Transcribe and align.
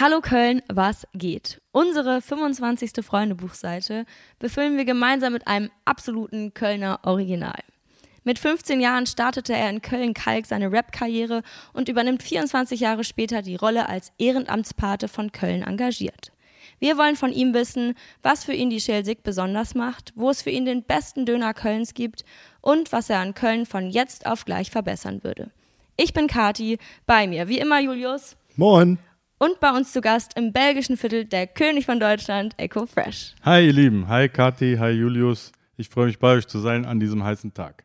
Hallo 0.00 0.22
Köln, 0.22 0.62
was 0.66 1.06
geht? 1.12 1.60
Unsere 1.72 2.22
25. 2.22 3.04
Freundebuchseite 3.04 4.06
befüllen 4.38 4.78
wir 4.78 4.86
gemeinsam 4.86 5.34
mit 5.34 5.46
einem 5.46 5.70
absoluten 5.84 6.54
Kölner 6.54 7.00
Original. 7.02 7.60
Mit 8.24 8.38
15 8.38 8.80
Jahren 8.80 9.04
startete 9.04 9.52
er 9.52 9.68
in 9.68 9.82
Köln-Kalk 9.82 10.46
seine 10.46 10.72
Rap-Karriere 10.72 11.42
und 11.74 11.90
übernimmt 11.90 12.22
24 12.22 12.80
Jahre 12.80 13.04
später 13.04 13.42
die 13.42 13.56
Rolle 13.56 13.90
als 13.90 14.10
Ehrenamtspate 14.16 15.06
von 15.06 15.32
Köln 15.32 15.62
engagiert. 15.62 16.32
Wir 16.78 16.96
wollen 16.96 17.16
von 17.16 17.30
ihm 17.34 17.52
wissen, 17.52 17.92
was 18.22 18.44
für 18.44 18.54
ihn 18.54 18.70
die 18.70 18.80
Schelsig 18.80 19.22
besonders 19.22 19.74
macht, 19.74 20.14
wo 20.16 20.30
es 20.30 20.40
für 20.40 20.50
ihn 20.50 20.64
den 20.64 20.82
besten 20.82 21.26
Döner 21.26 21.52
Kölns 21.52 21.92
gibt 21.92 22.24
und 22.62 22.90
was 22.92 23.10
er 23.10 23.18
an 23.18 23.34
Köln 23.34 23.66
von 23.66 23.90
jetzt 23.90 24.24
auf 24.24 24.46
gleich 24.46 24.70
verbessern 24.70 25.22
würde. 25.24 25.50
Ich 25.98 26.14
bin 26.14 26.26
Kati, 26.26 26.78
bei 27.04 27.26
mir 27.26 27.48
wie 27.48 27.58
immer 27.58 27.80
Julius. 27.80 28.38
Moin. 28.56 28.98
Und 29.42 29.58
bei 29.58 29.70
uns 29.70 29.90
zu 29.90 30.02
Gast 30.02 30.36
im 30.36 30.52
belgischen 30.52 30.98
Viertel 30.98 31.24
der 31.24 31.46
König 31.46 31.86
von 31.86 31.98
Deutschland, 31.98 32.52
Echo 32.58 32.84
Fresh. 32.84 33.34
Hi 33.42 33.64
ihr 33.64 33.72
Lieben, 33.72 34.06
hi 34.06 34.28
Kathi, 34.28 34.76
hi 34.78 34.90
Julius. 34.90 35.50
Ich 35.78 35.88
freue 35.88 36.08
mich 36.08 36.18
bei 36.18 36.34
euch 36.34 36.46
zu 36.46 36.58
sein 36.58 36.84
an 36.84 37.00
diesem 37.00 37.24
heißen 37.24 37.54
Tag. 37.54 37.84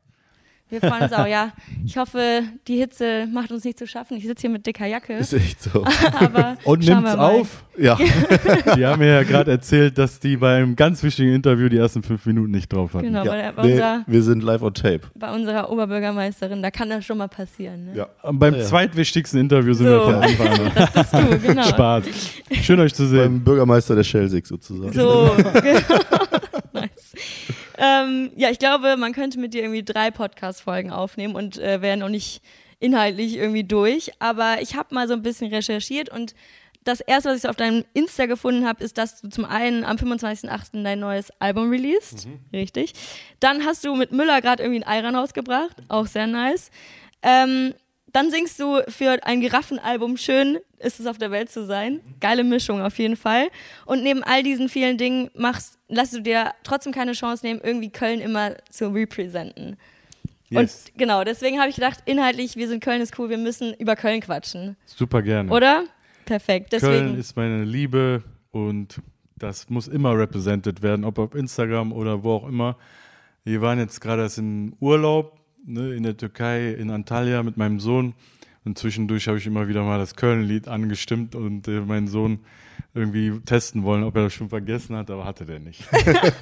Wir 0.69 0.79
freuen 0.81 1.03
uns 1.03 1.13
auch, 1.13 1.27
ja. 1.27 1.51
Ich 1.85 1.95
hoffe, 1.95 2.41
die 2.67 2.77
Hitze 2.77 3.27
macht 3.31 3.51
uns 3.51 3.63
nicht 3.63 3.77
zu 3.77 3.85
schaffen. 3.85 4.17
Ich 4.17 4.25
sitze 4.25 4.41
hier 4.41 4.49
mit 4.49 4.65
dicker 4.65 4.87
Jacke. 4.87 5.13
Ist 5.13 5.33
echt 5.33 5.61
so. 5.61 5.85
Aber 6.19 6.57
Und 6.63 6.83
nimmt's 6.83 7.13
auf? 7.15 7.63
Ja. 7.77 7.95
Die 8.75 8.83
haben 8.85 8.99
mir 8.99 9.13
ja 9.13 9.23
gerade 9.23 9.51
erzählt, 9.51 9.97
dass 9.99 10.19
die 10.19 10.37
bei 10.37 10.55
einem 10.57 10.75
ganz 10.75 11.03
wichtigen 11.03 11.33
Interview 11.33 11.67
die 11.69 11.77
ersten 11.77 12.01
fünf 12.03 12.25
Minuten 12.25 12.51
nicht 12.51 12.71
drauf 12.71 12.93
hatten. 12.93 13.03
Genau, 13.05 13.23
ja. 13.25 13.31
bei, 13.31 13.37
der, 13.41 13.51
bei, 13.51 13.63
Nee, 13.63 13.71
unserer, 13.73 14.03
wir 14.07 14.23
sind 14.23 14.43
live 14.43 14.61
on 14.63 14.73
tape. 14.73 15.01
bei 15.13 15.31
unserer 15.35 15.69
Oberbürgermeisterin, 15.69 16.63
da 16.63 16.71
kann 16.71 16.89
das 16.89 17.05
schon 17.05 17.17
mal 17.17 17.27
passieren. 17.27 17.85
Ne? 17.85 17.95
Ja. 17.97 18.07
Und 18.23 18.39
beim 18.39 18.55
Ja. 18.55 18.63
zweitwichtigsten 18.63 19.39
Interview 19.41 19.73
sind 19.73 19.87
So. 19.87 19.91
wir 19.91 20.01
von 20.03 20.15
Anfang 20.15 20.47
an. 20.47 20.71
Das 20.93 21.11
bist 21.11 21.13
du, 21.13 21.39
genau. 21.47 21.63
Spaß. 21.63 22.03
Schön 22.63 22.79
euch 22.79 22.93
zu 22.95 23.05
sehen. 23.07 23.19
Beim 23.19 23.43
Bürgermeister 23.43 23.93
der 23.95 24.03
Schelsig 24.03 24.47
sozusagen. 24.47 24.93
So, 24.93 25.31
genau. 25.61 25.79
nice. 26.73 27.13
Ähm, 27.77 28.31
ja, 28.35 28.49
ich 28.49 28.59
glaube, 28.59 28.97
man 28.97 29.13
könnte 29.13 29.39
mit 29.39 29.53
dir 29.53 29.63
irgendwie 29.63 29.83
drei 29.83 30.11
Podcast-Folgen 30.11 30.91
aufnehmen 30.91 31.35
und 31.35 31.57
äh, 31.57 31.81
wären 31.81 31.99
noch 31.99 32.09
nicht 32.09 32.41
inhaltlich 32.79 33.35
irgendwie 33.35 33.63
durch. 33.63 34.11
Aber 34.19 34.61
ich 34.61 34.75
habe 34.75 34.93
mal 34.93 35.07
so 35.07 35.13
ein 35.13 35.21
bisschen 35.21 35.53
recherchiert 35.53 36.09
und 36.09 36.35
das 36.83 37.01
erste, 37.01 37.29
was 37.29 37.37
ich 37.37 37.41
so 37.41 37.49
auf 37.49 37.55
deinem 37.55 37.83
Insta 37.93 38.27
gefunden 38.27 38.67
habe, 38.67 38.83
ist, 38.83 38.97
dass 38.99 39.19
du 39.19 39.27
zum 39.27 39.43
einen 39.43 39.83
am 39.83 39.97
25.08. 39.97 40.83
dein 40.83 40.99
neues 40.99 41.31
Album 41.39 41.71
released. 41.71 42.27
Richtig. 42.53 42.93
Dann 43.39 43.65
hast 43.65 43.83
du 43.83 43.95
mit 43.95 44.11
Müller 44.11 44.39
gerade 44.39 44.61
irgendwie 44.61 44.83
ein 44.83 44.87
Eiran 44.87 45.15
rausgebracht. 45.15 45.77
Auch 45.89 46.05
sehr 46.05 46.27
nice. 46.27 46.69
Ähm, 47.23 47.73
dann 48.15 48.31
singst 48.31 48.57
du 48.61 48.81
für 48.87 49.19
ein 49.23 49.41
Giraffenalbum 49.41 50.15
Schön 50.15 50.59
ist 50.79 51.01
es 51.01 51.05
auf 51.05 51.17
der 51.17 51.31
Welt 51.31 51.51
zu 51.51 51.65
sein. 51.65 51.99
Geile 52.21 52.45
Mischung 52.45 52.81
auf 52.81 52.97
jeden 52.97 53.17
Fall. 53.17 53.49
Und 53.85 54.03
neben 54.03 54.23
all 54.23 54.41
diesen 54.41 54.69
vielen 54.69 54.97
Dingen 54.97 55.29
machst, 55.35 55.77
lässt 55.89 56.13
du 56.13 56.21
dir 56.21 56.51
trotzdem 56.63 56.93
keine 56.93 57.11
Chance 57.11 57.45
nehmen, 57.45 57.59
irgendwie 57.61 57.89
Köln 57.89 58.21
immer 58.21 58.55
zu 58.69 58.87
representen. 58.93 59.75
Yes. 60.47 60.85
Und 60.87 60.97
genau, 60.97 61.25
deswegen 61.25 61.59
habe 61.59 61.69
ich 61.69 61.75
gedacht, 61.75 61.99
inhaltlich, 62.05 62.55
wir 62.55 62.69
sind 62.69 62.81
Köln 62.81 63.01
ist 63.01 63.19
cool, 63.19 63.29
wir 63.29 63.37
müssen 63.37 63.73
über 63.73 63.97
Köln 63.97 64.21
quatschen. 64.21 64.77
Super 64.85 65.21
gerne. 65.21 65.51
Oder? 65.51 65.83
Perfekt. 66.23 66.71
Deswegen. 66.71 66.93
Köln 66.93 67.19
ist 67.19 67.35
meine 67.35 67.65
Liebe 67.65 68.23
und 68.51 69.01
das 69.35 69.69
muss 69.69 69.89
immer 69.89 70.17
represented 70.17 70.81
werden, 70.81 71.03
ob 71.03 71.19
auf 71.19 71.35
Instagram 71.35 71.91
oder 71.91 72.23
wo 72.23 72.35
auch 72.35 72.47
immer. 72.47 72.77
Wir 73.43 73.61
waren 73.61 73.77
jetzt 73.77 73.99
gerade 73.99 74.21
erst 74.21 74.37
im 74.37 74.73
Urlaub 74.79 75.34
ne, 75.65 75.93
in 75.93 76.03
der 76.03 76.17
Türkei, 76.17 76.71
in 76.71 76.89
Antalya 76.89 77.43
mit 77.43 77.57
meinem 77.57 77.79
Sohn. 77.79 78.13
Und 78.63 78.77
zwischendurch 78.79 79.27
habe 79.27 79.37
ich 79.37 79.45
immer 79.45 79.67
wieder 79.67 79.83
mal 79.83 79.99
das 79.99 80.15
Köln-Lied 80.15 80.67
angestimmt 80.67 81.35
und 81.35 81.67
äh, 81.67 81.81
meinen 81.81 82.07
Sohn 82.07 82.39
irgendwie 82.95 83.39
testen 83.41 83.83
wollen, 83.83 84.03
ob 84.03 84.15
er 84.15 84.23
das 84.23 84.33
schon 84.33 84.49
vergessen 84.49 84.95
hat, 84.95 85.11
aber 85.11 85.25
hatte 85.25 85.45
der 85.45 85.59
nicht. 85.59 85.83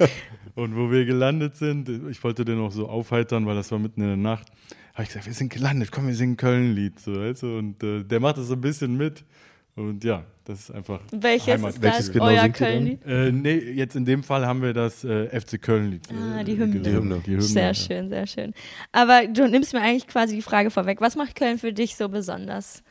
und 0.54 0.76
wo 0.76 0.90
wir 0.90 1.04
gelandet 1.04 1.56
sind, 1.56 1.88
ich 1.88 2.22
wollte 2.24 2.44
den 2.44 2.60
auch 2.60 2.72
so 2.72 2.88
aufheitern, 2.88 3.44
weil 3.44 3.56
das 3.56 3.70
war 3.72 3.78
mitten 3.78 4.00
in 4.00 4.06
der 4.06 4.16
Nacht, 4.16 4.46
habe 4.94 5.02
ich 5.02 5.08
gesagt, 5.08 5.26
wir 5.26 5.34
sind 5.34 5.52
gelandet, 5.52 5.90
komm, 5.90 6.06
wir 6.06 6.14
singen 6.14 6.36
Köln-Lied. 6.36 7.00
So, 7.00 7.12
du? 7.12 7.58
Und 7.58 7.82
äh, 7.82 8.04
der 8.04 8.20
macht 8.20 8.38
das 8.38 8.46
so 8.46 8.54
ein 8.54 8.60
bisschen 8.60 8.96
mit. 8.96 9.24
Und 9.74 10.04
ja, 10.04 10.24
das 10.44 10.60
ist 10.60 10.70
einfach 10.70 11.00
welches 11.10 11.54
Heimat. 11.54 11.70
ist 11.74 11.82
Welches 11.82 12.06
das 12.06 12.12
genau 12.12 12.26
euer? 12.26 12.48
Köln-Lied? 12.48 13.06
Äh, 13.06 13.32
nee, 13.32 13.56
jetzt 13.56 13.96
in 13.96 14.04
dem 14.04 14.22
Fall 14.22 14.46
haben 14.46 14.60
wir 14.62 14.74
das 14.74 15.02
äh, 15.04 15.28
FC 15.40 15.60
Köln-Lied. 15.60 16.08
Ah, 16.12 16.42
die 16.44 16.52
äh, 16.52 16.56
Hymne. 16.58 16.80
Die 16.80 16.90
Hymne. 16.90 17.22
Die 17.24 17.30
Hymne 17.30 17.42
Sehr 17.42 17.66
ja. 17.68 17.74
schön, 17.74 18.08
sehr 18.08 18.26
schön. 18.26 18.54
Aber 18.92 19.26
du 19.26 19.48
nimmst 19.48 19.72
mir 19.72 19.80
eigentlich 19.80 20.06
quasi 20.06 20.36
die 20.36 20.42
Frage 20.42 20.70
vorweg. 20.70 21.00
Was 21.00 21.16
macht 21.16 21.34
Köln 21.34 21.58
für 21.58 21.72
dich 21.72 21.96
so 21.96 22.08
besonders? 22.08 22.82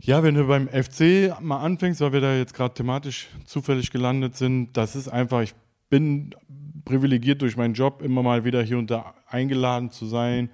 Ja, 0.00 0.22
wenn 0.22 0.34
du 0.34 0.46
beim 0.46 0.68
FC 0.68 1.34
mal 1.40 1.58
anfängst, 1.60 2.00
weil 2.00 2.12
wir 2.12 2.20
da 2.20 2.34
jetzt 2.36 2.54
gerade 2.54 2.74
thematisch 2.74 3.28
zufällig 3.46 3.90
gelandet 3.90 4.36
sind, 4.36 4.76
das 4.76 4.94
ist 4.94 5.08
einfach, 5.08 5.42
ich 5.42 5.54
bin 5.90 6.34
privilegiert 6.84 7.42
durch 7.42 7.56
meinen 7.56 7.74
Job, 7.74 8.02
immer 8.02 8.22
mal 8.22 8.44
wieder 8.44 8.62
hier 8.62 8.78
und 8.78 8.90
da 8.90 9.14
eingeladen 9.26 9.90
zu 9.90 10.06
sein. 10.06 10.50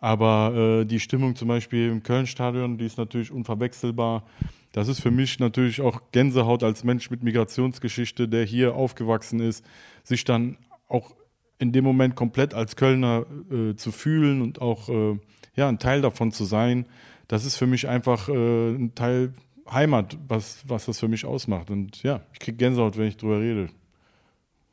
Aber 0.00 0.80
äh, 0.80 0.84
die 0.84 1.00
Stimmung 1.00 1.34
zum 1.34 1.48
Beispiel 1.48 1.90
im 1.90 2.02
Köln-Stadion, 2.02 2.78
die 2.78 2.86
ist 2.86 2.98
natürlich 2.98 3.32
unverwechselbar. 3.32 4.24
Das 4.72 4.88
ist 4.88 5.00
für 5.00 5.10
mich 5.10 5.38
natürlich 5.38 5.80
auch 5.80 6.02
Gänsehaut 6.12 6.62
als 6.62 6.84
Mensch 6.84 7.10
mit 7.10 7.22
Migrationsgeschichte, 7.22 8.28
der 8.28 8.44
hier 8.44 8.74
aufgewachsen 8.74 9.40
ist, 9.40 9.64
sich 10.02 10.24
dann 10.24 10.58
auch 10.88 11.14
in 11.58 11.72
dem 11.72 11.84
Moment 11.84 12.14
komplett 12.14 12.54
als 12.54 12.76
Kölner 12.76 13.26
äh, 13.50 13.74
zu 13.74 13.92
fühlen 13.92 14.42
und 14.42 14.60
auch 14.60 14.88
äh, 14.88 15.18
ja, 15.56 15.68
ein 15.68 15.78
Teil 15.78 16.02
davon 16.02 16.32
zu 16.32 16.44
sein. 16.44 16.86
Das 17.26 17.44
ist 17.44 17.56
für 17.56 17.66
mich 17.66 17.88
einfach 17.88 18.28
äh, 18.28 18.70
ein 18.70 18.94
Teil 18.94 19.32
Heimat, 19.70 20.16
was, 20.26 20.62
was 20.66 20.86
das 20.86 20.98
für 20.98 21.08
mich 21.08 21.24
ausmacht. 21.24 21.70
Und 21.70 22.02
ja, 22.02 22.20
ich 22.32 22.38
kriege 22.38 22.56
Gänsehaut, 22.56 22.96
wenn 22.96 23.08
ich 23.08 23.16
drüber 23.16 23.40
rede. 23.40 23.68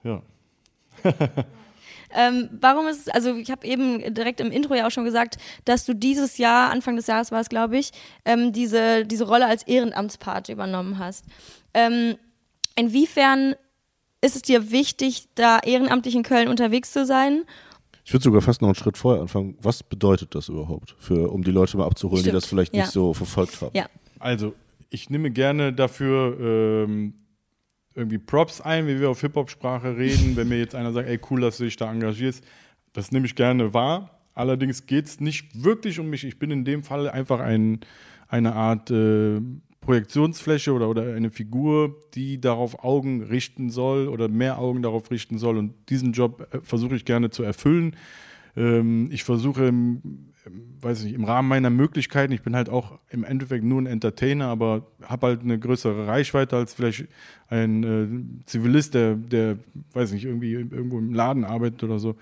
Ja. 0.04 0.22
Ähm, 2.16 2.50
warum 2.60 2.88
ist 2.88 3.02
es, 3.02 3.08
also 3.10 3.36
ich 3.36 3.52
habe 3.52 3.68
eben 3.68 4.14
direkt 4.14 4.40
im 4.40 4.52
Intro 4.52 4.74
ja 4.74 4.88
auch 4.88 4.92
schon 4.92 5.06
gesagt, 5.06 5.38
dass 5.66 5.86
du 5.86 5.94
dieses 5.94 6.38
Jahr, 6.38 6.72
Anfang 6.72 6.96
des 6.96 7.08
Jahres 7.08 7.32
war 7.32 7.42
es, 7.42 7.50
glaube 7.50 7.78
ich, 7.78 7.92
ähm, 8.24 8.54
diese, 8.54 9.06
diese 9.06 9.26
Rolle 9.26 9.46
als 9.48 9.64
Ehrenamtspate 9.64 10.52
übernommen 10.52 10.98
hast. 10.98 11.26
Ähm, 11.74 12.16
inwiefern 12.76 13.56
ist 14.22 14.36
es 14.36 14.42
dir 14.42 14.72
wichtig, 14.72 15.28
da 15.36 15.60
ehrenamtlich 15.60 16.16
in 16.16 16.24
Köln 16.24 16.48
unterwegs 16.48 16.92
zu 16.92 17.06
sein? 17.06 17.44
Ich 18.06 18.14
würde 18.14 18.24
sogar 18.24 18.42
fast 18.42 18.62
noch 18.62 18.70
einen 18.70 18.76
Schritt 18.76 18.98
vorher 18.98 19.22
anfangen. 19.22 19.58
Was 19.62 19.84
bedeutet 19.84 20.36
das 20.36 20.50
überhaupt, 20.50 20.96
für, 21.00 21.32
um 21.32 21.44
die 21.44 21.52
Leute 21.52 21.78
mal 21.78 21.86
abzuholen, 21.86 22.24
die 22.24 22.30
Stimmt, 22.30 22.44
das 22.44 22.46
vielleicht 22.46 22.76
ja. 22.76 22.84
nicht 22.84 22.92
so 22.92 23.14
verfolgt 23.14 23.62
haben? 23.62 23.76
Ja. 23.76 23.88
Also, 24.20 24.54
ich 24.90 25.10
nehme 25.10 25.32
gerne 25.32 25.74
dafür 25.74 26.38
ähm, 26.40 27.16
irgendwie 27.96 28.18
Props 28.18 28.62
ein, 28.62 28.88
wie 28.88 29.00
wir 29.00 29.10
auf 29.10 29.22
Hip-Hop-Sprache 29.22 29.98
reden. 29.98 30.36
Wenn 30.36 30.50
mir 30.50 30.60
jetzt 30.60 30.76
einer 30.76 30.92
sagt, 30.92 31.08
ey, 31.08 31.20
cool, 31.30 31.42
dass 31.42 31.58
du 31.58 31.64
dich 31.64 31.78
da 31.78 31.92
engagierst, 31.92 32.44
das 32.94 33.12
nehme 33.12 33.26
ich 33.26 33.36
gerne 33.36 33.74
wahr. 33.74 34.22
Allerdings 34.34 34.86
geht 34.86 35.06
es 35.06 35.20
nicht 35.22 35.64
wirklich 35.64 36.00
um 36.00 36.10
mich. 36.10 36.26
Ich 36.26 36.38
bin 36.38 36.52
in 36.52 36.66
dem 36.66 36.84
Fall 36.84 37.10
einfach 37.10 37.40
ein, 37.40 37.80
eine 38.28 38.54
Art 38.54 38.92
äh, 38.92 39.40
Projektionsfläche 39.80 40.74
oder, 40.74 40.90
oder 40.90 41.14
eine 41.14 41.30
Figur, 41.30 42.02
die 42.16 42.42
darauf 42.42 42.84
Augen 42.84 43.24
richten 43.24 43.70
soll 43.70 44.10
oder 44.10 44.28
mehr 44.28 44.60
Augen 44.60 44.82
darauf 44.82 45.10
richten 45.10 45.38
soll. 45.38 45.58
Und 45.58 45.74
diesen 45.90 46.12
Job 46.12 46.48
äh, 46.52 46.60
versuche 46.62 46.96
ich 46.96 47.06
gerne 47.06 47.30
zu 47.30 47.44
erfüllen. 47.44 47.96
Ähm, 48.58 49.10
ich 49.12 49.24
versuche 49.24 49.72
weiß 50.82 51.04
nicht, 51.04 51.14
im 51.14 51.24
Rahmen 51.24 51.48
meiner 51.48 51.70
Möglichkeiten, 51.70 52.34
ich 52.34 52.42
bin 52.42 52.56
halt 52.56 52.70
auch 52.70 53.00
im 53.10 53.24
Endeffekt 53.24 53.64
nur 53.64 53.82
ein 53.82 53.86
Entertainer, 53.86 54.48
aber 54.48 54.88
habe 55.04 55.28
halt 55.28 55.42
eine 55.42 55.58
größere 55.58 56.08
Reichweite 56.08 56.56
als 56.56 56.74
vielleicht 56.74 57.08
ein 57.48 57.84
äh, 57.84 58.46
Zivilist, 58.46 58.94
der, 58.94 59.16
der, 59.16 59.58
weiß 59.94 60.12
nicht, 60.12 60.26
irgendwie 60.26 60.54
irgendwo 60.54 61.00
im 61.00 61.14
Laden 61.14 61.44
arbeitet 61.44 61.84
oder 61.84 62.00
so. 62.00 62.16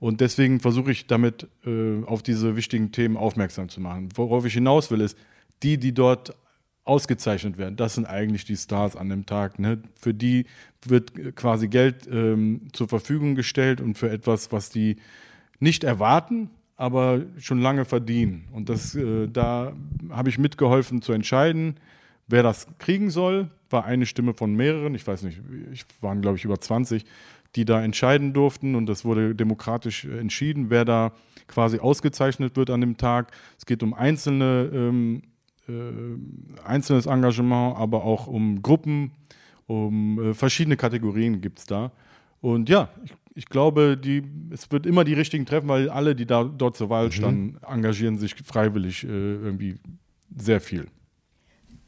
Und 0.00 0.20
deswegen 0.20 0.60
versuche 0.60 0.92
ich 0.92 1.06
damit 1.06 1.48
äh, 1.66 2.04
auf 2.04 2.22
diese 2.22 2.56
wichtigen 2.56 2.92
Themen 2.92 3.16
aufmerksam 3.16 3.68
zu 3.68 3.80
machen. 3.80 4.10
Worauf 4.14 4.44
ich 4.44 4.54
hinaus 4.54 4.90
will, 4.90 5.00
ist, 5.00 5.18
die, 5.62 5.78
die 5.78 5.92
dort 5.92 6.34
ausgezeichnet 6.84 7.58
werden, 7.58 7.76
das 7.76 7.96
sind 7.96 8.06
eigentlich 8.06 8.44
die 8.44 8.56
Stars 8.56 8.96
an 8.96 9.10
dem 9.10 9.26
Tag. 9.26 9.58
Ne? 9.58 9.82
Für 10.00 10.14
die 10.14 10.46
wird 10.86 11.36
quasi 11.36 11.68
Geld 11.68 12.08
ähm, 12.10 12.68
zur 12.72 12.88
Verfügung 12.88 13.34
gestellt 13.34 13.80
und 13.80 13.98
für 13.98 14.08
etwas, 14.08 14.52
was 14.52 14.70
die 14.70 14.96
nicht 15.60 15.84
erwarten, 15.84 16.50
aber 16.78 17.22
schon 17.38 17.60
lange 17.60 17.84
verdienen. 17.84 18.44
Und 18.52 18.70
das, 18.70 18.94
äh, 18.94 19.26
da 19.26 19.72
habe 20.10 20.30
ich 20.30 20.38
mitgeholfen 20.38 21.02
zu 21.02 21.12
entscheiden, 21.12 21.74
wer 22.28 22.42
das 22.42 22.68
kriegen 22.78 23.10
soll. 23.10 23.50
War 23.68 23.84
eine 23.84 24.06
Stimme 24.06 24.32
von 24.32 24.54
mehreren, 24.54 24.94
ich 24.94 25.06
weiß 25.06 25.24
nicht, 25.24 25.40
ich 25.72 25.84
waren 26.00 26.22
glaube 26.22 26.38
ich 26.38 26.44
über 26.44 26.58
20, 26.58 27.04
die 27.56 27.64
da 27.64 27.82
entscheiden 27.82 28.32
durften 28.32 28.76
und 28.76 28.86
das 28.86 29.04
wurde 29.04 29.34
demokratisch 29.34 30.04
entschieden, 30.04 30.70
wer 30.70 30.84
da 30.84 31.12
quasi 31.48 31.80
ausgezeichnet 31.80 32.56
wird 32.56 32.70
an 32.70 32.80
dem 32.80 32.96
Tag. 32.96 33.32
Es 33.58 33.66
geht 33.66 33.82
um 33.82 33.92
einzelne, 33.92 34.70
ähm, 34.72 35.22
äh, 35.68 36.62
einzelnes 36.64 37.06
Engagement, 37.06 37.76
aber 37.76 38.04
auch 38.04 38.28
um 38.28 38.62
Gruppen, 38.62 39.10
um 39.66 40.30
äh, 40.30 40.34
verschiedene 40.34 40.76
Kategorien 40.76 41.40
gibt 41.40 41.58
es 41.58 41.66
da. 41.66 41.90
Und 42.40 42.68
ja, 42.68 42.88
ich, 43.04 43.12
ich 43.38 43.46
glaube, 43.46 43.96
die, 43.96 44.24
es 44.50 44.68
wird 44.72 44.84
immer 44.84 45.04
die 45.04 45.14
richtigen 45.14 45.46
treffen, 45.46 45.68
weil 45.68 45.88
alle, 45.88 46.16
die 46.16 46.26
da 46.26 46.42
dort 46.42 46.76
zur 46.76 46.90
Wahl 46.90 47.12
standen, 47.12 47.56
engagieren 47.64 48.18
sich 48.18 48.34
freiwillig 48.34 49.04
äh, 49.04 49.06
irgendwie 49.06 49.76
sehr 50.36 50.60
viel. 50.60 50.86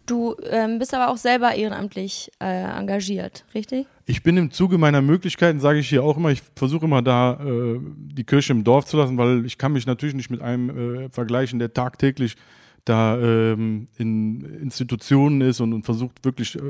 Du 0.06 0.36
ähm, 0.48 0.78
bist 0.78 0.94
aber 0.94 1.08
auch 1.10 1.16
selber 1.16 1.52
ehrenamtlich 1.52 2.30
äh, 2.40 2.78
engagiert, 2.78 3.44
richtig? 3.52 3.88
Ich 4.06 4.22
bin 4.22 4.36
im 4.36 4.52
Zuge 4.52 4.78
meiner 4.78 5.02
Möglichkeiten, 5.02 5.58
sage 5.58 5.80
ich 5.80 5.88
hier 5.88 6.04
auch 6.04 6.16
immer, 6.16 6.30
ich 6.30 6.42
versuche 6.54 6.84
immer 6.84 7.02
da 7.02 7.40
äh, 7.44 7.80
die 7.96 8.24
Kirche 8.24 8.52
im 8.52 8.62
Dorf 8.62 8.84
zu 8.86 8.96
lassen, 8.96 9.18
weil 9.18 9.44
ich 9.44 9.58
kann 9.58 9.72
mich 9.72 9.86
natürlich 9.86 10.14
nicht 10.14 10.30
mit 10.30 10.40
einem 10.40 10.70
äh, 10.70 11.08
vergleichen, 11.10 11.58
der 11.58 11.72
tagtäglich 11.74 12.36
da 12.84 13.18
ähm, 13.18 13.88
in 13.98 14.44
Institutionen 14.62 15.40
ist 15.40 15.60
und, 15.60 15.72
und 15.72 15.84
versucht 15.84 16.24
wirklich 16.24 16.56
äh, 16.56 16.60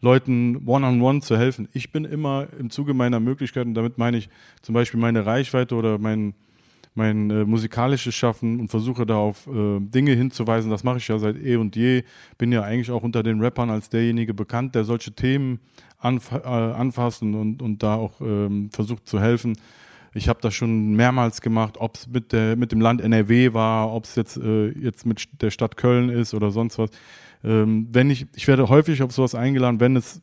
Leuten 0.00 0.66
one-on-one 0.66 0.98
-on 0.98 1.00
-one 1.00 1.20
zu 1.20 1.36
helfen. 1.38 1.68
Ich 1.72 1.92
bin 1.92 2.04
immer 2.04 2.48
im 2.58 2.70
Zuge 2.70 2.92
meiner 2.94 3.20
Möglichkeiten, 3.20 3.74
damit 3.74 3.98
meine 3.98 4.16
ich 4.18 4.28
zum 4.60 4.74
Beispiel 4.74 5.00
meine 5.00 5.24
Reichweite 5.24 5.74
oder 5.74 5.98
mein 5.98 6.34
mein 6.94 7.30
äh, 7.30 7.44
musikalisches 7.44 8.14
Schaffen 8.14 8.60
und 8.60 8.68
versuche 8.68 9.06
da 9.06 9.16
auf 9.16 9.46
äh, 9.46 9.80
Dinge 9.80 10.12
hinzuweisen. 10.12 10.70
Das 10.70 10.84
mache 10.84 10.98
ich 10.98 11.08
ja 11.08 11.18
seit 11.18 11.42
eh 11.42 11.56
und 11.56 11.74
je. 11.74 12.04
Bin 12.38 12.52
ja 12.52 12.62
eigentlich 12.62 12.90
auch 12.90 13.02
unter 13.02 13.22
den 13.22 13.40
Rappern 13.40 13.70
als 13.70 13.88
derjenige 13.88 14.34
bekannt, 14.34 14.74
der 14.74 14.84
solche 14.84 15.12
Themen 15.12 15.60
anf 15.98 16.32
äh, 16.32 16.46
anfasst 16.46 17.22
und, 17.22 17.34
und, 17.34 17.62
und, 17.62 17.82
da 17.82 17.94
auch 17.94 18.20
ähm, 18.20 18.70
versucht 18.72 19.08
zu 19.08 19.20
helfen. 19.20 19.56
Ich 20.14 20.28
habe 20.28 20.40
das 20.42 20.54
schon 20.54 20.94
mehrmals 20.94 21.40
gemacht, 21.40 21.76
ob 21.78 21.96
es 21.96 22.06
mit, 22.06 22.32
mit 22.32 22.72
dem 22.72 22.80
Land 22.80 23.00
NRW 23.00 23.54
war, 23.54 23.92
ob 23.92 24.04
es 24.04 24.14
jetzt, 24.14 24.36
äh, 24.36 24.68
jetzt 24.70 25.06
mit 25.06 25.42
der 25.42 25.50
Stadt 25.50 25.76
Köln 25.76 26.10
ist 26.10 26.34
oder 26.34 26.50
sonst 26.50 26.78
was. 26.78 26.90
Ähm, 27.44 27.88
wenn 27.90 28.10
ich, 28.10 28.26
ich 28.34 28.46
werde 28.46 28.68
häufig 28.68 29.02
auf 29.02 29.12
sowas 29.12 29.34
eingeladen, 29.34 29.80
wenn 29.80 29.96
es 29.96 30.20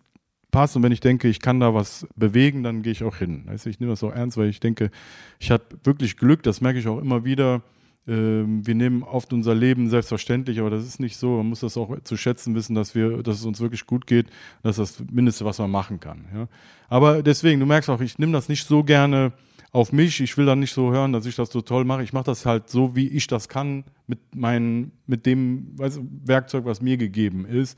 passt 0.51 0.75
und 0.75 0.83
wenn 0.83 0.91
ich 0.91 0.99
denke, 0.99 1.27
ich 1.27 1.39
kann 1.39 1.59
da 1.59 1.73
was 1.73 2.07
bewegen, 2.15 2.63
dann 2.63 2.81
gehe 2.81 2.91
ich 2.91 3.03
auch 3.03 3.15
hin. 3.15 3.43
Weißt 3.45 3.67
ich 3.67 3.79
nehme 3.79 3.91
das 3.91 4.03
auch 4.03 4.13
ernst, 4.13 4.37
weil 4.37 4.49
ich 4.49 4.59
denke, 4.59 4.91
ich 5.39 5.51
habe 5.51 5.63
wirklich 5.83 6.17
Glück, 6.17 6.43
das 6.43 6.61
merke 6.61 6.79
ich 6.79 6.87
auch 6.87 6.99
immer 6.99 7.25
wieder. 7.25 7.61
Ähm, 8.07 8.65
wir 8.65 8.75
nehmen 8.75 9.03
oft 9.03 9.33
unser 9.33 9.53
Leben 9.53 9.89
selbstverständlich, 9.89 10.59
aber 10.59 10.69
das 10.69 10.85
ist 10.85 10.99
nicht 10.99 11.17
so. 11.17 11.37
Man 11.37 11.47
muss 11.47 11.59
das 11.59 11.77
auch 11.77 11.95
zu 12.03 12.17
schätzen 12.17 12.55
wissen, 12.55 12.73
dass 12.73 12.95
wir, 12.95 13.21
dass 13.21 13.39
es 13.39 13.45
uns 13.45 13.59
wirklich 13.59 13.85
gut 13.85 14.07
geht. 14.07 14.27
Das 14.63 14.79
ist 14.79 14.99
das 14.99 15.07
Mindeste, 15.11 15.45
was 15.45 15.59
man 15.59 15.69
machen 15.69 15.99
kann. 15.99 16.25
Ja? 16.33 16.47
Aber 16.87 17.21
deswegen, 17.21 17.59
du 17.59 17.65
merkst 17.65 17.89
auch, 17.89 18.01
ich 18.01 18.17
nehme 18.17 18.33
das 18.33 18.49
nicht 18.49 18.65
so 18.65 18.83
gerne 18.83 19.33
auf 19.71 19.91
mich. 19.91 20.19
Ich 20.21 20.37
will 20.37 20.45
dann 20.45 20.59
nicht 20.59 20.73
so 20.73 20.91
hören, 20.91 21.13
dass 21.13 21.25
ich 21.25 21.35
das 21.35 21.49
so 21.49 21.61
toll 21.61 21.85
mache. 21.85 22.03
Ich 22.03 22.13
mache 22.13 22.25
das 22.25 22.45
halt 22.45 22.69
so, 22.69 22.95
wie 22.95 23.07
ich 23.07 23.27
das 23.27 23.49
kann, 23.49 23.83
mit 24.07 24.19
meinen, 24.35 24.91
mit 25.05 25.25
dem 25.25 25.75
Werkzeug, 25.77 26.65
was 26.65 26.81
mir 26.81 26.97
gegeben 26.97 27.45
ist. 27.45 27.77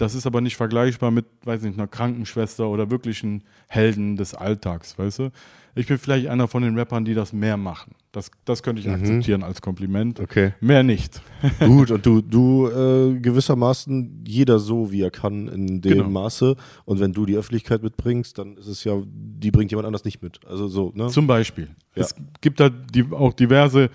Das 0.00 0.14
ist 0.14 0.26
aber 0.26 0.40
nicht 0.40 0.56
vergleichbar 0.56 1.10
mit, 1.10 1.26
weiß 1.44 1.60
nicht, 1.60 1.78
einer 1.78 1.86
Krankenschwester 1.86 2.66
oder 2.66 2.90
wirklichen 2.90 3.44
Helden 3.68 4.16
des 4.16 4.32
Alltags, 4.32 4.98
weißt 4.98 5.18
du? 5.18 5.30
Ich 5.74 5.88
bin 5.88 5.98
vielleicht 5.98 6.26
einer 6.28 6.48
von 6.48 6.62
den 6.62 6.78
Rappern, 6.78 7.04
die 7.04 7.12
das 7.12 7.34
mehr 7.34 7.58
machen. 7.58 7.92
Das, 8.10 8.30
das 8.46 8.62
könnte 8.62 8.80
ich 8.80 8.88
mhm. 8.88 8.94
akzeptieren 8.94 9.42
als 9.42 9.60
Kompliment. 9.60 10.18
Okay. 10.18 10.54
Mehr 10.60 10.82
nicht. 10.82 11.20
Gut, 11.60 11.90
und 11.90 12.06
du, 12.06 12.22
du 12.22 12.68
äh, 12.68 13.20
gewissermaßen 13.20 14.24
jeder 14.26 14.58
so, 14.58 14.90
wie 14.90 15.02
er 15.02 15.10
kann, 15.10 15.48
in 15.48 15.82
dem 15.82 15.98
genau. 15.98 16.08
Maße. 16.08 16.56
Und 16.86 16.98
wenn 16.98 17.12
du 17.12 17.26
die 17.26 17.36
Öffentlichkeit 17.36 17.82
mitbringst, 17.82 18.38
dann 18.38 18.56
ist 18.56 18.68
es 18.68 18.84
ja, 18.84 18.94
die 19.04 19.50
bringt 19.50 19.70
jemand 19.70 19.86
anders 19.86 20.04
nicht 20.04 20.22
mit. 20.22 20.40
Also 20.46 20.66
so, 20.66 20.92
ne? 20.94 21.08
Zum 21.08 21.26
Beispiel. 21.26 21.68
Ja. 21.94 22.04
Es 22.04 22.14
gibt 22.40 22.58
da 22.58 22.70
die, 22.70 23.04
auch 23.12 23.34
diverse 23.34 23.90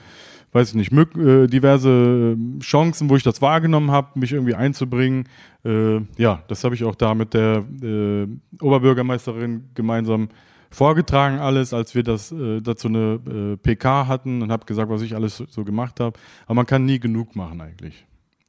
weiß 0.56 0.70
ich 0.70 0.76
nicht, 0.76 0.94
äh, 1.18 1.48
diverse 1.48 1.90
ähm, 1.90 2.60
Chancen, 2.62 3.10
wo 3.10 3.18
ich 3.18 3.24
das 3.24 3.42
wahrgenommen 3.42 3.92
habe, 3.92 4.18
mich 4.18 4.32
irgendwie 4.32 4.56
einzubringen. 4.56 5.28
Äh, 5.66 5.98
ja, 6.18 6.44
das 6.48 6.64
habe 6.64 6.76
ich 6.76 6.86
auch 6.86 6.96
da 6.96 7.14
mit 7.14 7.34
der 7.34 7.66
äh, 7.84 8.26
Oberbürgermeisterin 8.62 9.66
gemeinsam 9.74 10.30
vorgetragen 10.72 11.40
alles, 11.40 11.74
als 11.74 11.94
wir 11.94 12.04
das 12.04 12.32
äh, 12.32 12.62
dazu 12.62 12.88
eine 12.88 13.20
äh, 13.28 13.58
PK 13.58 14.08
hatten 14.08 14.42
und 14.42 14.50
habe 14.50 14.66
gesagt, 14.66 14.90
was 14.90 15.02
ich 15.02 15.14
alles 15.14 15.36
so, 15.36 15.46
so 15.50 15.66
gemacht 15.66 16.00
habe. 16.00 16.18
Aber 16.46 16.56
man 16.56 16.66
kann 16.66 16.86
nie 16.86 17.00
genug 17.00 17.36
machen 17.36 17.60
eigentlich. 17.60 18.06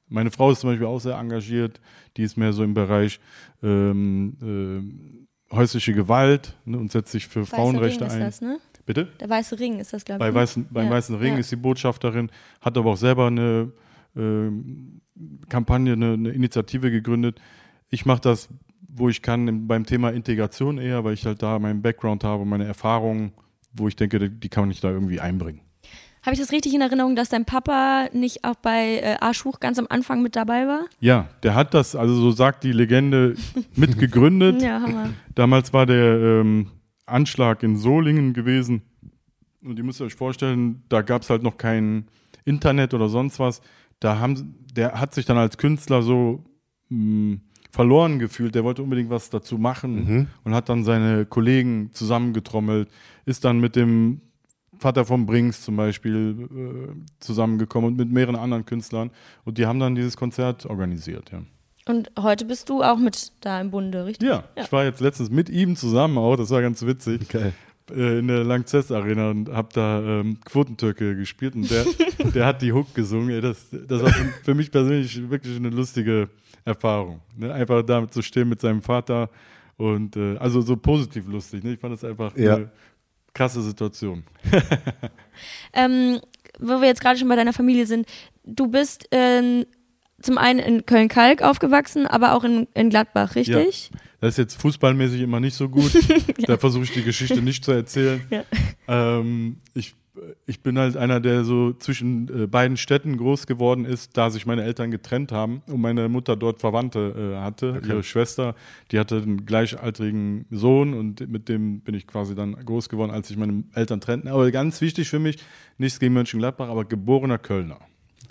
Meine 0.08 0.30
Frau 0.30 0.52
ist 0.52 0.60
zum 0.60 0.70
Beispiel 0.70 0.86
auch 0.86 1.00
sehr 1.00 1.18
engagiert. 1.18 1.80
Die 2.16 2.22
ist 2.22 2.36
mehr 2.36 2.52
so 2.52 2.62
im 2.62 2.74
Bereich 2.74 3.18
ähm, 3.64 4.36
äh, 5.50 5.56
häusliche 5.56 5.92
Gewalt 5.92 6.56
ne, 6.64 6.78
und 6.78 6.92
setzt 6.92 7.10
sich 7.10 7.26
für 7.26 7.40
Weiße 7.40 7.50
Frauenrechte 7.50 8.04
Ring 8.04 8.12
ein. 8.12 8.22
Ist 8.22 8.42
das, 8.42 8.48
ne? 8.48 8.58
Bitte? 8.86 9.08
Der 9.20 9.28
Weiße 9.28 9.58
Ring 9.58 9.80
ist 9.80 9.92
das, 9.92 10.04
glaube 10.04 10.18
ich. 10.18 10.20
Bei 10.20 10.28
ne? 10.28 10.34
Weißen, 10.34 10.68
beim 10.70 10.86
ja. 10.86 10.90
Weißen 10.92 11.16
Ring 11.16 11.34
ja. 11.34 11.40
ist 11.40 11.50
die 11.50 11.56
Botschafterin, 11.56 12.30
hat 12.60 12.78
aber 12.78 12.92
auch 12.92 12.96
selber 12.96 13.26
eine 13.26 13.72
äh, 14.16 14.50
Kampagne, 15.48 15.92
eine, 15.92 16.12
eine, 16.12 16.30
Initiative 16.30 16.90
gegründet. 16.90 17.40
Ich 17.90 18.06
mache 18.06 18.20
das, 18.20 18.48
wo 18.88 19.08
ich 19.08 19.22
kann, 19.22 19.66
beim 19.66 19.84
Thema 19.84 20.10
Integration 20.10 20.78
eher, 20.78 21.04
weil 21.04 21.14
ich 21.14 21.26
halt 21.26 21.42
da 21.42 21.58
meinen 21.58 21.82
Background 21.82 22.22
habe, 22.22 22.44
meine 22.44 22.64
Erfahrungen, 22.64 23.32
wo 23.72 23.88
ich 23.88 23.96
denke, 23.96 24.30
die 24.30 24.48
kann 24.48 24.70
ich 24.70 24.80
da 24.80 24.90
irgendwie 24.90 25.20
einbringen. 25.20 25.60
Habe 26.22 26.34
ich 26.34 26.40
das 26.40 26.50
richtig 26.50 26.74
in 26.74 26.80
Erinnerung, 26.80 27.14
dass 27.14 27.28
dein 27.28 27.44
Papa 27.44 28.08
nicht 28.12 28.42
auch 28.44 28.56
bei 28.56 28.98
äh, 28.98 29.16
Arschhuch 29.20 29.60
ganz 29.60 29.78
am 29.78 29.86
Anfang 29.88 30.22
mit 30.22 30.34
dabei 30.34 30.66
war? 30.66 30.80
Ja, 30.98 31.28
der 31.44 31.54
hat 31.54 31.72
das, 31.72 31.94
also 31.94 32.14
so 32.14 32.32
sagt 32.32 32.64
die 32.64 32.72
Legende, 32.72 33.36
mitgegründet. 33.76 34.60
ja, 34.60 34.80
Hammer. 34.80 35.10
Damals 35.34 35.72
war 35.72 35.86
der 35.86 36.40
ähm, 36.40 36.68
Anschlag 37.06 37.62
in 37.62 37.76
Solingen 37.76 38.32
gewesen. 38.32 38.82
Und 39.62 39.78
ihr 39.78 39.84
müsst 39.84 40.00
euch 40.00 40.14
vorstellen, 40.14 40.82
da 40.88 41.02
gab 41.02 41.22
es 41.22 41.30
halt 41.30 41.42
noch 41.42 41.56
kein 41.56 42.06
Internet 42.44 42.94
oder 42.94 43.08
sonst 43.08 43.38
was. 43.38 43.60
Da 44.00 44.18
haben, 44.18 44.54
der 44.74 45.00
hat 45.00 45.14
sich 45.14 45.24
dann 45.24 45.38
als 45.38 45.56
Künstler 45.56 46.02
so 46.02 46.44
mh, 46.88 46.98
hm, 46.98 47.40
verloren 47.70 48.18
gefühlt. 48.18 48.54
Der 48.54 48.64
wollte 48.64 48.82
unbedingt 48.82 49.10
was 49.10 49.30
dazu 49.30 49.58
machen 49.58 49.94
mhm. 49.94 50.26
und 50.44 50.54
hat 50.54 50.68
dann 50.68 50.84
seine 50.84 51.26
Kollegen 51.26 51.90
zusammengetrommelt, 51.92 52.88
ist 53.24 53.44
dann 53.44 53.60
mit 53.60 53.76
dem 53.76 54.20
Vater 54.78 55.04
von 55.04 55.26
Brinks 55.26 55.62
zum 55.62 55.76
Beispiel 55.76 56.48
äh, 56.50 56.94
zusammengekommen 57.20 57.90
und 57.90 57.96
mit 57.96 58.10
mehreren 58.10 58.36
anderen 58.36 58.64
Künstlern. 58.64 59.10
Und 59.44 59.58
die 59.58 59.66
haben 59.66 59.80
dann 59.80 59.94
dieses 59.94 60.16
Konzert 60.16 60.66
organisiert, 60.66 61.30
ja. 61.32 61.42
Und 61.88 62.10
heute 62.18 62.44
bist 62.44 62.68
du 62.68 62.82
auch 62.82 62.98
mit 62.98 63.32
da 63.40 63.60
im 63.60 63.70
Bunde, 63.70 64.04
richtig? 64.04 64.28
Ja, 64.28 64.44
ja. 64.56 64.64
ich 64.64 64.72
war 64.72 64.84
jetzt 64.84 65.00
letztens 65.00 65.30
mit 65.30 65.48
ihm 65.48 65.76
zusammen 65.76 66.18
auch, 66.18 66.36
das 66.36 66.50
war 66.50 66.60
ganz 66.60 66.84
witzig. 66.84 67.22
Okay. 67.22 67.52
Äh, 67.90 68.18
in 68.18 68.26
der 68.26 68.42
Langzess 68.42 68.90
Arena 68.90 69.30
und 69.30 69.48
hab 69.48 69.72
da 69.72 70.00
ähm, 70.00 70.38
Quotentürke 70.44 71.14
gespielt 71.14 71.54
und 71.54 71.70
der, 71.70 71.84
der 72.34 72.46
hat 72.46 72.62
die 72.62 72.72
Hook 72.72 72.92
gesungen. 72.94 73.40
Das, 73.40 73.68
das 73.70 74.02
war 74.02 74.10
für 74.42 74.54
mich 74.54 74.72
persönlich 74.72 75.30
wirklich 75.30 75.56
eine 75.56 75.70
lustige 75.70 76.28
Erfahrung. 76.64 77.20
Ne? 77.36 77.52
Einfach 77.52 77.82
damit 77.84 78.12
zu 78.12 78.22
stehen 78.22 78.48
mit 78.48 78.60
seinem 78.60 78.82
Vater 78.82 79.30
und 79.76 80.16
äh, 80.16 80.36
also 80.38 80.60
so 80.62 80.76
positiv 80.76 81.28
lustig. 81.28 81.62
Ne? 81.62 81.74
Ich 81.74 81.78
fand 81.78 81.94
das 81.94 82.02
einfach 82.02 82.36
ja. 82.36 82.56
eine 82.56 82.70
krasse 83.32 83.62
Situation. 83.62 84.24
ähm, 85.72 86.20
wo 86.58 86.80
wir 86.80 86.88
jetzt 86.88 87.00
gerade 87.00 87.18
schon 87.18 87.28
bei 87.28 87.36
deiner 87.36 87.52
Familie 87.52 87.86
sind, 87.86 88.08
du 88.42 88.66
bist 88.66 89.06
äh, 89.12 89.64
zum 90.22 90.38
einen 90.38 90.58
in 90.58 90.86
Köln-Kalk 90.86 91.42
aufgewachsen, 91.42 92.06
aber 92.06 92.34
auch 92.34 92.44
in, 92.44 92.66
in 92.74 92.90
Gladbach, 92.90 93.34
richtig? 93.34 93.90
Ja. 93.92 94.00
Das 94.20 94.30
ist 94.30 94.38
jetzt 94.38 94.60
fußballmäßig 94.60 95.20
immer 95.20 95.40
nicht 95.40 95.54
so 95.54 95.68
gut. 95.68 95.92
ja. 96.38 96.46
Da 96.46 96.56
versuche 96.56 96.84
ich 96.84 96.92
die 96.92 97.02
Geschichte 97.02 97.42
nicht 97.42 97.64
zu 97.64 97.72
erzählen. 97.72 98.22
Ja. 98.30 98.44
Ähm, 98.88 99.58
ich, 99.74 99.94
ich 100.46 100.62
bin 100.62 100.78
halt 100.78 100.96
einer, 100.96 101.20
der 101.20 101.44
so 101.44 101.74
zwischen 101.74 102.44
äh, 102.44 102.46
beiden 102.46 102.78
Städten 102.78 103.18
groß 103.18 103.46
geworden 103.46 103.84
ist, 103.84 104.16
da 104.16 104.30
sich 104.30 104.46
meine 104.46 104.62
Eltern 104.62 104.90
getrennt 104.90 105.32
haben 105.32 105.62
und 105.66 105.82
meine 105.82 106.08
Mutter 106.08 106.34
dort 106.34 106.60
Verwandte 106.60 107.34
äh, 107.34 107.42
hatte. 107.42 107.74
Okay. 107.76 107.88
Ihre 107.88 108.02
Schwester, 108.02 108.54
die 108.90 108.98
hatte 108.98 109.16
einen 109.16 109.44
gleichaltrigen 109.44 110.46
Sohn 110.50 110.94
und 110.94 111.28
mit 111.28 111.50
dem 111.50 111.80
bin 111.80 111.94
ich 111.94 112.06
quasi 112.06 112.34
dann 112.34 112.54
groß 112.54 112.88
geworden, 112.88 113.10
als 113.10 113.28
sich 113.28 113.36
meine 113.36 113.64
Eltern 113.74 114.00
trennten. 114.00 114.28
Aber 114.28 114.50
ganz 114.50 114.80
wichtig 114.80 115.10
für 115.10 115.18
mich, 115.18 115.36
nichts 115.76 116.00
gegen 116.00 116.14
Mönchengladbach, 116.14 116.68
aber 116.70 116.86
geborener 116.86 117.38
Kölner. 117.38 117.78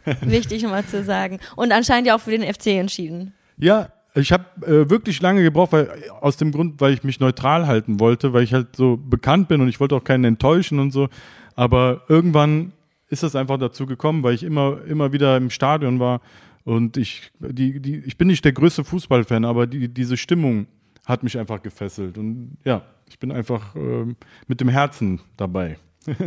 Wichtig 0.22 0.64
nochmal 0.64 0.86
zu 0.86 1.04
sagen. 1.04 1.40
Und 1.56 1.72
anscheinend 1.72 2.08
ja 2.08 2.16
auch 2.16 2.22
für 2.22 2.32
den 2.32 2.42
FC 2.42 2.68
entschieden. 2.68 3.34
Ja, 3.58 3.90
ich 4.16 4.32
habe 4.32 4.46
äh, 4.66 4.90
wirklich 4.90 5.22
lange 5.22 5.44
gebraucht, 5.44 5.74
weil 5.74 5.90
aus 6.22 6.38
dem 6.38 6.52
Grund, 6.52 6.80
weil 6.80 6.94
ich 6.94 7.04
mich 7.04 7.20
neutral 7.20 7.68
halten 7.68 8.00
wollte, 8.00 8.34
weil 8.34 8.44
ich 8.44 8.54
halt 8.54 8.76
so 8.76 8.98
bekannt 8.98 9.48
bin 9.48 9.62
und 9.62 9.68
ich 9.68 9.80
wollte 9.80 9.96
auch 9.96 10.04
keinen 10.04 10.24
enttäuschen 10.24 10.80
und 10.80 10.92
so. 10.92 11.10
Aber 11.56 12.04
irgendwann 12.08 12.72
ist 13.10 13.24
das 13.24 13.36
einfach 13.36 13.58
dazu 13.58 13.86
gekommen, 13.86 14.24
weil 14.24 14.34
ich 14.34 14.44
immer, 14.44 14.80
immer 14.88 15.12
wieder 15.12 15.36
im 15.38 15.50
Stadion 15.50 16.00
war 16.00 16.22
und 16.64 16.98
ich, 16.98 17.32
die, 17.40 17.80
die, 17.80 17.98
ich 17.98 18.18
bin 18.18 18.28
nicht 18.28 18.44
der 18.44 18.54
größte 18.54 18.84
Fußballfan, 18.84 19.46
aber 19.46 19.68
die, 19.68 19.88
diese 19.88 20.18
Stimmung 20.18 20.68
hat 21.06 21.22
mich 21.22 21.38
einfach 21.38 21.62
gefesselt. 21.62 22.18
Und 22.18 22.58
ja, 22.64 22.82
ich 23.08 23.20
bin 23.20 23.32
einfach 23.32 23.76
äh, 23.76 24.06
mit 24.48 24.62
dem 24.62 24.70
Herzen 24.70 25.22
dabei. 25.38 25.78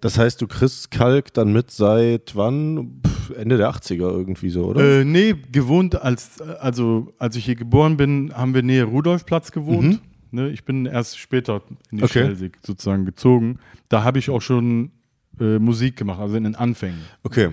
Das 0.00 0.18
heißt, 0.18 0.40
du 0.40 0.46
kriegst 0.48 0.90
Kalk 0.90 1.32
dann 1.32 1.52
mit 1.52 1.70
seit 1.70 2.34
wann? 2.34 3.02
Ende 3.36 3.56
der 3.56 3.70
80er 3.70 4.10
irgendwie 4.10 4.50
so, 4.50 4.64
oder? 4.64 5.00
Äh, 5.00 5.04
nee, 5.04 5.34
gewohnt 5.52 6.00
als, 6.00 6.40
also 6.40 7.12
als 7.18 7.36
ich 7.36 7.44
hier 7.44 7.54
geboren 7.54 7.96
bin, 7.96 8.32
haben 8.34 8.54
wir 8.54 8.62
näher 8.62 8.84
Rudolfplatz 8.84 9.52
gewohnt. 9.52 9.84
Mhm. 9.84 10.00
Ne, 10.32 10.48
ich 10.48 10.64
bin 10.64 10.86
erst 10.86 11.18
später 11.18 11.62
in 11.90 11.98
die 11.98 12.04
okay. 12.04 12.24
Schelsig 12.24 12.58
sozusagen 12.64 13.04
gezogen. 13.04 13.58
Da 13.88 14.02
habe 14.02 14.18
ich 14.18 14.30
auch 14.30 14.40
schon 14.40 14.90
äh, 15.38 15.58
Musik 15.58 15.96
gemacht, 15.96 16.20
also 16.20 16.36
in 16.36 16.44
den 16.44 16.54
Anfängen. 16.54 17.00
Okay. 17.22 17.50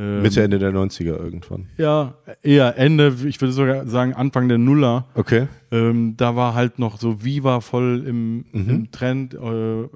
Ähm, 0.00 0.22
Mitte, 0.22 0.42
Ende 0.42 0.58
der 0.58 0.72
90er 0.72 1.18
irgendwann. 1.18 1.66
Ja, 1.76 2.14
eher 2.42 2.78
Ende, 2.78 3.14
ich 3.26 3.38
würde 3.40 3.52
sogar 3.52 3.86
sagen 3.86 4.14
Anfang 4.14 4.48
der 4.48 4.56
Nuller. 4.56 5.04
Okay. 5.14 5.46
Ähm, 5.70 6.14
da 6.16 6.36
war 6.36 6.54
halt 6.54 6.78
noch 6.78 6.98
so 6.98 7.22
Viva 7.22 7.60
voll 7.60 8.02
im, 8.06 8.46
mhm. 8.52 8.70
im 8.70 8.90
Trend. 8.92 9.34
Äh, 9.34 9.88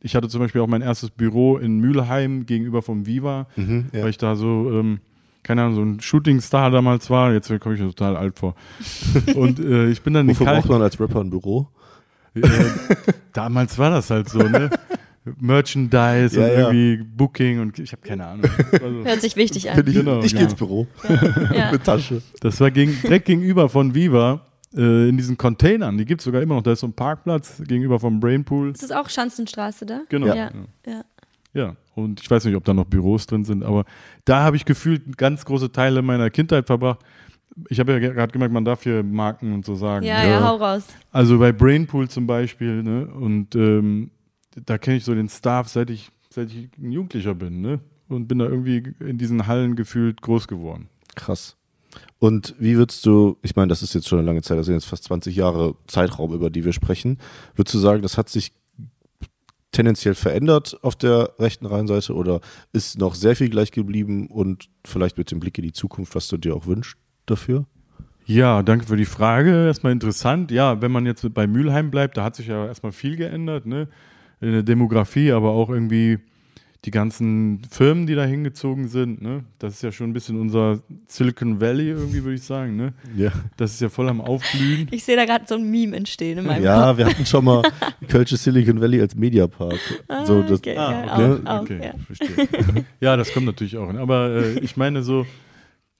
ich 0.00 0.16
hatte 0.16 0.28
zum 0.28 0.40
Beispiel 0.40 0.62
auch 0.62 0.66
mein 0.66 0.80
erstes 0.80 1.10
Büro 1.10 1.58
in 1.58 1.78
Mülheim 1.78 2.46
gegenüber 2.46 2.80
vom 2.80 3.04
Viva, 3.04 3.48
mhm, 3.56 3.90
ja. 3.92 4.02
weil 4.02 4.10
ich 4.10 4.18
da 4.18 4.34
so 4.34 4.70
ähm, 4.72 5.00
keine 5.42 5.62
Ahnung, 5.62 5.74
so 5.74 5.82
ein 5.82 6.00
Shootingstar 6.00 6.70
damals 6.70 7.10
war. 7.10 7.32
Jetzt 7.32 7.48
komme 7.60 7.74
ich 7.74 7.80
mir 7.80 7.88
total 7.88 8.16
alt 8.16 8.38
vor. 8.38 8.54
Und 9.34 9.58
äh, 9.58 9.88
ich 9.88 10.00
bin 10.02 10.14
dann 10.14 10.28
Wofür 10.28 10.46
in 10.46 10.52
Kalk. 10.52 10.62
braucht 10.62 10.70
man 10.70 10.82
als 10.82 10.98
Rapper 10.98 11.20
ein 11.20 11.30
Büro? 11.30 11.68
Äh, 12.34 12.42
damals 13.32 13.76
war 13.76 13.90
das 13.90 14.08
halt 14.10 14.28
so, 14.28 14.38
ne? 14.38 14.70
Merchandise 15.38 16.38
Ja, 16.40 16.46
und 16.46 16.52
ja. 16.52 16.58
irgendwie 16.70 17.04
Booking 17.04 17.60
und 17.60 17.78
ich 17.78 17.92
habe 17.92 18.02
keine 18.02 18.26
Ahnung. 18.26 18.42
Das 18.70 18.72
war, 18.82 18.90
so. 18.90 19.04
Hört 19.04 19.20
sich 19.20 19.36
wichtig 19.36 19.70
an. 19.70 19.78
Ich, 19.86 19.94
Genau, 19.94 20.20
ich 20.22 20.32
ja. 20.32 20.38
gehe 20.38 20.46
ins 20.46 20.54
Büro. 20.54 20.86
Ja. 21.54 21.70
Mit 21.72 21.84
Tasche. 21.84 22.22
das 22.40 22.60
war 22.60 22.70
gegen, 22.70 22.98
direkt 23.02 23.26
gegenüber 23.26 23.68
von 23.68 23.94
Viva 23.94 24.40
äh, 24.74 25.08
in 25.08 25.16
diesen 25.16 25.36
Containern. 25.36 25.98
Die 25.98 26.04
gibt 26.04 26.20
es 26.20 26.24
sogar 26.24 26.40
immer 26.42 26.54
noch. 26.54 26.62
Da 26.62 26.72
ist 26.72 26.80
so 26.80 26.86
ein 26.86 26.92
Parkplatz 26.92 27.62
gegenüber 27.66 28.00
vom 28.00 28.18
Brainpool. 28.20 28.70
Ist 28.70 28.82
das 28.82 28.92
auch 28.92 29.08
Schanzenstraße 29.08 29.84
da? 29.86 30.00
Genau. 30.08 30.26
Ja. 30.28 30.34
Ja. 30.34 30.50
ja. 30.86 31.04
Ja, 31.52 31.74
und 31.96 32.20
ich 32.20 32.30
weiß 32.30 32.44
nicht, 32.44 32.54
ob 32.54 32.64
da 32.64 32.72
noch 32.72 32.84
Büros 32.84 33.26
drin 33.26 33.44
sind, 33.44 33.64
aber 33.64 33.84
da 34.24 34.44
habe 34.44 34.54
ich 34.54 34.64
gefühlt 34.64 35.18
ganz 35.18 35.44
große 35.44 35.72
Teile 35.72 36.00
meiner 36.00 36.30
Kindheit 36.30 36.68
verbracht. 36.68 37.00
Ich 37.68 37.80
habe 37.80 37.90
ja 37.90 37.98
gerade 37.98 38.32
gemerkt, 38.32 38.54
man 38.54 38.64
darf 38.64 38.84
hier 38.84 39.02
Marken 39.02 39.52
und 39.52 39.64
so 39.66 39.74
sagen. 39.74 40.06
Ja, 40.06 40.24
ja, 40.24 40.46
hau 40.46 40.54
raus. 40.54 40.84
Also 41.10 41.40
bei 41.40 41.50
Brainpool 41.50 42.08
zum 42.08 42.28
Beispiel, 42.28 42.84
ne? 42.84 43.06
Und 43.06 43.56
ähm, 43.56 44.12
da 44.54 44.78
kenne 44.78 44.96
ich 44.96 45.04
so 45.04 45.14
den 45.14 45.28
Staff, 45.28 45.68
seit 45.68 45.90
ich, 45.90 46.10
seit 46.30 46.50
ich 46.50 46.68
ein 46.78 46.92
Jugendlicher 46.92 47.34
bin, 47.34 47.60
ne? 47.60 47.80
Und 48.08 48.26
bin 48.26 48.38
da 48.38 48.46
irgendwie 48.46 48.92
in 48.98 49.18
diesen 49.18 49.46
Hallen 49.46 49.76
gefühlt 49.76 50.20
groß 50.20 50.48
geworden. 50.48 50.88
Krass. 51.14 51.56
Und 52.18 52.54
wie 52.58 52.76
würdest 52.76 53.06
du, 53.06 53.38
ich 53.42 53.56
meine, 53.56 53.68
das 53.68 53.82
ist 53.82 53.94
jetzt 53.94 54.08
schon 54.08 54.18
eine 54.18 54.26
lange 54.26 54.42
Zeit, 54.42 54.58
das 54.58 54.66
sind 54.66 54.74
jetzt 54.74 54.86
fast 54.86 55.04
20 55.04 55.34
Jahre 55.36 55.76
Zeitraum, 55.86 56.32
über 56.32 56.50
die 56.50 56.64
wir 56.64 56.72
sprechen. 56.72 57.18
Würdest 57.54 57.74
du 57.74 57.78
sagen, 57.78 58.02
das 58.02 58.18
hat 58.18 58.28
sich 58.28 58.52
tendenziell 59.72 60.14
verändert 60.14 60.78
auf 60.82 60.96
der 60.96 61.34
rechten 61.38 61.66
Rheinseite 61.66 62.14
oder 62.14 62.40
ist 62.72 62.98
noch 62.98 63.14
sehr 63.14 63.36
viel 63.36 63.48
gleich 63.48 63.70
geblieben 63.70 64.26
und 64.26 64.68
vielleicht 64.84 65.16
mit 65.16 65.30
dem 65.30 65.40
Blick 65.40 65.58
in 65.58 65.64
die 65.64 65.72
Zukunft, 65.72 66.14
was 66.14 66.28
du 66.28 66.36
dir 66.36 66.54
auch 66.56 66.66
wünschst 66.66 66.98
dafür? 67.26 67.66
Ja, 68.26 68.62
danke 68.62 68.86
für 68.86 68.96
die 68.96 69.06
Frage. 69.06 69.66
Erstmal 69.66 69.92
interessant. 69.92 70.50
Ja, 70.50 70.82
wenn 70.82 70.92
man 70.92 71.06
jetzt 71.06 71.32
bei 71.34 71.46
Mülheim 71.46 71.90
bleibt, 71.90 72.16
da 72.16 72.24
hat 72.24 72.36
sich 72.36 72.48
ja 72.48 72.66
erstmal 72.66 72.92
viel 72.92 73.16
geändert, 73.16 73.66
ne? 73.66 73.88
In 74.40 74.52
der 74.52 74.62
Demografie, 74.62 75.32
aber 75.32 75.50
auch 75.50 75.68
irgendwie 75.70 76.18
die 76.86 76.90
ganzen 76.90 77.60
Firmen, 77.70 78.06
die 78.06 78.14
da 78.14 78.24
hingezogen 78.24 78.88
sind, 78.88 79.20
ne? 79.20 79.44
Das 79.58 79.74
ist 79.74 79.82
ja 79.82 79.92
schon 79.92 80.08
ein 80.08 80.12
bisschen 80.14 80.40
unser 80.40 80.80
Silicon 81.08 81.60
Valley 81.60 81.88
irgendwie, 81.90 82.24
würde 82.24 82.36
ich 82.36 82.42
sagen, 82.42 82.74
ne? 82.76 82.94
Ja. 83.14 83.32
Das 83.58 83.74
ist 83.74 83.80
ja 83.82 83.90
voll 83.90 84.08
am 84.08 84.22
Aufblühen. 84.22 84.88
Ich 84.90 85.04
sehe 85.04 85.14
da 85.14 85.26
gerade 85.26 85.44
so 85.46 85.56
ein 85.56 85.70
Meme 85.70 85.94
entstehen 85.94 86.38
in 86.38 86.46
meinem 86.46 86.64
Ja, 86.64 86.86
Kopf. 86.86 86.96
wir 86.98 87.06
hatten 87.06 87.26
schon 87.26 87.44
mal 87.44 87.62
Kölsche 88.08 88.38
Silicon 88.38 88.80
Valley 88.80 88.98
als 89.02 89.14
Mediapark. 89.14 89.78
so, 90.24 90.40
das, 90.40 90.52
okay, 90.60 90.74
Ah, 90.78 90.90
ja, 90.90 91.14
okay, 91.34 91.40
auch, 91.44 91.50
auch, 91.50 91.60
okay, 91.62 91.80
ja. 91.82 91.92
verstehe. 92.06 92.84
ja, 93.00 93.16
das 93.18 93.30
kommt 93.34 93.44
natürlich 93.44 93.76
auch. 93.76 93.92
Ne? 93.92 94.00
Aber 94.00 94.30
äh, 94.36 94.58
ich 94.60 94.78
meine 94.78 95.02
so, 95.02 95.26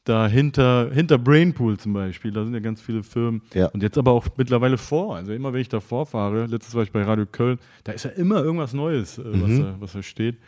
da 0.04 0.26
hinter, 0.28 0.90
hinter 0.92 1.18
Brainpool 1.18 1.78
zum 1.78 1.92
Beispiel, 1.92 2.30
da 2.30 2.44
sind 2.44 2.54
ja 2.54 2.60
ganz 2.60 2.80
viele 2.80 3.02
Firmen. 3.02 3.42
Ja. 3.54 3.66
Und 3.66 3.82
jetzt 3.82 3.98
aber 3.98 4.12
auch 4.12 4.26
mittlerweile 4.36 4.78
vor. 4.78 5.16
Also 5.16 5.32
immer, 5.32 5.52
wenn 5.52 5.60
ich 5.60 5.68
da 5.68 5.80
vorfahre, 5.80 6.46
letztes 6.46 6.74
war 6.74 6.82
ich 6.82 6.90
bei 6.92 7.02
Radio 7.02 7.26
Köln, 7.26 7.58
da 7.84 7.92
ist 7.92 8.04
ja 8.04 8.10
immer 8.10 8.42
irgendwas 8.42 8.72
Neues, 8.72 9.18
äh, 9.18 9.24
was, 9.24 9.50
Mhm. 9.50 9.58
da, 9.62 9.76
was 9.80 9.92
da 9.92 10.02
steht. 10.02 10.38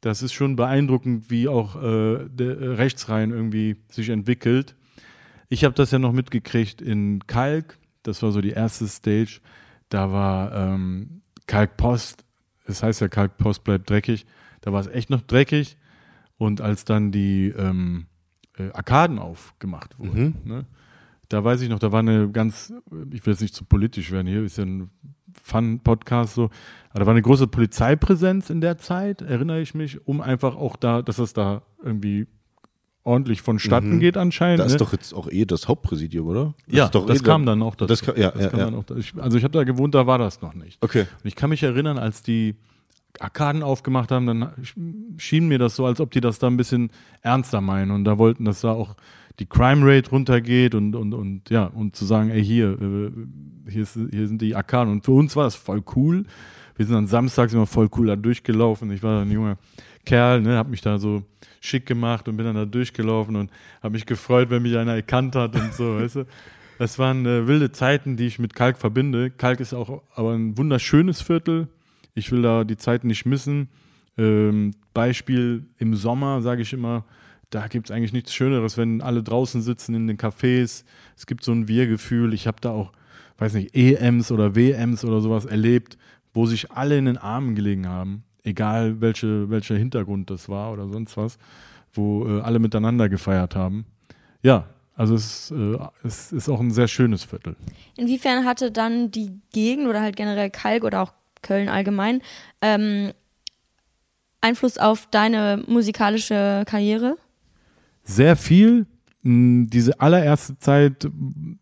Das 0.00 0.22
ist 0.22 0.32
schon 0.32 0.56
beeindruckend, 0.56 1.30
wie 1.30 1.48
auch 1.48 1.76
äh, 1.82 2.26
der 2.28 2.58
äh, 2.60 2.66
Rechtsreihen 2.74 3.32
irgendwie 3.32 3.76
sich 3.90 4.08
entwickelt. 4.08 4.74
Ich 5.48 5.64
habe 5.64 5.74
das 5.74 5.90
ja 5.90 5.98
noch 5.98 6.12
mitgekriegt 6.12 6.80
in 6.82 7.20
Kalk. 7.26 7.78
Das 8.02 8.22
war 8.22 8.32
so 8.32 8.40
die 8.40 8.50
erste 8.50 8.86
Stage. 8.88 9.40
Da 9.88 10.10
war 10.10 10.52
ähm, 10.54 11.22
Kalk 11.46 11.76
Post. 11.76 12.24
Das 12.66 12.82
heißt 12.82 13.00
ja, 13.00 13.08
Kalk 13.08 13.36
Post 13.36 13.62
bleibt 13.64 13.88
dreckig. 13.88 14.26
Da 14.60 14.72
war 14.72 14.80
es 14.80 14.86
echt 14.88 15.10
noch 15.10 15.20
dreckig. 15.22 15.76
Und 16.38 16.60
als 16.60 16.84
dann 16.84 17.12
die 17.12 17.48
ähm, 17.56 18.06
äh, 18.58 18.70
Arkaden 18.72 19.18
aufgemacht 19.18 19.98
wurden, 19.98 20.36
ne, 20.44 20.64
da 21.28 21.42
weiß 21.42 21.60
ich 21.62 21.68
noch, 21.68 21.78
da 21.78 21.90
war 21.92 22.00
eine 22.00 22.30
ganz, 22.30 22.72
ich 23.10 23.24
will 23.26 23.32
jetzt 23.32 23.40
nicht 23.40 23.54
zu 23.54 23.64
politisch 23.64 24.10
werden, 24.12 24.26
hier 24.26 24.42
ist 24.42 24.58
ja 24.58 24.64
ein 24.64 24.90
Fun-Podcast 25.42 26.34
so, 26.34 26.44
aber 26.90 27.00
da 27.00 27.06
war 27.06 27.12
eine 27.12 27.22
große 27.22 27.46
Polizeipräsenz 27.46 28.50
in 28.50 28.60
der 28.60 28.78
Zeit, 28.78 29.22
erinnere 29.22 29.60
ich 29.60 29.74
mich, 29.74 30.06
um 30.06 30.20
einfach 30.20 30.56
auch 30.56 30.76
da, 30.76 31.02
dass 31.02 31.16
das 31.16 31.32
da 31.32 31.62
irgendwie 31.82 32.26
ordentlich 33.02 33.40
vonstatten 33.42 33.96
Mhm. 33.96 34.00
geht 34.00 34.16
anscheinend. 34.16 34.58
da 34.60 34.64
ist 34.64 34.72
ne? 34.72 34.78
doch 34.78 34.92
jetzt 34.92 35.14
auch 35.14 35.28
eh 35.30 35.44
das 35.44 35.68
Hauptpräsidium, 35.68 36.26
oder? 36.26 36.54
Das 36.66 36.76
ja, 36.76 36.84
ist 36.86 36.94
das 36.94 37.20
eh 37.20 37.22
kam 37.22 37.46
dann 37.46 37.62
auch 37.62 37.76
dazu. 37.76 37.86
Das 37.86 38.02
kam, 38.02 38.16
ja, 38.16 38.30
Das 38.32 38.42
ja, 38.42 38.48
kam 38.50 38.58
ja. 38.58 38.64
Dann 38.66 38.74
auch, 38.74 38.84
ich, 38.96 39.14
also 39.16 39.38
ich 39.38 39.44
habe 39.44 39.52
da 39.52 39.62
gewohnt, 39.64 39.94
da 39.94 40.06
war 40.08 40.18
das 40.18 40.42
noch 40.42 40.54
nicht. 40.54 40.82
Okay. 40.82 41.02
Und 41.02 41.26
ich 41.26 41.36
kann 41.36 41.50
mich 41.50 41.62
erinnern, 41.62 41.98
als 41.98 42.22
die 42.22 42.56
Arkaden 43.20 43.62
aufgemacht 43.62 44.10
haben, 44.10 44.26
dann 44.26 44.50
schien 45.16 45.48
mir 45.48 45.58
das 45.58 45.76
so, 45.76 45.86
als 45.86 46.00
ob 46.00 46.10
die 46.10 46.20
das 46.20 46.38
da 46.38 46.46
ein 46.46 46.56
bisschen 46.56 46.90
ernster 47.22 47.60
meinen 47.60 47.90
und 47.90 48.04
da 48.04 48.18
wollten, 48.18 48.44
dass 48.44 48.60
da 48.60 48.72
auch 48.72 48.96
die 49.38 49.46
Crime 49.46 49.82
Rate 49.84 50.10
runtergeht 50.10 50.74
und, 50.74 50.94
und, 50.94 51.12
und 51.12 51.50
ja, 51.50 51.64
und 51.64 51.94
zu 51.94 52.04
sagen, 52.04 52.30
ey, 52.30 52.42
hier, 52.42 52.80
äh, 52.80 53.10
hier, 53.70 53.82
ist, 53.82 53.98
hier 54.10 54.28
sind 54.28 54.40
die 54.40 54.54
Arkaden. 54.56 54.92
Und 54.92 55.04
für 55.04 55.12
uns 55.12 55.36
war 55.36 55.44
das 55.44 55.54
voll 55.54 55.82
cool. 55.94 56.24
Wir 56.76 56.86
sind 56.86 56.94
dann 56.94 57.06
samstags 57.06 57.52
immer 57.52 57.66
voll 57.66 57.88
cool 57.96 58.06
da 58.06 58.16
durchgelaufen. 58.16 58.90
Ich 58.92 59.02
war 59.02 59.22
ein 59.22 59.30
junger 59.30 59.58
Kerl, 60.04 60.40
ne, 60.40 60.56
hab 60.56 60.68
mich 60.68 60.80
da 60.80 60.98
so 60.98 61.22
schick 61.60 61.86
gemacht 61.86 62.28
und 62.28 62.36
bin 62.36 62.46
dann 62.46 62.54
da 62.54 62.64
durchgelaufen 62.64 63.36
und 63.36 63.50
habe 63.82 63.92
mich 63.92 64.06
gefreut, 64.06 64.50
wenn 64.50 64.62
mich 64.62 64.76
einer 64.76 64.94
erkannt 64.94 65.34
hat 65.36 65.54
und 65.54 65.74
so, 65.74 66.00
weißt 66.00 66.16
du. 66.16 66.26
Das 66.78 66.98
waren 66.98 67.24
äh, 67.24 67.46
wilde 67.46 67.72
Zeiten, 67.72 68.16
die 68.16 68.26
ich 68.26 68.38
mit 68.38 68.54
Kalk 68.54 68.76
verbinde. 68.76 69.30
Kalk 69.30 69.60
ist 69.60 69.72
auch 69.72 70.02
aber 70.14 70.32
ein 70.32 70.58
wunderschönes 70.58 71.22
Viertel. 71.22 71.68
Ich 72.16 72.32
will 72.32 72.42
da 72.42 72.64
die 72.64 72.76
Zeiten 72.76 73.06
nicht 73.06 73.26
missen. 73.26 73.68
Ähm, 74.18 74.74
Beispiel 74.94 75.66
im 75.78 75.94
Sommer, 75.94 76.40
sage 76.40 76.62
ich 76.62 76.72
immer, 76.72 77.04
da 77.50 77.68
gibt 77.68 77.88
es 77.88 77.94
eigentlich 77.94 78.12
nichts 78.12 78.34
Schöneres, 78.34 78.76
wenn 78.76 79.02
alle 79.02 79.22
draußen 79.22 79.60
sitzen 79.60 79.94
in 79.94 80.06
den 80.06 80.16
Cafés. 80.16 80.84
Es 81.16 81.26
gibt 81.26 81.44
so 81.44 81.52
ein 81.52 81.68
Wir-Gefühl. 81.68 82.32
Ich 82.32 82.46
habe 82.46 82.56
da 82.60 82.70
auch, 82.70 82.92
weiß 83.38 83.54
nicht, 83.54 83.76
EMs 83.76 84.32
oder 84.32 84.56
WMs 84.56 85.04
oder 85.04 85.20
sowas 85.20 85.44
erlebt, 85.44 85.98
wo 86.32 86.46
sich 86.46 86.72
alle 86.72 86.98
in 86.98 87.04
den 87.04 87.18
Armen 87.18 87.54
gelegen 87.54 87.86
haben, 87.86 88.24
egal 88.42 89.00
welche, 89.00 89.50
welcher 89.50 89.76
Hintergrund 89.76 90.30
das 90.30 90.48
war 90.48 90.72
oder 90.72 90.88
sonst 90.88 91.16
was, 91.16 91.38
wo 91.92 92.26
äh, 92.26 92.40
alle 92.40 92.58
miteinander 92.58 93.08
gefeiert 93.08 93.54
haben. 93.54 93.84
Ja, 94.42 94.66
also 94.94 95.14
es, 95.14 95.50
äh, 95.50 95.78
es 96.02 96.32
ist 96.32 96.48
auch 96.48 96.60
ein 96.60 96.70
sehr 96.70 96.88
schönes 96.88 97.24
Viertel. 97.24 97.56
Inwiefern 97.96 98.46
hatte 98.46 98.72
dann 98.72 99.10
die 99.10 99.40
Gegend 99.52 99.86
oder 99.86 100.00
halt 100.00 100.16
generell 100.16 100.50
Kalk 100.50 100.84
oder 100.84 101.02
auch 101.02 101.12
Köln 101.46 101.68
allgemein 101.68 102.20
ähm, 102.60 103.12
Einfluss 104.40 104.78
auf 104.78 105.08
deine 105.10 105.62
musikalische 105.66 106.64
Karriere? 106.66 107.16
sehr 108.04 108.36
viel. 108.36 108.86
Mh, 109.22 109.66
Diese 109.72 110.00
allererste 110.00 110.58
Zeit, 110.58 111.08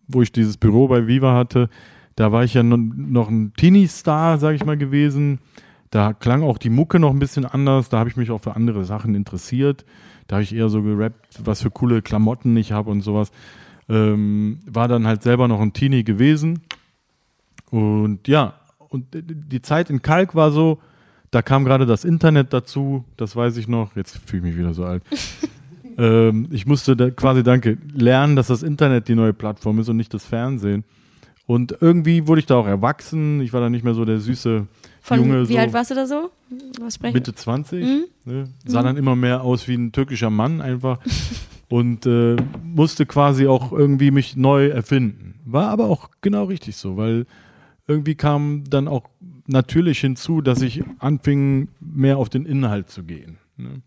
wo 0.07 0.21
ich 0.21 0.31
dieses 0.33 0.57
Büro 0.59 0.89
bei 0.89 1.07
Viva 1.07 1.35
hatte, 1.35 1.71
da 2.17 2.33
war 2.33 2.45
ich 2.45 2.53
ja 2.55 2.63
no- 2.63 2.77
noch 2.77 3.29
ein 3.31 3.53
Teenie-Star, 3.57 4.39
sage 4.39 4.57
ich 4.57 4.65
mal, 4.65 4.77
gewesen. 4.77 5.39
Da 5.91 6.13
klang 6.13 6.43
auch 6.43 6.59
die 6.59 6.69
Mucke 6.71 6.99
noch 6.99 7.11
ein 7.13 7.19
bisschen 7.19 7.47
anders. 7.47 7.89
Da 7.89 7.99
habe 7.99 8.11
ich 8.11 8.17
mich 8.17 8.31
auch 8.31 8.41
für 8.43 8.57
andere 8.57 8.85
Sachen 8.85 9.15
interessiert. 9.15 9.87
Da 10.27 10.37
habe 10.37 10.43
ich 10.43 10.55
eher 10.55 10.69
so 10.69 10.83
gerappt, 10.83 11.39
was 11.45 11.63
für 11.63 11.71
coole 11.71 12.03
Klamotten 12.03 12.55
ich 12.59 12.73
habe 12.73 12.91
und 12.91 13.01
sowas. 13.01 13.31
Ähm, 13.89 14.61
war 14.67 14.87
dann 14.89 15.07
halt 15.07 15.23
selber 15.23 15.49
noch 15.49 15.61
ein 15.61 15.73
Teenie 15.73 16.05
gewesen. 16.05 16.61
Und 17.71 18.29
ja, 18.29 18.55
und 18.95 19.07
die 19.13 19.61
Zeit 19.61 19.91
in 19.91 20.03
Kalk 20.03 20.35
war 20.35 20.53
so, 20.53 20.79
da 21.31 21.43
kam 21.43 21.65
gerade 21.65 21.85
das 21.85 22.05
Internet 22.05 22.53
dazu, 22.53 23.05
das 23.17 23.35
weiß 23.35 23.57
ich 23.57 23.67
noch. 23.67 23.97
Jetzt 23.97 24.21
fühle 24.25 24.39
ich 24.39 24.55
mich 24.55 24.59
wieder 24.59 24.73
so 24.73 24.85
alt. 24.85 25.03
ähm, 25.99 26.47
ich 26.53 26.65
musste 26.65 26.97
da 26.97 27.11
quasi, 27.11 27.43
danke, 27.43 27.77
lernen, 27.93 28.37
dass 28.37 28.47
das 28.47 28.63
Internet 28.63 29.09
die 29.09 29.17
neue 29.17 29.33
Plattform 29.33 29.81
ist 29.81 29.89
und 29.89 29.97
nicht 29.97 30.15
das 30.15 30.25
Fernsehen. 30.25 30.85
Und 31.47 31.77
irgendwie 31.81 32.27
wurde 32.29 32.39
ich 32.39 32.47
da 32.47 32.55
auch 32.55 32.67
erwachsen. 32.67 33.41
Ich 33.41 33.53
war 33.53 33.61
da 33.61 33.69
nicht 33.69 33.85
mehr 33.85 33.95
so 33.95 34.05
der 34.05 34.21
süße 34.21 34.67
Von 35.03 35.19
Junge. 35.19 35.49
wie 35.49 35.55
so 35.55 35.59
alt 35.59 35.73
warst 35.73 35.91
du 35.91 35.95
da 35.95 36.07
so? 36.07 36.31
Was 36.81 36.95
sprechen? 36.95 37.15
Mitte 37.15 37.35
20. 37.35 37.85
Mhm. 37.85 38.05
Ne? 38.25 38.45
Sah 38.65 38.83
dann 38.83 38.97
immer 38.97 39.17
mehr 39.17 39.43
aus 39.43 39.69
wie 39.69 39.75
ein 39.75 39.93
türkischer 39.93 40.31
Mann 40.31 40.61
einfach. 40.61 41.01
und 41.69 42.07
äh, 42.07 42.37
musste 42.63 43.07
quasi 43.07 43.49
auch 43.49 43.73
irgendwie 43.73 44.13
mich 44.13 44.37
neu 44.37 44.69
erfinden. 44.69 45.41
War 45.45 45.69
aber 45.71 45.87
auch 45.87 46.11
genau 46.21 46.45
richtig 46.45 46.77
so, 46.77 46.97
weil 46.97 47.27
irgendwie 47.87 48.15
kam 48.15 48.65
dann 48.69 48.89
auch 48.89 49.09
natürlich 49.47 50.01
hinzu, 50.01 50.41
dass 50.41 50.63
ich 50.63 50.83
anfing, 50.99 51.69
mehr 51.81 52.19
auf 52.19 52.29
den 52.29 52.47
Inhalt 52.47 52.91
zu 52.91 53.05
gehen. 53.05 53.39
Ne? 53.57 53.83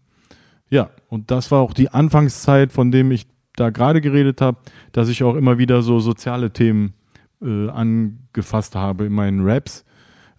Ja, 0.70 0.90
und 1.08 1.32
das 1.32 1.50
war 1.52 1.62
auch 1.62 1.74
die 1.74 1.90
Anfangszeit, 1.90 2.72
von 2.72 2.92
dem 2.92 3.12
ich 3.12 3.28
da 3.56 3.70
gerade 3.70 4.02
geredet 4.02 4.42
habe, 4.42 4.60
dass 4.92 5.10
ich 5.10 5.24
auch 5.24 5.36
immer 5.36 5.58
wieder 5.58 5.82
so 5.82 6.00
soziale 6.00 6.52
Themen 6.52 6.94
äh, 7.42 7.70
angefasst 7.70 8.76
habe 8.76 9.06
in 9.06 9.14
meinen 9.14 9.48
Raps. 9.48 9.86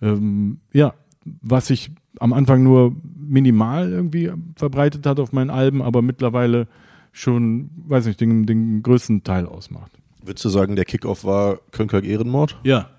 Ähm, 0.00 0.60
ja, 0.72 0.94
was 1.24 1.70
ich 1.70 1.90
am 2.20 2.32
Anfang 2.32 2.62
nur 2.62 2.94
minimal 3.16 3.90
irgendwie 3.90 4.32
verbreitet 4.56 5.06
hat 5.06 5.18
auf 5.20 5.32
meinen 5.32 5.50
Alben, 5.50 5.82
aber 5.82 6.02
mittlerweile 6.02 6.68
schon, 7.12 7.70
weiß 7.86 8.06
nicht, 8.06 8.20
den, 8.20 8.46
den 8.46 8.82
größten 8.82 9.24
Teil 9.24 9.46
ausmacht. 9.46 9.92
Würdest 10.22 10.44
du 10.44 10.48
sagen, 10.48 10.76
der 10.76 10.84
Kickoff 10.84 11.24
war 11.24 11.58
Köln-Kalk 11.72 12.04
Ehrenmord? 12.04 12.58
Ja, 12.64 12.90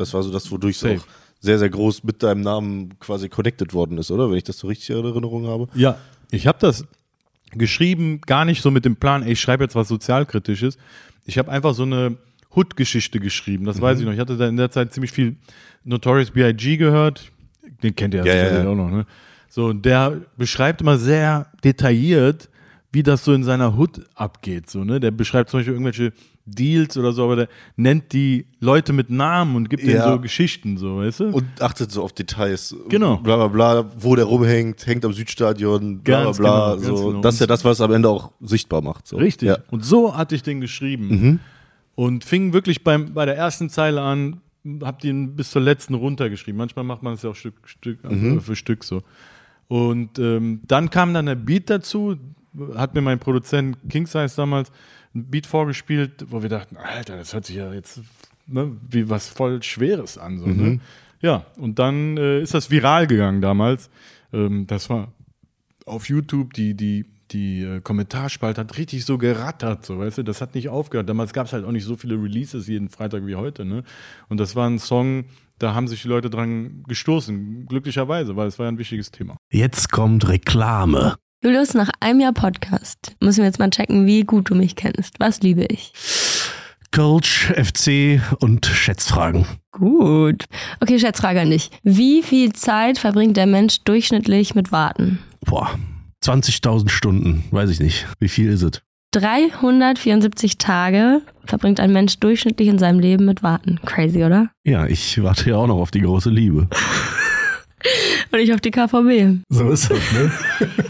Das 0.00 0.14
war 0.14 0.22
so 0.22 0.32
das, 0.32 0.50
wodurch 0.50 0.82
es 0.82 0.84
auch 0.84 1.04
sehr, 1.40 1.58
sehr 1.58 1.70
groß 1.70 2.04
mit 2.04 2.22
deinem 2.22 2.40
Namen 2.40 2.98
quasi 2.98 3.28
connected 3.28 3.72
worden 3.74 3.98
ist, 3.98 4.10
oder? 4.10 4.30
Wenn 4.30 4.36
ich 4.38 4.44
das 4.44 4.58
so 4.58 4.66
richtig 4.66 4.90
in 4.90 5.04
Erinnerung 5.04 5.46
habe. 5.46 5.68
Ja, 5.74 5.98
ich 6.30 6.46
habe 6.46 6.58
das 6.60 6.84
geschrieben, 7.52 8.20
gar 8.22 8.44
nicht 8.44 8.62
so 8.62 8.70
mit 8.70 8.84
dem 8.84 8.96
Plan, 8.96 9.22
ey, 9.22 9.32
ich 9.32 9.40
schreibe 9.40 9.64
jetzt 9.64 9.74
was 9.74 9.88
Sozialkritisches. 9.88 10.78
Ich 11.26 11.38
habe 11.38 11.50
einfach 11.50 11.74
so 11.74 11.82
eine 11.82 12.16
Hood-Geschichte 12.54 13.20
geschrieben, 13.20 13.64
das 13.64 13.80
weiß 13.80 14.00
ich 14.00 14.06
noch. 14.06 14.12
Ich 14.12 14.18
hatte 14.18 14.36
da 14.36 14.48
in 14.48 14.56
der 14.56 14.70
Zeit 14.70 14.92
ziemlich 14.92 15.12
viel 15.12 15.36
Notorious 15.84 16.30
B.I.G. 16.30 16.76
gehört. 16.76 17.30
Den 17.82 17.94
kennt 17.94 18.14
ihr 18.14 18.24
Ja, 18.24 18.34
ja, 18.34 18.62
ja. 18.62 18.68
auch 18.68 18.74
noch, 18.74 18.90
ne? 18.90 19.06
So, 19.48 19.66
und 19.66 19.84
der 19.84 20.20
beschreibt 20.36 20.80
immer 20.80 20.96
sehr 20.98 21.46
detailliert, 21.64 22.48
wie 22.92 23.02
das 23.02 23.24
so 23.24 23.32
in 23.32 23.44
seiner 23.44 23.76
Hood 23.76 24.00
abgeht. 24.14 24.70
So, 24.70 24.84
ne? 24.84 25.00
Der 25.00 25.10
beschreibt 25.10 25.50
zum 25.50 25.60
Beispiel 25.60 25.74
irgendwelche 25.74 26.12
Deals 26.54 26.96
oder 26.96 27.12
so, 27.12 27.24
aber 27.24 27.36
der 27.36 27.48
nennt 27.76 28.12
die 28.12 28.46
Leute 28.60 28.92
mit 28.92 29.10
Namen 29.10 29.56
und 29.56 29.70
gibt 29.70 29.82
denen 29.82 29.96
Ja. 29.96 30.12
so 30.12 30.20
Geschichten, 30.20 30.76
so, 30.76 30.98
weißt 30.98 31.20
du? 31.20 31.24
Und 31.30 31.44
achtet 31.60 31.90
so 31.90 32.02
auf 32.02 32.12
Details. 32.12 32.74
Genau. 32.88 33.16
Bla 33.18 33.36
bla 33.36 33.48
bla, 33.48 33.90
wo 33.98 34.16
der 34.16 34.24
rumhängt, 34.26 34.86
hängt 34.86 35.04
am 35.04 35.12
Südstadion, 35.12 36.00
bla 36.00 36.24
Ganz 36.24 36.38
bla 36.38 36.74
bla. 36.74 36.82
genau, 36.82 36.96
so. 36.96 37.06
genau. 37.08 37.20
Das 37.20 37.34
ist 37.34 37.40
ja 37.40 37.46
das, 37.46 37.64
was 37.64 37.80
am 37.80 37.92
Ende 37.92 38.08
auch 38.08 38.32
sichtbar 38.40 38.82
macht. 38.82 39.06
So. 39.06 39.16
Richtig. 39.16 39.48
Ja. 39.48 39.58
Und 39.70 39.84
so 39.84 40.16
hatte 40.16 40.34
ich 40.34 40.42
den 40.42 40.60
geschrieben. 40.60 41.08
Mhm. 41.08 41.38
Und 41.94 42.24
fing 42.24 42.52
wirklich 42.52 42.82
beim, 42.84 43.12
bei 43.14 43.26
der 43.26 43.36
ersten 43.36 43.68
Zeile 43.68 44.00
an, 44.00 44.40
hab 44.82 45.00
den 45.00 45.36
bis 45.36 45.50
zur 45.50 45.62
letzten 45.62 45.94
runtergeschrieben. 45.94 46.58
Manchmal 46.58 46.84
macht 46.84 47.02
man 47.02 47.14
es 47.14 47.22
ja 47.22 47.30
auch 47.30 47.34
Stück, 47.34 47.54
Stück 47.64 48.04
Mhm. 48.10 48.38
äh, 48.38 48.40
für 48.40 48.56
Stück 48.56 48.84
so. 48.84 49.02
Und 49.68 50.18
ähm, 50.18 50.60
dann 50.66 50.90
kam 50.90 51.14
dann 51.14 51.26
der 51.26 51.34
Beat 51.36 51.70
dazu, 51.70 52.16
hat 52.74 52.94
mir 52.94 53.00
mein 53.00 53.18
Produzent 53.20 53.76
King 53.88 54.06
Size 54.06 54.32
damals 54.36 54.72
ein 55.14 55.30
Beat 55.30 55.46
vorgespielt, 55.46 56.26
wo 56.30 56.42
wir 56.42 56.48
dachten, 56.48 56.76
Alter, 56.76 57.16
das 57.16 57.32
hört 57.34 57.44
sich 57.46 57.56
ja 57.56 57.72
jetzt 57.72 58.00
ne, 58.46 58.76
wie 58.88 59.08
was 59.10 59.28
voll 59.28 59.62
Schweres 59.62 60.18
an. 60.18 60.38
So, 60.38 60.46
Mhm. 60.46 60.56
ne? 60.62 60.80
Ja, 61.22 61.44
und 61.56 61.78
dann 61.78 62.16
äh, 62.16 62.40
ist 62.40 62.54
das 62.54 62.70
viral 62.70 63.06
gegangen 63.06 63.40
damals. 63.42 63.90
Ähm, 64.32 64.66
das 64.66 64.88
war 64.88 65.12
auf 65.84 66.08
YouTube, 66.08 66.54
die, 66.54 66.74
die, 66.74 67.04
die 67.32 67.62
äh, 67.62 67.80
Kommentarspalte 67.80 68.60
hat 68.62 68.78
richtig 68.78 69.04
so 69.04 69.18
gerattert, 69.18 69.84
so, 69.84 69.98
weißt 69.98 70.18
du, 70.18 70.22
das 70.24 70.40
hat 70.40 70.54
nicht 70.54 70.68
aufgehört. 70.68 71.08
Damals 71.08 71.32
gab 71.32 71.46
es 71.46 71.52
halt 71.52 71.64
auch 71.64 71.72
nicht 71.72 71.84
so 71.84 71.96
viele 71.96 72.14
Releases 72.14 72.68
jeden 72.68 72.88
Freitag 72.88 73.26
wie 73.26 73.34
heute, 73.36 73.64
ne? 73.64 73.82
Und 74.28 74.38
das 74.40 74.56
war 74.56 74.68
ein 74.68 74.78
Song, 74.78 75.24
da 75.58 75.74
haben 75.74 75.88
sich 75.88 76.00
die 76.02 76.08
Leute 76.08 76.30
dran 76.30 76.84
gestoßen, 76.88 77.66
glücklicherweise, 77.66 78.34
weil 78.36 78.48
es 78.48 78.58
war 78.58 78.66
ja 78.66 78.72
ein 78.72 78.78
wichtiges 78.78 79.10
Thema. 79.10 79.36
Jetzt 79.52 79.90
kommt 79.92 80.26
Reklame. 80.28 81.16
Julius, 81.42 81.72
nach 81.72 81.88
einem 82.00 82.20
Jahr 82.20 82.34
Podcast 82.34 83.16
müssen 83.18 83.38
wir 83.38 83.46
jetzt 83.46 83.58
mal 83.58 83.70
checken, 83.70 84.04
wie 84.06 84.24
gut 84.24 84.50
du 84.50 84.54
mich 84.54 84.76
kennst. 84.76 85.18
Was 85.20 85.40
liebe 85.40 85.64
ich? 85.64 85.90
Coach, 86.94 87.50
FC 87.56 88.20
und 88.40 88.66
Schätzfragen. 88.66 89.46
Gut. 89.72 90.44
Okay, 90.80 90.98
Schätzfrage 90.98 91.40
an 91.40 91.48
dich. 91.48 91.70
Wie 91.82 92.22
viel 92.22 92.52
Zeit 92.52 92.98
verbringt 92.98 93.38
der 93.38 93.46
Mensch 93.46 93.80
durchschnittlich 93.84 94.54
mit 94.54 94.70
Warten? 94.70 95.18
Boah, 95.46 95.78
20.000 96.22 96.90
Stunden, 96.90 97.44
weiß 97.52 97.70
ich 97.70 97.80
nicht. 97.80 98.06
Wie 98.18 98.28
viel 98.28 98.50
ist 98.50 98.62
es? 98.62 98.82
374 99.12 100.58
Tage 100.58 101.22
verbringt 101.46 101.80
ein 101.80 101.94
Mensch 101.94 102.20
durchschnittlich 102.20 102.68
in 102.68 102.78
seinem 102.78 103.00
Leben 103.00 103.24
mit 103.24 103.42
Warten. 103.42 103.80
Crazy, 103.86 104.24
oder? 104.24 104.50
Ja, 104.64 104.86
ich 104.86 105.22
warte 105.22 105.48
ja 105.48 105.56
auch 105.56 105.66
noch 105.66 105.78
auf 105.78 105.90
die 105.90 106.02
große 106.02 106.28
Liebe. 106.28 106.68
Und 108.32 108.38
ich 108.38 108.52
auf 108.52 108.60
die 108.60 108.70
KVB. 108.70 109.42
So 109.48 109.70
ist 109.70 109.90
das, 109.90 110.12
ne? 110.12 110.30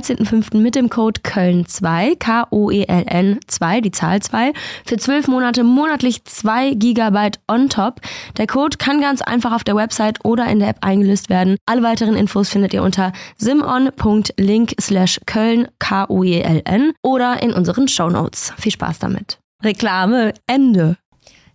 13.05. 0.01 0.57
mit 0.57 0.75
dem 0.75 0.89
Code 0.89 1.21
Köln2, 1.21 2.17
K-O-E-L-N 2.17 3.39
2, 3.45 3.81
die 3.81 3.91
Zahl 3.91 4.21
2, 4.21 4.53
für 4.85 4.97
12 4.97 5.27
Monate 5.27 5.63
monatlich 5.63 6.23
2 6.25 6.73
Gigabyte 6.73 7.39
on 7.47 7.69
top. 7.69 8.01
Der 8.37 8.47
Code 8.47 8.77
kann 8.77 8.99
ganz 8.99 9.21
einfach 9.21 9.53
auf 9.53 9.63
der 9.63 9.75
Website 9.75 10.25
oder 10.25 10.47
in 10.47 10.59
der 10.59 10.69
App 10.69 10.77
eingelöst 10.81 11.29
werden. 11.29 11.57
Alle 11.65 11.83
weiteren 11.83 12.15
Infos 12.15 12.49
findet 12.49 12.73
ihr 12.73 12.81
unter 12.81 13.11
simon.link 13.37 14.73
slash 14.81 15.19
Köln, 15.27 15.67
K-O-E-L-N 15.79 16.93
oder 17.03 17.43
in 17.43 17.53
unseren 17.53 17.87
Shownotes. 17.87 18.53
Viel 18.57 18.71
Spaß 18.71 18.99
damit. 18.99 19.39
Reklame, 19.63 20.33
Ende. 20.47 20.97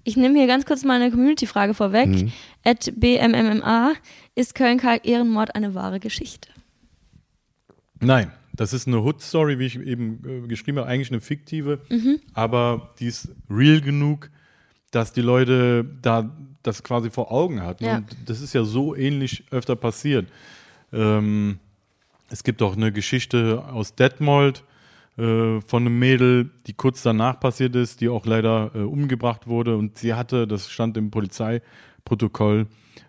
Ich 0.04 0.16
nehme 0.16 0.38
hier 0.38 0.46
ganz 0.46 0.66
kurz 0.66 0.84
mal 0.84 1.00
eine 1.00 1.10
Community-Frage 1.10 1.74
vorweg. 1.74 2.30
At 2.64 2.92
BMMMA, 2.94 3.94
ist 4.36 4.54
Köln-Kalk-Ehrenmord 4.54 5.56
eine 5.56 5.74
wahre 5.74 5.98
Geschichte? 5.98 6.48
Nein, 8.00 8.30
das 8.54 8.72
ist 8.72 8.86
eine 8.86 9.02
Hood-Story, 9.02 9.58
wie 9.58 9.66
ich 9.66 9.78
eben 9.78 10.44
äh, 10.44 10.48
geschrieben 10.48 10.78
habe, 10.78 10.88
eigentlich 10.88 11.10
eine 11.10 11.20
fiktive, 11.20 11.80
aber 12.34 12.90
die 12.98 13.06
ist 13.06 13.30
real 13.50 13.80
genug, 13.80 14.30
dass 14.90 15.12
die 15.12 15.20
Leute 15.20 15.84
da 16.02 16.30
das 16.62 16.82
quasi 16.82 17.10
vor 17.10 17.30
Augen 17.30 17.62
hatten. 17.62 17.84
Ja. 17.84 17.98
Und 17.98 18.16
das 18.26 18.40
ist 18.40 18.52
ja 18.54 18.64
so 18.64 18.94
ähnlich 18.94 19.44
öfter 19.50 19.76
passiert. 19.76 20.26
Ähm, 20.92 21.58
es 22.28 22.42
gibt 22.42 22.62
auch 22.62 22.76
eine 22.76 22.92
Geschichte 22.92 23.64
aus 23.70 23.94
Detmold 23.94 24.64
äh, 25.16 25.60
von 25.60 25.82
einem 25.82 25.98
Mädel, 25.98 26.50
die 26.66 26.72
kurz 26.72 27.02
danach 27.02 27.38
passiert 27.40 27.76
ist, 27.76 28.00
die 28.00 28.08
auch 28.08 28.26
leider 28.26 28.70
äh, 28.74 28.78
umgebracht 28.78 29.46
wurde. 29.46 29.76
Und 29.76 29.98
sie 29.98 30.14
hatte, 30.14 30.46
das 30.46 30.70
stand 30.70 30.96
im 30.96 31.10
Polizeiprotokoll, 31.10 32.66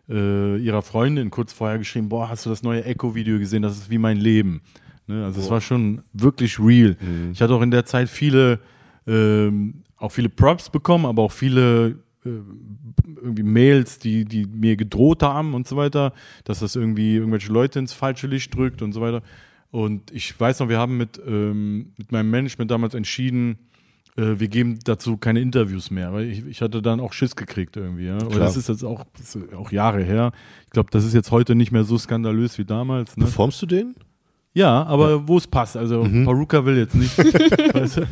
äh, 0.09 0.57
ihrer 0.57 0.81
Freundin 0.81 1.29
kurz 1.29 1.53
vorher 1.53 1.77
geschrieben, 1.77 2.09
boah, 2.09 2.29
hast 2.29 2.45
du 2.45 2.49
das 2.49 2.63
neue 2.63 2.83
Echo-Video 2.85 3.39
gesehen? 3.39 3.61
Das 3.61 3.77
ist 3.77 3.89
wie 3.89 3.97
mein 3.97 4.17
Leben. 4.17 4.61
Ne? 5.07 5.25
Also 5.25 5.41
es 5.41 5.49
war 5.49 5.61
schon 5.61 6.01
wirklich 6.13 6.59
real. 6.59 6.97
Ich 7.31 7.41
hatte 7.41 7.53
auch 7.53 7.61
in 7.61 7.71
der 7.71 7.85
Zeit 7.85 8.09
viele, 8.09 8.59
ähm, 9.05 9.83
auch 9.97 10.11
viele 10.11 10.29
Props 10.29 10.69
bekommen, 10.69 11.05
aber 11.05 11.23
auch 11.23 11.31
viele 11.31 11.99
äh, 12.25 12.29
irgendwie 13.21 13.43
Mails, 13.43 13.99
die, 13.99 14.25
die 14.25 14.45
mir 14.45 14.75
gedroht 14.75 15.23
haben 15.23 15.53
und 15.53 15.67
so 15.67 15.75
weiter, 15.75 16.13
dass 16.43 16.59
das 16.59 16.75
irgendwie 16.75 17.15
irgendwelche 17.15 17.51
Leute 17.51 17.79
ins 17.79 17.93
falsche 17.93 18.27
Licht 18.27 18.53
drückt 18.53 18.81
und 18.81 18.93
so 18.93 19.01
weiter. 19.01 19.23
Und 19.71 20.11
ich 20.11 20.39
weiß 20.39 20.59
noch, 20.59 20.69
wir 20.69 20.77
haben 20.77 20.97
mit, 20.97 21.19
ähm, 21.25 21.93
mit 21.97 22.11
meinem 22.11 22.29
Management 22.29 22.71
damals 22.71 22.93
entschieden, 22.93 23.57
äh, 24.17 24.39
wir 24.39 24.47
geben 24.47 24.79
dazu 24.83 25.17
keine 25.17 25.39
Interviews 25.39 25.91
mehr, 25.91 26.11
weil 26.11 26.25
ich, 26.25 26.45
ich 26.45 26.61
hatte 26.61 26.81
dann 26.81 26.99
auch 26.99 27.13
Schiss 27.13 27.35
gekriegt 27.35 27.77
irgendwie. 27.77 28.07
Ja? 28.07 28.15
Und 28.15 28.29
Klar. 28.29 28.39
das 28.39 28.57
ist 28.57 28.67
jetzt 28.67 28.83
auch, 28.83 29.05
ist 29.19 29.37
auch 29.55 29.71
Jahre 29.71 30.03
her. 30.03 30.31
Ich 30.65 30.71
glaube, 30.71 30.89
das 30.91 31.05
ist 31.05 31.13
jetzt 31.13 31.31
heute 31.31 31.55
nicht 31.55 31.71
mehr 31.71 31.83
so 31.83 31.97
skandalös 31.97 32.57
wie 32.57 32.65
damals. 32.65 33.15
Ne? 33.15 33.25
Performst 33.25 33.61
du 33.61 33.65
den? 33.65 33.95
Ja, 34.53 34.83
aber 34.87 35.27
wo 35.27 35.37
es 35.37 35.45
passt. 35.45 35.77
Also 35.77 36.01
Paruka 36.25 36.65
will 36.65 36.77
jetzt 36.77 36.95
nicht. 36.95 37.15
weißt 37.75 37.97
du? 37.97 38.07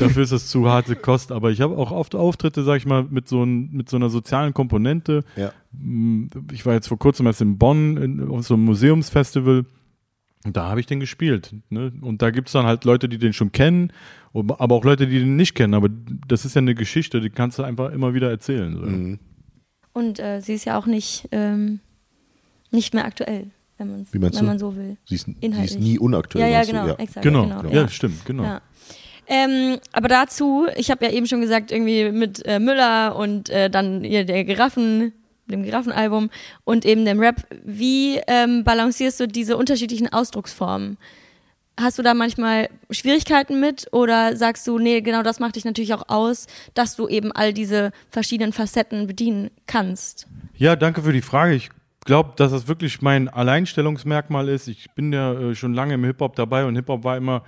Dafür 0.00 0.22
ist 0.22 0.32
das 0.32 0.48
zu 0.48 0.68
harte 0.68 0.94
Kost. 0.96 1.32
Aber 1.32 1.50
ich 1.50 1.62
habe 1.62 1.78
auch 1.78 1.92
oft 1.92 2.14
Auftritte, 2.14 2.62
sag 2.62 2.76
ich 2.76 2.84
mal, 2.84 3.04
mit 3.08 3.26
so, 3.26 3.42
ein, 3.42 3.70
mit 3.72 3.88
so 3.88 3.96
einer 3.96 4.10
sozialen 4.10 4.52
Komponente. 4.52 5.24
Ja. 5.34 5.50
Ich 6.52 6.66
war 6.66 6.74
jetzt 6.74 6.88
vor 6.88 6.98
kurzem 6.98 7.24
erst 7.24 7.40
in 7.40 7.56
Bonn 7.56 7.96
in, 7.96 8.28
auf 8.28 8.46
so 8.46 8.52
einem 8.52 8.66
Museumsfestival. 8.66 9.64
Und 10.44 10.56
da 10.56 10.68
habe 10.68 10.80
ich 10.80 10.86
den 10.86 11.00
gespielt. 11.00 11.54
Ne? 11.68 11.92
Und 12.00 12.22
da 12.22 12.30
gibt 12.30 12.48
es 12.48 12.52
dann 12.52 12.66
halt 12.66 12.84
Leute, 12.84 13.08
die 13.08 13.18
den 13.18 13.32
schon 13.32 13.52
kennen, 13.52 13.92
aber 14.32 14.74
auch 14.74 14.84
Leute, 14.84 15.06
die 15.06 15.18
den 15.18 15.36
nicht 15.36 15.54
kennen. 15.54 15.74
Aber 15.74 15.88
das 16.28 16.44
ist 16.44 16.54
ja 16.54 16.60
eine 16.60 16.74
Geschichte, 16.74 17.20
die 17.20 17.30
kannst 17.30 17.58
du 17.58 17.64
einfach 17.64 17.92
immer 17.92 18.14
wieder 18.14 18.30
erzählen. 18.30 18.74
So. 18.76 18.82
Mhm. 18.82 19.18
Und 19.92 20.20
äh, 20.20 20.40
sie 20.40 20.54
ist 20.54 20.64
ja 20.64 20.78
auch 20.78 20.86
nicht, 20.86 21.28
ähm, 21.32 21.80
nicht 22.70 22.94
mehr 22.94 23.04
aktuell, 23.04 23.50
wenn, 23.78 23.90
man's, 23.90 24.14
Wie 24.14 24.20
wenn 24.20 24.30
du? 24.30 24.44
man 24.44 24.58
so 24.58 24.76
will. 24.76 24.96
Sie 25.06 25.16
ist, 25.16 25.26
sie 25.26 25.64
ist 25.64 25.80
nie 25.80 25.98
unaktuell. 25.98 26.48
Ja, 26.48 26.62
ja, 26.62 26.64
genau, 26.64 26.94
exakt. 26.94 27.24
Genau, 27.24 27.46
genau 27.46 27.64
ja, 27.64 27.82
ja. 27.82 27.88
stimmt, 27.88 28.24
genau. 28.24 28.44
Ja. 28.44 28.62
Ähm, 29.26 29.78
aber 29.92 30.08
dazu, 30.08 30.66
ich 30.76 30.90
habe 30.90 31.04
ja 31.04 31.12
eben 31.12 31.26
schon 31.26 31.40
gesagt, 31.40 31.70
irgendwie 31.70 32.10
mit 32.10 32.44
äh, 32.46 32.58
Müller 32.60 33.14
und 33.16 33.50
äh, 33.50 33.68
dann 33.68 34.02
hier 34.02 34.24
der 34.24 34.44
Giraffen, 34.44 35.12
dem 35.48 35.62
Giraffenalbum 35.62 36.30
und 36.64 36.84
eben 36.84 37.04
dem 37.04 37.20
Rap. 37.20 37.46
Wie 37.64 38.20
ähm, 38.26 38.64
balancierst 38.64 39.20
du 39.20 39.28
diese 39.28 39.56
unterschiedlichen 39.56 40.12
Ausdrucksformen? 40.12 40.98
Hast 41.80 41.96
du 41.98 42.02
da 42.02 42.12
manchmal 42.12 42.70
Schwierigkeiten 42.90 43.60
mit 43.60 43.86
oder 43.92 44.36
sagst 44.36 44.66
du, 44.66 44.78
nee, 44.78 45.00
genau 45.00 45.22
das 45.22 45.38
macht 45.38 45.54
dich 45.54 45.64
natürlich 45.64 45.94
auch 45.94 46.08
aus, 46.08 46.48
dass 46.74 46.96
du 46.96 47.06
eben 47.06 47.30
all 47.30 47.52
diese 47.52 47.92
verschiedenen 48.10 48.52
Facetten 48.52 49.06
bedienen 49.06 49.50
kannst? 49.66 50.26
Ja, 50.56 50.74
danke 50.74 51.02
für 51.02 51.12
die 51.12 51.22
Frage. 51.22 51.54
Ich 51.54 51.70
glaube, 52.04 52.32
dass 52.34 52.50
das 52.50 52.66
wirklich 52.66 53.00
mein 53.00 53.28
Alleinstellungsmerkmal 53.28 54.48
ist. 54.48 54.66
Ich 54.66 54.90
bin 54.96 55.12
ja 55.12 55.34
äh, 55.34 55.54
schon 55.54 55.72
lange 55.72 55.94
im 55.94 56.04
Hip-Hop 56.04 56.34
dabei 56.34 56.64
und 56.64 56.74
Hip-Hop 56.74 57.04
war 57.04 57.16
immer 57.16 57.44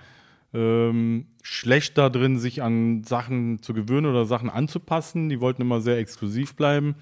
ähm, 0.54 1.26
schlecht 1.42 1.98
da 1.98 2.08
drin, 2.08 2.38
sich 2.38 2.62
an 2.62 3.02
Sachen 3.02 3.62
zu 3.62 3.74
gewöhnen 3.74 4.06
oder 4.06 4.26
Sachen 4.26 4.50
anzupassen. 4.50 5.28
Die 5.28 5.40
wollten 5.40 5.62
immer 5.62 5.80
sehr 5.80 5.98
exklusiv 5.98 6.54
bleiben. 6.54 6.94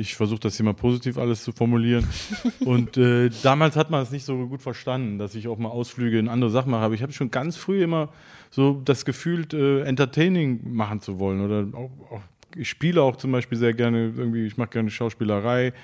Ich 0.00 0.14
versuche 0.14 0.40
das 0.40 0.56
hier 0.56 0.64
mal 0.64 0.72
positiv 0.72 1.18
alles 1.18 1.44
zu 1.44 1.52
formulieren. 1.52 2.06
und 2.60 2.96
äh, 2.96 3.28
damals 3.42 3.76
hat 3.76 3.90
man 3.90 4.02
es 4.02 4.10
nicht 4.10 4.24
so 4.24 4.46
gut 4.46 4.62
verstanden, 4.62 5.18
dass 5.18 5.34
ich 5.34 5.46
auch 5.46 5.58
mal 5.58 5.68
Ausflüge 5.68 6.18
in 6.18 6.28
andere 6.28 6.50
Sachen 6.50 6.70
mache. 6.70 6.84
Aber 6.84 6.94
ich 6.94 7.02
habe 7.02 7.12
schon 7.12 7.30
ganz 7.30 7.58
früh 7.58 7.82
immer 7.82 8.08
so 8.50 8.80
das 8.82 9.04
Gefühl, 9.04 9.46
äh, 9.52 9.82
Entertaining 9.82 10.72
machen 10.72 11.02
zu 11.02 11.18
wollen. 11.18 11.42
Oder 11.42 11.66
auch, 11.76 11.90
auch, 12.10 12.22
ich 12.56 12.70
spiele 12.70 13.02
auch 13.02 13.16
zum 13.16 13.30
Beispiel 13.30 13.58
sehr 13.58 13.74
gerne 13.74 14.14
irgendwie, 14.16 14.46
ich 14.46 14.56
mache 14.56 14.70
gerne 14.70 14.90
Schauspielerei 14.90 15.74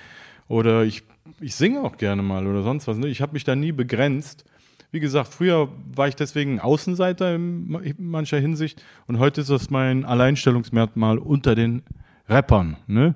oder 0.48 0.85
ich, 0.85 1.02
ich 1.40 1.55
singe 1.55 1.83
auch 1.83 1.98
gerne 1.98 2.22
mal 2.22 2.46
oder 2.46 2.62
sonst 2.62 2.88
was. 2.88 2.96
Ne? 2.96 3.09
Ich 3.09 3.20
habe 3.20 3.35
mich 3.35 3.44
da 3.44 3.55
nie 3.55 3.72
begrenzt. 3.72 4.46
Wie 4.92 5.00
gesagt, 5.00 5.29
früher 5.29 5.68
war 5.94 6.09
ich 6.09 6.16
deswegen 6.16 6.59
Außenseiter 6.59 7.35
in 7.35 7.94
mancher 7.98 8.38
Hinsicht 8.38 8.83
und 9.07 9.18
heute 9.18 9.42
ist 9.42 9.50
das 9.50 9.68
mein 9.68 10.07
Alleinstellungsmerkmal 10.07 11.18
unter 11.18 11.55
den 11.55 11.83
Rappern. 12.31 12.79
Ne? 12.87 13.14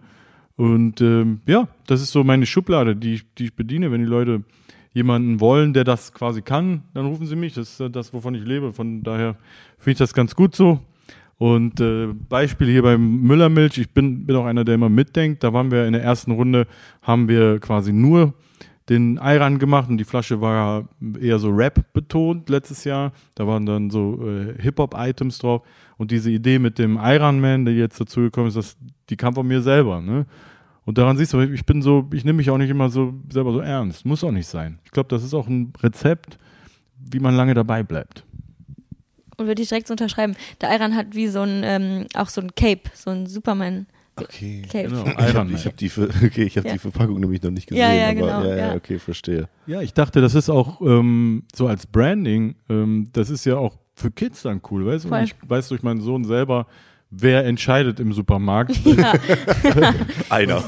Und 0.56 1.00
ähm, 1.00 1.40
ja, 1.46 1.68
das 1.86 2.02
ist 2.02 2.12
so 2.12 2.24
meine 2.24 2.46
Schublade, 2.46 2.96
die 2.96 3.14
ich, 3.14 3.34
die 3.34 3.44
ich 3.46 3.54
bediene. 3.54 3.90
Wenn 3.90 4.00
die 4.00 4.06
Leute 4.06 4.42
jemanden 4.92 5.40
wollen, 5.40 5.72
der 5.72 5.84
das 5.84 6.12
quasi 6.12 6.42
kann, 6.42 6.82
dann 6.94 7.06
rufen 7.06 7.26
sie 7.26 7.36
mich. 7.36 7.54
Das 7.54 7.80
ist 7.80 7.96
das, 7.96 8.12
wovon 8.12 8.34
ich 8.34 8.44
lebe. 8.44 8.72
Von 8.72 9.02
daher 9.02 9.36
finde 9.78 9.92
ich 9.92 9.98
das 9.98 10.14
ganz 10.14 10.34
gut 10.34 10.54
so. 10.54 10.80
Und 11.38 11.80
äh, 11.80 12.08
Beispiel 12.28 12.68
hier 12.68 12.82
beim 12.82 13.22
Müllermilch, 13.22 13.78
ich 13.78 13.90
bin, 13.90 14.26
bin 14.26 14.36
auch 14.36 14.44
einer, 14.44 14.64
der 14.64 14.74
immer 14.74 14.90
mitdenkt. 14.90 15.42
Da 15.42 15.54
waren 15.54 15.70
wir 15.70 15.86
in 15.86 15.94
der 15.94 16.02
ersten 16.02 16.32
Runde, 16.32 16.66
haben 17.00 17.28
wir 17.28 17.58
quasi 17.60 17.94
nur 17.94 18.34
den 18.90 19.18
Ayran 19.18 19.58
gemacht 19.58 19.88
und 19.88 19.98
die 19.98 20.04
Flasche 20.04 20.40
war 20.40 20.88
eher 21.20 21.38
so 21.38 21.48
Rap 21.48 21.92
betont 21.94 22.50
letztes 22.50 22.84
Jahr. 22.84 23.12
Da 23.36 23.46
waren 23.46 23.64
dann 23.64 23.88
so 23.88 24.20
äh, 24.28 24.60
Hip-Hop-Items 24.60 25.38
drauf. 25.38 25.62
Und 26.00 26.10
diese 26.12 26.30
Idee 26.30 26.58
mit 26.58 26.78
dem 26.78 26.98
Iron 26.98 27.40
Man, 27.40 27.66
der 27.66 27.74
jetzt 27.74 28.00
dazugekommen 28.00 28.48
ist, 28.48 28.56
das, 28.56 28.74
die 29.10 29.18
kam 29.18 29.34
von 29.34 29.46
mir 29.46 29.60
selber. 29.60 30.00
Ne? 30.00 30.24
Und 30.86 30.96
daran 30.96 31.18
siehst 31.18 31.34
du, 31.34 31.40
ich 31.40 31.66
bin 31.66 31.82
so, 31.82 32.08
ich 32.14 32.24
nehme 32.24 32.38
mich 32.38 32.48
auch 32.48 32.56
nicht 32.56 32.70
immer 32.70 32.88
so 32.88 33.12
selber 33.30 33.52
so 33.52 33.60
ernst. 33.60 34.06
Muss 34.06 34.24
auch 34.24 34.30
nicht 34.30 34.46
sein. 34.46 34.78
Ich 34.86 34.92
glaube, 34.92 35.10
das 35.10 35.22
ist 35.22 35.34
auch 35.34 35.46
ein 35.46 35.74
Rezept, 35.82 36.38
wie 36.96 37.18
man 37.20 37.36
lange 37.36 37.52
dabei 37.52 37.82
bleibt. 37.82 38.24
Und 39.36 39.46
würde 39.46 39.60
ich 39.60 39.68
direkt 39.68 39.88
so 39.88 39.92
unterschreiben. 39.92 40.36
Der 40.62 40.74
Iron 40.74 40.96
hat 40.96 41.14
wie 41.14 41.28
so 41.28 41.42
ein, 41.42 41.60
ähm, 41.64 42.06
auch 42.14 42.30
so 42.30 42.40
ein 42.40 42.54
Cape, 42.54 42.88
so 42.94 43.10
ein 43.10 43.26
Superman. 43.26 43.86
Okay, 44.16 44.62
Cape. 44.72 44.88
genau. 44.88 45.04
Ich 45.04 45.34
habe 45.34 45.54
hab 45.54 45.76
die, 45.76 45.90
okay, 46.24 46.48
hab 46.48 46.64
Ja. 46.64 46.72
die 46.72 46.78
Verpackung 46.78 47.20
nämlich 47.20 47.42
noch 47.42 47.50
nicht 47.50 47.66
gesehen. 47.68 47.82
Ja, 47.82 47.92
ja, 47.92 48.04
aber, 48.06 48.14
genau, 48.14 48.42
ja, 48.44 48.48
ja, 48.48 48.56
ja. 48.68 48.74
okay, 48.74 48.98
verstehe. 48.98 49.50
Ja, 49.66 49.82
ich 49.82 49.92
dachte, 49.92 50.22
das 50.22 50.34
ist 50.34 50.48
auch 50.48 50.80
ähm, 50.80 51.42
so 51.54 51.66
als 51.66 51.86
Branding, 51.86 52.54
ähm, 52.70 53.08
das 53.12 53.28
ist 53.28 53.44
ja 53.44 53.58
auch 53.58 53.76
für 54.00 54.10
Kids 54.10 54.42
dann 54.42 54.60
cool, 54.70 54.86
weißt 54.86 55.04
du? 55.06 55.14
Ich 55.22 55.34
weiß 55.46 55.68
durch 55.68 55.82
meinen 55.82 56.00
Sohn 56.00 56.24
selber, 56.24 56.66
wer 57.10 57.44
entscheidet 57.44 58.00
im 58.00 58.12
Supermarkt, 58.12 58.76
Ja. 58.84 59.12
Einer. 60.28 60.62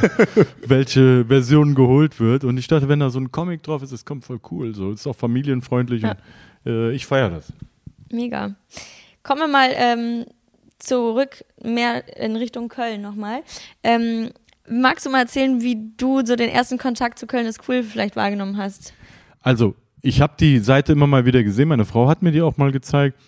welche 0.66 1.24
Version 1.26 1.74
geholt 1.74 2.20
wird. 2.20 2.44
Und 2.44 2.56
ich 2.58 2.66
dachte, 2.68 2.88
wenn 2.88 3.00
da 3.00 3.10
so 3.10 3.18
ein 3.20 3.30
Comic 3.32 3.62
drauf 3.62 3.82
ist, 3.82 3.92
das 3.92 4.04
kommt 4.04 4.24
voll 4.24 4.40
cool. 4.50 4.74
So, 4.74 4.90
ist 4.92 5.06
auch 5.06 5.16
familienfreundlich 5.16 6.02
Ja. 6.02 6.16
und 6.64 6.72
äh, 6.72 6.92
ich 6.92 7.06
feiere 7.06 7.30
das. 7.30 7.52
Mega. 8.10 8.54
Kommen 9.22 9.40
wir 9.40 9.48
mal 9.48 9.70
ähm, 9.74 10.24
zurück, 10.78 11.44
mehr 11.62 12.16
in 12.18 12.36
Richtung 12.36 12.68
Köln 12.68 13.02
nochmal. 13.02 13.42
Ähm, 13.82 14.30
magst 14.68 15.06
du 15.06 15.10
mal 15.10 15.20
erzählen, 15.20 15.60
wie 15.62 15.78
du 15.96 16.24
so 16.24 16.36
den 16.36 16.48
ersten 16.50 16.78
Kontakt 16.78 17.18
zu 17.18 17.26
Köln 17.26 17.46
ist 17.46 17.60
cool 17.68 17.82
vielleicht 17.82 18.16
wahrgenommen 18.16 18.56
hast? 18.56 18.92
Also, 19.40 19.74
ich 20.02 20.20
habe 20.20 20.34
die 20.38 20.58
Seite 20.58 20.92
immer 20.92 21.06
mal 21.06 21.24
wieder 21.24 21.42
gesehen. 21.42 21.68
Meine 21.68 21.84
Frau 21.84 22.08
hat 22.08 22.22
mir 22.22 22.32
die 22.32 22.42
auch 22.42 22.56
mal 22.56 22.72
gezeigt. 22.72 23.18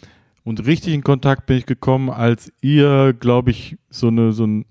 Und 0.42 0.66
richtig 0.66 0.92
in 0.92 1.02
Kontakt 1.02 1.46
bin 1.46 1.56
ich 1.56 1.66
gekommen, 1.66 2.10
als 2.10 2.52
ihr, 2.60 3.14
glaube 3.18 3.50
ich, 3.50 3.78
so 3.88 4.08
eine 4.08 4.32
so 4.32 4.44
ein 4.44 4.66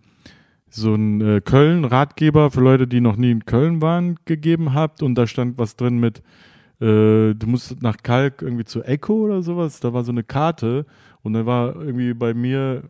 so 0.70 0.96
ein 0.96 1.22
äh, 1.22 1.42
Köln-Ratgeber 1.42 2.50
für 2.50 2.62
Leute, 2.62 2.88
die 2.88 3.00
noch 3.00 3.16
nie 3.16 3.30
in 3.30 3.46
Köln 3.46 3.82
waren, 3.82 4.18
gegeben 4.26 4.74
habt. 4.74 5.04
Und 5.04 5.16
da 5.16 5.28
stand 5.28 5.58
was 5.58 5.76
drin 5.76 6.00
mit, 6.00 6.20
äh, 6.82 7.34
du 7.36 7.46
musst 7.46 7.82
nach 7.82 7.98
Kalk 8.02 8.42
irgendwie 8.42 8.66
zu 8.66 8.84
Echo 8.84 9.14
oder 9.14 9.44
sowas. 9.44 9.80
Da 9.80 9.94
war 9.94 10.04
so 10.04 10.12
eine 10.12 10.24
Karte. 10.24 10.86
Und 11.22 11.34
da 11.34 11.46
war 11.46 11.76
irgendwie 11.76 12.14
bei 12.16 12.34
mir, 12.34 12.84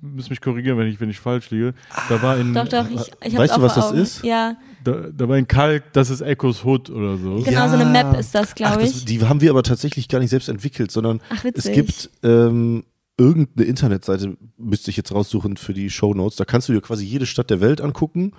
müsst 0.00 0.30
mich 0.30 0.40
korrigieren, 0.40 0.78
wenn 0.78 0.88
ich, 0.88 0.98
wenn 0.98 1.10
ich 1.10 1.20
falsch 1.20 1.50
liege. 1.50 1.74
Da 2.08 2.22
war 2.22 2.38
in, 2.38 2.54
Doch, 2.54 2.68
doch, 2.68 2.88
ich, 2.90 3.00
ich 3.00 3.34
hab's 3.34 3.36
Weißt 3.36 3.52
auch 3.52 3.56
du, 3.58 3.62
was 3.62 3.74
das 3.74 3.92
ist? 3.92 4.24
Ja, 4.24 4.56
da, 4.84 5.08
da 5.12 5.28
war 5.28 5.36
in 5.38 5.48
Kalk, 5.48 5.92
das 5.92 6.10
ist 6.10 6.20
Echos 6.20 6.64
Hood 6.64 6.90
oder 6.90 7.16
so. 7.16 7.42
genau, 7.42 7.68
so 7.68 7.74
eine 7.74 7.86
Map 7.86 8.16
ist 8.18 8.34
das, 8.34 8.54
glaube 8.54 8.80
das, 8.82 8.90
ich. 8.98 9.04
die 9.06 9.22
haben 9.22 9.40
wir 9.40 9.50
aber 9.50 9.62
tatsächlich 9.62 10.08
gar 10.08 10.18
nicht 10.20 10.30
selbst 10.30 10.48
entwickelt, 10.48 10.90
sondern 10.90 11.20
Ach, 11.30 11.44
es 11.54 11.64
gibt 11.72 12.10
ähm, 12.22 12.84
irgendeine 13.18 13.68
Internetseite, 13.68 14.36
müsste 14.56 14.90
ich 14.90 14.96
jetzt 14.96 15.12
raussuchen 15.12 15.56
für 15.56 15.72
die 15.74 15.90
Shownotes. 15.90 16.36
Da 16.36 16.44
kannst 16.44 16.68
du 16.68 16.72
dir 16.72 16.80
quasi 16.80 17.04
jede 17.04 17.26
Stadt 17.26 17.50
der 17.50 17.60
Welt 17.60 17.80
angucken 17.80 18.32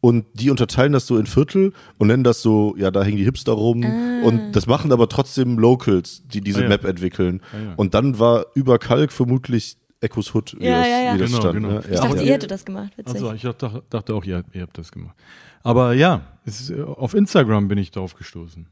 und 0.00 0.24
die 0.34 0.50
unterteilen 0.50 0.92
das 0.92 1.06
so 1.06 1.16
in 1.18 1.26
Viertel 1.26 1.72
und 1.98 2.08
nennen 2.08 2.24
das 2.24 2.42
so, 2.42 2.74
ja, 2.76 2.90
da 2.90 3.04
hängen 3.04 3.18
die 3.18 3.24
Hipster 3.24 3.52
rum 3.52 3.84
Ah. 3.84 4.26
und 4.26 4.52
das 4.56 4.66
machen 4.66 4.90
aber 4.92 5.08
trotzdem 5.08 5.58
Locals, 5.58 6.22
die 6.26 6.40
diese 6.40 6.60
Ah, 6.60 6.62
ja. 6.64 6.68
Map 6.70 6.84
entwickeln. 6.84 7.40
Ah, 7.52 7.56
ja. 7.58 7.74
Und 7.76 7.94
dann 7.94 8.18
war 8.18 8.46
über 8.54 8.78
Kalk 8.78 9.12
vermutlich 9.12 9.76
Echos 10.00 10.34
Hood, 10.34 10.56
wie 10.58 10.64
Ja, 10.66 10.80
das, 10.80 10.88
ja, 10.88 10.98
ja. 11.02 11.14
Wie 11.14 11.18
das 11.18 11.28
Genau, 11.30 11.40
stand. 11.42 11.54
genau. 11.54 11.68
Ne? 11.68 11.80
Ich 11.88 11.94
Ja, 11.94 12.00
dachte, 12.02 12.16
ja. 12.16 12.22
ihr 12.22 12.32
hättet 12.32 12.50
das 12.50 12.64
gemacht. 12.64 12.90
Witzig. 12.96 13.14
Achso, 13.14 13.32
ich 13.34 13.42
dachte, 13.42 13.82
dachte 13.88 14.14
auch, 14.14 14.24
ihr, 14.24 14.42
ihr 14.52 14.62
habt 14.62 14.76
das 14.76 14.90
gemacht. 14.90 15.14
Aber 15.62 15.92
ja, 15.92 16.22
ist, 16.44 16.70
äh, 16.70 16.82
auf 16.82 17.14
Instagram 17.14 17.68
bin 17.68 17.78
ich 17.78 17.90
drauf 17.90 18.14
gestoßen. 18.14 18.66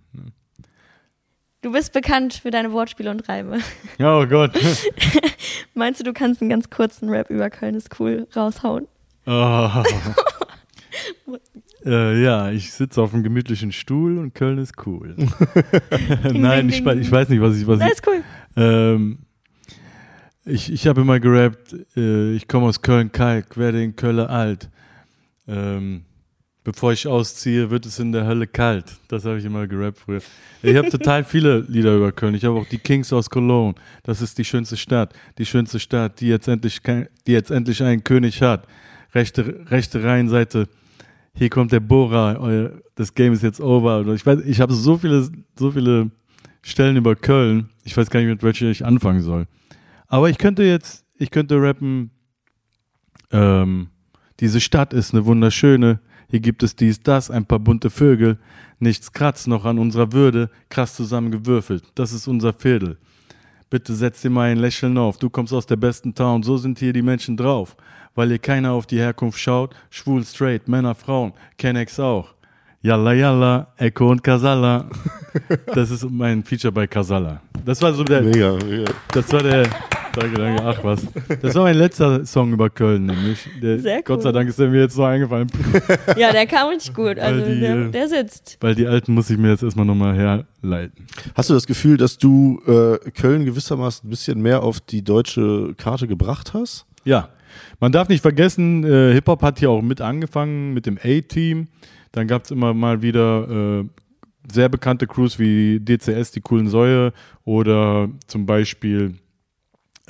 Du 1.62 1.72
bist 1.72 1.92
bekannt 1.92 2.34
für 2.34 2.50
deine 2.50 2.72
Wortspiele 2.72 3.10
und 3.10 3.28
Reime. 3.28 3.58
Ja, 3.98 4.18
oh 4.18 4.26
Gott. 4.26 4.58
Meinst 5.74 6.00
du, 6.00 6.04
du 6.04 6.12
kannst 6.12 6.40
einen 6.40 6.50
ganz 6.50 6.70
kurzen 6.70 7.10
Rap 7.10 7.28
über 7.30 7.50
Köln 7.50 7.74
ist 7.74 8.00
cool 8.00 8.26
raushauen? 8.34 8.88
Oh. 9.26 9.68
äh, 11.84 12.22
ja, 12.22 12.50
ich 12.50 12.72
sitze 12.72 13.02
auf 13.02 13.12
einem 13.12 13.22
gemütlichen 13.22 13.72
Stuhl 13.72 14.18
und 14.18 14.34
Köln 14.34 14.58
ist 14.58 14.74
cool. 14.86 15.14
Nein, 16.32 16.70
ich, 16.70 16.84
ich 16.84 17.12
weiß 17.12 17.28
nicht, 17.28 17.42
was 17.42 17.56
ich. 17.56 17.66
Was 17.66 17.78
Das 17.78 17.88
ich 17.88 17.94
ist 17.94 18.06
cool. 18.06 18.22
ähm, 18.56 19.18
ich, 20.46 20.72
ich 20.72 20.86
habe 20.86 21.02
immer 21.02 21.20
gerappt, 21.20 21.76
äh, 21.96 22.32
ich 22.34 22.48
komme 22.48 22.66
aus 22.66 22.80
Köln-Kalk, 22.80 23.58
werde 23.58 23.82
in 23.84 23.94
Köln 23.94 24.18
alt. 24.20 24.70
Ähm, 25.46 26.04
bevor 26.64 26.92
ich 26.92 27.06
ausziehe, 27.06 27.70
wird 27.70 27.86
es 27.86 27.98
in 27.98 28.12
der 28.12 28.26
Hölle 28.26 28.46
kalt. 28.46 28.84
Das 29.08 29.24
habe 29.24 29.38
ich 29.38 29.44
immer 29.44 29.66
gerappt 29.66 29.98
früher. 29.98 30.20
Ich 30.62 30.76
habe 30.76 30.90
total 30.90 31.24
viele 31.24 31.60
Lieder 31.68 31.96
über 31.96 32.12
Köln. 32.12 32.34
Ich 32.34 32.44
habe 32.44 32.58
auch 32.58 32.66
die 32.66 32.78
Kings 32.78 33.12
aus 33.12 33.30
Cologne. 33.30 33.74
Das 34.02 34.20
ist 34.20 34.36
die 34.38 34.44
schönste 34.44 34.76
Stadt. 34.76 35.14
Die 35.38 35.46
schönste 35.46 35.80
Stadt, 35.80 36.20
die 36.20 36.28
jetzt 36.28 36.48
endlich, 36.48 36.82
kein, 36.82 37.08
die 37.26 37.32
jetzt 37.32 37.50
endlich 37.50 37.82
einen 37.82 38.04
König 38.04 38.42
hat. 38.42 38.66
Rechte, 39.14 39.66
rechte 39.70 40.02
Rheinseite. 40.04 40.68
Hier 41.34 41.48
kommt 41.48 41.72
der 41.72 41.80
Bora. 41.80 42.36
Euer, 42.38 42.72
das 42.94 43.14
Game 43.14 43.32
ist 43.32 43.42
jetzt 43.42 43.60
over. 43.60 44.06
Ich 44.14 44.26
weiß, 44.26 44.40
ich 44.44 44.60
habe 44.60 44.74
so 44.74 44.98
viele, 44.98 45.28
so 45.58 45.70
viele 45.70 46.10
Stellen 46.62 46.96
über 46.96 47.16
Köln. 47.16 47.70
Ich 47.84 47.96
weiß 47.96 48.10
gar 48.10 48.20
nicht, 48.20 48.28
mit 48.28 48.42
welcher 48.42 48.66
ich 48.66 48.84
anfangen 48.84 49.22
soll. 49.22 49.46
Aber 50.06 50.28
ich 50.28 50.38
könnte 50.38 50.62
jetzt, 50.64 51.06
ich 51.16 51.30
könnte 51.30 51.60
rappen, 51.62 52.10
ähm, 53.30 53.88
diese 54.40 54.60
Stadt 54.60 54.92
ist 54.92 55.14
eine 55.14 55.24
wunderschöne, 55.24 56.00
hier 56.30 56.40
gibt 56.40 56.62
es 56.62 56.76
dies, 56.76 57.00
das, 57.02 57.30
ein 57.30 57.44
paar 57.44 57.58
bunte 57.58 57.90
Vögel, 57.90 58.38
nichts 58.78 59.12
kratzt 59.12 59.48
noch 59.48 59.64
an 59.64 59.78
unserer 59.78 60.12
Würde, 60.12 60.50
krass 60.68 60.94
zusammengewürfelt, 60.94 61.84
das 61.94 62.12
ist 62.12 62.28
unser 62.28 62.52
Viertel. 62.52 62.96
Bitte 63.68 63.94
setz 63.94 64.22
dir 64.22 64.30
mal 64.30 64.50
ein 64.50 64.58
Lächeln 64.58 64.96
auf, 64.98 65.18
du 65.18 65.30
kommst 65.30 65.52
aus 65.52 65.66
der 65.66 65.76
besten 65.76 66.14
Town, 66.14 66.42
so 66.42 66.56
sind 66.56 66.78
hier 66.78 66.92
die 66.92 67.02
Menschen 67.02 67.36
drauf, 67.36 67.76
weil 68.14 68.28
hier 68.28 68.38
keiner 68.38 68.72
auf 68.72 68.86
die 68.86 68.98
Herkunft 68.98 69.38
schaut, 69.38 69.74
schwul, 69.90 70.24
straight, 70.24 70.68
Männer, 70.68 70.94
Frauen, 70.94 71.32
Kennex 71.58 72.00
auch. 72.00 72.34
Yalla 72.82 73.12
Yalla, 73.12 73.66
Echo 73.76 74.10
und 74.10 74.22
Casala. 74.22 74.88
Das 75.74 75.90
ist 75.90 76.10
mein 76.10 76.42
Feature 76.42 76.72
bei 76.72 76.86
Casala. 76.88 77.40
Das 77.64 77.80
war 77.82 77.92
so 77.92 78.02
der, 78.02 78.22
Mega, 78.22 78.56
mega. 78.64 78.90
das 79.12 79.32
war 79.32 79.42
der. 79.42 79.68
Danke, 80.12 80.36
danke. 80.36 80.62
Ach 80.64 80.84
was. 80.84 81.06
Das 81.40 81.54
war 81.54 81.64
mein 81.64 81.76
letzter 81.76 82.24
Song 82.24 82.52
über 82.52 82.68
Köln, 82.70 83.06
nämlich. 83.06 83.48
Der, 83.62 83.78
Sehr 83.78 83.96
cool. 83.98 84.02
Gott 84.04 84.22
sei 84.22 84.32
Dank 84.32 84.48
ist 84.48 84.58
er 84.58 84.68
mir 84.68 84.80
jetzt 84.80 84.94
so 84.94 85.04
eingefallen. 85.04 85.48
Ja, 86.16 86.32
der 86.32 86.46
kam 86.46 86.68
richtig 86.68 86.94
gut. 86.94 87.18
Also 87.18 87.42
Weil 87.42 87.54
die, 87.54 87.60
der, 87.60 87.88
der 87.88 88.08
sitzt. 88.08 88.58
Weil 88.60 88.74
die 88.74 88.86
alten 88.86 89.14
muss 89.14 89.30
ich 89.30 89.38
mir 89.38 89.50
jetzt 89.50 89.62
erstmal 89.62 89.86
nochmal 89.86 90.16
herleiten. 90.16 91.06
Hast 91.34 91.50
du 91.50 91.54
das 91.54 91.66
Gefühl, 91.66 91.96
dass 91.96 92.18
du 92.18 92.60
äh, 92.66 93.10
Köln 93.10 93.44
gewissermaßen 93.44 94.06
ein 94.06 94.10
bisschen 94.10 94.40
mehr 94.42 94.62
auf 94.62 94.80
die 94.80 95.02
deutsche 95.02 95.74
Karte 95.76 96.08
gebracht 96.08 96.54
hast? 96.54 96.86
Ja. 97.04 97.28
Man 97.80 97.92
darf 97.92 98.08
nicht 98.08 98.22
vergessen, 98.22 98.84
äh, 98.84 99.12
Hip-Hop 99.14 99.42
hat 99.42 99.58
hier 99.58 99.70
auch 99.70 99.82
mit 99.82 100.00
angefangen 100.00 100.72
mit 100.72 100.86
dem 100.86 100.98
A-Team. 101.02 101.68
Dann 102.12 102.26
gab 102.26 102.44
es 102.44 102.50
immer 102.50 102.74
mal 102.74 103.02
wieder 103.02 103.80
äh, 103.80 103.84
sehr 104.52 104.68
bekannte 104.68 105.06
Crews 105.06 105.38
wie 105.38 105.80
DCS, 105.80 106.32
die 106.32 106.40
coolen 106.40 106.68
Säue 106.68 107.12
oder 107.44 108.08
zum 108.26 108.46
Beispiel 108.46 109.14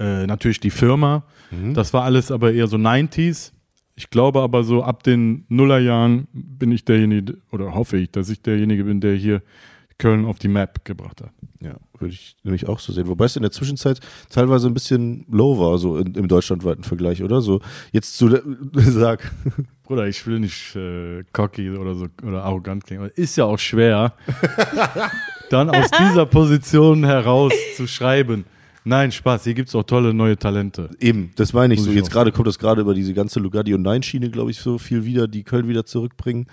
äh, 0.00 0.26
natürlich 0.26 0.58
die 0.58 0.70
Firma. 0.70 1.24
Das 1.74 1.92
war 1.92 2.04
alles 2.04 2.30
aber 2.30 2.52
eher 2.52 2.68
so 2.68 2.76
90s. 2.76 3.52
Ich 3.96 4.08
glaube 4.08 4.40
aber 4.40 4.64
so 4.64 4.82
ab 4.82 5.02
den 5.02 5.44
Nullerjahren 5.48 6.26
bin 6.32 6.72
ich 6.72 6.84
derjenige, 6.84 7.38
oder 7.50 7.74
hoffe 7.74 7.98
ich, 7.98 8.10
dass 8.10 8.30
ich 8.30 8.40
derjenige 8.40 8.84
bin, 8.84 9.00
der 9.00 9.14
hier 9.14 9.42
Köln 9.98 10.24
auf 10.24 10.38
die 10.38 10.48
Map 10.48 10.84
gebracht 10.84 11.20
hat. 11.20 11.30
Ja, 11.60 11.74
würde 11.98 12.14
ich 12.14 12.34
nämlich 12.42 12.66
auch 12.66 12.78
so 12.78 12.92
sehen. 12.92 13.06
Wobei 13.08 13.26
es 13.26 13.36
in 13.36 13.42
der 13.42 13.50
Zwischenzeit 13.50 14.00
teilweise 14.30 14.68
ein 14.68 14.74
bisschen 14.74 15.26
low 15.30 15.58
war, 15.58 15.76
so 15.76 15.98
in, 15.98 16.14
im 16.14 16.26
deutschlandweiten 16.26 16.82
Vergleich, 16.82 17.22
oder? 17.22 17.42
So, 17.42 17.60
jetzt 17.92 18.16
zu 18.16 18.30
der, 18.30 18.42
sag. 18.76 19.30
Bruder, 19.82 20.08
ich 20.08 20.26
will 20.26 20.40
nicht 20.40 20.74
äh, 20.74 21.22
cocky 21.32 21.70
oder 21.70 21.94
so 21.94 22.06
oder 22.22 22.44
arrogant 22.44 22.84
klingen, 22.84 23.02
aber 23.02 23.18
ist 23.18 23.36
ja 23.36 23.44
auch 23.44 23.58
schwer, 23.58 24.14
dann 25.50 25.68
aus 25.68 25.90
dieser 25.90 26.24
Position 26.24 27.04
heraus 27.04 27.52
zu 27.76 27.86
schreiben. 27.86 28.46
Nein, 28.84 29.12
Spaß, 29.12 29.44
hier 29.44 29.54
gibt 29.54 29.68
es 29.68 29.74
auch 29.74 29.82
tolle 29.82 30.14
neue 30.14 30.36
Talente. 30.38 30.88
Eben, 31.00 31.30
das 31.36 31.52
meine 31.52 31.74
ich 31.74 31.80
Muss 31.80 31.84
so. 31.86 31.90
ich 31.92 31.98
Jetzt 31.98 32.10
gerade 32.10 32.32
kommt 32.32 32.46
das 32.48 32.58
gerade 32.58 32.80
über 32.80 32.94
diese 32.94 33.12
ganze 33.12 33.38
Lugardi 33.40 33.74
und 33.74 33.82
Nein-Schiene, 33.82 34.30
glaube 34.30 34.50
ich, 34.50 34.58
so 34.58 34.78
viel 34.78 35.04
wieder, 35.04 35.28
die 35.28 35.42
Köln 35.44 35.68
wieder 35.68 35.84
zurückbringen. 35.84 36.46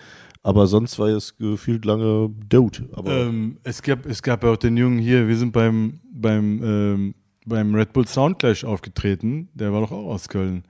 Aber 0.43 0.67
sonst 0.67 0.99
war 0.99 1.07
es 1.07 1.37
gefühlt 1.37 1.85
lange 1.85 2.29
Dote. 2.49 2.87
Aber 2.93 3.11
Ähm, 3.11 3.57
es, 3.63 3.81
gab, 3.81 4.05
es 4.05 4.21
gab 4.21 4.43
ja 4.43 4.51
auch 4.51 4.57
den 4.57 4.75
Jungen 4.77 4.99
hier, 4.99 5.27
wir 5.27 5.35
sind 5.37 5.51
beim, 5.51 5.99
beim, 6.11 6.61
ähm, 6.63 7.15
beim 7.45 7.73
Red 7.73 7.93
Bull 7.93 8.07
Soundclash 8.07 8.63
aufgetreten, 8.65 9.47
der 9.53 9.71
war 9.73 9.81
doch 9.81 9.91
auch 9.91 10.07
aus 10.13 10.27
Köln. 10.27 10.63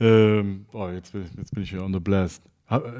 Ähm, 0.00 0.66
boah, 0.72 0.92
jetzt 0.92 1.12
bin, 1.12 1.24
jetzt 1.38 1.54
bin 1.54 1.62
ich 1.62 1.70
hier 1.70 1.82
on 1.84 1.92
the 1.92 2.00
blast. 2.00 2.42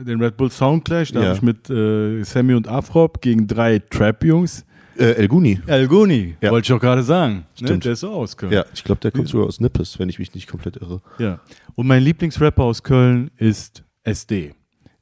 Den 0.06 0.20
Red 0.20 0.36
Bull 0.36 0.50
Soundclash, 0.50 1.12
da 1.12 1.20
Ja. 1.20 1.26
habe 1.28 1.36
ich 1.36 1.42
mit 1.42 1.70
äh, 1.70 2.22
Sammy 2.24 2.52
und 2.54 2.68
Afrop 2.68 3.20
gegen 3.22 3.46
drei 3.46 3.78
Trap-Jungs. 3.78 4.66
Äh, 4.98 5.12
El 5.14 5.28
Guni. 5.28 5.60
El 5.66 5.88
Guni, 5.88 6.36
Ja. 6.40 6.50
wollte 6.50 6.66
ich 6.66 6.72
auch 6.72 6.80
gerade 6.80 7.02
sagen. 7.02 7.34
Ne? 7.34 7.44
Stimmt. 7.66 7.84
Der 7.84 7.92
ist 7.92 8.04
auch 8.04 8.14
aus 8.14 8.36
Köln. 8.36 8.52
Ja, 8.52 8.64
ich 8.74 8.84
glaube, 8.84 9.00
der 9.00 9.10
kommt 9.10 9.28
sogar 9.28 9.46
aus 9.46 9.60
Nippes, 9.60 9.98
wenn 9.98 10.08
ich 10.08 10.18
mich 10.18 10.34
nicht 10.34 10.48
komplett 10.48 10.76
irre. 10.76 11.00
Ja. 11.18 11.40
Und 11.74 11.86
mein 11.86 12.02
Lieblingsrapper 12.02 12.62
aus 12.62 12.82
Köln 12.82 13.30
ist 13.36 13.82
SD. 14.04 14.54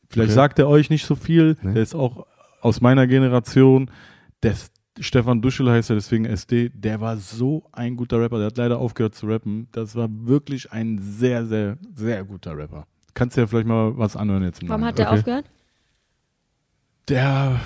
Vielleicht 0.09 0.31
Okay. 0.31 0.35
sagt 0.35 0.59
er 0.59 0.69
euch 0.69 0.91
nicht 0.91 1.07
so 1.07 1.15
viel. 1.15 1.57
Nee. 1.63 1.75
Der 1.75 1.83
ist 1.83 1.95
auch 1.95 2.27
aus 2.61 2.81
meiner 2.81 3.07
Generation. 3.07 3.91
Der 4.43 4.55
Stefan 4.99 5.41
Duschel 5.41 5.71
heißt 5.71 5.91
er, 5.91 5.95
deswegen 5.97 6.25
SD. 6.27 6.69
Der 6.75 7.01
war 7.01 7.17
so 7.17 7.65
ein 7.73 7.97
guter 7.97 8.21
Rapper. 8.21 8.39
Der 8.39 8.47
hat 8.49 8.59
leider 8.59 8.79
aufgehört 8.79 9.15
zu 9.15 9.27
rappen. 9.27 9.69
Das 9.73 9.95
war 9.97 10.09
wirklich 10.11 10.71
ein 10.73 10.99
sehr, 11.01 11.47
sehr, 11.47 11.79
sehr 11.95 12.25
guter 12.25 12.57
Rapper. 12.57 12.87
Kannst 13.15 13.37
du 13.37 13.41
ja 13.43 13.47
vielleicht 13.47 13.67
mal 13.67 13.97
was 13.97 14.17
anhören 14.17 14.43
jetzt. 14.43 14.61
Warum 14.69 14.85
hat 14.85 14.99
Nachhinein. 14.99 15.11
der 15.13 15.19
aufgehört? 15.19 15.45
Der, 17.11 17.61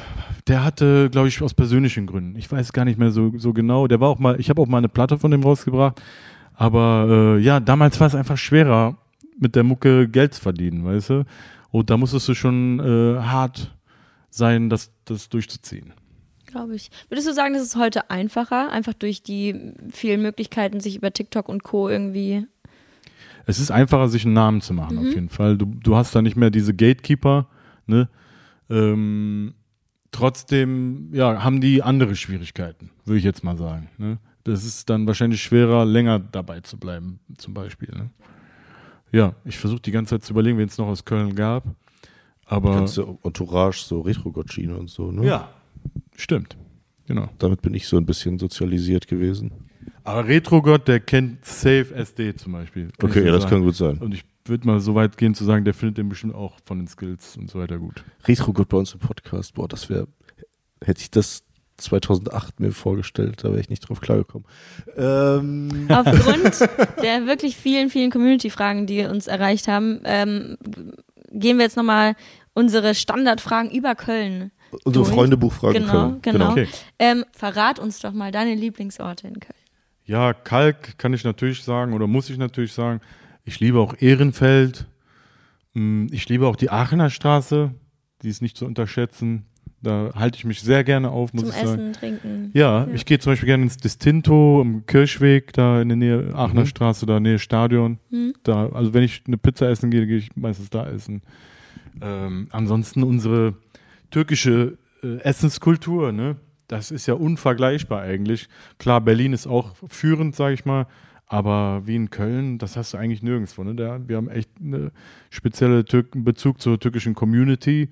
der 0.47 0.65
hatte, 0.65 1.11
glaube 1.11 1.29
ich, 1.29 1.41
aus 1.43 1.53
persönlichen 1.53 2.07
Gründen. 2.07 2.37
Ich 2.37 2.51
weiß 2.51 2.73
gar 2.73 2.87
nicht 2.87 2.99
mehr 2.99 3.11
so, 3.11 3.33
so 3.37 3.53
genau. 3.53 3.87
Der 3.87 4.01
war 4.01 4.09
auch 4.09 4.19
mal, 4.19 4.41
ich 4.41 4.49
habe 4.49 4.61
auch 4.61 4.67
mal 4.67 4.79
eine 4.79 4.89
Platte 4.89 5.19
von 5.19 5.31
dem 5.31 5.43
rausgebracht. 5.43 6.01
Aber 6.55 7.37
äh, 7.37 7.41
ja, 7.41 7.61
damals 7.61 8.01
war 8.01 8.07
es 8.07 8.15
einfach 8.15 8.39
schwerer, 8.39 8.97
mit 9.39 9.55
der 9.55 9.65
Mucke 9.65 10.09
Geld 10.09 10.35
zu 10.35 10.41
verdienen, 10.41 10.85
weißt 10.85 11.11
du? 11.11 11.25
Und 11.71 11.91
da 11.91 11.97
musstest 11.97 12.29
du 12.29 12.35
schon 12.35 12.81
äh, 12.81 13.21
hart 13.21 13.75
sein, 14.31 14.71
das, 14.71 14.93
das 15.05 15.29
durchzuziehen. 15.29 15.93
Glaube 16.47 16.77
ich. 16.77 16.91
Würdest 17.09 17.29
du 17.29 17.35
sagen, 17.35 17.53
das 17.53 17.65
ist 17.65 17.77
heute 17.77 18.11
einfacher, 18.11 18.71
einfach 18.71 18.95
durch 18.95 19.23
die 19.23 19.75
vielen 19.91 20.23
Möglichkeiten, 20.23 20.81
sich 20.81 20.97
über 20.97 21.13
TikTok 21.13 21.49
und 21.49 21.65
Co. 21.65 21.89
irgendwie. 21.89 22.47
Es 23.45 23.59
ist 23.59 23.71
einfacher, 23.71 24.09
sich 24.09 24.25
einen 24.25 24.35
Namen 24.35 24.61
zu 24.63 24.73
machen, 24.73 24.99
auf 24.99 25.05
jeden 25.15 25.29
Fall. 25.29 25.59
Du, 25.59 25.67
du 25.67 25.97
hast 25.97 26.15
da 26.15 26.23
nicht 26.23 26.37
mehr 26.37 26.51
diese 26.51 26.73
Gatekeeper, 26.73 27.49
ne? 27.87 28.09
Ähm, 28.71 29.55
trotzdem, 30.11 31.11
ja, 31.13 31.43
haben 31.43 31.61
die 31.61 31.83
andere 31.83 32.17
Schwierigkeiten, 32.17 32.91
würde 33.05 33.19
ich 33.19 33.25
jetzt 33.25 33.45
mal 33.45 33.57
sagen. 33.57 33.89
Ne? 33.99 34.19
Das 34.45 34.65
ist 34.65 34.91
dann 34.91 35.07
wahrscheinlich 35.07 35.43
schwerer, 35.43 35.85
länger 35.85 36.19
dabei 36.19 36.61
zu 36.61 36.79
bleiben, 36.79 37.21
zum 37.37 37.55
Beispiel. 37.55 37.89
Ne? 37.95 38.11
Ja, 39.13 39.35
ich 39.45 39.59
versuche 39.59 39.81
die 39.81 39.91
ganze 39.91 40.15
Zeit 40.15 40.25
zu 40.25 40.33
überlegen, 40.33 40.59
wen 40.59 40.69
es 40.69 40.79
noch 40.79 40.87
aus 40.87 41.05
Köln 41.05 41.35
gab. 41.35 41.65
Aber 42.47 42.75
Ganze 42.75 43.07
Entourage, 43.23 43.85
so 43.85 44.01
Retro-Gotchine 44.01 44.77
und 44.77 44.91
so, 44.91 45.11
ne? 45.11 45.27
ja, 45.27 45.49
stimmt. 46.15 46.57
Genau. 47.07 47.29
Damit 47.39 47.63
bin 47.63 47.75
ich 47.75 47.87
so 47.87 47.97
ein 47.97 48.07
bisschen 48.07 48.39
sozialisiert 48.39 49.07
gewesen. 49.07 49.53
Aber 50.05 50.27
Retrogott, 50.27 50.89
der 50.89 51.01
kennt 51.01 51.45
Safe 51.45 51.95
SD 51.95 52.35
zum 52.37 52.53
Beispiel. 52.53 52.91
Okay, 53.03 53.25
ja, 53.25 53.33
das 53.33 53.43
sagen. 53.43 53.57
kann 53.57 53.63
gut 53.63 53.75
sein. 53.75 53.99
Und 53.99 54.15
ich 54.15 54.25
würde 54.47 54.67
mal 54.67 54.81
so 54.81 54.95
weit 54.95 55.17
gehen 55.17 55.35
zu 55.35 55.45
sagen, 55.45 55.65
der 55.65 55.75
findet 55.75 55.99
den 55.99 56.09
bestimmt 56.09 56.35
auch 56.35 56.59
von 56.65 56.79
den 56.79 56.87
Skills 56.89 57.37
und 57.37 57.51
so 57.51 57.59
weiter 57.59 57.79
gut. 57.79 58.05
Retro-Gut 58.27 58.69
bei 58.69 58.77
uns 58.77 58.93
im 58.93 59.01
Podcast, 59.01 59.55
boah, 59.55 59.69
das 59.69 59.89
wäre, 59.89 60.09
hätte 60.83 61.01
ich 61.01 61.11
das 61.11 61.45
2008 61.79 62.61
mir 62.61 62.73
vorgestellt, 62.73 63.43
da 63.43 63.49
wäre 63.49 63.61
ich 63.61 63.69
nicht 63.69 63.89
drauf 63.89 64.01
klargekommen. 64.01 64.47
Ähm, 64.97 65.89
Aufgrund 65.91 66.61
der 67.03 67.27
wirklich 67.27 67.57
vielen, 67.57 67.91
vielen 67.91 68.11
Community-Fragen, 68.11 68.87
die 68.87 69.05
uns 69.05 69.27
erreicht 69.27 69.67
haben, 69.67 70.01
ähm, 70.05 70.57
gehen 71.33 71.57
wir 71.59 71.65
jetzt 71.65 71.77
nochmal 71.77 72.15
unsere 72.53 72.95
Standardfragen 72.95 73.71
über 73.73 73.95
Köln. 73.97 74.53
unsere 74.85 75.05
durch. 75.05 75.15
Freundebuchfrage 75.15 75.81
Genau, 75.81 75.91
Köln. 76.11 76.23
genau. 76.23 76.51
Okay. 76.53 76.69
Ähm, 77.01 77.25
verrat 77.33 77.81
uns 77.81 77.99
doch 78.01 78.13
mal 78.13 78.31
deine 78.31 78.55
Lieblingsorte 78.55 79.27
in 79.27 79.41
Köln. 79.41 79.59
Ja, 80.05 80.33
Kalk 80.35 80.97
kann 80.99 81.13
ich 81.15 81.25
natürlich 81.25 81.65
sagen 81.65 81.93
oder 81.95 82.07
muss 82.07 82.31
ich 82.31 82.37
natürlich 82.37 82.73
sagen. 82.73 83.01
Ich 83.45 83.61
liebe 83.61 83.79
auch 83.79 83.95
Ehrenfeld. 83.99 84.87
Mm, 85.75 86.07
Ich 86.11 86.29
liebe 86.29 86.47
auch 86.47 86.57
die 86.57 86.71
Aachener 86.71 87.11
Straße. 87.11 87.73
Die 88.23 88.29
ist 88.29 88.43
nicht 88.43 88.57
zu 88.57 88.65
unterschätzen. 88.65 89.45
Da 89.83 90.13
halte 90.15 90.39
ich 90.39 90.47
mich 90.47 90.63
sehr 90.63 90.83
gerne 90.83 91.11
auf, 91.11 91.35
muss 91.35 91.43
Zum 91.43 91.51
ich 91.51 91.57
sagen. 91.57 91.69
Essen, 91.81 91.93
Trinken. 91.93 92.51
Ja, 92.55 92.87
Ja. 92.87 92.95
ich 92.95 93.05
gehe 93.05 93.19
zum 93.19 93.33
Beispiel 93.33 93.49
gerne 93.49 93.65
ins 93.65 93.77
Distinto 93.77 94.63
am 94.63 94.87
Kirchweg, 94.87 95.53
da 95.53 95.83
in 95.83 95.89
der 95.89 95.97
Nähe 95.97 96.31
Aachener 96.35 96.63
Mhm. 96.63 96.67
Straße, 96.67 97.05
da 97.05 97.21
Nähe 97.21 97.39
Stadion. 97.39 97.99
Hm? 98.09 98.33
Da, 98.45 98.69
also 98.71 98.95
wenn 98.95 99.03
ich 99.03 99.23
eine 99.27 99.37
Pizza 99.37 99.69
essen 99.69 99.91
gehe, 99.91 100.07
gehe 100.07 100.17
ich 100.17 100.35
meistens 100.37 100.71
da 100.71 100.89
essen. 100.89 101.21
Ähm, 102.01 102.49
ansonsten 102.51 103.03
unsere 103.03 103.55
türkische 104.11 104.79
äh, 105.03 105.19
Essenskultur, 105.19 106.13
ne? 106.13 106.37
Das 106.67 106.91
ist 106.91 107.07
ja 107.07 107.13
unvergleichbar 107.13 108.01
eigentlich. 108.01 108.49
Klar, 108.79 109.03
Berlin 109.03 109.35
ist 109.35 109.47
auch 109.47 109.75
führend, 109.87 110.35
sage 110.35 110.55
ich 110.55 110.65
mal, 110.65 110.87
aber 111.27 111.83
wie 111.87 111.97
in 111.97 112.11
Köln, 112.11 112.59
das 112.59 112.77
hast 112.77 112.95
du 112.95 112.99
eigentlich 112.99 113.23
nirgendwo. 113.23 113.65
Ne? 113.65 113.75
Da, 113.75 114.01
wir 114.07 114.17
haben 114.17 114.29
echt 114.29 114.51
eine 114.61 114.93
spezielle 115.31 115.85
Tür 115.85 116.05
Bezug 116.15 116.61
zur 116.61 116.79
türkischen 116.79 117.15
Community. 117.15 117.89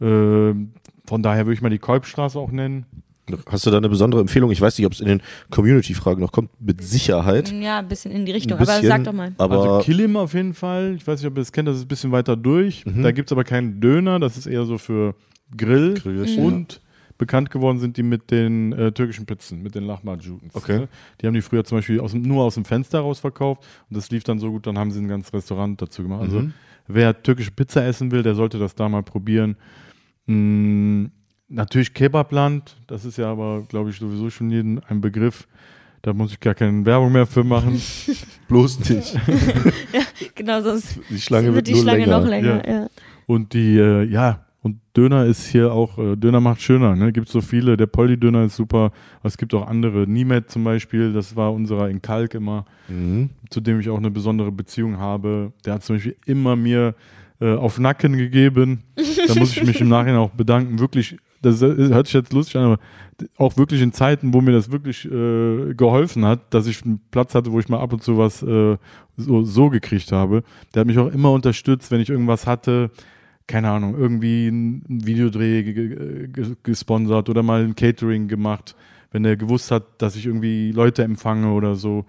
Ähm, 0.00 0.72
von 1.06 1.22
daher 1.22 1.46
würde 1.46 1.54
ich 1.54 1.62
mal 1.62 1.70
die 1.70 1.78
Kolbstraße 1.78 2.38
auch 2.38 2.50
nennen. 2.50 2.86
Hast 3.46 3.66
du 3.66 3.70
da 3.70 3.76
eine 3.76 3.88
besondere 3.88 4.20
Empfehlung? 4.20 4.50
Ich 4.50 4.60
weiß 4.60 4.78
nicht, 4.78 4.86
ob 4.86 4.92
es 4.92 5.00
in 5.00 5.08
den 5.08 5.22
Community-Fragen 5.50 6.20
noch 6.20 6.32
kommt, 6.32 6.50
mit 6.60 6.82
Sicherheit. 6.82 7.52
Ja, 7.52 7.80
ein 7.80 7.88
bisschen 7.88 8.10
in 8.10 8.24
die 8.24 8.32
Richtung. 8.32 8.58
Ein 8.58 8.62
aber 8.62 8.72
bisschen, 8.72 8.88
sag 8.88 9.04
doch 9.04 9.12
mal. 9.12 9.32
Aber 9.36 9.60
also 9.60 9.84
Kilim 9.84 10.16
auf 10.16 10.32
jeden 10.34 10.54
Fall. 10.54 10.94
Ich 10.96 11.06
weiß 11.06 11.20
nicht, 11.20 11.26
ob 11.26 11.36
ihr 11.36 11.42
das 11.42 11.52
kennt, 11.52 11.68
das 11.68 11.76
ist 11.76 11.84
ein 11.84 11.88
bisschen 11.88 12.10
weiter 12.10 12.36
durch. 12.36 12.86
Mhm. 12.86 13.02
Da 13.02 13.12
gibt 13.12 13.28
es 13.28 13.32
aber 13.32 13.44
keinen 13.44 13.80
Döner, 13.80 14.18
das 14.18 14.38
ist 14.38 14.46
eher 14.46 14.64
so 14.64 14.78
für 14.78 15.14
Grill. 15.56 15.94
Grillchen, 15.94 16.44
Und 16.44 16.80
bekannt 17.18 17.50
geworden 17.50 17.78
sind 17.80 17.96
die 17.96 18.02
mit 18.02 18.30
den 18.30 18.72
äh, 18.72 18.92
türkischen 18.92 19.26
Pizzen, 19.26 19.62
mit 19.62 19.74
den 19.74 19.84
Lahmacun. 19.84 20.40
Okay. 20.54 20.78
Ne? 20.80 20.88
Die 21.20 21.26
haben 21.26 21.34
die 21.34 21.42
früher 21.42 21.64
zum 21.64 21.78
Beispiel 21.78 22.00
aus 22.00 22.14
nur 22.14 22.44
aus 22.44 22.54
dem 22.54 22.64
Fenster 22.64 23.00
raus 23.00 23.18
verkauft 23.20 23.64
und 23.90 23.96
das 23.96 24.10
lief 24.10 24.24
dann 24.24 24.38
so 24.38 24.50
gut, 24.50 24.66
dann 24.66 24.78
haben 24.78 24.90
sie 24.90 25.00
ein 25.00 25.08
ganzes 25.08 25.32
Restaurant 25.34 25.80
dazu 25.82 26.02
gemacht. 26.02 26.22
Also 26.22 26.40
Mhm. 26.40 26.52
wer 26.86 27.20
türkische 27.22 27.50
Pizza 27.50 27.84
essen 27.84 28.10
will, 28.12 28.22
der 28.22 28.34
sollte 28.34 28.58
das 28.58 28.74
da 28.74 28.88
mal 28.88 29.02
probieren. 29.02 29.56
Mm, 30.26 31.06
natürlich 31.48 31.92
Kebabland, 31.94 32.76
das 32.86 33.04
ist 33.04 33.18
ja 33.18 33.30
aber, 33.30 33.62
glaube 33.68 33.90
ich, 33.90 33.96
sowieso 33.98 34.30
schon 34.30 34.50
jedem 34.50 34.80
ein 34.88 35.00
Begriff. 35.00 35.46
Da 36.02 36.12
muss 36.12 36.30
ich 36.30 36.38
gar 36.38 36.54
keine 36.54 36.86
Werbung 36.86 37.10
mehr 37.12 37.26
für 37.26 37.42
machen. 37.42 37.80
bloß 38.48 38.88
nicht. 38.90 39.16
Genau, 40.34 40.62
sonst 40.62 41.00
Die 41.10 41.20
Schlange 41.20 41.46
wird 41.46 41.56
wird 41.56 41.66
die 41.68 41.72
nur 41.72 41.82
Schlange 41.82 42.04
länger. 42.04 42.20
noch 42.20 42.26
länger. 42.28 42.68
Ja. 42.68 42.88
Und 43.26 43.52
die, 43.54 43.76
äh, 43.76 44.04
ja, 44.04 44.46
und 44.62 44.80
Döner 44.96 45.24
ist 45.26 45.46
hier 45.46 45.72
auch, 45.72 45.98
äh, 45.98 46.16
Döner 46.16 46.40
macht 46.40 46.60
schöner, 46.60 46.96
ne? 46.96 47.12
Gibt 47.12 47.28
so 47.28 47.40
viele, 47.40 47.76
der 47.76 47.86
Polly-Döner 47.86 48.44
ist 48.44 48.56
super, 48.56 48.90
es 49.22 49.38
gibt 49.38 49.54
auch 49.54 49.66
andere. 49.66 50.06
Niemet 50.08 50.50
zum 50.50 50.64
Beispiel, 50.64 51.12
das 51.12 51.36
war 51.36 51.52
unserer 51.52 51.88
in 51.90 52.02
Kalk 52.02 52.34
immer, 52.34 52.64
Mhm. 52.88 53.30
zu 53.50 53.60
dem 53.60 53.78
ich 53.80 53.88
auch 53.88 53.98
eine 53.98 54.10
besondere 54.10 54.50
Beziehung 54.50 54.98
habe. 54.98 55.52
Der 55.64 55.74
hat 55.74 55.84
zum 55.84 55.96
Beispiel 55.96 56.16
immer 56.26 56.56
mir 56.56 56.94
äh, 57.40 57.54
auf 57.54 57.78
Nacken 57.78 58.16
gegeben. 58.16 58.82
Da 59.28 59.34
muss 59.36 59.56
ich 59.56 59.62
mich 59.64 59.80
im 59.80 59.88
Nachhinein 59.90 60.16
auch 60.16 60.30
bedanken. 60.30 60.80
Wirklich, 60.80 61.16
das 61.40 61.62
ist- 61.62 61.92
hört 61.92 62.06
sich 62.08 62.14
jetzt 62.14 62.32
lustig 62.32 62.56
an, 62.56 62.64
aber 62.64 62.78
auch 63.36 63.56
wirklich 63.56 63.80
in 63.80 63.92
Zeiten, 63.92 64.34
wo 64.34 64.40
mir 64.40 64.50
das 64.50 64.72
wirklich 64.72 65.04
äh, 65.04 65.72
geholfen 65.74 66.24
hat, 66.24 66.52
dass 66.52 66.66
ich 66.66 66.84
einen 66.84 66.98
Platz 67.12 67.36
hatte, 67.36 67.52
wo 67.52 67.60
ich 67.60 67.68
mal 67.68 67.78
ab 67.78 67.92
und 67.92 68.02
zu 68.02 68.18
was 68.18 68.42
äh, 68.42 68.76
so, 69.16 69.42
so 69.44 69.70
gekriegt 69.70 70.10
habe. 70.10 70.42
Der 70.74 70.80
hat 70.80 70.88
mich 70.88 70.98
auch 70.98 71.12
immer 71.12 71.30
unterstützt, 71.30 71.92
wenn 71.92 72.00
ich 72.00 72.10
irgendwas 72.10 72.44
hatte. 72.48 72.90
Keine 73.48 73.70
Ahnung, 73.70 73.96
irgendwie 73.98 74.46
ein 74.48 74.82
Videodreh 74.86 75.62
ge- 75.64 76.28
ge- 76.28 76.54
gesponsert 76.62 77.28
oder 77.28 77.42
mal 77.42 77.64
ein 77.64 77.74
Catering 77.74 78.28
gemacht, 78.28 78.76
wenn 79.10 79.24
er 79.24 79.36
gewusst 79.36 79.70
hat, 79.72 79.84
dass 80.00 80.14
ich 80.14 80.26
irgendwie 80.26 80.70
Leute 80.70 81.02
empfange 81.02 81.50
oder 81.52 81.74
so. 81.74 82.04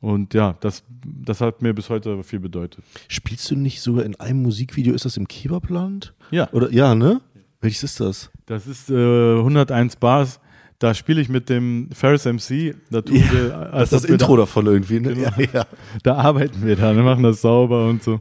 Und 0.00 0.34
ja, 0.34 0.56
das, 0.60 0.84
das 1.02 1.40
hat 1.40 1.62
mir 1.62 1.72
bis 1.72 1.88
heute 1.88 2.22
viel 2.22 2.38
bedeutet. 2.38 2.84
Spielst 3.08 3.50
du 3.50 3.56
nicht 3.56 3.80
sogar 3.80 4.04
in 4.04 4.14
einem 4.20 4.42
Musikvideo, 4.42 4.92
ist 4.94 5.06
das 5.06 5.16
im 5.16 5.26
Kebabland? 5.26 6.12
Ja. 6.30 6.52
Oder 6.52 6.70
ja, 6.70 6.94
ne? 6.94 7.20
Welches 7.62 7.82
ist 7.82 8.00
das? 8.00 8.30
Das 8.44 8.66
ist 8.66 8.90
äh, 8.90 9.38
101 9.38 9.96
Bars. 9.96 10.38
Da 10.78 10.92
spiele 10.92 11.20
ich 11.20 11.28
mit 11.28 11.48
dem 11.48 11.88
Ferris 11.92 12.24
MC. 12.24 12.74
Da 12.90 13.00
tun 13.00 13.16
Ja, 13.16 13.32
wir, 13.32 13.48
Das 13.48 13.72
als 13.72 13.92
ist 13.92 14.04
das 14.04 14.10
Intro 14.10 14.36
da, 14.36 14.42
davon 14.42 14.66
irgendwie. 14.66 15.00
Ne? 15.00 15.14
Genau. 15.14 15.30
Ja, 15.38 15.46
ja. 15.52 15.66
da 16.02 16.16
arbeiten 16.16 16.66
wir 16.66 16.76
da, 16.76 16.94
wir 16.94 17.02
machen 17.02 17.22
das 17.22 17.40
sauber 17.40 17.86
und 17.88 18.02
so. 18.02 18.18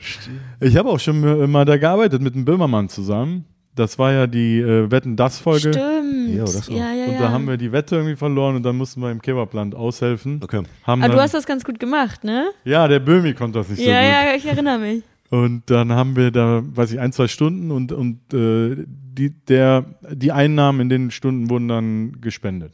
Ich 0.60 0.78
habe 0.78 0.89
auch 0.89 1.00
schon 1.00 1.52
mal 1.52 1.66
da 1.66 1.78
gearbeitet 1.78 2.22
mit 2.22 2.36
dem 2.36 2.46
Böhmermann 2.46 2.89
zusammen. 2.89 3.46
Das 3.76 3.98
war 3.98 4.12
ja 4.12 4.28
die 4.28 4.60
äh, 4.60 4.92
Wetten 4.92 5.16
das 5.16 5.39
Folge. 5.39 5.74
Stimmt. 5.74 6.30
Ja, 6.30 6.44
das 6.44 6.68
ja, 6.68 6.94
ja, 6.94 7.06
Und 7.06 7.13
ja. 7.13 7.20
da 7.20 7.32
haben 7.32 7.48
wir 7.48 7.58
die 7.58 7.72
Wette 7.72 7.96
irgendwie 7.96 8.16
verloren 8.16 8.56
und 8.56 8.63
dann 8.63 8.78
mussten 8.78 9.02
wir 9.02 9.12
im 9.12 9.22
Kebabland 9.22 9.74
aushelfen. 9.74 10.39
Okay. 10.44 10.62
Haben 10.84 11.02
Aber 11.02 11.10
dann, 11.10 11.18
du 11.18 11.24
hast 11.24 11.34
das 11.34 11.46
ganz 11.46 11.63
gut 11.63 11.80
gemacht, 11.80 12.24
ne? 12.24 12.52
ja, 12.66 12.88
der 12.88 13.00
Böhmi 13.00 13.34
konnte 13.34 13.60
das 13.60 13.70
nicht 13.70 13.80
so 13.80 13.89
ja, 13.89 14.00
gut. 14.00 14.10
ja, 14.10 14.36
ich 14.36 14.46
erinnere 14.46 14.78
mich. 14.78 15.04
Und 15.34 15.63
dann 15.65 15.91
haben 15.91 16.15
wir 16.15 16.30
da, 16.30 16.62
weiß 16.63 16.91
ich, 16.91 17.00
ein, 17.00 17.12
zwei 17.12 17.28
Stunden 17.28 17.72
und, 17.72 17.91
und 17.91 18.19
äh, 18.36 18.84
die, 18.88 19.32
der, 19.48 19.84
die 20.12 20.32
Einnahmen 20.32 20.80
in 20.82 20.89
den 20.89 21.10
Stunden 21.10 21.50
wurden 21.50 21.67
dann 21.67 22.22
gespendet. 22.22 22.72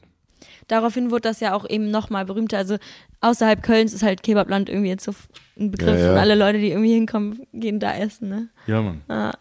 Daraufhin 0.68 1.10
wurde 1.10 1.22
das 1.22 1.40
ja 1.40 1.54
auch 1.54 1.68
eben 1.70 1.90
nochmal 1.90 2.26
berühmter. 2.26 2.58
Also 2.58 2.76
außerhalb 3.22 3.64
Kölns 3.64 3.94
ist 3.94 4.04
halt 4.04 4.24
Kebabland 4.24 4.68
irgendwie 4.68 4.90
jetzt 4.90 5.06
so 5.06 5.14
ein 5.58 5.72
Begriff 5.72 5.98
Ja, 6.00 6.06
ja. 6.08 6.12
und 6.12 6.18
alle 6.18 6.36
Leute, 6.36 6.60
die 6.60 6.72
irgendwie 6.72 6.94
hinkommen, 6.96 7.40
gehen 7.54 7.80
da 7.80 7.94
essen, 7.96 8.28
ne? 8.28 8.50
Ja, 8.68 8.82
Mann. 8.82 9.02
Ah, 9.08 9.34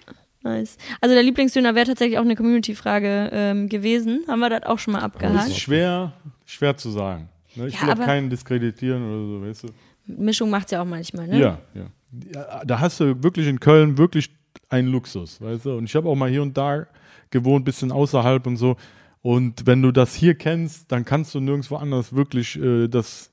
nice. 0.45 0.77
Also 1.01 1.13
der 1.17 1.25
Lieblingsdöner 1.25 1.75
wäre 1.75 1.87
tatsächlich 1.87 2.19
auch 2.19 2.23
eine 2.25 2.37
Community-Frage 2.37 3.31
ähm, 3.33 3.69
gewesen. 3.69 4.21
Haben 4.29 4.39
wir 4.39 4.49
das 4.51 4.63
auch 4.63 4.79
schon 4.79 4.93
mal 4.93 5.01
Das 5.01 5.07
abgehakt. 5.07 5.49
ist 5.49 5.59
schwer, 5.59 6.13
schwer 6.47 6.77
zu 6.77 6.91
sagen. 6.91 7.29
Ne? 7.57 7.67
Ich 7.67 7.75
Ja, 7.75 7.83
will 7.89 7.95
auch 7.95 8.07
keinen 8.07 8.31
diskreditieren 8.31 9.03
oder 9.03 9.27
so, 9.27 9.43
weißt 9.49 9.63
du? 9.65 9.69
Mischung 10.09 10.51
macht's 10.51 10.73
ja 10.73 10.83
auch 10.83 10.87
manchmal, 10.87 11.29
ne? 11.29 11.39
Ja, 11.39 11.59
ja. 11.75 11.87
ja. 12.35 12.65
Da 12.65 12.81
hast 12.81 13.01
du 13.01 13.23
wirklich 13.23 13.47
in 13.47 13.61
Köln 13.61 13.99
wirklich 13.99 14.31
einen 14.69 14.89
Luxus, 14.89 15.41
weißt 15.41 15.67
du? 15.67 15.77
Und 15.77 15.85
ich 15.85 15.95
habe 15.95 16.09
auch 16.09 16.17
mal 16.17 16.31
hier 16.31 16.43
und 16.43 16.57
da 16.57 16.87
gewohnt, 17.31 17.65
bisschen 17.65 17.93
außerhalb 17.93 18.47
und 18.47 18.57
so. 18.57 18.77
Und 19.23 19.67
wenn 19.67 19.83
du 19.83 19.93
das 19.93 20.15
hier 20.15 20.35
kennst, 20.35 20.91
dann 20.91 21.05
kannst 21.05 21.35
du 21.35 21.41
nirgendwo 21.41 21.77
anders 21.77 22.15
wirklich 22.15 22.59
äh, 22.59 22.89
das, 22.89 23.31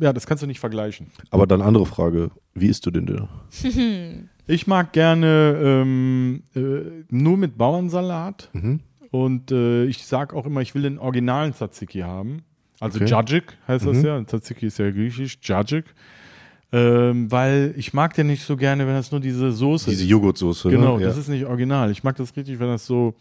ja, 0.00 0.12
das 0.12 0.26
kannst 0.26 0.42
du 0.42 0.46
nicht 0.46 0.60
vergleichen. 0.60 1.08
Aber 1.30 1.46
dann 1.46 1.62
andere 1.62 1.86
Frage. 1.86 2.30
Wie 2.54 2.66
isst 2.66 2.84
du 2.86 2.90
den 2.90 3.06
Döner? 3.06 3.28
Ich 4.48 4.66
mag 4.66 4.92
gerne 4.92 5.56
ähm, 5.62 6.42
äh, 6.56 7.04
nur 7.10 7.36
mit 7.36 7.56
Bauernsalat. 7.56 8.50
Mhm. 8.52 8.80
Und 9.12 9.52
äh, 9.52 9.84
ich 9.84 10.04
sag 10.04 10.34
auch 10.34 10.46
immer, 10.46 10.62
ich 10.62 10.74
will 10.74 10.82
den 10.82 10.98
originalen 10.98 11.54
Tzatziki 11.54 12.00
haben. 12.00 12.42
Also 12.82 12.96
Okay. 12.98 13.06
Djadjik 13.06 13.44
heißt 13.68 13.86
das 13.86 13.96
Mhm. 13.98 14.04
ja. 14.04 14.24
Tzatziki 14.24 14.66
ist 14.66 14.78
ja 14.78 14.90
griechisch, 14.90 15.40
Djadjik. 15.40 15.84
Ähm, 16.74 17.30
weil 17.30 17.74
ich 17.76 17.92
mag 17.92 18.14
den 18.14 18.28
nicht 18.28 18.44
so 18.44 18.56
gerne, 18.56 18.86
wenn 18.86 18.94
das 18.94 19.10
nur 19.12 19.20
diese 19.20 19.52
Soße 19.52 19.90
Diese 19.90 20.04
ist. 20.04 20.08
Joghurtsoße. 20.10 20.70
Genau, 20.70 20.96
ne? 20.98 21.04
das 21.04 21.18
ist 21.18 21.28
nicht 21.28 21.44
original. 21.44 21.90
Ich 21.90 22.02
mag 22.02 22.16
das 22.16 22.34
richtig, 22.36 22.58
wenn 22.58 22.68
das 22.68 22.86
so 22.86 23.14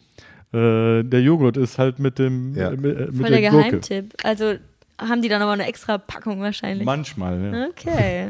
äh, 0.54 1.04
der 1.04 1.22
Joghurt 1.22 1.58
ist 1.58 1.78
halt 1.78 2.00
mit 2.00 2.18
dem 2.18 2.56
Ja. 2.56 2.72
äh, 2.72 2.78
mit, 2.78 2.98
äh, 2.98 3.06
mit 3.08 3.18
Voll 3.18 3.30
der, 3.30 3.42
der 3.42 3.52
Gurke. 3.52 3.66
Geheimtipp. 3.70 4.14
Also 4.24 4.54
haben 5.00 5.22
die 5.22 5.28
dann 5.30 5.42
aber 5.42 5.52
eine 5.52 5.66
extra 5.66 5.98
Packung 5.98 6.40
wahrscheinlich. 6.42 6.86
Manchmal, 6.86 7.42
ja. 7.54 7.68
Okay, 7.68 8.28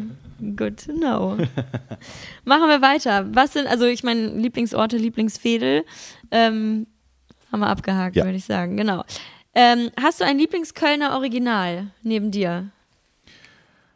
good 0.55 0.85
to 0.85 0.93
know. 0.93 1.37
Machen 2.45 2.67
wir 2.69 2.81
weiter. 2.81 3.27
Was 3.33 3.53
sind, 3.53 3.67
also 3.67 3.85
ich 3.85 4.03
meine, 4.03 4.27
Lieblingsorte, 4.27 4.97
Lieblingsfädel, 4.97 5.83
ähm, 6.31 6.87
haben 7.51 7.59
wir 7.59 7.67
abgehakt, 7.67 8.15
Ja. 8.15 8.23
würde 8.25 8.37
ich 8.37 8.45
sagen, 8.45 8.75
genau. 8.77 9.03
Ähm, 9.53 9.89
hast 10.01 10.21
du 10.21 10.25
ein 10.25 10.37
Lieblingskölner 10.37 11.13
Original 11.13 11.87
neben 12.03 12.31
dir? 12.31 12.69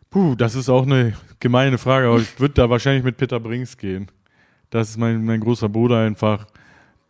Puh, 0.10 0.36
das 0.36 0.56
ist 0.56 0.70
auch 0.70 0.84
eine 0.84 1.14
gemeine 1.40 1.78
Frage, 1.78 2.08
aber 2.08 2.20
ich 2.20 2.40
würde 2.40 2.54
da 2.56 2.70
wahrscheinlich 2.70 3.04
mit 3.04 3.18
Peter 3.18 3.40
Brinks 3.40 3.78
gehen. 3.78 4.08
Das 4.70 4.90
ist 4.90 4.98
mein, 4.98 5.24
mein 5.26 5.40
großer 5.40 5.70
Bruder 5.70 6.00
einfach, 6.00 6.48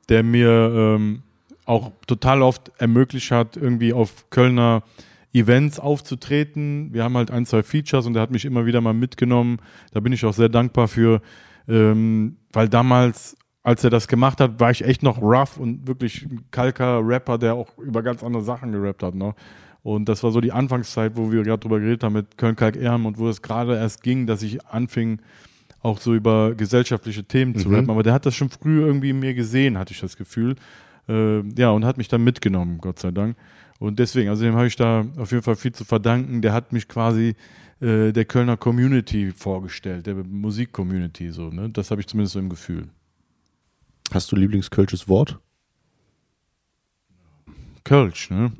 der 0.10 0.24
mir 0.24 0.50
ähm, 0.50 1.24
auch 1.66 1.92
total 2.08 2.42
oft 2.42 2.72
ermöglicht 2.78 3.32
hat, 3.32 3.58
irgendwie 3.58 3.94
auf 3.94 4.30
Kölner 4.30 4.84
Events 5.34 5.80
aufzutreten. 5.80 6.94
Wir 6.94 7.04
haben 7.04 7.18
halt 7.18 7.30
ein, 7.32 7.46
zwei 7.46 7.64
Features 7.64 8.06
und 8.06 8.16
er 8.16 8.22
hat 8.22 8.32
mich 8.32 8.46
immer 8.46 8.66
wieder 8.66 8.82
mal 8.82 8.94
mitgenommen. 8.94 9.60
Da 9.92 10.00
bin 10.00 10.14
ich 10.14 10.26
auch 10.26 10.34
sehr 10.34 10.50
dankbar 10.50 10.88
für, 10.88 11.22
ähm, 11.68 12.38
weil 12.54 12.70
damals, 12.70 13.36
als 13.66 13.84
er 13.84 13.90
das 13.90 14.08
gemacht 14.08 14.40
hat, 14.40 14.60
war 14.60 14.70
ich 14.72 14.84
echt 14.86 15.02
noch 15.04 15.22
rough 15.22 15.58
und 15.58 15.88
wirklich 15.88 16.24
ein 16.24 16.46
kalker 16.52 17.02
Rapper, 17.06 17.38
der 17.38 17.56
auch 17.56 17.78
über 17.80 18.04
ganz 18.04 18.24
andere 18.24 18.44
Sachen 18.44 18.72
gerappt 18.72 19.02
hat. 19.04 19.16
Ne? 19.16 19.34
Und 19.82 20.08
das 20.08 20.24
war 20.24 20.32
so 20.32 20.40
die 20.40 20.52
Anfangszeit, 20.52 21.14
wo 21.16 21.32
wir 21.32 21.44
gerade 21.44 21.60
drüber 21.60 21.80
geredet 21.80 22.04
haben 22.04 22.14
mit 22.14 22.38
Köln-Kalk-Erm 22.38 23.06
und 23.06 23.18
wo 23.18 23.28
es 23.28 23.42
gerade 23.42 23.76
erst 23.76 24.04
ging, 24.04 24.28
dass 24.28 24.44
ich 24.44 24.66
anfing, 24.68 25.20
auch 25.82 26.00
so 26.00 26.14
über 26.16 26.54
gesellschaftliche 26.56 27.24
Themen 27.24 27.56
zu 27.56 27.70
Mhm. 27.70 27.76
rappen. 27.76 27.90
Aber 27.90 28.04
der 28.04 28.14
hat 28.14 28.26
das 28.26 28.36
schon 28.36 28.50
früh 28.50 28.82
irgendwie 28.82 29.10
in 29.10 29.20
mir 29.20 29.34
gesehen, 29.34 29.78
hatte 29.78 29.94
ich 29.94 30.00
das 30.00 30.16
Gefühl. 30.16 30.56
Äh, 31.10 31.42
ja, 31.58 31.72
und 31.72 31.86
hat 31.86 31.98
mich 31.98 32.08
dann 32.08 32.24
mitgenommen, 32.24 32.78
Gott 32.80 33.00
sei 33.00 33.12
Dank. 33.12 33.36
Und 33.80 34.00
deswegen, 34.00 34.30
also 34.30 34.44
dem 34.44 34.56
habe 34.56 34.68
ich 34.68 34.76
da 34.76 35.06
auf 35.18 35.32
jeden 35.32 35.44
Fall 35.44 35.56
viel 35.56 35.72
zu 35.74 35.86
verdanken. 35.86 36.42
Der 36.42 36.54
hat 36.54 36.72
mich 36.72 36.88
quasi 36.88 37.36
äh, 37.82 38.12
der 38.12 38.26
Kölner 38.26 38.58
Community 38.58 39.32
vorgestellt, 39.36 40.06
der 40.08 40.16
Musik-Community, 40.16 41.30
so, 41.32 41.50
ne? 41.50 41.70
Das 41.70 41.92
habe 41.92 42.02
ich 42.02 42.08
zumindest 42.08 42.34
so 42.34 42.40
im 42.40 42.50
Gefühl. 42.50 42.88
Hast 44.14 44.32
du 44.32 44.36
Lieblingskölsches 44.36 45.08
Wort? 45.08 45.40
Kölsch, 47.84 48.30
ne? 48.30 48.52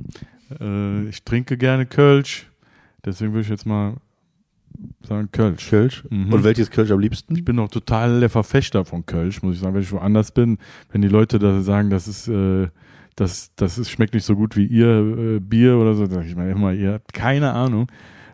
Äh, 0.60 1.10
ich 1.10 1.24
trinke 1.24 1.58
gerne 1.58 1.86
Kölsch. 1.86 2.48
Deswegen 3.04 3.34
würde 3.34 3.42
ich 3.42 3.50
jetzt 3.50 3.66
mal 3.66 3.96
sagen 5.04 5.30
Kölsch. 5.32 5.70
Kölsch. 5.70 6.04
Mhm. 6.10 6.34
Und 6.34 6.44
welches 6.44 6.72
Kölsch 6.72 6.92
am 6.92 7.00
liebsten? 7.00 7.36
Ich 7.36 7.46
bin 7.46 7.60
auch 7.60 7.70
total 7.70 8.20
der 8.20 8.30
Verfechter 8.30 8.86
von 8.86 9.06
Kölsch, 9.06 9.42
muss 9.42 9.56
ich 9.56 9.62
sagen, 9.62 9.76
wenn 9.76 9.82
ich 9.82 9.92
woanders 9.92 10.32
bin. 10.32 10.58
Wenn 10.92 11.02
die 11.02 11.08
Leute 11.08 11.40
da 11.40 11.62
sagen, 11.62 11.90
das 11.90 12.08
ist, 12.08 12.28
äh, 12.28 12.68
das, 13.16 13.52
das 13.56 13.78
ist, 13.78 13.90
schmeckt 13.90 14.14
nicht 14.14 14.26
so 14.26 14.36
gut 14.36 14.56
wie 14.56 14.66
ihr 14.66 14.88
äh, 14.88 15.40
Bier 15.40 15.78
oder 15.78 15.96
so, 15.96 16.06
sage 16.06 16.28
ich 16.28 16.36
mir 16.36 16.50
immer, 16.50 16.74
ihr 16.74 16.94
habt 16.94 17.14
keine 17.14 17.54
Ahnung. 17.54 17.88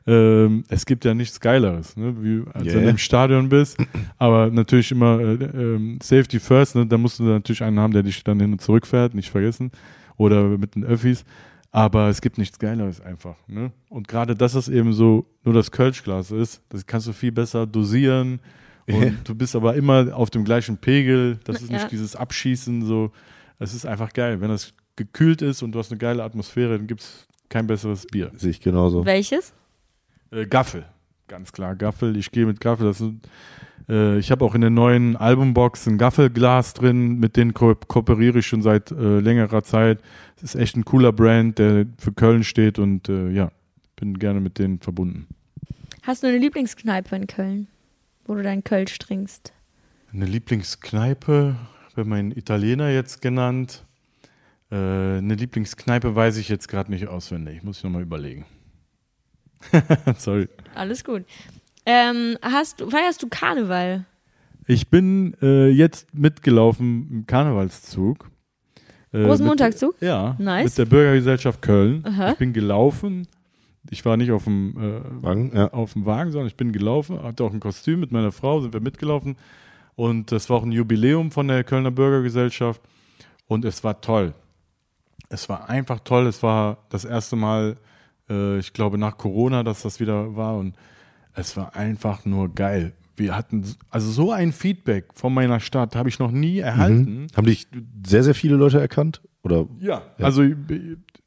Ähm, 0.07 0.63
es 0.69 0.85
gibt 0.85 1.05
ja 1.05 1.13
nichts 1.13 1.39
Geileres, 1.39 1.95
ne? 1.95 2.15
wie, 2.21 2.43
als 2.53 2.73
wenn 2.73 2.83
du 2.83 2.89
im 2.89 2.97
Stadion 2.97 3.49
bist. 3.49 3.77
Aber 4.17 4.49
natürlich 4.49 4.91
immer 4.91 5.19
äh, 5.19 5.33
ähm, 5.35 5.99
Safety 6.01 6.39
first, 6.39 6.75
ne? 6.75 6.85
da 6.87 6.97
musst 6.97 7.19
du 7.19 7.23
natürlich 7.23 7.61
einen 7.63 7.79
haben, 7.79 7.93
der 7.93 8.03
dich 8.03 8.23
dann 8.23 8.39
hin 8.39 8.51
und 8.53 8.61
zurück 8.61 8.87
fährt, 8.87 9.13
nicht 9.13 9.29
vergessen. 9.29 9.71
Oder 10.17 10.43
mit 10.57 10.75
den 10.75 10.83
Öffis. 10.83 11.23
Aber 11.71 12.09
es 12.09 12.21
gibt 12.21 12.37
nichts 12.37 12.59
Geileres 12.59 12.99
einfach. 12.99 13.35
Ne? 13.47 13.71
Und 13.89 14.07
gerade, 14.07 14.35
dass 14.35 14.55
es 14.55 14.67
eben 14.67 14.91
so 14.93 15.25
nur 15.43 15.53
das 15.53 15.71
Kölschglas 15.71 16.31
ist, 16.31 16.61
das 16.69 16.85
kannst 16.85 17.07
du 17.07 17.13
viel 17.13 17.31
besser 17.31 17.65
dosieren. 17.65 18.39
Und 18.91 19.19
du 19.23 19.35
bist 19.35 19.55
aber 19.55 19.75
immer 19.75 20.15
auf 20.15 20.29
dem 20.31 20.43
gleichen 20.43 20.77
Pegel. 20.77 21.39
Das 21.45 21.61
ist 21.61 21.69
Ja. 21.71 21.77
nicht 21.77 21.91
dieses 21.91 22.15
Abschießen. 22.15 22.83
So. 22.83 23.11
Es 23.59 23.73
ist 23.73 23.85
einfach 23.85 24.11
geil. 24.11 24.41
Wenn 24.41 24.49
das 24.49 24.73
gekühlt 24.95 25.41
ist 25.41 25.61
und 25.61 25.71
du 25.71 25.79
hast 25.79 25.91
eine 25.91 25.99
geile 25.99 26.23
Atmosphäre, 26.23 26.77
dann 26.77 26.87
gibt 26.87 27.01
es 27.01 27.27
kein 27.47 27.67
besseres 27.67 28.05
Bier. 28.05 28.31
Sehe 28.35 28.49
ich 28.51 28.59
genauso. 28.59 29.05
Welches? 29.05 29.53
Äh, 30.31 30.45
Gaffel, 30.45 30.85
ganz 31.27 31.51
klar. 31.51 31.75
Gaffel, 31.75 32.15
ich 32.17 32.31
gehe 32.31 32.45
mit 32.45 32.59
Gaffel. 32.59 32.87
Das 32.87 32.99
sind, 32.99 33.27
äh, 33.89 34.17
ich 34.17 34.31
habe 34.31 34.43
auch 34.45 34.55
in 34.55 34.61
der 34.61 34.69
neuen 34.69 35.15
Albumbox 35.15 35.87
ein 35.87 35.97
Gaffelglas 35.97 36.73
drin, 36.73 37.19
mit 37.19 37.35
denen 37.37 37.53
ko 37.53 37.75
kooperiere 37.75 38.39
ich 38.39 38.47
schon 38.47 38.61
seit 38.61 38.91
äh, 38.91 39.19
längerer 39.19 39.63
Zeit. 39.63 39.99
Es 40.37 40.43
ist 40.43 40.55
echt 40.55 40.75
ein 40.75 40.85
cooler 40.85 41.11
Brand, 41.11 41.59
der 41.59 41.85
für 41.97 42.13
Köln 42.13 42.43
steht 42.43 42.79
und 42.79 43.09
äh, 43.09 43.29
ja, 43.29 43.51
bin 43.95 44.17
gerne 44.17 44.39
mit 44.39 44.57
denen 44.57 44.79
verbunden. 44.79 45.27
Hast 46.03 46.23
du 46.23 46.27
eine 46.27 46.37
Lieblingskneipe 46.37 47.15
in 47.15 47.27
Köln, 47.27 47.67
wo 48.25 48.33
du 48.33 48.41
deinen 48.41 48.63
Kölsch 48.63 48.97
trinkst? 48.97 49.53
Eine 50.13 50.25
Lieblingskneipe, 50.25 51.55
wird 51.95 52.07
mein 52.07 52.31
Italiener 52.31 52.89
jetzt 52.89 53.21
genannt. 53.21 53.85
Äh, 54.71 54.75
eine 54.75 55.35
Lieblingskneipe 55.35 56.15
weiß 56.15 56.37
ich 56.37 56.49
jetzt 56.49 56.67
gerade 56.67 56.91
nicht 56.91 57.07
auswendig. 57.07 57.63
Muss 57.63 57.77
ich 57.77 57.83
nochmal 57.83 58.01
überlegen. 58.01 58.45
Sorry. 60.17 60.47
Alles 60.75 61.03
gut. 61.03 61.23
Ähm, 61.85 62.37
hast 62.41 62.79
du, 62.81 62.89
feierst 62.89 63.21
du 63.23 63.27
Karneval? 63.29 64.05
Ich 64.67 64.89
bin 64.89 65.35
äh, 65.41 65.69
jetzt 65.69 66.13
mitgelaufen 66.13 67.07
im 67.11 67.25
Karnevalszug. 67.25 68.29
Äh, 69.11 69.23
Großen 69.23 69.43
mit- 69.43 69.49
Montagszug? 69.49 69.95
Ja, 70.01 70.35
Nice. 70.39 70.65
mit 70.65 70.77
der 70.77 70.85
Bürgergesellschaft 70.85 71.61
Köln. 71.61 72.05
Aha. 72.05 72.31
Ich 72.31 72.37
bin 72.37 72.53
gelaufen. 72.53 73.27
Ich 73.89 74.05
war 74.05 74.15
nicht 74.15 74.31
auf 74.31 74.43
dem, 74.45 74.77
äh, 74.77 75.23
Wagen, 75.23 75.51
ja. 75.55 75.71
auf 75.73 75.93
dem 75.93 76.05
Wagen, 76.05 76.31
sondern 76.31 76.47
ich 76.47 76.55
bin 76.55 76.71
gelaufen, 76.71 77.21
hatte 77.21 77.43
auch 77.43 77.51
ein 77.51 77.59
Kostüm 77.59 77.99
mit 77.99 78.11
meiner 78.11 78.31
Frau, 78.31 78.61
sind 78.61 78.73
wir 78.73 78.79
mitgelaufen. 78.79 79.35
Und 79.95 80.31
das 80.31 80.49
war 80.49 80.57
auch 80.57 80.63
ein 80.63 80.71
Jubiläum 80.71 81.31
von 81.31 81.47
der 81.47 81.63
Kölner 81.63 81.91
Bürgergesellschaft. 81.91 82.81
Und 83.47 83.65
es 83.65 83.83
war 83.83 83.99
toll. 83.99 84.33
Es 85.29 85.49
war 85.49 85.67
einfach 85.69 85.99
toll. 86.01 86.27
Es 86.27 86.41
war 86.43 86.77
das 86.89 87.03
erste 87.05 87.35
Mal, 87.35 87.77
äh, 88.31 88.57
ich 88.59 88.73
glaube, 88.73 88.97
nach 88.97 89.17
Corona, 89.17 89.63
dass 89.63 89.81
das 89.83 89.99
wieder 89.99 90.35
war. 90.35 90.57
Und 90.57 90.75
es 91.33 91.55
war 91.57 91.75
einfach 91.75 92.25
nur 92.25 92.53
geil. 92.53 92.93
Wir 93.17 93.35
hatten 93.35 93.63
also 93.89 94.09
so 94.09 94.31
ein 94.31 94.51
Feedback 94.53 95.05
von 95.13 95.33
meiner 95.33 95.59
Stadt, 95.59 95.95
habe 95.95 96.09
ich 96.09 96.17
noch 96.19 96.31
nie 96.31 96.59
erhalten. 96.59 97.27
Haben 97.35 97.45
dich 97.47 97.67
sehr, 98.05 98.23
sehr 98.23 98.33
viele 98.33 98.55
Leute 98.55 98.79
erkannt? 98.79 99.21
Oder? 99.43 99.67
Ja, 99.79 100.01
also 100.17 100.43
ich- 100.43 100.55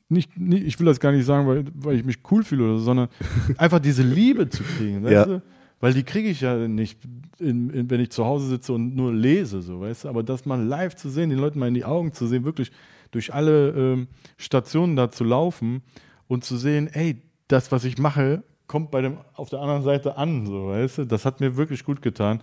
nicht, 0.08 0.38
nicht, 0.38 0.64
ich 0.64 0.78
will 0.78 0.86
das 0.86 1.00
gar 1.00 1.12
nicht 1.12 1.24
sagen, 1.24 1.46
weil, 1.46 1.64
weil 1.74 1.96
ich 1.96 2.04
mich 2.04 2.18
cool 2.30 2.44
fühle 2.44 2.64
oder 2.64 2.78
so, 2.78 2.84
sondern 2.84 3.08
einfach 3.58 3.78
diese 3.80 4.02
Liebe 4.02 4.48
zu 4.48 4.62
kriegen. 4.62 5.02
Weißt 5.04 5.12
Ja. 5.12 5.24
du? 5.24 5.42
weil 5.80 5.92
die 5.92 6.02
kriege 6.02 6.28
ich 6.30 6.40
ja 6.40 6.56
nicht, 6.66 6.98
in, 7.38 7.68
in, 7.68 7.90
wenn 7.90 8.00
ich 8.00 8.10
zu 8.10 8.24
Hause 8.24 8.46
sitze 8.48 8.72
und 8.72 8.96
nur 8.96 9.12
lese, 9.12 9.60
so, 9.60 9.80
weißt 9.80 10.04
du. 10.04 10.08
Aber 10.08 10.22
das 10.22 10.46
mal 10.46 10.62
live 10.62 10.94
zu 10.96 11.10
sehen, 11.10 11.28
den 11.28 11.38
Leuten 11.38 11.58
mal 11.58 11.68
in 11.68 11.74
die 11.74 11.84
Augen 11.84 12.12
zu 12.14 12.26
sehen, 12.26 12.44
wirklich 12.44 12.72
durch 13.10 13.34
alle 13.34 13.68
ähm, 13.70 14.08
Stationen 14.38 14.96
da 14.96 15.10
zu 15.10 15.24
laufen 15.24 15.82
und 16.28 16.44
zu 16.44 16.56
sehen, 16.56 16.88
ey, 16.92 17.22
das, 17.48 17.72
was 17.72 17.84
ich 17.84 17.98
mache, 17.98 18.42
kommt 18.66 18.90
bei 18.90 19.02
dem 19.02 19.18
auf 19.34 19.50
der 19.50 19.60
anderen 19.60 19.82
Seite 19.82 20.16
an, 20.16 20.46
so, 20.46 20.68
weißt 20.68 20.98
du. 20.98 21.04
Das 21.04 21.24
hat 21.24 21.40
mir 21.40 21.56
wirklich 21.56 21.84
gut 21.84 22.02
getan. 22.02 22.40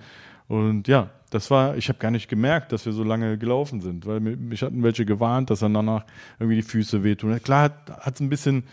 Und 0.47 0.87
ja, 0.87 1.09
das 1.29 1.49
war, 1.49 1.77
ich 1.77 1.87
habe 1.87 1.99
gar 1.99 2.11
nicht 2.11 2.27
gemerkt, 2.27 2.73
dass 2.73 2.85
wir 2.85 2.91
so 2.91 3.03
lange 3.03 3.37
gelaufen 3.37 3.79
sind, 3.79 4.05
weil 4.05 4.19
mich, 4.19 4.61
hatten 4.61 4.83
welche 4.83 5.05
gewarnt, 5.05 5.49
dass 5.49 5.59
dann 5.59 5.73
danach 5.73 6.05
irgendwie 6.39 6.57
die 6.57 6.61
Füße 6.61 7.03
wehtun. 7.03 7.41
Klar 7.41 7.71
hat 7.87 8.15
es 8.15 8.19
ein 8.19 8.29
bisschen, 8.29 8.63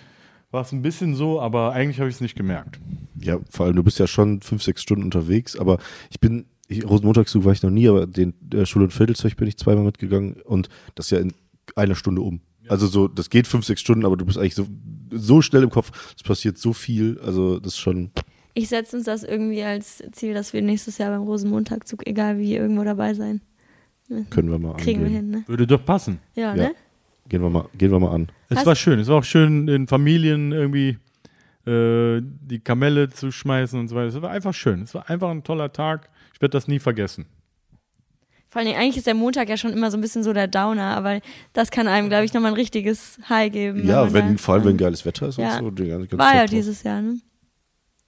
war 0.51 0.63
es 0.63 0.73
ein 0.73 0.83
bisschen 0.83 1.15
so, 1.15 1.41
aber 1.41 1.73
eigentlich 1.73 2.01
habe 2.01 2.09
ich 2.09 2.17
es 2.17 2.21
nicht 2.21 2.37
gemerkt. 2.37 2.81
Ja, 3.21 3.39
vor 3.51 3.67
allem, 3.67 3.77
du 3.77 3.85
bist 3.85 3.99
ja 4.01 4.09
schon 4.09 4.41
fünf, 4.41 4.63
sechs 4.63 4.83
Stunden 4.83 5.05
unterwegs, 5.05 5.57
aber 5.57 5.79
ich 6.11 6.19
bin, 6.19 6.47
ich, 6.67 6.85
Rosenmontagszug 6.85 7.45
war 7.45 7.53
ich 7.53 7.63
noch 7.63 7.71
nie, 7.71 7.89
aber 7.89 8.07
den 8.07 8.35
der 8.41 8.67
Schule- 8.67 8.87
und 8.87 8.93
Viertelzeug 8.93 9.37
bin 9.37 9.47
ich 9.47 9.57
zweimal 9.57 9.85
mitgegangen 9.85 10.35
und 10.45 10.69
das 10.97 11.07
ist 11.07 11.11
ja 11.13 11.19
in 11.19 11.33
einer 11.77 11.95
Stunde 11.95 12.23
um. 12.23 12.41
Also 12.69 12.87
so, 12.87 13.09
das 13.09 13.31
geht 13.31 13.47
fünf, 13.47 13.65
sechs 13.65 13.81
Stunden, 13.81 14.05
aber 14.05 14.17
du 14.17 14.25
bist 14.25 14.39
eigentlich 14.39 14.55
so, 14.55 14.67
so 15.11 15.41
schnell 15.43 15.63
im 15.63 15.71
Kopf, 15.71 15.91
es 16.17 16.23
passiert 16.23 16.59
so 16.59 16.73
viel, 16.73 17.19
also 17.25 17.59
das 17.59 17.73
ist 17.75 17.79
schon, 17.79 18.11
Ich 18.55 18.69
setze 18.69 18.97
uns 18.97 19.07
das 19.07 19.23
irgendwie 19.23 19.63
als 19.63 20.03
Ziel, 20.13 20.35
dass 20.35 20.53
wir 20.53 20.63
nächstes 20.63 20.99
Jahr 20.99 21.11
beim 21.11 21.23
Rosenmontagzug, 21.23 22.07
egal 22.07 22.39
wie, 22.39 22.55
irgendwo 22.57 22.85
dabei 22.85 23.15
sein. 23.15 23.41
können 24.31 24.51
wir 24.51 24.59
mal 24.59 24.75
Kriegen 24.77 25.01
wir 25.01 25.07
angehen. 25.07 25.31
hin, 25.33 25.41
ne? 25.41 25.45
Würde 25.47 25.67
doch 25.67 25.85
passen. 25.85 26.19
Ja, 26.35 26.55
Ja. 26.55 26.69
ne? 26.69 26.75
Gehen 27.29 27.43
wir 27.43 27.51
mal, 27.51 27.69
gehen 27.77 27.91
wir 27.91 28.01
mal 28.01 28.13
an. 28.15 28.29
Es 28.49 28.59
Hast- 28.59 28.67
war 28.67 28.75
schön. 28.75 28.99
Es 28.99 29.09
war 29.09 29.17
auch 29.17 29.25
schön, 29.25 29.69
in 29.69 29.87
Familien 29.87 30.53
irgendwie 30.53 30.97
äh, 31.67 32.23
die 32.23 32.61
Kamelle 32.61 33.11
zu 33.11 33.31
schmeißen 33.31 33.79
und 33.79 33.89
so 33.89 33.97
weiter. 33.97 34.07
Es 34.09 34.23
war 34.23 34.31
einfach 34.31 34.55
schön. 34.55 34.81
Es 34.81 34.95
war 34.95 35.11
einfach 35.11 35.29
ein 35.29 35.45
toller 35.45 35.71
Tag. 35.71 36.09
Ich 36.33 36.41
werde 36.41 36.53
das 36.53 36.69
nie 36.69 36.79
vergessen. 36.79 37.27
Vor 38.59 38.67
allem, 38.67 38.75
eigentlich 38.77 38.97
ist 38.97 39.07
der 39.07 39.15
Montag 39.15 39.49
ja 39.49 39.57
schon 39.57 39.73
immer 39.73 39.89
so 39.93 39.97
ein 39.97 40.01
bisschen 40.01 40.25
so 40.25 40.33
der 40.33 40.49
Downer, 40.49 40.97
aber 40.97 41.21
das 41.53 41.71
kann 41.71 41.87
einem, 41.87 42.09
glaube 42.09 42.25
ich, 42.25 42.33
nochmal 42.35 42.51
ein 42.51 42.57
richtiges 42.57 43.17
High 43.29 43.53
geben. 43.53 43.87
Ja, 43.87 44.13
wenn, 44.13 44.33
da- 44.33 44.43
vor 44.43 44.55
allem 44.55 44.65
wenn 44.65 44.77
geiles 44.77 45.05
Wetter 45.07 45.29
ist 45.29 45.39
Ja. 45.39 45.59
und 45.59 45.65
so. 45.65 45.71
Die 45.71 45.89
ganze, 45.89 46.09
ganze 46.09 46.19
War 46.19 46.35
ja 46.35 46.47
dieses 46.47 46.83
Jahr, 46.83 47.01
ne? 47.01 47.21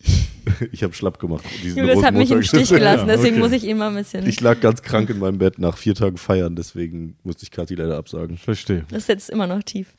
Ich 0.72 0.82
habe 0.82 0.92
schlapp 0.92 1.20
gemacht. 1.20 1.44
diesen 1.62 1.78
Julius 1.78 2.02
hat 2.02 2.14
mich 2.14 2.32
im. 2.32 2.42
Stich 2.42 2.68
gelassen, 2.70 3.06
Ja, 3.08 3.14
deswegen 3.14 3.36
okay. 3.36 3.42
muss 3.44 3.52
ich 3.52 3.62
ihn 3.64 3.78
mal 3.78 3.90
ein 3.90 3.94
bisschen. 3.94 4.26
Ich 4.26 4.40
lag 4.40 4.58
ganz 4.60 4.82
krank 4.82 5.08
in 5.10 5.20
meinem 5.20 5.38
Bett 5.38 5.60
nach 5.60 5.76
vier 5.76 5.94
Tagen 5.94 6.16
feiern, 6.16 6.56
deswegen 6.56 7.16
musste 7.22 7.44
ich 7.44 7.52
Kathi 7.52 7.76
leider 7.76 7.96
absagen. 7.96 8.36
Verstehe. 8.36 8.84
Das 8.90 9.06
sitzt 9.06 9.30
immer 9.30 9.46
noch 9.46 9.62
tief. 9.62 9.94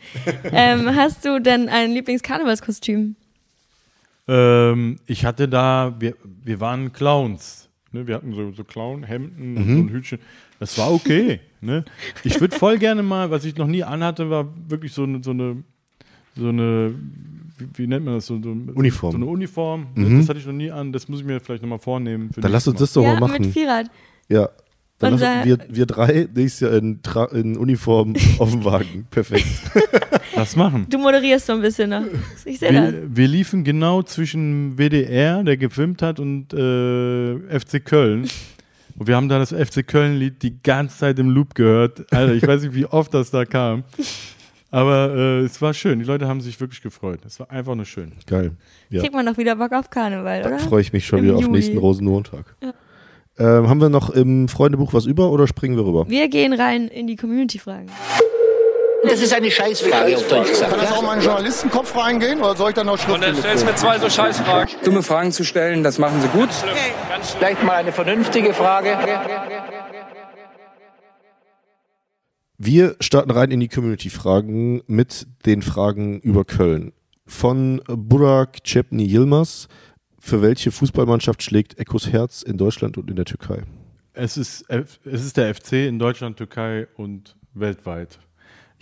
ähm, 0.52 0.94
hast 0.98 1.24
du 1.24 1.40
denn 1.40 1.70
ein 1.70 1.92
Lieblingskarnevalskostüm? 1.94 3.16
Ähm, 4.28 4.98
ich 5.06 5.24
hatte 5.26 5.48
da, 5.48 5.96
wir, 6.00 6.16
wir 6.44 6.60
waren 6.60 6.92
Clowns. 6.92 7.61
Ne? 7.92 8.08
Wir 8.08 8.16
hatten 8.16 8.34
so, 8.34 8.52
so 8.52 8.64
Clown-Hemden 8.64 9.58
und 9.58 9.66
so 9.66 9.82
ein 9.82 9.90
Hütchen. 9.90 10.20
Das 10.60 10.78
war 10.78 10.92
okay. 10.92 11.40
ne? 11.62 11.86
Ich 12.24 12.40
würde 12.40 12.58
voll 12.58 12.78
gerne 12.78 13.04
mal, 13.04 13.32
was 13.32 13.46
ich 13.46 13.56
noch 13.58 13.68
nie 13.68 13.84
anhatte, 13.84 14.30
war 14.30 14.48
wirklich 14.68 14.94
so 14.94 15.04
eine, 15.04 15.24
so 15.24 15.32
eine, 15.32 15.64
so 16.36 16.50
eine 16.50 16.94
wie, 17.62 17.68
wie 17.74 17.88
nennt 17.88 18.06
man 18.06 18.16
das? 18.16 18.26
So, 18.26 18.42
so, 18.42 18.50
Uniform. 18.50 19.12
So 19.12 19.18
eine 19.18 19.26
Uniform. 19.26 19.88
ne? 19.96 20.18
Das 20.18 20.30
hatte 20.30 20.40
ich 20.40 20.46
noch 20.46 20.54
nie 20.54 20.72
an. 20.72 20.92
Das 20.92 21.08
muss 21.08 21.20
ich 21.20 21.26
mir 21.26 21.40
vielleicht 21.40 21.62
nochmal 21.62 21.80
vornehmen. 21.80 22.32
für 22.34 22.42
Dann 22.42 22.52
lass 22.52 22.68
uns 22.68 22.80
das 22.80 22.94
doch 22.94 23.04
ja, 23.04 23.14
mal 23.14 23.22
machen. 23.22 23.42
mit 23.42 23.54
Vierrad. 23.54 23.88
Ja. 24.30 24.50
Dann 25.00 25.18
lass, 25.18 25.46
wir, 25.46 25.58
wir 25.70 25.86
drei 25.88 26.28
nächstes 26.34 26.60
Jahr 26.60 26.74
in, 26.74 27.02
Tra 27.02 27.26
in 27.26 27.58
Uniform 27.58 28.14
auf 28.38 28.52
dem 28.52 28.64
Wagen. 28.64 29.08
Perfekt. 29.10 29.48
Das 30.42 30.56
machen. 30.56 30.88
Du 30.90 30.98
moderierst 30.98 31.46
so 31.46 31.54
ein 31.54 31.62
bisschen 31.62 31.92
noch. 31.92 32.02
Ich 32.46 32.58
sehe 32.60 32.74
das. 32.74 32.94
Wir, 33.16 33.28
liefen 33.28 33.64
genau 33.64 34.02
zwischen 34.02 34.76
WDR, 34.78 35.44
der 35.44 35.56
gefilmt 35.56 36.02
hat, 36.02 36.20
und 36.20 36.52
äh, 36.54 37.60
FC 37.60 37.84
Köln. 37.86 38.28
Und 38.98 39.08
wir 39.08 39.16
haben 39.16 39.30
da 39.30 39.38
das 39.38 39.52
FC 39.52 39.86
Köln-Lied 39.86 40.42
die 40.42 40.62
ganze 40.64 40.98
Zeit 40.98 41.20
im 41.20 41.30
Loop 41.30 41.54
gehört. 41.54 42.12
Alter, 42.12 42.34
ich 42.34 42.46
weiß 42.46 42.64
nicht, 42.64 42.74
wie 42.74 42.86
oft 42.86 43.14
das 43.14 43.30
da 43.30 43.46
kam. 43.46 43.84
Aber 44.72 45.14
äh, 45.16 45.40
es 45.42 45.62
war 45.62 45.74
schön. 45.76 46.00
Die 46.00 46.06
Leute 46.06 46.28
haben 46.28 46.42
sich 46.42 46.60
wirklich 46.60 46.82
gefreut. 46.82 47.20
Es 47.26 47.40
war 47.40 47.52
einfach 47.52 47.76
nur 47.76 47.86
schön. 47.86 48.14
Geil. 48.26 48.52
Ja. 48.90 49.02
Kriegt 49.02 49.14
man 49.14 49.26
doch 49.26 49.38
wieder 49.38 49.56
Bock 49.58 49.74
auf 49.74 49.90
Karneval, 49.90 50.42
Da 50.42 50.50
oder? 50.50 50.60
freue 50.60 50.82
ich 50.82 50.92
mich 50.92 51.06
schon 51.06 51.20
Im 51.20 51.26
wieder 51.26 51.36
auf 51.36 51.42
Juli. 51.42 51.54
nächsten 51.54 51.78
Rosenmontag. 51.78 52.56
Ähm, 53.38 53.70
haben 53.70 53.80
wir 53.80 53.90
noch 53.90 54.10
im 54.10 54.48
Freundebuch 54.48 54.94
was 54.94 55.06
über 55.06 55.32
oder 55.32 55.46
springen 55.48 55.76
wir 55.78 55.86
rüber? 55.86 56.10
Wir 56.10 56.28
gehen 56.30 56.54
rein 56.54 56.88
in 56.88 57.08
die 57.08 57.16
Community-Fragen. 57.16 57.88
Das 59.04 59.20
ist 59.20 59.34
eine 59.34 59.50
Scheißfrage, 59.50 60.18
auf 60.18 60.28
Deutsch 60.28 60.50
gesagt. 60.50 60.72
Kann 60.72 60.80
das 60.80 60.92
auch 60.92 61.02
mal 61.02 61.14
in 61.14 61.20
den 61.20 61.26
Journalistenkopf 61.26 61.96
reingehen 61.96 62.40
oder 62.40 62.56
soll 62.56 62.70
ich 62.70 62.76
dann 62.76 62.86
noch 62.86 62.94
Und 63.08 63.22
dann 63.22 63.36
schriftlich 63.36 63.40
stellst 63.40 63.64
du 63.64 63.68
mir 63.68 63.76
zwei 63.76 64.00
so 64.00 64.10
Scheißfragen. 64.10 64.76
Dumme 64.84 65.02
Fragen 65.04 65.32
zu 65.32 65.44
stellen, 65.44 65.84
das 65.84 65.98
machen 65.98 66.22
sie 66.22 66.28
gut. 66.28 66.50
Vielleicht 67.38 67.64
mal 67.64 67.76
eine 67.76 67.92
vernünftige 67.92 68.54
Frage. 68.54 68.98
Wir 72.58 72.96
starten 73.00 73.32
rein 73.32 73.50
in 73.50 73.60
die 73.60 73.70
Community-Fragen 73.70 74.84
mit 74.86 75.26
den 75.48 75.64
Fragen 75.64 76.20
über 76.20 76.46
Köln. 76.46 76.94
Von 77.26 77.82
Burak 77.88 78.60
Cepni 78.64 79.06
Yilmaz. 79.06 79.68
Für 80.20 80.44
welche 80.44 80.72
Fußballmannschaft 80.72 81.42
schlägt 81.42 81.80
Echos 81.80 82.12
Herz 82.12 82.44
in 82.44 82.58
Deutschland 82.58 83.00
und 83.00 83.10
in 83.10 83.16
der 83.16 83.26
Türkei? 83.26 83.64
Es 84.14 84.38
ist, 84.38 84.70
es 84.70 85.26
ist 85.26 85.38
der 85.38 85.56
FC 85.56 85.88
in 85.88 85.98
Deutschland, 85.98 86.38
Türkei 86.38 86.88
und 86.98 87.36
weltweit. 87.56 88.20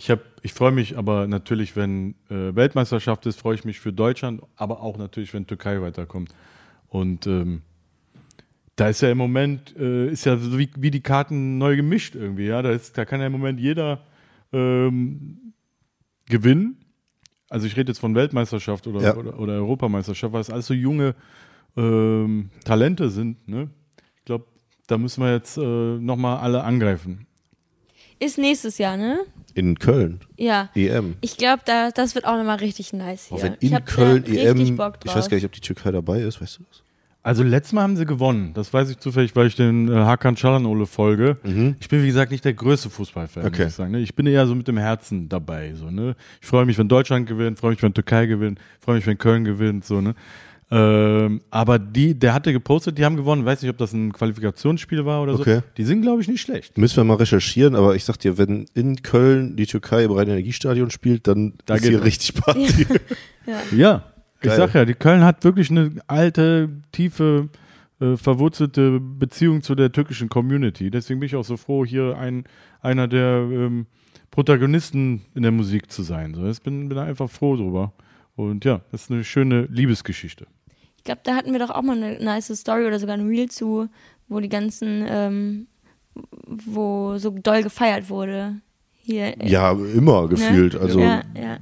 Ich, 0.00 0.10
hab, 0.10 0.20
ich 0.40 0.54
freue 0.54 0.72
mich 0.72 0.96
aber 0.96 1.26
natürlich, 1.26 1.76
wenn 1.76 2.14
äh, 2.30 2.54
Weltmeisterschaft 2.54 3.26
ist, 3.26 3.38
freue 3.38 3.54
ich 3.54 3.66
mich 3.66 3.80
für 3.80 3.92
Deutschland, 3.92 4.40
aber 4.56 4.80
auch 4.80 4.96
natürlich, 4.96 5.34
wenn 5.34 5.46
Türkei 5.46 5.82
weiterkommt. 5.82 6.34
Und 6.88 7.26
ähm, 7.26 7.60
da 8.76 8.88
ist 8.88 9.02
ja 9.02 9.10
im 9.10 9.18
Moment, 9.18 9.76
äh, 9.76 10.08
ist 10.10 10.24
ja 10.24 10.38
so 10.38 10.58
wie, 10.58 10.70
wie 10.74 10.90
die 10.90 11.02
Karten 11.02 11.58
neu 11.58 11.76
gemischt 11.76 12.14
irgendwie, 12.14 12.46
ja. 12.46 12.62
Da, 12.62 12.70
ist, 12.70 12.96
da 12.96 13.04
kann 13.04 13.20
ja 13.20 13.26
im 13.26 13.32
Moment 13.32 13.60
jeder 13.60 14.00
ähm, 14.54 15.52
gewinnen. 16.30 16.78
Also 17.50 17.66
ich 17.66 17.76
rede 17.76 17.90
jetzt 17.90 17.98
von 17.98 18.14
Weltmeisterschaft 18.14 18.86
oder, 18.86 19.02
Ja. 19.02 19.16
oder, 19.16 19.38
oder 19.38 19.52
Europameisterschaft, 19.52 20.32
weil 20.32 20.40
es 20.40 20.48
alles 20.48 20.66
so 20.66 20.72
junge 20.72 21.14
ähm, 21.76 22.48
Talente 22.64 23.10
sind. 23.10 23.46
Ne? 23.46 23.68
Ich 24.16 24.24
glaube, 24.24 24.46
da 24.86 24.96
müssen 24.96 25.22
wir 25.22 25.34
jetzt 25.34 25.58
äh, 25.58 25.98
nochmal 25.98 26.38
alle 26.38 26.64
angreifen. 26.64 27.26
Ist 28.20 28.38
nächstes 28.38 28.78
Jahr, 28.78 28.96
ne? 28.96 29.20
In 29.54 29.78
Köln. 29.78 30.20
Ja. 30.36 30.68
EM. 30.76 31.16
Ich 31.22 31.36
glaube, 31.36 31.62
da, 31.64 31.90
das 31.90 32.14
wird 32.14 32.24
auch 32.26 32.36
nochmal 32.36 32.58
richtig 32.58 32.92
nice 32.92 33.24
hier. 33.26 33.38
Auch 33.38 33.42
wenn 33.42 33.56
ich 33.60 33.72
in 33.72 33.84
Köln 33.84 34.22
richtig 34.24 34.44
EM. 34.44 34.76
Bock 34.76 35.00
drauf. 35.00 35.12
Ich 35.12 35.14
weiß 35.16 35.28
gar 35.28 35.36
nicht, 35.36 35.46
ob 35.46 35.52
die 35.52 35.60
Türkei 35.60 35.90
dabei 35.90 36.20
ist, 36.20 36.40
weißt 36.40 36.58
du 36.60 36.62
das? 36.70 36.82
Also 37.22 37.42
letztes 37.42 37.74
Mal 37.74 37.82
haben 37.82 37.96
sie 37.98 38.06
gewonnen. 38.06 38.52
Das 38.54 38.72
weiß 38.72 38.88
ich 38.88 38.98
zufällig, 38.98 39.36
weil 39.36 39.46
ich 39.46 39.54
den 39.54 39.88
äh, 39.88 39.94
Hakan 39.94 40.36
Çalhanoğlu 40.36 40.86
folge. 40.86 41.36
Ich 41.78 41.88
bin, 41.88 42.02
wie 42.02 42.06
gesagt, 42.06 42.30
nicht 42.32 42.46
der 42.46 42.54
größte 42.54 42.88
Fußballfan, 42.88 43.44
Okay. 43.44 43.64
muss 43.64 43.72
ich 43.72 43.74
sagen. 43.76 43.90
Ne? 43.90 44.00
Ich 44.00 44.14
bin 44.14 44.26
eher 44.26 44.46
so 44.46 44.54
mit 44.54 44.66
dem 44.68 44.78
Herzen 44.78 45.28
dabei. 45.28 45.74
So, 45.74 45.90
ne? 45.90 46.14
Ich 46.40 46.46
freue 46.46 46.64
mich, 46.64 46.78
wenn 46.78 46.88
Deutschland 46.88 47.26
gewinnt, 47.26 47.58
freue 47.58 47.72
mich, 47.72 47.82
wenn 47.82 47.92
Türkei 47.92 48.24
gewinnt, 48.24 48.58
freue 48.80 48.96
mich, 48.96 49.06
wenn 49.06 49.18
Köln 49.18 49.44
gewinnt. 49.44 49.84
So, 49.84 50.00
ne? 50.00 50.14
Ähm, 50.72 51.40
aber 51.50 51.78
die, 51.80 52.16
der 52.18 52.32
hatte 52.32 52.52
gepostet, 52.52 52.96
die 52.96 53.04
haben 53.04 53.16
gewonnen. 53.16 53.44
Weiß 53.44 53.60
nicht, 53.62 53.70
ob 53.70 53.78
das 53.78 53.92
ein 53.92 54.12
Qualifikationsspiel 54.12 55.04
war 55.04 55.22
oder 55.22 55.34
Okay. 55.34 55.56
so. 55.56 55.62
Die 55.76 55.84
sind, 55.84 56.02
glaube 56.02 56.22
ich, 56.22 56.28
nicht 56.28 56.40
schlecht. 56.40 56.78
Müssen 56.78 56.96
wir 56.98 57.04
mal 57.04 57.14
recherchieren, 57.16 57.74
aber 57.74 57.96
ich 57.96 58.04
sag 58.04 58.18
dir, 58.18 58.38
wenn 58.38 58.66
in 58.74 59.02
Köln 59.02 59.56
die 59.56 59.66
Türkei 59.66 60.04
im 60.04 60.12
Rhein-Energiestadion 60.12 60.90
spielt, 60.90 61.26
dann 61.26 61.54
Da 61.66 61.74
ist 61.74 61.82
geht 61.82 61.90
hier 61.90 62.04
richtig 62.04 62.34
Party. 62.34 62.86
Ja, 63.76 64.04
ich 64.42 64.48
Geil. 64.48 64.56
sag 64.56 64.74
ja, 64.74 64.84
die 64.84 64.94
Köln 64.94 65.24
hat 65.24 65.42
wirklich 65.42 65.70
eine 65.70 65.90
alte, 66.06 66.68
tiefe, 66.92 67.48
äh, 68.00 68.16
verwurzelte 68.16 69.00
Beziehung 69.00 69.62
zu 69.62 69.74
der 69.74 69.90
türkischen 69.90 70.28
Community. 70.28 70.90
Deswegen 70.90 71.18
bin 71.18 71.26
ich 71.26 71.34
auch 71.34 71.44
so 71.44 71.56
froh, 71.56 71.84
hier 71.84 72.16
ein, 72.16 72.44
einer 72.80 73.08
der 73.08 73.38
ähm, 73.50 73.86
Protagonisten 74.30 75.22
in 75.34 75.42
der 75.42 75.50
Musik 75.52 75.90
zu 75.90 76.02
sein. 76.02 76.34
So, 76.34 76.46
ich 76.48 76.62
bin, 76.62 76.88
bin 76.88 76.96
da 76.96 77.02
einfach 77.04 77.28
froh 77.28 77.56
drüber. 77.56 77.92
Und 78.36 78.64
ja, 78.64 78.80
das 78.92 79.02
ist 79.02 79.10
eine 79.10 79.24
schöne 79.24 79.62
Liebesgeschichte. 79.70 80.46
Ich 81.00 81.04
glaube, 81.04 81.22
da 81.24 81.34
hatten 81.34 81.52
wir 81.52 81.58
doch 81.58 81.70
auch 81.70 81.80
mal 81.80 81.96
eine 81.96 82.22
nice 82.22 82.54
Story 82.54 82.86
oder 82.86 82.98
sogar 82.98 83.16
ein 83.16 83.26
Reel 83.26 83.48
zu, 83.48 83.88
wo 84.28 84.38
die 84.38 84.50
ganzen, 84.50 85.06
ähm, 85.08 85.66
wo 86.46 87.16
so 87.16 87.30
doll 87.30 87.62
gefeiert 87.62 88.10
wurde. 88.10 88.56
Hier. 88.98 89.40
äh, 89.40 89.48
ja, 89.48 89.72
immer 89.72 90.28
gefühlt. 90.28 90.74
ne? 90.74 90.80
Also, 90.80 91.00
ja, 91.00 91.22
ja. 91.34 91.56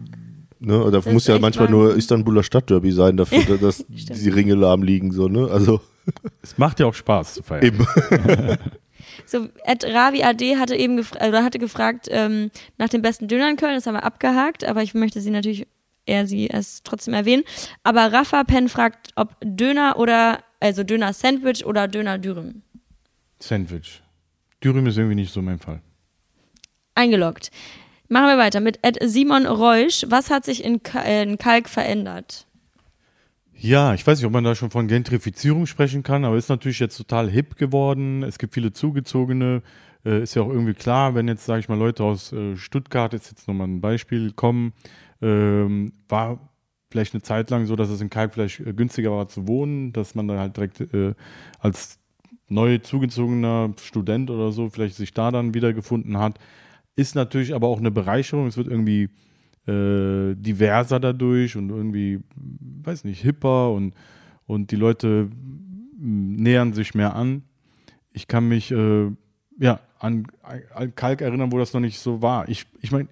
ne, 0.59 0.91
da 0.91 1.13
muss 1.13 1.29
ja 1.29 1.39
manchmal 1.39 1.71
nur 1.71 1.85
Wahnsinn. 1.85 1.99
Istanbuler 2.01 2.43
Stadtderby 2.43 2.91
sein, 2.91 3.17
dafür, 3.17 3.59
dass 3.61 3.87
die 3.89 4.29
Ringe 4.29 4.57
lahm 4.57 4.83
liegen, 4.83 5.13
so, 5.13 5.29
ne? 5.29 5.49
Also, 5.49 5.81
Es 6.43 6.59
macht 6.59 6.81
ja 6.81 6.87
auch 6.87 6.95
Spaß 6.95 7.35
zu 7.35 7.43
feiern. 7.45 7.65
eben. 7.65 7.87
So, 9.27 9.49
Ed 9.65 9.85
Ravi 9.85 10.23
AD 10.23 10.57
hatte 10.57 10.75
eben 10.75 10.97
gefra 10.97 11.29
oder 11.29 11.45
hatte 11.45 11.59
gefragt 11.59 12.09
ähm, 12.11 12.51
nach 12.79 12.89
dem 12.89 13.03
besten 13.03 13.29
Döner 13.29 13.51
in 13.51 13.57
Köln, 13.57 13.75
das 13.75 13.87
haben 13.87 13.95
wir 13.95 14.05
abgehakt, 14.05 14.65
aber 14.65 14.83
ich 14.83 14.95
möchte 14.95 15.21
sie 15.21 15.31
natürlich, 15.31 15.67
er 16.09 16.27
sie 16.27 16.47
erst 16.47 16.85
trotzdem 16.85 17.15
erwähnen. 17.15 17.45
Aber 17.83 18.13
Rafa 18.13 18.45
Penn 18.45 18.69
fragt, 18.69 19.13
ob 19.17 19.37
Döner 19.43 19.99
oder, 19.99 20.41
also 20.61 20.83
Döner 20.83 21.13
Sandwich 21.13 21.65
oder 21.65 21.89
Döner 21.89 22.19
Dürüm. 22.19 22.63
Sandwich. 23.41 24.03
Dürüm 24.63 24.87
ist 24.87 24.97
irgendwie 24.97 25.15
nicht 25.15 25.33
so 25.33 25.43
mein 25.43 25.59
Fall. 25.59 25.81
Eingeloggt. 26.95 27.51
Machen 28.09 28.27
wir 28.27 28.39
weiter 28.39 28.61
mit 28.61 28.79
Ed 28.83 28.99
Simon 29.03 29.47
Reusch. 29.47 30.05
Was 30.09 30.31
hat 30.31 30.45
sich 30.45 30.65
in, 30.65 30.81
äh, 30.95 31.23
in 31.23 31.37
Kalk 31.37 31.69
verändert? 31.69 32.47
Ja, 33.61 33.93
ich 33.93 34.07
weiß 34.07 34.19
nicht, 34.19 34.27
ob 34.27 34.33
man 34.33 34.45
da 34.45 34.55
schon 34.55 34.71
von 34.71 34.87
Gentrifizierung 34.89 35.67
sprechen 35.67 36.03
kann, 36.03 36.25
aber 36.25 36.37
ist 36.37 36.49
natürlich 36.49 36.79
jetzt 36.79 36.97
total 36.97 37.29
hip 37.29 37.57
geworden. 37.57 38.23
Es 38.23 38.39
gibt 38.39 38.55
viele 38.55 38.73
Zugezogene. 38.73 39.63
Äh, 40.05 40.23
ist 40.23 40.37
ja 40.37 40.43
auch 40.43 40.49
irgendwie 40.49 40.75
klar, 40.75 41.15
wenn 41.15 41.29
jetzt, 41.29 41.45
sage 41.45 41.61
ich 41.61 41.69
mal, 41.69 41.77
Leute 41.77 42.05
aus 42.05 42.33
äh, 42.33 42.57
Stuttgart, 42.57 43.13
ist 43.15 43.31
jetzt 43.31 43.49
nochmal 43.49 43.67
ein 43.67 43.81
Beispiel, 43.81 44.33
kommen, 44.33 44.73
ähm, 45.21 45.93
war 46.09 46.51
vielleicht 46.91 47.15
eine 47.15 47.23
Zeit 47.23 47.51
lang 47.51 47.67
so, 47.67 47.77
dass 47.77 47.91
es 47.91 48.01
in 48.01 48.11
Kalk 48.11 48.35
vielleicht 48.35 48.61
äh, 48.61 48.73
günstiger 48.73 49.11
war 49.11 49.29
zu 49.29 49.47
wohnen, 49.47 49.93
dass 49.93 50.15
man 50.15 50.29
dann 50.29 50.39
halt 50.39 50.57
direkt 50.57 50.81
äh, 50.93 51.15
als 51.59 51.99
neu 52.49 52.79
zugezogener 52.79 53.75
Student 53.81 54.31
oder 54.31 54.53
so 54.53 54.71
vielleicht 54.71 54.97
sich 54.97 55.13
da 55.13 55.31
dann 55.31 55.55
wiedergefunden 55.55 56.19
hat. 56.19 56.39
Ist 56.97 57.15
natürlich 57.15 57.55
aber 57.55 57.69
auch 57.69 57.79
eine 57.79 57.91
Bereicherung. 57.91 58.47
Es 58.47 58.57
wird 58.57 58.69
irgendwie 58.69 59.11
äh, 59.67 60.35
diverser 60.35 60.99
dadurch 60.99 61.57
und 61.57 61.69
irgendwie, 61.71 62.21
weiß 62.35 63.05
nicht, 63.05 63.21
hipper 63.21 63.71
und, 63.71 63.95
und 64.47 64.71
die 64.71 64.77
Leute 64.77 65.29
mm, 65.99 66.37
nähern 66.37 66.73
sich 66.73 66.95
mehr 66.95 67.15
an. 67.15 67.43
Ich 68.13 68.29
kann 68.29 68.49
mich 68.49 68.71
äh, 68.71 69.11
ja, 69.59 69.81
an, 69.99 70.27
an 70.75 70.95
Kalk 70.95 71.21
erinnern, 71.21 71.53
wo 71.53 71.59
das 71.59 71.75
noch 71.75 71.81
nicht 71.81 71.99
so 71.99 72.23
war. 72.23 72.49
Ich, 72.49 72.67
ich 72.81 72.91
meine, 72.93 73.09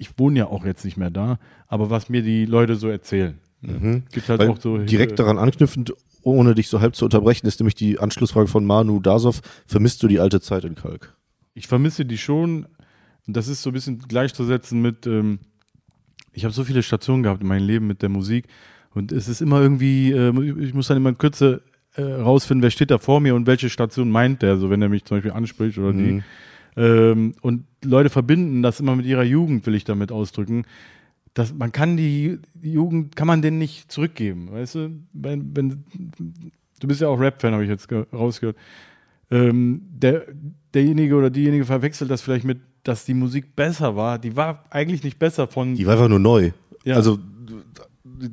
ich 0.00 0.18
wohne 0.18 0.38
ja 0.38 0.46
auch 0.46 0.64
jetzt 0.64 0.84
nicht 0.84 0.96
mehr 0.96 1.10
da, 1.10 1.38
aber 1.68 1.90
was 1.90 2.08
mir 2.08 2.22
die 2.22 2.46
Leute 2.46 2.76
so 2.76 2.88
erzählen. 2.88 3.38
Ne? 3.60 3.72
Mhm. 3.78 4.02
Gibt 4.10 4.30
halt 4.30 4.40
Weil 4.40 4.48
auch 4.48 4.58
so 4.58 4.78
direkt 4.78 5.18
daran 5.18 5.38
anknüpfend, 5.38 5.92
ohne 6.22 6.54
dich 6.54 6.68
so 6.68 6.80
halb 6.80 6.96
zu 6.96 7.04
unterbrechen, 7.04 7.46
ist 7.46 7.60
nämlich 7.60 7.74
die 7.74 7.98
Anschlussfrage 7.98 8.48
von 8.48 8.64
Manu 8.64 8.98
Dasov. 9.00 9.42
Vermisst 9.66 10.02
du 10.02 10.08
die 10.08 10.18
alte 10.18 10.40
Zeit 10.40 10.64
in 10.64 10.74
Kalk? 10.74 11.14
Ich 11.52 11.68
vermisse 11.68 12.06
die 12.06 12.16
schon. 12.16 12.66
Und 13.26 13.36
das 13.36 13.46
ist 13.46 13.60
so 13.60 13.70
ein 13.70 13.72
bisschen 13.74 13.98
gleichzusetzen 13.98 14.80
mit, 14.80 15.06
ähm, 15.06 15.40
ich 16.32 16.44
habe 16.44 16.54
so 16.54 16.64
viele 16.64 16.82
Stationen 16.82 17.22
gehabt 17.22 17.42
in 17.42 17.48
meinem 17.48 17.66
Leben 17.66 17.86
mit 17.86 18.00
der 18.00 18.08
Musik. 18.08 18.46
Und 18.94 19.12
es 19.12 19.28
ist 19.28 19.42
immer 19.42 19.60
irgendwie, 19.60 20.12
äh, 20.12 20.64
ich 20.64 20.72
muss 20.72 20.88
dann 20.88 20.96
immer 20.96 21.10
in 21.10 21.18
Kürze 21.18 21.62
äh, 21.94 22.02
rausfinden, 22.02 22.62
wer 22.62 22.70
steht 22.70 22.90
da 22.90 22.96
vor 22.96 23.20
mir 23.20 23.34
und 23.34 23.46
welche 23.46 23.68
Station 23.68 24.10
meint 24.10 24.40
der, 24.40 24.56
so 24.56 24.70
wenn 24.70 24.80
er 24.80 24.88
mich 24.88 25.04
zum 25.04 25.18
Beispiel 25.18 25.32
anspricht 25.32 25.76
oder 25.76 25.92
die. 25.92 26.22
Ähm, 26.76 27.34
und 27.42 27.64
Leute 27.84 28.10
verbinden 28.10 28.62
das 28.62 28.80
immer 28.80 28.96
mit 28.96 29.06
ihrer 29.06 29.22
Jugend, 29.24 29.66
will 29.66 29.74
ich 29.74 29.84
damit 29.84 30.12
ausdrücken. 30.12 30.64
Das, 31.34 31.54
man 31.54 31.72
kann 31.72 31.96
die, 31.96 32.38
die 32.54 32.72
Jugend, 32.72 33.14
kann 33.16 33.26
man 33.26 33.40
denen 33.40 33.58
nicht 33.58 33.90
zurückgeben, 33.90 34.50
weißt 34.50 34.74
du? 34.74 34.90
Wenn, 35.12 35.56
wenn, 35.56 35.84
du 36.80 36.88
bist 36.88 37.00
ja 37.00 37.08
auch 37.08 37.20
Rap-Fan, 37.20 37.52
habe 37.52 37.62
ich 37.62 37.70
jetzt 37.70 37.88
ge- 37.88 38.06
rausgehört. 38.12 38.56
Ähm, 39.30 39.82
der, 39.90 40.26
derjenige 40.74 41.14
oder 41.14 41.30
diejenige 41.30 41.64
verwechselt 41.64 42.10
das 42.10 42.20
vielleicht 42.20 42.44
mit, 42.44 42.58
dass 42.82 43.04
die 43.04 43.14
Musik 43.14 43.54
besser 43.54 43.94
war. 43.94 44.18
Die 44.18 44.34
war 44.34 44.64
eigentlich 44.70 45.04
nicht 45.04 45.18
besser 45.18 45.46
von. 45.46 45.74
Die 45.76 45.86
war 45.86 45.92
einfach 45.94 46.08
nur 46.08 46.18
neu. 46.18 46.50
Ja. 46.84 46.96
Also, 46.96 47.18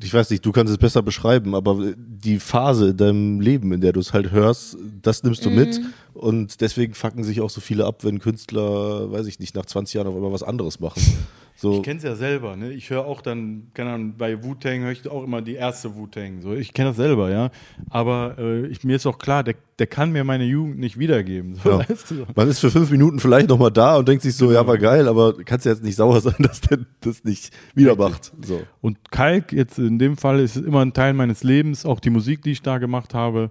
ich 0.04 0.14
weiß 0.14 0.30
nicht, 0.30 0.46
du 0.46 0.52
kannst 0.52 0.72
es 0.72 0.78
besser 0.78 1.02
beschreiben, 1.02 1.56
aber 1.56 1.94
die 1.96 2.40
Phase 2.40 2.90
in 2.90 2.98
deinem 2.98 3.40
Leben, 3.40 3.72
in 3.72 3.82
der 3.82 3.94
du 3.94 4.00
es 4.00 4.14
halt 4.14 4.32
hörst, 4.32 4.78
das 5.02 5.24
nimmst 5.24 5.46
du 5.46 5.50
mit. 5.50 5.80
Und 6.14 6.62
deswegen 6.62 6.94
fucken 6.94 7.24
sich 7.24 7.42
auch 7.42 7.50
so 7.50 7.62
viele 7.62 7.86
ab, 7.86 8.04
wenn 8.04 8.20
Künstler, 8.20 9.12
weiß 9.12 9.28
ich 9.28 9.40
nicht, 9.40 9.56
nach 9.56 9.66
20 9.66 9.96
Jahren 9.96 10.08
auf 10.08 10.16
einmal 10.16 10.32
was 10.32 10.44
anderes 10.44 10.80
machen. 10.80 11.02
So, 11.60 11.78
Ich 11.78 11.84
kenne 11.84 11.98
es 11.98 12.04
ja 12.04 12.16
selber, 12.16 12.56
ne? 12.56 12.72
Ich 12.72 12.92
höre 12.92 13.06
auch 13.08 13.20
dann, 13.22 13.72
keine 13.74 13.90
Ahnung, 13.94 14.14
bei 14.16 14.44
Wu-Tang 14.44 14.82
höre 14.82 14.92
ich 14.92 15.10
auch 15.10 15.24
immer 15.24 15.42
die 15.42 15.56
erste 15.56 15.96
Wu-Tang. 15.96 16.42
So. 16.42 16.54
Ich 16.54 16.72
kenne 16.72 16.90
das 16.90 16.98
selber, 16.98 17.32
ja. 17.32 17.50
Aber 17.90 18.36
äh, 18.38 18.68
ich, 18.68 18.84
mir 18.84 18.96
ist 18.96 19.08
auch 19.08 19.18
klar, 19.18 19.44
der, 19.44 19.56
der 19.80 19.88
kann 19.88 20.12
mir 20.12 20.24
meine 20.24 20.44
Jugend 20.44 20.78
nicht 20.78 21.00
wiedergeben. 21.00 21.56
So, 21.56 21.72
Ja. 21.72 21.80
weißt 21.90 22.12
du? 22.12 22.26
Man 22.36 22.48
ist 22.48 22.60
für 22.60 22.70
fünf 22.70 22.92
Minuten 22.92 23.20
vielleicht 23.20 23.50
nochmal 23.50 23.72
da 23.72 23.98
und 23.98 24.08
denkt 24.08 24.22
sich 24.22 24.36
so, 24.36 24.52
ja, 24.52 24.68
war 24.68 24.78
geil, 24.78 25.08
aber 25.08 25.34
kannst 25.46 25.66
ja 25.66 25.72
jetzt 25.72 25.84
nicht 25.84 25.96
sauer 25.96 26.22
sein, 26.22 26.36
dass 26.38 26.62
der 26.62 26.78
das 27.02 27.24
nicht 27.24 27.52
wieder 27.74 27.96
macht. 27.96 28.32
So. 28.46 28.62
Und 28.82 29.10
Kalk, 29.10 29.52
jetzt 29.52 29.80
in 29.80 29.98
dem 29.98 30.16
Fall, 30.16 30.40
ist 30.42 30.58
immer 30.58 30.86
ein 30.86 30.94
Teil 30.94 31.14
meines 31.14 31.44
Lebens, 31.44 31.88
auch 31.88 32.00
die 32.00 32.12
Musik, 32.12 32.44
die 32.44 32.52
ich 32.52 32.62
da 32.62 32.78
gemacht 32.78 33.16
habe. 33.16 33.50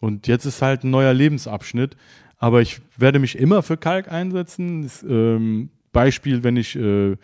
Und 0.00 0.26
jetzt 0.26 0.44
ist 0.44 0.60
halt 0.60 0.82
ein 0.82 0.90
neuer 0.90 1.14
Lebensabschnitt. 1.14 1.96
Aber 2.36 2.60
ich 2.60 2.80
werde 2.96 3.20
mich 3.20 3.38
immer 3.38 3.62
für 3.62 3.76
Kalk 3.76 4.10
einsetzen. 4.10 4.82
Das, 4.82 5.04
ähm, 5.08 5.70
Beispiel, 5.94 6.44
wenn 6.44 6.58
ich, 6.58 6.76
äh, 6.76 7.16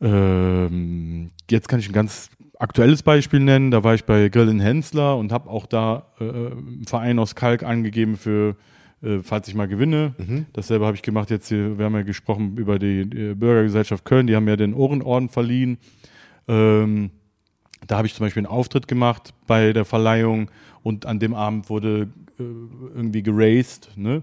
ähm, 0.00 1.30
jetzt 1.48 1.68
kann 1.68 1.78
ich 1.78 1.88
ein 1.88 1.92
ganz 1.92 2.30
aktuelles 2.58 3.04
Beispiel 3.04 3.38
nennen. 3.38 3.70
Da 3.70 3.84
war 3.84 3.94
ich 3.94 4.04
bei 4.04 4.28
Grillen 4.28 4.58
Hensler 4.58 5.16
und 5.16 5.30
habe 5.30 5.48
auch 5.48 5.66
da 5.66 6.06
äh, 6.18 6.24
einen 6.24 6.84
Verein 6.86 7.20
aus 7.20 7.36
Kalk 7.36 7.62
angegeben 7.62 8.16
für, 8.16 8.56
äh, 9.02 9.20
falls 9.22 9.46
ich 9.46 9.54
mal 9.54 9.68
gewinne. 9.68 10.14
Dasselbe 10.52 10.84
habe 10.86 10.96
ich 10.96 11.02
gemacht 11.02 11.30
jetzt 11.30 11.48
hier, 11.48 11.78
wir 11.78 11.84
haben 11.84 11.94
ja 11.94 12.02
gesprochen 12.02 12.56
über 12.56 12.80
die, 12.80 13.08
die 13.08 13.34
Bürgergesellschaft 13.34 14.04
Köln, 14.04 14.26
die 14.26 14.34
haben 14.34 14.48
ja 14.48 14.56
den 14.56 14.74
Ohrenorden 14.74 15.28
verliehen. 15.28 15.78
Ähm, 16.48 17.10
da 17.86 17.98
habe 17.98 18.06
ich 18.08 18.14
zum 18.14 18.26
Beispiel 18.26 18.40
einen 18.40 18.52
Auftritt 18.52 18.88
gemacht 18.88 19.32
bei 19.46 19.72
der 19.72 19.84
Verleihung 19.84 20.50
und 20.82 21.06
an 21.06 21.20
dem 21.20 21.34
Abend 21.34 21.70
wurde 21.70 22.08
äh, 22.38 22.42
irgendwie 22.94 23.22
geraced, 23.22 23.90
ne? 23.96 24.22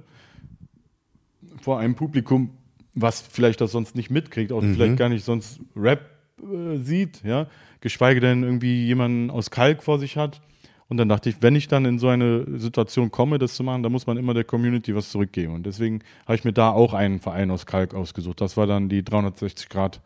Vor 1.61 1.79
einem 1.79 1.95
Publikum, 1.95 2.49
was 2.95 3.21
vielleicht 3.21 3.61
das 3.61 3.71
sonst 3.71 3.95
nicht 3.95 4.09
mitkriegt, 4.09 4.51
auch 4.51 4.61
vielleicht 4.61 4.97
gar 4.97 5.09
nicht 5.09 5.23
sonst 5.23 5.59
Rap 5.75 6.09
äh, 6.41 6.77
sieht, 6.77 7.23
ja, 7.23 7.47
geschweige 7.81 8.21
denn 8.21 8.43
irgendwie 8.43 8.85
jemanden 8.85 9.29
aus 9.29 9.51
Kalk 9.51 9.83
vor 9.83 9.99
sich 9.99 10.17
hat. 10.17 10.41
Und 10.87 10.97
dann 10.97 11.09
dachte 11.09 11.29
ich, 11.29 11.37
wenn 11.41 11.55
ich 11.55 11.67
dann 11.67 11.83
in 11.85 11.97
so 11.97 12.09
eine 12.09 12.45
Situation 12.59 13.09
komme, 13.11 13.39
das 13.39 13.55
zu 13.55 13.63
machen, 13.63 13.81
dann 13.81 13.91
muss 13.91 14.05
man 14.05 14.17
immer 14.17 14.33
der 14.33 14.43
Community 14.43 14.95
was 14.95 15.09
zurückgeben. 15.09 15.53
Und 15.55 15.65
deswegen 15.65 16.01
habe 16.25 16.35
ich 16.35 16.43
mir 16.43 16.53
da 16.53 16.69
auch 16.69 16.93
einen 16.93 17.19
Verein 17.19 17.49
aus 17.49 17.65
Kalk 17.65 17.95
ausgesucht. 17.95 18.39
Das 18.39 18.55
war 18.55 18.67
dann 18.67 18.87
die 18.87 19.03
360 19.03 19.67
Grad, 19.69 19.99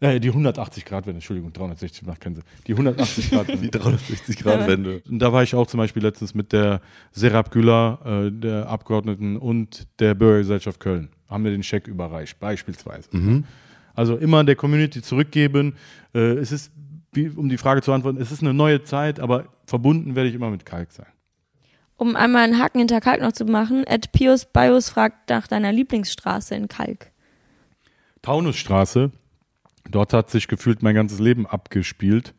äh, 0.00 0.18
die 0.18 0.28
180 0.28 0.84
Grad 0.84 1.06
Wende, 1.06 1.18
Entschuldigung, 1.18 1.52
360 1.52 2.04
macht 2.04 2.20
keinen 2.20 2.34
Sinn. 2.34 2.44
Die 2.66 2.72
180 2.72 3.30
Grad 3.30 3.48
Wende. 3.48 3.62
Die 3.62 3.78
360-Grad-Wende. 3.78 5.02
Und 5.08 5.18
da 5.20 5.32
war 5.32 5.44
ich 5.44 5.54
auch 5.54 5.68
zum 5.68 5.78
Beispiel 5.78 6.02
letztens 6.02 6.34
mit 6.34 6.52
der 6.52 6.80
Serap 7.12 7.52
Güler, 7.52 8.00
äh, 8.04 8.30
der 8.32 8.68
Abgeordneten 8.68 9.36
und 9.36 9.86
der 10.00 10.14
Bürgergesellschaft 10.14 10.80
Köln. 10.80 11.10
Haben 11.34 11.44
wir 11.44 11.50
den 11.50 11.62
Scheck 11.62 11.86
überreicht, 11.88 12.40
beispielsweise. 12.40 13.08
Also 13.94 14.16
immer 14.16 14.42
der 14.44 14.56
Community 14.56 15.02
zurückgeben. 15.02 15.74
Äh, 16.14 16.34
es 16.38 16.52
ist, 16.52 16.72
wie, 17.12 17.28
um 17.28 17.48
die 17.48 17.58
Frage 17.58 17.82
zu 17.82 17.92
antworten, 17.92 18.20
es 18.20 18.32
ist 18.32 18.42
eine 18.42 18.54
neue 18.54 18.82
Zeit, 18.82 19.20
aber 19.20 19.46
verbunden 19.66 20.16
werde 20.16 20.28
ich 20.28 20.34
immer 20.34 20.50
mit 20.50 20.64
Kalk 20.66 20.92
sein. 20.92 21.06
Um 21.96 22.16
einmal 22.16 22.42
einen 22.42 22.58
Haken 22.58 22.78
hinter 22.78 23.00
Kalk 23.00 23.20
noch 23.20 23.32
zu 23.32 23.44
machen, 23.44 23.84
Ed 23.84 24.10
Pius 24.12 24.46
Bios 24.46 24.88
fragt 24.88 25.30
nach 25.30 25.46
deiner 25.46 25.72
Lieblingsstraße 25.72 26.54
in 26.54 26.66
Kalk. 26.66 27.12
Taunusstraße, 28.22 29.12
dort 29.88 30.12
hat 30.12 30.30
sich 30.30 30.48
gefühlt 30.48 30.82
mein 30.82 30.94
ganzes 30.94 31.20
Leben 31.20 31.46
abgespielt. 31.46 32.34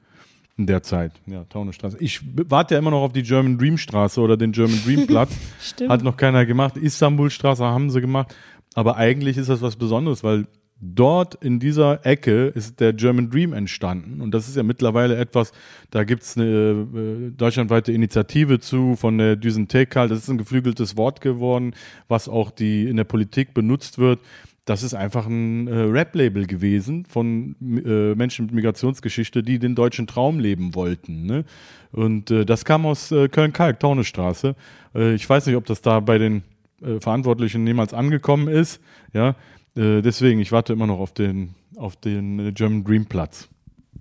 In 0.57 0.67
der 0.67 0.83
Zeit, 0.83 1.11
ja, 1.25 1.43
Taunusstraße. 1.43 1.97
Ich 1.99 2.21
warte 2.49 2.75
ja 2.75 2.79
immer 2.79 2.91
noch 2.91 3.01
auf 3.01 3.11
die 3.11 3.23
German 3.23 3.57
Dream 3.57 3.77
Straße 3.77 4.21
oder 4.21 4.37
den 4.37 4.53
German 4.53 4.81
Dream 4.85 5.05
Platz. 5.07 5.35
Stimmt. 5.61 5.89
Hat 5.89 6.01
noch 6.01 6.15
keiner 6.15 6.45
gemacht. 6.45 6.77
Istanbulstraße 6.77 7.65
haben 7.65 7.89
sie 7.89 7.99
gemacht. 7.99 8.33
Aber 8.75 8.97
eigentlich 8.97 9.37
ist 9.37 9.49
das 9.49 9.61
was 9.61 9.77
Besonderes, 9.77 10.23
weil 10.23 10.45
dort 10.81 11.35
in 11.35 11.59
dieser 11.59 12.05
Ecke 12.05 12.47
ist 12.47 12.81
der 12.81 12.91
German 12.91 13.29
Dream 13.29 13.53
entstanden. 13.53 14.21
Und 14.21 14.31
das 14.33 14.49
ist 14.49 14.57
ja 14.57 14.63
mittlerweile 14.63 15.15
etwas, 15.15 15.53
da 15.89 16.03
gibt 16.03 16.23
es 16.23 16.37
eine 16.37 16.45
äh, 16.45 17.31
deutschlandweite 17.31 17.93
Initiative 17.93 18.59
zu 18.59 18.97
von 18.97 19.17
der 19.17 19.37
Düsen 19.37 19.69
Tekal. 19.69 20.09
Das 20.09 20.19
ist 20.19 20.29
ein 20.29 20.37
geflügeltes 20.37 20.97
Wort 20.97 21.21
geworden, 21.21 21.73
was 22.09 22.27
auch 22.27 22.51
die 22.51 22.87
in 22.87 22.97
der 22.97 23.05
Politik 23.05 23.53
benutzt 23.53 23.97
wird. 23.97 24.19
Das 24.65 24.83
ist 24.83 24.93
einfach 24.93 25.27
ein 25.27 25.67
äh, 25.67 25.75
Rap-Label 25.75 26.45
gewesen 26.45 27.05
von 27.05 27.55
äh, 27.61 28.13
Menschen 28.15 28.47
mit 28.47 28.55
Migrationsgeschichte, 28.55 29.43
die 29.43 29.59
den 29.59 29.75
deutschen 29.75 30.07
Traum 30.07 30.39
leben 30.39 30.75
wollten. 30.75 31.25
Ne? 31.25 31.45
Und 31.91 32.31
äh, 32.31 32.45
das 32.45 32.65
kam 32.65 32.85
aus 32.85 33.11
äh, 33.11 33.29
Köln-Kalk, 33.29 33.79
Taunestraße. 33.79 34.55
Äh, 34.93 35.13
ich 35.13 35.29
weiß 35.29 35.45
nicht, 35.45 35.55
ob 35.55 35.65
das 35.65 35.81
da 35.81 36.01
bei 36.01 36.17
den 36.17 36.43
äh, 36.81 36.99
Verantwortlichen 36.99 37.65
jemals 37.65 37.93
angekommen 37.93 38.47
ist. 38.47 38.81
Ja, 39.13 39.35
äh, 39.75 40.01
deswegen, 40.01 40.39
ich 40.39 40.51
warte 40.51 40.73
immer 40.73 40.87
noch 40.87 40.99
auf 40.99 41.13
den, 41.13 41.55
auf 41.75 41.95
den 41.95 42.39
äh, 42.39 42.51
German 42.51 42.83
Dream 42.83 43.05
Platz. 43.05 43.49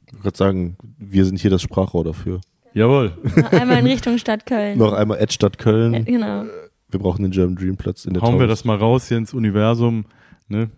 Ich 0.07 0.13
würde 0.13 0.23
gerade 0.23 0.37
sagen, 0.37 0.77
wir 0.99 1.25
sind 1.25 1.41
hier 1.41 1.51
das 1.51 1.63
Sprachrohr 1.63 2.05
dafür. 2.05 2.41
Jawohl. 2.73 3.17
Einmal 3.53 3.79
in 3.79 3.87
Richtung 3.87 4.19
Stadt 4.19 4.47
Köln. 4.47 4.79
Noch 4.79 4.93
einmal 4.93 5.19
Ed 5.19 5.33
Stadt 5.33 5.59
Köln. 5.59 5.95
Ja, 5.95 6.01
genau. 6.01 6.45
Wir 6.89 7.01
brauchen 7.01 7.23
den 7.23 7.31
German 7.31 7.57
Dream 7.57 7.77
Platz 7.77 8.05
in 8.05 8.15
der 8.15 8.23
Hauen 8.23 8.39
wir 8.39 8.47
das 8.47 8.65
mal 8.65 8.77
raus 8.77 9.09
hier 9.09 9.17
ins 9.17 9.33
Universum. 9.35 10.05
Ne? 10.49 10.71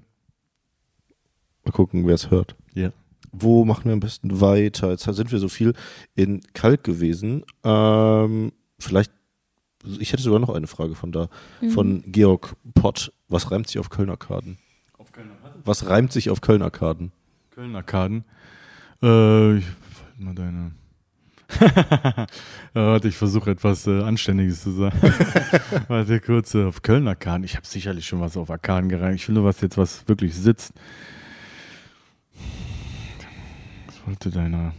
Mal 1.64 1.72
gucken, 1.72 2.07
wer 2.07 2.14
es 2.14 2.30
hört. 2.30 2.55
Ja. 2.74 2.90
Wo 3.32 3.64
machen 3.64 3.86
wir 3.86 3.92
am 3.92 4.01
besten 4.01 4.40
weiter? 4.40 4.90
Jetzt 4.90 5.05
sind 5.05 5.32
wir 5.32 5.38
so 5.38 5.49
viel 5.49 5.74
in 6.14 6.40
Kalk 6.55 6.84
gewesen. 6.84 7.44
Ähm, 7.64 8.53
vielleicht, 8.78 9.12
ich 9.99 10.12
hätte 10.12 10.22
sogar 10.22 10.41
noch 10.41 10.51
eine 10.51 10.66
Frage 10.66 10.95
von 10.95 11.12
da, 11.12 11.29
von 11.72 12.03
Georg 12.07 12.57
Pott. 12.74 13.12
Was 13.29 13.51
reimt 13.51 13.68
sich 13.68 13.79
auf 13.79 13.91
Köln-Arkaden? 13.91 14.59
Auf 14.99 15.12
Kölner 15.12 15.33
Was 15.64 15.87
reimt 15.87 16.12
sich 16.12 16.31
auf 16.31 16.41
Köln-Arkaden? 16.41 17.12
Köln-Arkaden. 17.51 18.24
Äh, 19.03 19.59
ich, 19.59 19.64
mal 20.18 20.35
deine. 20.35 20.72
ja, 21.61 22.27
warte, 22.74 23.09
ich 23.09 23.16
versuche 23.16 23.51
etwas 23.51 23.87
äh, 23.87 24.03
Anständiges 24.03 24.62
zu 24.62 24.72
sagen. 24.72 24.99
warte 25.89 26.20
kurz, 26.20 26.55
äh, 26.55 26.64
auf 26.64 26.83
Köln-Arkaden. 26.83 27.45
Ich 27.45 27.57
habe 27.57 27.66
sicherlich 27.66 28.07
schon 28.07 28.20
was 28.20 28.37
auf 28.37 28.51
Arkaden 28.51 28.89
gereimt. 28.89 29.16
Ich 29.16 29.29
will 29.29 29.35
nur 29.35 29.45
was 29.45 29.61
jetzt, 29.61 29.79
was 29.79 30.07
wirklich 30.09 30.35
sitzt. 30.35 30.72
Was 33.87 34.07
wollte 34.07 34.31
deiner. 34.31 34.72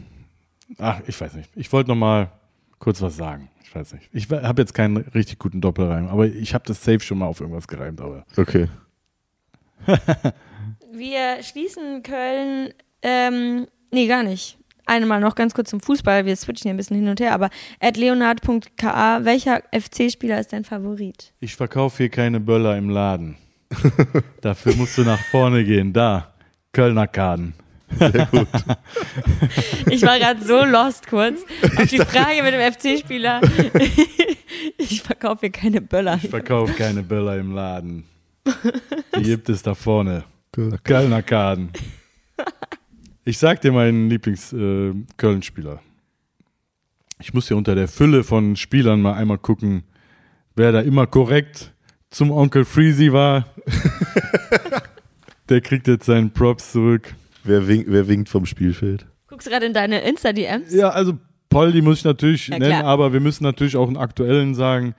ach, 0.78 1.02
ich 1.08 1.20
weiß 1.20 1.34
nicht. 1.36 1.50
Ich 1.56 1.72
wollte 1.72 1.90
noch 1.90 1.96
mal 1.96 2.32
kurz 2.80 3.02
was 3.02 3.16
sagen. 3.16 3.50
Ich 3.82 3.92
weiß 3.92 3.94
nicht. 3.94 4.10
Ich 4.12 4.30
habe 4.30 4.62
jetzt 4.62 4.74
keinen 4.74 4.98
richtig 4.98 5.40
guten 5.40 5.62
Doppelreim, 5.62 6.08
aber 6.08 6.26
ich 6.26 6.54
habe 6.54 6.64
das 6.68 6.84
safe 6.84 7.00
schon 7.00 7.20
mal 7.20 7.28
auf 7.28 7.40
irgendwas 7.42 7.68
gereimt. 7.68 8.02
Aber 8.02 8.26
Okay. 8.36 8.68
Wir 10.92 11.44
schließen 11.44 12.02
Köln, 12.02 12.74
ähm, 13.02 13.68
nee, 13.92 14.08
gar 14.08 14.24
nicht. 14.24 14.58
Einmal 14.86 15.20
noch 15.20 15.36
ganz 15.36 15.54
kurz 15.54 15.70
zum 15.70 15.82
Fußball. 15.82 16.26
Wir 16.26 16.36
switchen 16.36 16.64
hier 16.64 16.74
ein 16.74 16.78
bisschen 16.78 16.96
hin 16.98 17.10
und 17.10 17.20
her, 17.20 17.34
aber 17.34 17.50
at 17.80 17.98
leonard.ka, 17.98 19.26
welcher 19.26 19.62
FC-Spieler 19.74 20.40
ist 20.40 20.54
dein 20.54 20.64
Favorit? 20.64 21.34
ich 21.40 21.56
verkaufe 21.56 21.98
hier 21.98 22.10
keine 22.10 22.40
Böller 22.40 22.78
im 22.78 22.90
Laden. 22.90 23.36
Dafür 24.42 24.76
musst 24.76 24.98
du 24.98 25.02
nach 25.04 25.20
vorne 25.20 25.64
gehen. 25.66 25.92
Da, 25.92 26.34
Kölner 26.72 27.08
Kaden. 27.08 27.54
Ich 29.90 30.02
war 30.04 30.20
gerade 30.20 30.44
so 30.44 30.64
lost 30.64 31.08
kurz 31.08 31.42
auf 31.78 31.88
die 31.88 31.98
Frage 31.98 32.44
mit 32.44 32.54
dem 32.54 32.74
FC-Spieler. 32.74 33.42
ich 34.78 35.02
verkaufe 35.02 35.42
hier 35.42 35.52
keine 35.52 35.82
Böller. 35.82 36.20
Ich 36.22 36.30
verkaufe 36.30 36.74
keine 36.74 37.04
Böller 37.04 37.38
im 37.38 37.54
Laden. 37.54 38.04
Die 39.18 39.24
gibt 39.24 39.50
es 39.50 39.64
da 39.64 39.76
vorne. 39.76 40.24
Kölner 40.84 41.22
Kaden. 41.22 41.70
Ich 43.26 43.38
sag 43.38 43.62
dir 43.62 43.72
meinen 43.72 44.10
Lieblings-Köln-Spieler. 44.10 45.80
ich 47.20 47.34
muss 47.34 47.50
ja 47.50 47.56
unter 47.56 47.76
der 47.76 47.88
Fülle 47.88 48.24
von 48.24 48.56
Spielern 48.56 49.02
mal 49.02 49.14
einmal 49.14 49.38
gucken, 49.38 49.84
wer 50.56 50.72
da 50.72 50.82
immer 50.82 51.08
korrekt 51.08 51.74
zum 52.10 52.32
Onkel 52.32 52.66
Freezy 52.66 53.12
war. 53.12 53.46
der 55.50 55.62
kriegt 55.62 55.88
jetzt 55.88 56.06
seinen 56.06 56.32
Props 56.32 56.72
zurück. 56.72 57.14
Wer, 57.44 57.68
wink, 57.68 57.86
wer 57.88 58.08
winkt 58.08 58.30
vom 58.30 58.46
Spielfeld? 58.46 59.06
Guckst 59.28 59.48
gerade 59.50 59.66
in 59.66 59.74
deine 59.74 60.00
Insta-DMs? 60.02 60.74
Ja, 60.74 60.90
also 60.90 61.18
Poldi 61.50 61.82
muss 61.82 62.00
ich 62.00 62.04
natürlich 62.06 62.48
Ja, 62.48 62.60
nennen, 62.60 62.72
klar. 62.80 62.86
aber 62.86 63.14
wir 63.14 63.20
müssen 63.20 63.44
natürlich 63.44 63.76
auch 63.78 63.88
einen 63.88 63.98
aktuellen 63.98 64.54
sagen. 64.56 64.96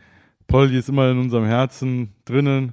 Poldi 0.46 0.78
ist 0.78 0.88
immer 0.88 1.10
in 1.10 1.18
unserem 1.18 1.44
Herzen 1.44 2.10
drinnen, 2.24 2.72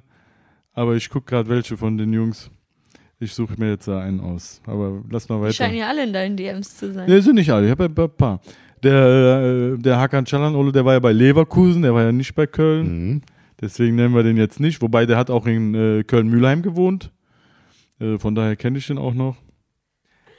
aber 0.74 0.96
ich 0.96 1.10
gucke 1.10 1.26
gerade 1.28 1.50
welche 1.50 1.76
von 1.78 1.98
den 1.98 2.14
Jungs. 2.14 2.50
Ich 3.20 3.34
suche 3.34 3.54
mir 3.58 3.70
jetzt 3.72 3.88
da 3.88 4.00
einen 4.02 4.20
aus. 4.20 4.62
Aber 4.66 5.02
lass 5.10 5.28
mal 5.30 5.38
Die 5.38 5.42
weiter. 5.44 5.54
scheinen 5.54 5.78
ja 5.78 5.88
alle 5.88 6.04
in 6.04 6.14
deinen 6.14 6.36
DMs 6.38 6.78
zu 6.78 6.92
sein. 6.94 7.10
Nee, 7.10 7.20
sind 7.22 7.36
nicht 7.36 7.50
alle. 7.52 7.66
Ich 7.66 7.72
habe 7.72 7.86
ein 7.86 8.10
paar. 8.18 8.42
Der, 8.84 9.74
äh, 9.74 9.78
der 9.82 9.98
Hakan 10.00 10.26
Çalhanoğlu, 10.26 10.72
der 10.72 10.84
war 10.86 10.94
ja 10.94 11.00
bei 11.00 11.14
Leverkusen, 11.14 11.82
der 11.82 11.94
war 11.94 12.04
ja 12.04 12.12
nicht 12.12 12.36
bei 12.36 12.46
Köln. 12.46 12.88
Mhm. 13.14 13.22
Deswegen 13.60 13.96
nennen 13.96 14.14
wir 14.14 14.22
den 14.24 14.36
jetzt 14.38 14.60
nicht. 14.60 14.82
Wobei 14.82 15.06
der 15.06 15.18
hat 15.18 15.30
auch 15.30 15.48
in 15.48 15.74
äh, 15.74 16.04
Köln-Mühlheim 16.04 16.62
gewohnt. 16.62 17.10
Äh, 18.00 18.18
von 18.18 18.36
daher 18.36 18.58
kenne 18.58 18.78
ich 18.78 18.88
den 18.88 18.98
auch 18.98 19.14
noch. 19.14 19.38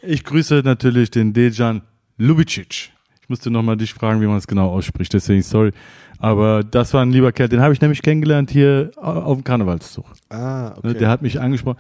Ich 0.03 0.25
grüße 0.25 0.63
natürlich 0.65 1.11
den 1.11 1.33
Dejan 1.33 1.83
Lubicic. 2.19 2.93
Ich 3.23 3.29
musste 3.29 3.51
nochmal 3.51 3.77
dich 3.77 3.93
fragen, 3.93 4.21
wie 4.21 4.27
man 4.27 4.37
es 4.37 4.47
genau 4.47 4.71
ausspricht. 4.71 5.13
Deswegen 5.13 5.43
sorry. 5.43 5.73
Aber 6.19 6.63
das 6.63 6.95
war 6.95 7.03
ein 7.03 7.11
lieber 7.11 7.33
Kerl. 7.33 7.49
Den 7.49 7.61
habe 7.61 7.75
ich 7.75 7.81
nämlich 7.81 8.01
kennengelernt 8.03 8.51
hier 8.51 8.93
au- 8.97 9.03
auf 9.23 9.39
dem 9.39 9.45
Karnevalszug. 9.45 10.05
Ah, 10.31 10.75
Ne, 10.83 10.95
Der 10.95 11.09
hat 11.11 11.23
mich 11.23 11.41
angesprochen. 11.41 11.79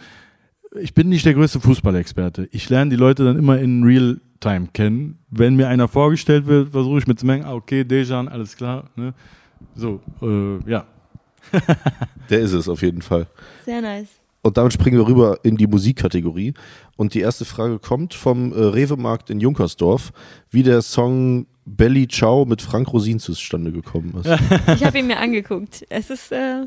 Ich 0.81 0.93
bin 0.93 1.09
nicht 1.09 1.25
der 1.25 1.35
größte 1.35 1.61
Fußballexperte. 1.61 2.49
Ich 2.53 2.69
lerne 2.69 2.91
die 2.91 2.97
Leute 2.97 3.25
dann 3.25 3.39
immer 3.39 3.59
in 3.59 3.83
Real-Time 3.85 4.69
kennen. 4.75 5.19
Wenn 5.31 5.55
mir 5.57 5.69
einer 5.69 5.89
vorgestellt 5.89 6.47
wird, 6.47 6.73
versuche 6.73 6.99
ich 6.99 7.07
mir 7.07 7.14
zu 7.14 7.25
merken, 7.25 7.45
ah, 7.47 7.55
okay, 7.55 7.85
Dejan, 7.85 8.29
alles 8.29 8.57
klar. 8.57 8.91
Ne? 8.97 9.14
So, 9.75 10.01
äh, 10.21 10.71
ja. 10.71 10.85
Der 12.29 12.41
ist 12.41 12.53
es 12.53 12.69
auf 12.69 12.83
jeden 12.83 13.01
Fall. 13.03 13.27
Sehr 13.64 13.81
nice. 13.81 14.09
Und 14.43 14.57
damit 14.57 14.73
springen 14.73 14.99
wir 14.99 15.07
rüber 15.07 15.39
in 15.45 15.57
die 15.57 15.67
Musikkategorie. 15.67 16.55
Und 16.97 17.15
die 17.15 17.21
erste 17.21 17.45
Frage 17.45 17.79
kommt 17.79 18.15
vom 18.15 18.53
äh, 18.53 18.57
Rewe-Markt 18.57 19.31
in 19.31 19.41
Junkersdorf, 19.41 20.13
wie 20.51 20.63
der 20.63 20.83
Song 20.83 21.47
Belly 21.67 22.09
Ciao 22.09 22.45
mit 22.45 22.63
Frank 22.63 22.93
Rosin 22.93 23.19
zustande 23.19 23.73
gekommen 23.73 24.15
ist. 24.23 24.27
Ich 24.75 24.85
habe 24.85 24.99
ihn 24.99 25.07
mir 25.09 25.19
angeguckt. 25.19 25.85
Es 25.91 26.11
ist, 26.11 26.33
äh, 26.33 26.67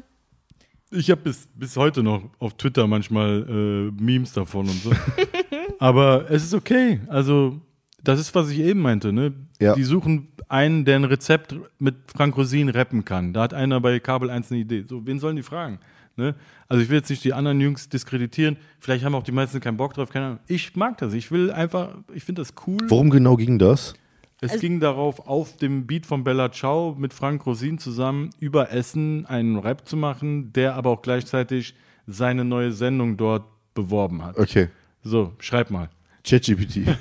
Ich 0.91 1.09
habe 1.09 1.21
bis, 1.21 1.47
bis 1.55 1.75
heute 1.77 2.03
noch 2.03 2.21
auf 2.37 2.55
Twitter 2.55 2.85
manchmal 2.85 3.45
äh, 3.49 4.01
Memes 4.03 4.33
davon 4.33 4.67
und 4.67 4.83
so. 4.83 4.91
Aber 5.79 6.29
es 6.29 6.43
ist 6.43 6.53
okay. 6.53 6.99
Also, 7.07 7.59
das 8.03 8.19
ist, 8.19 8.35
was 8.35 8.49
ich 8.49 8.59
eben 8.59 8.81
meinte. 8.81 9.11
Ne? 9.11 9.33
Ja. 9.59 9.73
Die 9.73 9.83
suchen 9.83 10.27
einen, 10.47 10.85
der 10.85 10.97
ein 10.97 11.05
Rezept 11.05 11.55
mit 11.79 11.95
Frank 12.07 12.35
Rosin 12.37 12.69
rappen 12.69 13.05
kann. 13.05 13.33
Da 13.33 13.43
hat 13.43 13.53
einer 13.53 13.79
bei 13.81 13.99
Kabel 13.99 14.29
1 14.29 14.51
eine 14.51 14.61
Idee. 14.61 14.83
So, 14.87 15.05
wen 15.05 15.19
sollen 15.19 15.35
die 15.35 15.43
fragen? 15.43 15.79
Ne? 16.19 16.35
Also, 16.67 16.83
ich 16.83 16.89
will 16.89 16.97
jetzt 16.97 17.09
nicht 17.09 17.23
die 17.23 17.33
anderen 17.33 17.59
Jungs 17.59 17.89
diskreditieren. 17.89 18.57
Vielleicht 18.79 19.03
haben 19.03 19.15
auch 19.15 19.23
die 19.23 19.31
meisten 19.31 19.59
keinen 19.59 19.77
Bock 19.77 19.93
drauf. 19.95 20.09
Keine 20.09 20.25
Ahnung. 20.25 20.39
Ich 20.47 20.75
mag 20.75 20.97
das. 20.99 21.13
Ich 21.13 21.31
will 21.31 21.49
einfach, 21.51 21.95
ich 22.13 22.23
finde 22.23 22.41
das 22.43 22.53
cool. 22.67 22.77
Worum 22.87 23.09
genau 23.09 23.35
ging 23.37 23.57
das? 23.57 23.93
Es 24.41 24.51
Also- 24.51 24.61
ging 24.61 24.79
darauf, 24.79 25.27
auf 25.27 25.57
dem 25.57 25.87
Beat 25.87 26.05
von 26.05 26.23
Bella 26.23 26.51
Ciao 26.51 26.95
mit 26.97 27.13
Frank 27.13 27.45
Rosin 27.45 27.77
zusammen 27.79 28.29
über 28.39 28.71
Essen 28.71 29.25
einen 29.25 29.57
Rap 29.57 29.87
zu 29.87 29.97
machen, 29.97 30.53
der 30.53 30.75
aber 30.75 30.91
auch 30.91 31.01
gleichzeitig 31.01 31.73
seine 32.07 32.45
neue 32.45 32.71
Sendung 32.71 33.17
dort 33.17 33.43
beworben 33.73 34.23
hat. 34.23 34.37
Okay. 34.37 34.67
So, 35.03 35.33
schreib 35.39 35.71
mal. 35.71 35.89
ChatGPT. 36.23 36.81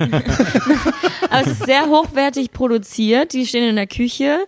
aber 1.31 1.41
es 1.43 1.47
ist 1.49 1.65
sehr 1.67 1.87
hochwertig 1.87 2.53
produziert. 2.53 3.33
Die 3.33 3.47
stehen 3.47 3.69
in 3.69 3.77
der 3.77 3.87
Küche. 3.87 4.39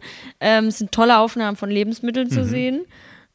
Ähm, 0.41 0.67
es 0.67 0.79
sind 0.79 0.93
tolle 0.93 1.19
Aufnahmen 1.19 1.57
von 1.57 1.71
Lebensmitteln 1.71 2.29
Mhm. 2.29 2.33
zu 2.33 2.45
sehen. 2.45 2.83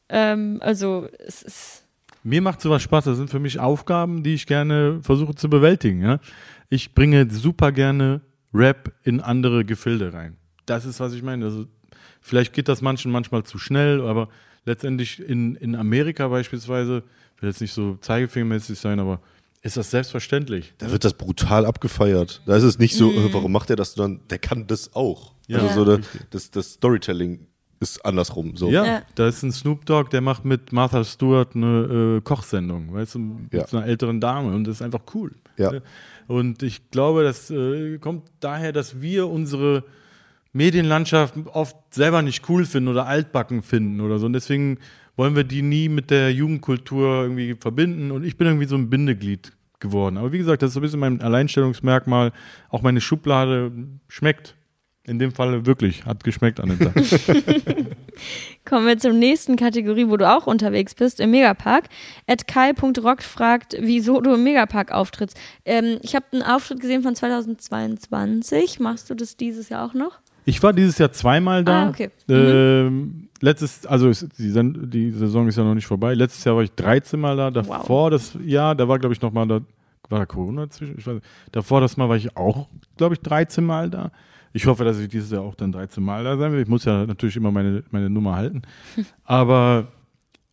Ähm, 0.08 0.58
also, 0.60 1.08
es 1.18 1.42
ist. 1.42 1.84
Mir 2.22 2.42
macht 2.42 2.60
sowas 2.60 2.82
Spaß. 2.82 3.04
Das 3.04 3.16
sind 3.16 3.30
für 3.30 3.38
mich 3.38 3.60
Aufgaben, 3.60 4.22
die 4.22 4.34
ich 4.34 4.46
gerne 4.46 5.00
versuche 5.02 5.34
zu 5.34 5.48
bewältigen. 5.48 6.02
Ja? 6.02 6.18
Ich 6.68 6.94
bringe 6.94 7.30
super 7.30 7.70
gerne 7.72 8.20
Rap 8.52 8.92
in 9.04 9.20
andere 9.20 9.64
Gefilde 9.64 10.12
rein. 10.12 10.36
Das 10.66 10.84
ist, 10.84 10.98
was 10.98 11.12
ich 11.12 11.22
meine. 11.22 11.44
Also, 11.44 11.66
vielleicht 12.20 12.52
geht 12.52 12.68
das 12.68 12.82
manchen 12.82 13.12
manchmal 13.12 13.44
zu 13.44 13.58
schnell, 13.58 14.00
aber 14.00 14.28
letztendlich 14.64 15.20
in, 15.20 15.54
in 15.56 15.76
Amerika 15.76 16.28
beispielsweise, 16.28 17.04
will 17.40 17.48
jetzt 17.48 17.60
nicht 17.60 17.72
so 17.72 17.96
zeigefingermäßig 18.00 18.78
sein, 18.78 18.98
aber 18.98 19.20
ist 19.62 19.76
das 19.76 19.90
selbstverständlich. 19.90 20.74
Da 20.78 20.90
wird 20.90 21.04
das 21.04 21.14
brutal 21.14 21.66
abgefeiert. 21.66 22.42
Da 22.46 22.56
ist 22.56 22.62
es 22.62 22.78
nicht 22.78 22.94
so, 22.96 23.12
äh, 23.12 23.32
warum 23.32 23.52
macht 23.52 23.70
er 23.70 23.76
das, 23.76 23.94
sondern 23.94 24.26
der 24.28 24.38
kann 24.38 24.66
das 24.66 24.94
auch. 24.94 25.32
Ja. 25.48 25.58
also 25.58 25.74
so 25.74 25.84
der, 25.84 26.00
das, 26.30 26.50
das 26.50 26.74
Storytelling 26.74 27.46
ist 27.80 28.04
andersrum. 28.04 28.56
So. 28.56 28.70
Ja, 28.70 28.84
Ja. 28.84 29.02
da 29.14 29.28
ist 29.28 29.42
ein 29.42 29.52
Snoop 29.52 29.84
Dogg, 29.86 30.10
der 30.10 30.20
macht 30.20 30.44
mit 30.44 30.72
Martha 30.72 31.04
Stewart 31.04 31.54
eine 31.54 32.16
äh, 32.18 32.20
Kochsendung, 32.22 32.92
weißt 32.94 33.14
du, 33.16 33.18
mit 33.18 33.52
Ja. 33.52 33.66
so 33.66 33.76
einer 33.76 33.86
älteren 33.86 34.20
Dame 34.20 34.54
und 34.54 34.64
das 34.66 34.76
ist 34.76 34.82
einfach 34.82 35.02
cool. 35.14 35.32
Ja. 35.58 35.72
Und 36.26 36.62
ich 36.62 36.90
glaube, 36.90 37.22
das 37.22 37.50
äh, 37.50 37.98
kommt 37.98 38.24
daher, 38.40 38.72
dass 38.72 39.00
wir 39.00 39.28
unsere 39.28 39.84
Medienlandschaft 40.52 41.34
oft 41.52 41.76
selber 41.90 42.22
nicht 42.22 42.48
cool 42.48 42.64
finden 42.64 42.88
oder 42.88 43.06
altbacken 43.06 43.62
finden 43.62 44.00
oder 44.00 44.18
so. 44.18 44.26
Und 44.26 44.32
deswegen 44.32 44.78
wollen 45.16 45.36
wir 45.36 45.44
die 45.44 45.62
nie 45.62 45.88
mit 45.88 46.10
der 46.10 46.32
Jugendkultur 46.32 47.22
irgendwie 47.22 47.54
verbinden. 47.58 48.10
Und 48.10 48.24
ich 48.24 48.36
bin 48.36 48.46
irgendwie 48.46 48.66
so 48.66 48.76
ein 48.76 48.88
Bindeglied 48.90 49.52
geworden. 49.80 50.16
Aber 50.16 50.32
wie 50.32 50.38
gesagt, 50.38 50.62
das 50.62 50.68
ist 50.68 50.74
so 50.74 50.80
ein 50.80 50.82
bisschen 50.82 51.00
mein 51.00 51.20
Alleinstellungsmerkmal. 51.20 52.32
Auch 52.70 52.82
meine 52.82 53.00
Schublade 53.00 53.70
schmeckt. 54.08 54.54
In 55.06 55.20
dem 55.20 55.30
Fall 55.30 55.66
wirklich, 55.66 56.04
hat 56.04 56.24
geschmeckt 56.24 56.58
an 56.58 56.70
dem 56.70 56.80
Tag. 56.80 56.94
Kommen 58.64 58.86
wir 58.86 58.98
zur 58.98 59.12
nächsten 59.12 59.54
Kategorie, 59.54 60.08
wo 60.08 60.16
du 60.16 60.28
auch 60.28 60.48
unterwegs 60.48 60.96
bist, 60.96 61.20
im 61.20 61.30
Megapark. 61.30 61.84
At 62.26 62.48
kai.rock 62.48 63.22
fragt, 63.22 63.76
wieso 63.78 64.20
du 64.20 64.34
im 64.34 64.42
Megapark 64.42 64.90
auftrittst. 64.90 65.38
Ähm, 65.64 65.98
ich 66.02 66.16
habe 66.16 66.26
einen 66.32 66.42
Auftritt 66.42 66.80
gesehen 66.80 67.02
von 67.02 67.14
2022. 67.14 68.80
Machst 68.80 69.08
du 69.08 69.14
das 69.14 69.36
dieses 69.36 69.68
Jahr 69.68 69.86
auch 69.86 69.94
noch? 69.94 70.18
Ich 70.44 70.60
war 70.62 70.72
dieses 70.72 70.98
Jahr 70.98 71.12
zweimal 71.12 71.64
da. 71.64 71.84
Ah, 71.84 71.88
okay. 71.88 72.10
Ähm, 72.28 73.28
letztes, 73.40 73.86
also 73.86 74.08
ist, 74.08 74.26
die, 74.38 74.52
die 74.88 75.10
Saison 75.12 75.46
ist 75.46 75.56
ja 75.56 75.64
noch 75.64 75.74
nicht 75.74 75.86
vorbei. 75.86 76.14
Letztes 76.14 76.42
Jahr 76.44 76.56
war 76.56 76.62
ich 76.62 76.72
13 76.72 77.18
Mal 77.20 77.36
da. 77.36 77.50
Davor 77.50 78.10
das 78.10 78.36
Jahr, 78.44 78.74
da 78.74 78.88
war 78.88 78.98
glaube 78.98 79.14
ich 79.14 79.20
noch 79.22 79.32
mal 79.32 79.46
da 79.46 79.60
war 80.08 80.20
da 80.20 80.26
Corona 80.26 80.70
zwischen. 80.70 80.98
Ich 80.98 81.06
weiß, 81.06 81.20
davor 81.50 81.80
das 81.80 81.96
Mal 81.96 82.08
war 82.08 82.16
ich 82.16 82.36
auch 82.36 82.68
glaube 82.96 83.14
ich 83.14 83.20
13 83.20 83.64
Mal 83.64 83.90
da. 83.90 84.10
Ich 84.56 84.66
hoffe, 84.66 84.84
dass 84.84 84.98
ich 84.98 85.08
dieses 85.08 85.30
Jahr 85.30 85.42
auch 85.42 85.54
dann 85.54 85.70
13 85.70 86.02
Mal 86.02 86.24
da 86.24 86.38
sein 86.38 86.50
will. 86.50 86.62
Ich 86.62 86.68
muss 86.68 86.86
ja 86.86 87.04
natürlich 87.04 87.36
immer 87.36 87.52
meine, 87.52 87.84
meine 87.90 88.08
Nummer 88.08 88.36
halten. 88.36 88.62
Aber 89.22 89.88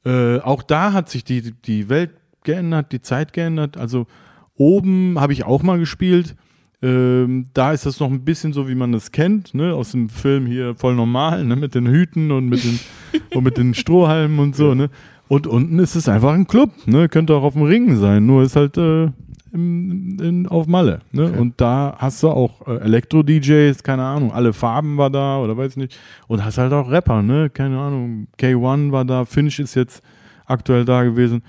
äh, 0.04 0.40
auch 0.40 0.62
da 0.62 0.92
hat 0.92 1.10
sich 1.10 1.24
die, 1.24 1.54
die 1.54 1.88
Welt 1.88 2.12
geändert, 2.44 2.92
die 2.92 3.02
Zeit 3.02 3.32
geändert. 3.32 3.78
Also 3.78 4.08
oben 4.56 5.22
habe 5.22 5.32
ich 5.32 5.46
auch 5.46 5.64
mal 5.64 5.80
gespielt. 5.80 6.36
Ähm, 6.82 7.46
da 7.54 7.72
ist 7.72 7.86
das 7.86 8.02
noch 8.02 8.12
ein 8.12 8.26
bisschen 8.26 8.52
so, 8.52 8.68
wie 8.68 8.76
man 8.76 8.92
das 8.92 9.14
kennt, 9.14 9.54
ne? 9.54 9.74
aus 9.74 9.92
dem 9.92 10.10
Film 10.10 10.48
hier 10.48 10.76
voll 10.76 10.96
normal, 10.96 11.46
ne? 11.46 11.56
mit 11.56 11.74
den 11.74 11.88
Hüten 11.88 12.30
und 12.32 12.50
mit 12.50 12.66
den, 12.66 12.82
und 13.34 13.46
mit 13.46 13.56
den 13.56 13.74
Strohhalmen 13.74 14.38
und 14.40 14.54
so. 14.54 14.76
Ne? 14.76 14.90
Und 15.30 15.48
unten 15.48 15.80
ist 15.80 15.96
es 15.96 16.10
einfach 16.10 16.34
ein 16.34 16.46
Club, 16.46 16.72
ne? 16.88 17.08
könnte 17.08 17.36
auch 17.36 17.44
auf 17.44 17.54
dem 17.54 17.62
Ring 17.62 17.96
sein, 17.96 18.26
nur 18.26 18.44
ist 18.44 18.58
halt 18.58 18.78
äh, 18.78 19.12
im, 19.54 20.18
in, 20.20 20.48
auf 20.48 20.68
Malle. 20.68 21.00
Ne? 21.12 21.32
Und 21.32 21.62
da 21.62 21.96
hast 21.98 22.22
du 22.24 22.30
auch 22.30 22.68
äh, 22.68 22.78
Elektro-DJs, 22.80 23.84
keine 23.84 24.04
Ahnung, 24.04 24.32
alle 24.32 24.52
Farben 24.52 24.98
war 24.98 25.10
da 25.10 25.40
oder 25.40 25.56
weiß 25.56 25.78
nicht. 25.78 25.98
Und 26.28 26.44
hast 26.44 26.58
halt 26.58 26.74
auch 26.74 26.90
Rapper, 26.90 27.22
ne? 27.22 27.50
keine 27.50 27.80
Ahnung, 27.80 28.28
K1 28.40 28.92
war 28.92 29.06
da, 29.06 29.26
Finch 29.26 29.60
ist 29.60 29.76
jetzt 29.76 30.02
aktuell 30.46 30.86
da 30.86 31.04
gewesen. 31.04 31.44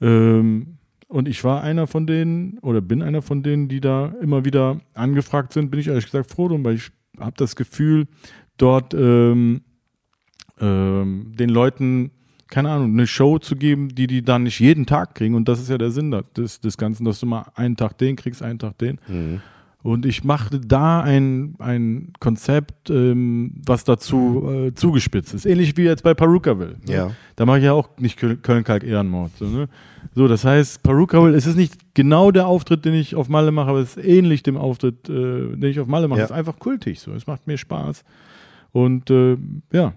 Ähm, 0.00 0.78
Und 1.08 1.28
ich 1.28 1.42
war 1.44 1.62
einer 1.62 1.86
von 1.86 2.06
denen 2.06 2.58
oder 2.58 2.80
bin 2.80 3.00
einer 3.02 3.22
von 3.22 3.42
denen, 3.42 3.68
die 3.68 3.80
da 3.80 4.12
immer 4.20 4.44
wieder 4.44 4.80
angefragt 4.94 5.52
sind, 5.52 5.70
bin 5.70 5.80
ich 5.80 5.88
ehrlich 5.88 6.06
gesagt 6.06 6.30
froh 6.30 6.48
drum, 6.48 6.64
weil 6.64 6.74
ich 6.74 6.90
habe 7.18 7.34
das 7.36 7.54
Gefühl, 7.56 8.06
dort 8.58 8.92
ähm, 8.92 9.62
ähm, 10.60 11.32
den 11.38 11.48
Leuten, 11.48 12.10
keine 12.48 12.70
Ahnung, 12.70 12.92
eine 12.92 13.06
Show 13.06 13.38
zu 13.38 13.56
geben, 13.56 13.88
die 13.94 14.06
die 14.06 14.22
dann 14.22 14.44
nicht 14.44 14.60
jeden 14.60 14.86
Tag 14.86 15.14
kriegen. 15.14 15.34
Und 15.34 15.48
das 15.48 15.60
ist 15.60 15.68
ja 15.68 15.78
der 15.78 15.90
Sinn 15.90 16.14
des, 16.36 16.60
des 16.60 16.76
Ganzen, 16.78 17.04
dass 17.04 17.20
du 17.20 17.26
mal 17.26 17.46
einen 17.54 17.76
Tag 17.76 17.98
den 17.98 18.16
kriegst, 18.16 18.42
einen 18.42 18.58
Tag 18.58 18.78
den. 18.78 18.98
Und 19.82 20.04
ich 20.04 20.24
machte 20.24 20.58
da 20.58 21.00
ein, 21.02 21.54
ein 21.60 22.12
Konzept, 22.18 22.90
ähm, 22.90 23.52
was 23.64 23.84
dazu 23.84 24.48
äh, 24.50 24.74
zugespitzt 24.74 25.32
ist. 25.32 25.46
Ähnlich 25.46 25.76
wie 25.76 25.82
jetzt 25.84 26.02
bei 26.02 26.12
Perukaville. 26.12 26.76
Ne? 26.88 26.92
Ja. 26.92 27.10
Da 27.36 27.46
mache 27.46 27.58
ich 27.58 27.64
ja 27.64 27.72
auch 27.72 27.90
nicht 27.98 28.18
Köl- 28.18 28.36
Köln-Kalk-Ehrenmord. 28.36 29.30
So, 29.38 29.44
ne? 29.44 29.68
so, 30.12 30.26
das 30.26 30.44
heißt, 30.44 30.82
Perukaville, 30.82 31.36
es 31.36 31.46
ist 31.46 31.54
nicht 31.56 31.94
genau 31.94 32.32
der 32.32 32.48
Auftritt, 32.48 32.84
den 32.84 32.94
ich 32.94 33.14
auf 33.14 33.28
Malle 33.28 33.52
mache, 33.52 33.68
aber 33.70 33.78
es 33.78 33.96
ist 33.96 34.04
ähnlich 34.04 34.42
dem 34.42 34.56
Auftritt, 34.56 35.08
äh, 35.08 35.12
den 35.56 35.64
ich 35.70 35.78
auf 35.78 35.86
Malle 35.86 36.08
mache. 36.08 36.18
Ja. 36.18 36.24
Es 36.24 36.30
ist 36.32 36.36
einfach 36.36 36.58
kultig. 36.58 36.98
So. 36.98 37.12
Es 37.12 37.28
macht 37.28 37.46
mir 37.46 37.56
Spaß. 37.56 38.02
Und 38.72 39.08
äh, 39.10 39.36
ja, 39.72 39.92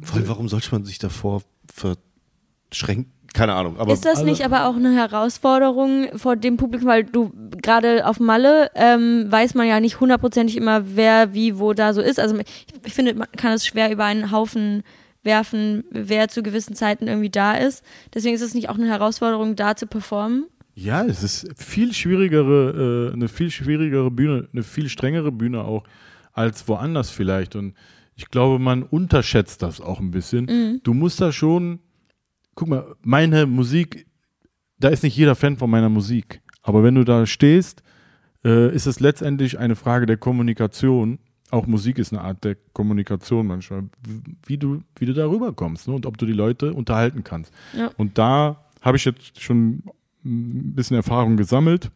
Vor 0.00 0.16
allem, 0.16 0.28
warum 0.28 0.48
sollte 0.48 0.70
man 0.72 0.84
sich 0.84 0.98
davor 0.98 1.42
verschränken? 1.74 3.12
Keine 3.32 3.54
Ahnung. 3.54 3.78
Aber 3.78 3.92
ist 3.92 4.04
das 4.04 4.18
also- 4.18 4.24
nicht 4.26 4.44
aber 4.44 4.68
auch 4.68 4.76
eine 4.76 4.94
Herausforderung 4.94 6.06
vor 6.16 6.36
dem 6.36 6.56
Publikum, 6.56 6.88
weil 6.88 7.02
du 7.02 7.32
gerade 7.60 8.06
auf 8.06 8.20
Malle 8.20 8.70
ähm, 8.76 9.26
weiß 9.28 9.54
man 9.54 9.66
ja 9.66 9.80
nicht 9.80 9.98
hundertprozentig 9.98 10.56
immer, 10.56 10.96
wer 10.96 11.34
wie 11.34 11.58
wo 11.58 11.72
da 11.72 11.92
so 11.92 12.00
ist. 12.00 12.20
Also 12.20 12.38
ich, 12.38 12.66
ich 12.84 12.94
finde, 12.94 13.14
man 13.14 13.26
kann 13.32 13.52
es 13.52 13.66
schwer 13.66 13.90
über 13.90 14.04
einen 14.04 14.30
Haufen 14.30 14.84
werfen, 15.24 15.82
wer 15.90 16.28
zu 16.28 16.44
gewissen 16.44 16.76
Zeiten 16.76 17.08
irgendwie 17.08 17.30
da 17.30 17.54
ist. 17.56 17.82
Deswegen 18.12 18.36
ist 18.36 18.42
es 18.42 18.54
nicht 18.54 18.68
auch 18.68 18.76
eine 18.76 18.86
Herausforderung, 18.86 19.56
da 19.56 19.74
zu 19.74 19.88
performen. 19.88 20.46
Ja, 20.76 21.04
es 21.04 21.22
ist 21.24 21.48
viel 21.56 21.92
schwierigere, 21.92 23.10
äh, 23.10 23.14
eine 23.14 23.28
viel 23.28 23.50
schwierigere 23.50 24.10
Bühne, 24.12 24.48
eine 24.52 24.62
viel 24.62 24.88
strengere 24.88 25.32
Bühne 25.32 25.64
auch 25.64 25.84
als 26.32 26.68
woanders 26.68 27.10
vielleicht. 27.10 27.56
Und 27.56 27.74
ich 28.16 28.28
glaube, 28.28 28.58
man 28.58 28.82
unterschätzt 28.82 29.62
das 29.62 29.80
auch 29.80 30.00
ein 30.00 30.10
bisschen. 30.10 30.80
Du 30.82 30.94
musst 30.94 31.20
da 31.20 31.32
schon, 31.32 31.80
guck 32.54 32.68
mal, 32.68 32.94
meine 33.02 33.46
Musik, 33.46 34.06
da 34.78 34.88
ist 34.88 35.02
nicht 35.02 35.16
jeder 35.16 35.34
Fan 35.34 35.56
von 35.56 35.70
meiner 35.70 35.88
Musik. 35.88 36.40
Aber 36.62 36.82
wenn 36.82 36.94
du 36.94 37.04
da 37.04 37.26
stehst, 37.26 37.82
äh, 38.44 38.74
ist 38.74 38.86
es 38.86 39.00
letztendlich 39.00 39.58
eine 39.58 39.76
Frage 39.76 40.06
der 40.06 40.16
Kommunikation. 40.16 41.18
Auch 41.50 41.66
Musik 41.66 41.98
ist 41.98 42.12
eine 42.12 42.22
Art 42.22 42.44
der 42.44 42.56
Kommunikation 42.72 43.46
manchmal, 43.46 43.84
wie 44.46 44.58
du, 44.58 44.82
wie 44.96 45.06
du 45.06 45.12
da 45.12 45.26
rüberkommst 45.26 45.88
ne? 45.88 45.94
und 45.94 46.06
ob 46.06 46.18
du 46.18 46.26
die 46.26 46.32
Leute 46.32 46.72
unterhalten 46.72 47.24
kannst. 47.24 47.52
Ja. 47.76 47.90
Und 47.96 48.18
da 48.18 48.64
habe 48.80 48.96
ich 48.96 49.04
jetzt 49.04 49.40
schon 49.40 49.82
ein 50.24 50.74
bisschen 50.74 50.96
Erfahrung 50.96 51.36
gesammelt 51.36 51.90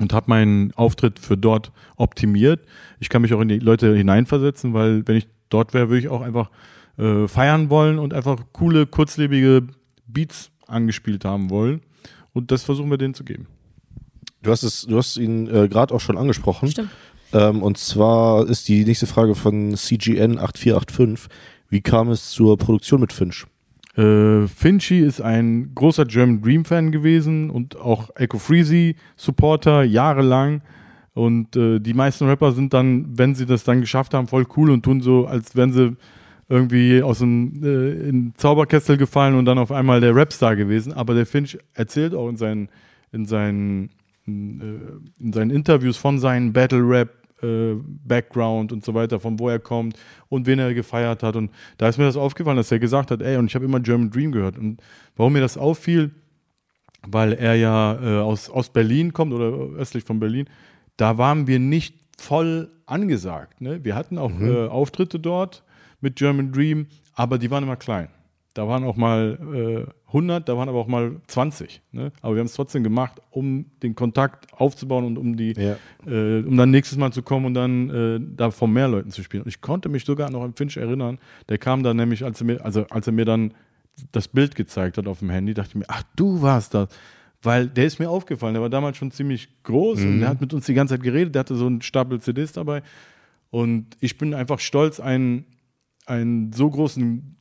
und 0.00 0.12
habe 0.12 0.26
meinen 0.28 0.72
Auftritt 0.74 1.18
für 1.18 1.36
dort 1.36 1.72
optimiert. 1.96 2.60
Ich 2.98 3.08
kann 3.08 3.22
mich 3.22 3.34
auch 3.34 3.40
in 3.40 3.48
die 3.48 3.58
Leute 3.58 3.94
hineinversetzen, 3.94 4.74
weil 4.74 5.06
wenn 5.06 5.16
ich 5.16 5.28
dort 5.48 5.74
wäre, 5.74 5.88
würde 5.88 6.00
ich 6.00 6.08
auch 6.08 6.22
einfach 6.22 6.50
äh, 6.98 7.28
feiern 7.28 7.70
wollen 7.70 7.98
und 7.98 8.14
einfach 8.14 8.38
coole, 8.52 8.86
kurzlebige 8.86 9.66
Beats 10.06 10.50
angespielt 10.66 11.24
haben 11.24 11.50
wollen. 11.50 11.82
Und 12.32 12.50
das 12.50 12.62
versuchen 12.64 12.90
wir 12.90 12.98
denen 12.98 13.14
zu 13.14 13.24
geben. 13.24 13.46
du 14.42 14.50
hast 14.50 14.62
es, 14.62 14.82
du 14.82 14.96
hast 14.96 15.16
ihn 15.16 15.46
äh, 15.48 15.68
gerade 15.68 15.94
auch 15.94 16.00
schon 16.00 16.18
angesprochen. 16.18 16.70
Stimmt. 16.70 16.90
Ähm, 17.32 17.62
und 17.62 17.78
zwar 17.78 18.46
ist 18.48 18.68
die 18.68 18.84
nächste 18.84 19.06
Frage 19.06 19.34
von 19.34 19.76
CGN 19.76 20.38
8485. 20.38 21.28
Wie 21.68 21.80
kam 21.80 22.10
es 22.10 22.30
zur 22.30 22.58
Produktion 22.58 23.00
mit 23.00 23.12
Finch? 23.12 23.46
Äh, 23.96 24.46
Finchi 24.48 25.00
ist 25.00 25.20
ein 25.20 25.72
großer 25.74 26.06
German 26.06 26.40
Dream 26.40 26.64
Fan 26.64 26.92
gewesen 26.92 27.50
und 27.50 27.76
auch 27.76 28.10
Echo 28.16 28.38
Freezy 28.38 28.96
Supporter 29.16 29.82
jahrelang. 29.82 30.62
Und 31.14 31.56
äh, 31.56 31.78
die 31.78 31.92
meisten 31.92 32.26
Rapper 32.26 32.52
sind 32.52 32.72
dann, 32.72 33.18
wenn 33.18 33.34
sie 33.34 33.44
das 33.44 33.64
dann 33.64 33.80
geschafft 33.80 34.14
haben, 34.14 34.28
voll 34.28 34.46
cool 34.56 34.70
und 34.70 34.82
tun 34.82 35.02
so, 35.02 35.26
als 35.26 35.54
wären 35.54 35.72
sie 35.72 35.96
irgendwie 36.48 37.02
aus 37.02 37.18
dem 37.18 38.32
äh, 38.32 38.38
Zauberkessel 38.38 38.96
gefallen 38.96 39.34
und 39.34 39.44
dann 39.44 39.58
auf 39.58 39.70
einmal 39.70 40.00
der 40.00 40.16
Rapstar 40.16 40.56
gewesen. 40.56 40.92
Aber 40.92 41.14
der 41.14 41.26
Finch 41.26 41.58
erzählt 41.74 42.14
auch 42.14 42.28
in 42.28 42.36
seinen, 42.36 42.68
in 43.12 43.26
seinen, 43.26 43.90
in, 44.26 44.60
äh, 44.60 45.22
in 45.22 45.32
seinen 45.32 45.50
Interviews 45.50 45.98
von 45.98 46.18
seinen 46.18 46.52
Battle 46.52 46.82
Rap 46.88 47.10
äh, 47.42 47.74
Background 48.06 48.72
und 48.72 48.84
so 48.84 48.94
weiter, 48.94 49.20
von 49.20 49.38
wo 49.38 49.48
er 49.48 49.58
kommt 49.58 49.98
und 50.28 50.46
wen 50.46 50.58
er 50.58 50.74
gefeiert 50.74 51.22
hat. 51.22 51.36
Und 51.36 51.50
da 51.78 51.88
ist 51.88 51.98
mir 51.98 52.04
das 52.04 52.16
aufgefallen, 52.16 52.56
dass 52.56 52.72
er 52.72 52.78
gesagt 52.78 53.10
hat, 53.10 53.22
ey, 53.22 53.36
und 53.36 53.46
ich 53.46 53.54
habe 53.54 53.64
immer 53.64 53.80
German 53.80 54.10
Dream 54.10 54.32
gehört. 54.32 54.58
Und 54.58 54.80
warum 55.16 55.32
mir 55.32 55.40
das 55.40 55.56
auffiel, 55.56 56.10
weil 57.06 57.32
er 57.32 57.54
ja 57.54 57.98
äh, 58.00 58.20
aus, 58.20 58.48
aus 58.48 58.68
Berlin 58.70 59.12
kommt 59.12 59.32
oder 59.32 59.50
östlich 59.76 60.04
von 60.04 60.20
Berlin, 60.20 60.46
da 60.96 61.18
waren 61.18 61.46
wir 61.46 61.58
nicht 61.58 61.96
voll 62.18 62.70
angesagt. 62.86 63.60
Ne? 63.60 63.84
Wir 63.84 63.94
hatten 63.94 64.18
auch 64.18 64.30
äh, 64.40 64.66
Auftritte 64.68 65.18
dort 65.18 65.64
mit 66.00 66.16
German 66.16 66.52
Dream, 66.52 66.86
aber 67.14 67.38
die 67.38 67.50
waren 67.50 67.64
immer 67.64 67.76
klein. 67.76 68.08
Da 68.54 68.68
waren 68.68 68.84
auch 68.84 68.96
mal 68.96 69.86
äh, 69.88 69.92
100, 70.12 70.48
da 70.48 70.56
waren 70.56 70.68
aber 70.68 70.78
auch 70.78 70.86
mal 70.86 71.16
20. 71.26 71.80
Ne? 71.92 72.12
Aber 72.20 72.34
wir 72.34 72.40
haben 72.40 72.46
es 72.46 72.54
trotzdem 72.54 72.82
gemacht, 72.84 73.20
um 73.30 73.66
den 73.82 73.94
Kontakt 73.94 74.52
aufzubauen 74.52 75.04
und 75.04 75.16
um 75.18 75.36
die, 75.36 75.52
Ja. 75.52 75.76
äh, 76.06 76.42
um 76.42 76.56
dann 76.56 76.70
nächstes 76.70 76.98
Mal 76.98 77.12
zu 77.12 77.22
kommen 77.22 77.46
und 77.46 77.54
dann 77.54 77.90
äh, 77.90 78.20
da 78.36 78.50
vor 78.50 78.68
mehr 78.68 78.88
Leuten 78.88 79.10
zu 79.10 79.22
spielen. 79.22 79.42
Und 79.44 79.48
ich 79.48 79.60
konnte 79.60 79.88
mich 79.88 80.04
sogar 80.04 80.30
noch 80.30 80.42
an 80.42 80.54
Finch 80.54 80.76
erinnern. 80.76 81.18
Der 81.48 81.58
kam 81.58 81.82
dann 81.82 81.96
nämlich, 81.96 82.24
als 82.24 82.40
er 82.40 82.46
mir, 82.46 82.64
also 82.64 82.84
als 82.90 83.06
er 83.06 83.12
mir 83.12 83.24
dann 83.24 83.54
das 84.12 84.28
Bild 84.28 84.54
gezeigt 84.54 84.98
hat 84.98 85.06
auf 85.06 85.20
dem 85.20 85.30
Handy, 85.30 85.54
dachte 85.54 85.70
ich 85.70 85.74
mir, 85.76 85.84
ach, 85.88 86.02
du 86.16 86.42
warst 86.42 86.74
das. 86.74 86.88
Weil 87.42 87.66
der 87.68 87.86
ist 87.86 87.98
mir 87.98 88.08
aufgefallen, 88.08 88.54
der 88.54 88.62
war 88.62 88.70
damals 88.70 88.96
schon 88.96 89.10
ziemlich 89.10 89.48
groß 89.64 90.02
und 90.04 90.20
der 90.20 90.28
hat 90.28 90.40
mit 90.40 90.54
uns 90.54 90.66
die 90.66 90.74
ganze 90.74 90.94
Zeit 90.94 91.02
geredet, 91.02 91.34
der 91.34 91.40
hatte 91.40 91.56
so 91.56 91.66
einen 91.66 91.82
Stapel 91.82 92.20
CDs 92.20 92.52
dabei. 92.52 92.82
Und 93.50 93.96
ich 94.00 94.16
bin 94.16 94.32
einfach 94.32 94.60
stolz, 94.60 95.00
einen, 95.00 95.44
einen 96.06 96.52
so 96.52 96.70
großen 96.70 97.36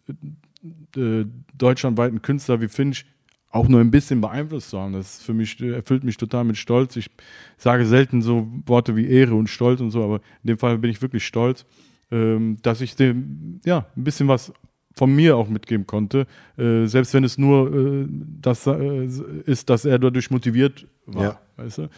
äh, 0.96 1.26
deutschlandweiten 1.58 2.22
Künstler 2.22 2.62
wie 2.62 2.68
Finch 2.68 3.06
auch 3.50 3.68
nur 3.68 3.82
ein 3.82 3.92
bisschen 3.92 4.22
beeinflusst 4.22 4.70
zu 4.70 4.80
haben. 4.80 4.94
Das 4.94 5.22
für 5.22 5.34
mich, 5.34 5.60
erfüllt 5.62 6.04
mich 6.06 6.16
total 6.18 6.46
mit 6.46 6.58
Stolz. 6.58 6.96
Ich 6.96 7.10
sage 7.58 7.86
selten 7.86 8.22
so 8.22 8.48
Worte 8.66 8.96
wie 8.96 9.08
Ehre 9.08 9.36
und 9.36 9.48
Stolz 9.50 9.82
und 9.82 9.92
so, 9.92 10.04
aber 10.04 10.22
in 10.44 10.48
dem 10.48 10.58
Fall 10.58 10.78
bin 10.78 10.90
ich 10.90 11.02
wirklich 11.02 11.26
stolz, 11.26 11.66
ähm, 12.12 12.58
dass 12.62 12.80
ich 12.80 12.96
dem 12.96 13.60
ja 13.66 13.86
ein 13.98 14.04
bisschen 14.06 14.28
was 14.30 14.54
von 14.94 15.14
mir 15.14 15.38
auch 15.38 15.48
mitgeben 15.50 15.86
konnte, 15.88 16.28
äh, 16.58 16.86
selbst 16.86 17.14
wenn 17.14 17.24
es 17.24 17.38
nur 17.38 17.74
äh, 17.74 18.06
das 18.42 18.68
äh, 18.68 19.06
ist, 19.46 19.70
dass 19.70 19.86
er 19.86 20.00
dadurch 20.00 20.32
motiviert 20.32 20.88
war, 21.06 21.24
Ja. 21.24 21.40
weißt 21.58 21.78
du? 21.80 21.90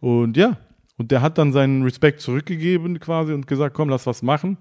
Und 0.00 0.36
ja, 0.36 0.58
und 0.96 1.10
der 1.10 1.22
hat 1.22 1.38
dann 1.38 1.52
seinen 1.52 1.82
Respekt 1.84 2.20
zurückgegeben 2.20 2.98
quasi 3.00 3.32
und 3.32 3.46
gesagt, 3.46 3.74
komm, 3.74 3.88
lass 3.88 4.06
was 4.06 4.22
machen. 4.22 4.58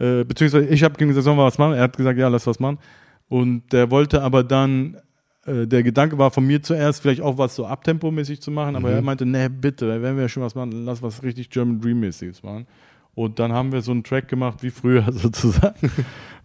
Äh, 0.00 0.24
beziehungsweise 0.24 0.66
ich 0.66 0.82
habe 0.82 0.94
gesagt, 0.94 1.24
sollen 1.24 1.36
wir 1.36 1.44
was 1.44 1.58
machen? 1.58 1.74
Er 1.74 1.82
hat 1.82 1.96
gesagt, 1.96 2.18
ja, 2.18 2.28
lass 2.28 2.46
was 2.46 2.58
machen. 2.58 2.78
Und 3.28 3.72
der 3.72 3.90
wollte 3.90 4.22
aber 4.22 4.42
dann, 4.42 4.96
äh, 5.46 5.66
der 5.66 5.82
Gedanke 5.82 6.16
war 6.18 6.30
von 6.30 6.44
mir 6.46 6.62
zuerst, 6.62 7.02
vielleicht 7.02 7.20
auch 7.20 7.36
was 7.36 7.54
so 7.54 7.66
abtempomäßig 7.66 8.40
zu 8.40 8.50
machen, 8.50 8.76
aber 8.76 8.90
er 8.90 9.02
meinte, 9.02 9.26
nee, 9.26 9.48
bitte, 9.48 10.02
wenn 10.02 10.16
wir 10.16 10.28
schon 10.28 10.42
was 10.42 10.54
machen, 10.54 10.84
lass 10.84 11.02
was 11.02 11.22
richtig 11.22 11.50
German 11.50 11.80
Dream-mäßiges 11.80 12.42
machen. 12.42 12.66
Und 13.14 13.38
dann 13.38 13.52
haben 13.52 13.72
wir 13.72 13.82
so 13.82 13.92
einen 13.92 14.02
Track 14.02 14.28
gemacht 14.28 14.62
wie 14.62 14.70
früher 14.70 15.04
sozusagen. 15.12 15.90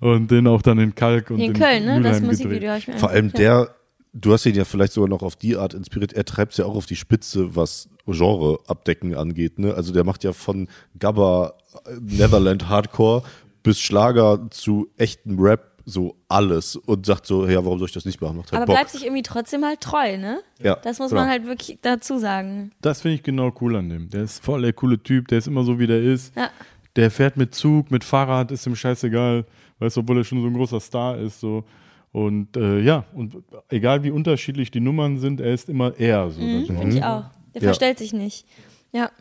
und 0.01 0.29
den 0.29 0.47
auch 0.47 0.61
dann 0.61 0.77
in 0.79 0.93
Kalk 0.93 1.31
und 1.31 1.37
Hier 1.37 1.47
in 1.47 1.53
Köln, 1.53 1.85
ne? 1.85 2.01
Das 2.01 2.19
Mülheim 2.19 2.25
Musikvideo 2.25 2.53
gedreht. 2.53 2.69
habe 2.69 2.79
ich 2.79 2.87
mir 2.89 2.97
Vor 2.97 3.09
allem 3.09 3.31
der, 3.31 3.73
du 4.13 4.33
hast 4.33 4.45
ihn 4.45 4.55
ja 4.55 4.65
vielleicht 4.65 4.93
sogar 4.93 5.09
noch 5.09 5.23
auf 5.23 5.37
die 5.37 5.55
Art 5.55 5.73
inspiriert, 5.73 6.11
er 6.11 6.25
treibt 6.25 6.51
es 6.51 6.57
ja 6.57 6.65
auch 6.65 6.75
auf 6.75 6.85
die 6.85 6.97
Spitze, 6.97 7.55
was 7.55 7.89
Genre 8.05 8.59
abdecken 8.67 9.15
angeht. 9.15 9.57
Ne? 9.57 9.73
Also 9.73 9.93
der 9.93 10.03
macht 10.03 10.23
ja 10.23 10.33
von 10.33 10.67
Gabba 10.99 11.53
äh, 11.85 11.93
Netherland 12.01 12.69
Hardcore 12.69 13.23
bis 13.65 13.79
Schlager 13.81 14.47
zu 14.51 14.87
echtem 14.97 15.39
Rap 15.39 15.71
so 15.87 16.15
alles 16.29 16.75
und 16.77 17.05
sagt 17.05 17.27
so, 17.27 17.45
ja, 17.47 17.63
warum 17.63 17.77
soll 17.77 17.87
ich 17.87 17.93
das 17.93 18.05
nicht 18.05 18.19
machen? 18.19 18.37
Macht 18.37 18.51
halt 18.51 18.55
Aber 18.61 18.65
Bock. 18.65 18.75
bleibt 18.75 18.89
sich 18.89 19.03
irgendwie 19.03 19.21
trotzdem 19.21 19.63
halt 19.63 19.81
treu, 19.81 20.17
ne? 20.17 20.39
ja, 20.59 20.75
Das 20.77 20.97
muss 20.97 21.09
genau. 21.09 21.21
man 21.21 21.29
halt 21.29 21.45
wirklich 21.45 21.77
dazu 21.81 22.17
sagen. 22.17 22.71
Das 22.81 23.01
finde 23.01 23.15
ich 23.15 23.23
genau 23.23 23.53
cool 23.61 23.75
an 23.75 23.89
dem. 23.89 24.09
Der 24.09 24.23
ist 24.23 24.43
voll 24.43 24.63
der 24.63 24.73
coole 24.73 25.01
Typ, 25.03 25.27
der 25.27 25.37
ist 25.37 25.47
immer 25.47 25.63
so, 25.63 25.77
wie 25.77 25.85
der 25.85 26.01
ist. 26.01 26.35
Ja. 26.35 26.49
Der 26.95 27.11
fährt 27.11 27.37
mit 27.37 27.53
Zug, 27.53 27.91
mit 27.91 28.03
Fahrrad, 28.03 28.51
ist 28.51 28.65
ihm 28.65 28.75
scheißegal, 28.75 29.45
weißt 29.79 29.97
du, 29.97 30.01
obwohl 30.01 30.17
er 30.17 30.23
schon 30.23 30.41
so 30.41 30.47
ein 30.47 30.53
großer 30.53 30.79
Star 30.79 31.17
ist. 31.19 31.39
So. 31.39 31.65
Und 32.11 32.55
äh, 32.57 32.79
ja, 32.79 33.03
und 33.13 33.35
egal 33.69 34.01
wie 34.03 34.09
unterschiedlich 34.11 34.71
die 34.71 34.79
Nummern 34.79 35.19
sind, 35.19 35.39
er 35.41 35.53
ist 35.53 35.69
immer 35.69 35.93
er. 35.99 36.31
So. 36.31 36.41
Mhm, 36.41 36.65
Das- 36.67 36.77
Finde 36.79 36.95
ich 36.97 37.03
auch. 37.03 37.25
Der 37.53 37.61
Ja. 37.61 37.67
verstellt 37.67 37.99
sich 37.99 38.11
nicht. 38.13 38.47
Ja. 38.91 39.11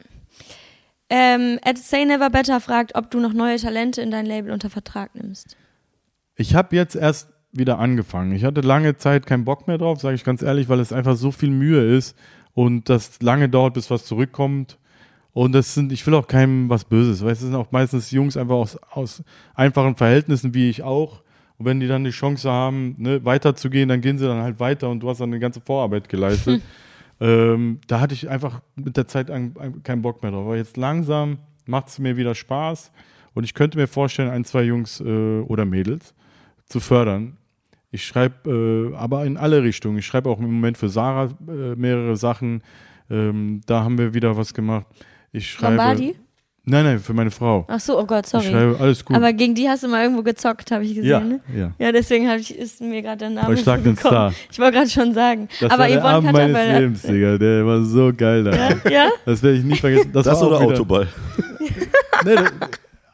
Ähm, 1.11 1.59
Ed 1.65 1.79
Say 1.79 2.05
Never 2.05 2.31
Better 2.31 2.61
fragt, 2.61 2.95
ob 2.95 3.11
du 3.11 3.21
noch 3.21 3.33
neue 3.33 3.57
Talente 3.57 4.01
in 4.01 4.11
dein 4.11 4.27
Label 4.27 4.53
unter 4.53 4.71
Vertrag 4.71 5.15
nimmst. 5.15 5.57
Ich 6.37 6.55
habe 6.55 6.75
jetzt 6.75 6.97
erst 6.97 7.29
wieder 7.53 7.79
angefangen. 7.79 8.33
Ich 8.33 8.45
hatte 8.45 8.61
lange 8.61 8.97
Zeit 8.97 9.27
keinen 9.27 9.45
Bock 9.45 9.69
mehr 9.69 9.79
drauf, 9.79 10.01
sage 10.01 10.17
ich 10.17 10.25
ganz 10.25 10.43
ehrlich, 10.43 10.69
weil 10.69 10.81
es 10.81 10.93
einfach 10.93 11.17
so 11.17 11.31
viel 11.31 11.51
Mühe 11.51 11.97
ist 11.97 12.17
und 12.53 12.89
das 12.89 13.21
lange 13.23 13.49
dauert, 13.49 13.75
bis 13.75 13.91
was 13.91 14.05
zurückkommt. 14.05 14.79
Und 15.33 15.53
das 15.53 15.75
sind, 15.75 15.93
ich 15.93 16.07
will 16.07 16.15
auch 16.15 16.29
keinem 16.29 16.69
was 16.69 16.85
Böses, 16.85 17.25
weil 17.25 17.33
es 17.33 17.41
sind 17.41 17.55
auch 17.55 17.73
meistens 17.73 18.11
Jungs 18.11 18.37
einfach 18.37 18.55
aus, 18.55 18.79
aus 18.91 19.23
einfachen 19.55 19.97
Verhältnissen, 19.97 20.55
wie 20.55 20.71
ich 20.71 20.83
auch. 20.83 21.23
Und 21.59 21.67
wenn 21.67 21.81
die 21.81 21.87
dann 21.87 22.05
die 22.05 22.11
Chance 22.11 22.51
haben, 22.51 22.95
ne, 22.99 23.25
weiterzugehen, 23.25 23.89
dann 23.89 24.01
gehen 24.01 24.19
sie 24.19 24.27
dann 24.27 24.43
halt 24.43 24.59
weiter 24.59 24.89
und 24.89 25.01
du 25.01 25.09
hast 25.09 25.21
dann 25.21 25.31
eine 25.31 25.41
ganze 25.41 25.61
Vorarbeit 25.61 26.09
geleistet. 26.09 26.63
Ähm, 27.25 27.81
da 27.87 28.01
hatte 28.01 28.13
ich 28.13 28.29
einfach 28.29 28.61
mit 28.77 28.99
der 28.99 29.09
Zeit 29.09 29.31
ein, 29.31 29.55
ein, 29.59 29.83
keinen 29.83 30.03
Bock 30.03 30.23
mehr 30.23 30.31
drauf. 30.31 30.45
Aber 30.45 30.57
jetzt 30.59 30.77
langsam 30.77 31.39
macht 31.65 31.89
es 31.89 31.99
mir 31.99 32.19
wieder 32.19 32.35
Spaß 32.35 32.93
und 33.33 33.45
ich 33.45 33.55
könnte 33.55 33.79
mir 33.79 33.87
vorstellen, 33.87 34.29
ein, 34.29 34.45
zwei 34.45 34.63
Jungs 34.63 35.01
äh, 35.01 35.41
oder 35.41 35.65
Mädels 35.65 36.15
zu 36.67 36.81
fördern. 36.81 37.39
Ich 37.91 38.05
schreibe 38.05 38.93
äh, 38.93 38.97
aber 38.97 39.25
in 39.25 39.39
alle 39.39 39.63
Richtungen. 39.63 39.97
Ich 39.97 40.07
schreibe 40.07 40.29
auch 40.29 40.39
im 40.39 40.53
Moment 40.53 40.77
für 40.77 40.91
Sarah 40.91 41.31
äh, 41.49 41.75
mehrere 41.77 42.17
Sachen. 42.17 42.63
Ähm, 43.09 43.63
da 43.65 43.85
haben 43.85 43.97
wir 43.97 44.13
wieder 44.13 44.37
was 44.37 44.53
gemacht. 44.53 44.87
Ich 45.33 45.51
schreibe. 45.51 45.77
Lombardi? 45.77 46.17
Nein, 46.67 46.85
nein, 46.85 46.99
für 46.99 47.13
meine 47.13 47.31
Frau. 47.31 47.67
Ach 47.69 47.79
so, 47.79 47.99
oh 48.01 48.07
Gott, 48.07 48.25
Ich 48.25 48.31
sorry. 48.31 48.45
schreibe 48.47 48.77
alles 48.81 49.05
gut. 49.05 49.15
Aber 49.15 49.33
gegen 49.35 49.55
die 49.55 49.69
hast 49.69 49.83
du 49.83 49.89
mal 49.89 50.03
irgendwo 50.03 50.23
gezockt, 50.23 50.71
habe 50.71 50.85
ich 50.85 50.95
gesehen. 50.95 51.11
ja, 51.11 51.21
ne? 51.21 51.41
ja. 51.55 51.73
Ja, 51.79 51.93
deswegen 51.93 52.27
ich, 52.31 52.57
ist 52.59 52.81
mir 52.81 53.03
gerade 53.03 53.19
der 53.19 53.31
Name 53.31 53.55
Schlag 53.59 53.83
den 53.85 53.95
gekommen. 53.95 54.13
Star. 54.15 54.35
Ich 54.51 54.59
wollte 54.59 54.79
gerade 54.79 54.89
schon 54.91 55.13
sagen. 55.13 55.49
Das 55.61 55.71
aber 55.71 55.83
war 55.83 55.89
der 55.89 55.99
Yvonne 56.01 56.09
Abend 56.15 56.33
meines 56.33 56.57
Katterfeld- 56.57 56.81
Lebens, 56.81 57.03
Digga. 57.03 57.39
Der 57.39 57.67
war 57.67 57.83
so 57.85 58.13
geil 58.17 58.45
da. 58.45 58.55
Ja? 58.57 58.91
ja? 58.91 59.09
Das 59.27 59.43
werde 59.43 59.59
ich 59.59 59.65
nie 59.65 59.77
vergessen. 59.77 60.11
Das, 60.15 60.25
Das 60.25 60.41
war 60.41 60.49
oder 60.49 60.61
Autoball? 60.61 61.07
Nee, 62.25 62.35
das, 62.37 62.53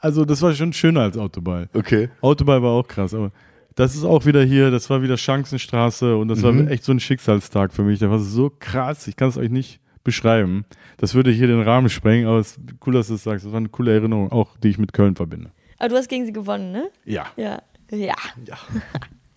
also 0.01 0.25
das 0.25 0.41
war 0.43 0.55
schon 0.55 0.73
schöner 0.73 1.01
als 1.01 1.17
Autoball. 1.19 1.69
Okay. 1.75 2.09
Autoball 2.21 2.63
war 2.63 2.71
auch 2.71 2.87
krass, 2.87 3.13
aber 3.15 3.33
das 3.75 3.95
ist 3.97 4.05
auch 4.05 4.25
wieder 4.27 4.43
hier, 4.45 4.71
das 4.71 4.89
war 4.91 5.03
wieder 5.03 5.17
Chancenstraße 5.17 6.17
und 6.17 6.29
das 6.29 6.41
Mhm. 6.43 6.67
war 6.67 6.71
echt 6.71 6.85
so 6.85 6.93
ein 6.93 7.01
Schicksalstag 7.01 7.73
für 7.73 7.83
mich. 7.83 7.99
Der 7.99 8.11
war 8.11 8.19
so 8.21 8.53
krass, 8.59 9.09
ich 9.09 9.17
kann 9.17 9.29
es 9.29 9.37
euch 9.37 9.51
nicht 9.51 9.81
beschreiben. 10.05 10.65
Das 10.99 11.15
würde 11.15 11.31
hier 11.31 11.47
den 11.47 11.63
Rahmen 11.63 11.89
sprengen, 11.89 12.27
aber 12.27 12.39
es 12.39 12.53
ist 12.53 12.61
cool, 12.87 12.95
dass 12.95 13.09
du 13.09 13.15
es 13.15 13.23
sagst. 13.23 13.45
Das 13.45 13.53
war 13.53 13.59
eine 13.59 13.69
coole 13.69 13.93
Erinnerung, 13.93 14.33
auch 14.33 14.57
die 14.59 14.69
ich 14.69 14.79
mit 14.79 14.93
Köln 14.93 15.17
verbinde. 15.17 15.51
Aber 15.79 15.89
du 15.89 15.97
hast 15.97 16.09
gegen 16.09 16.27
sie 16.27 16.33
gewonnen, 16.33 16.73
ne? 16.73 16.91
Ja. 17.05 17.27
Ja. 17.37 17.63
Ja. 17.91 18.15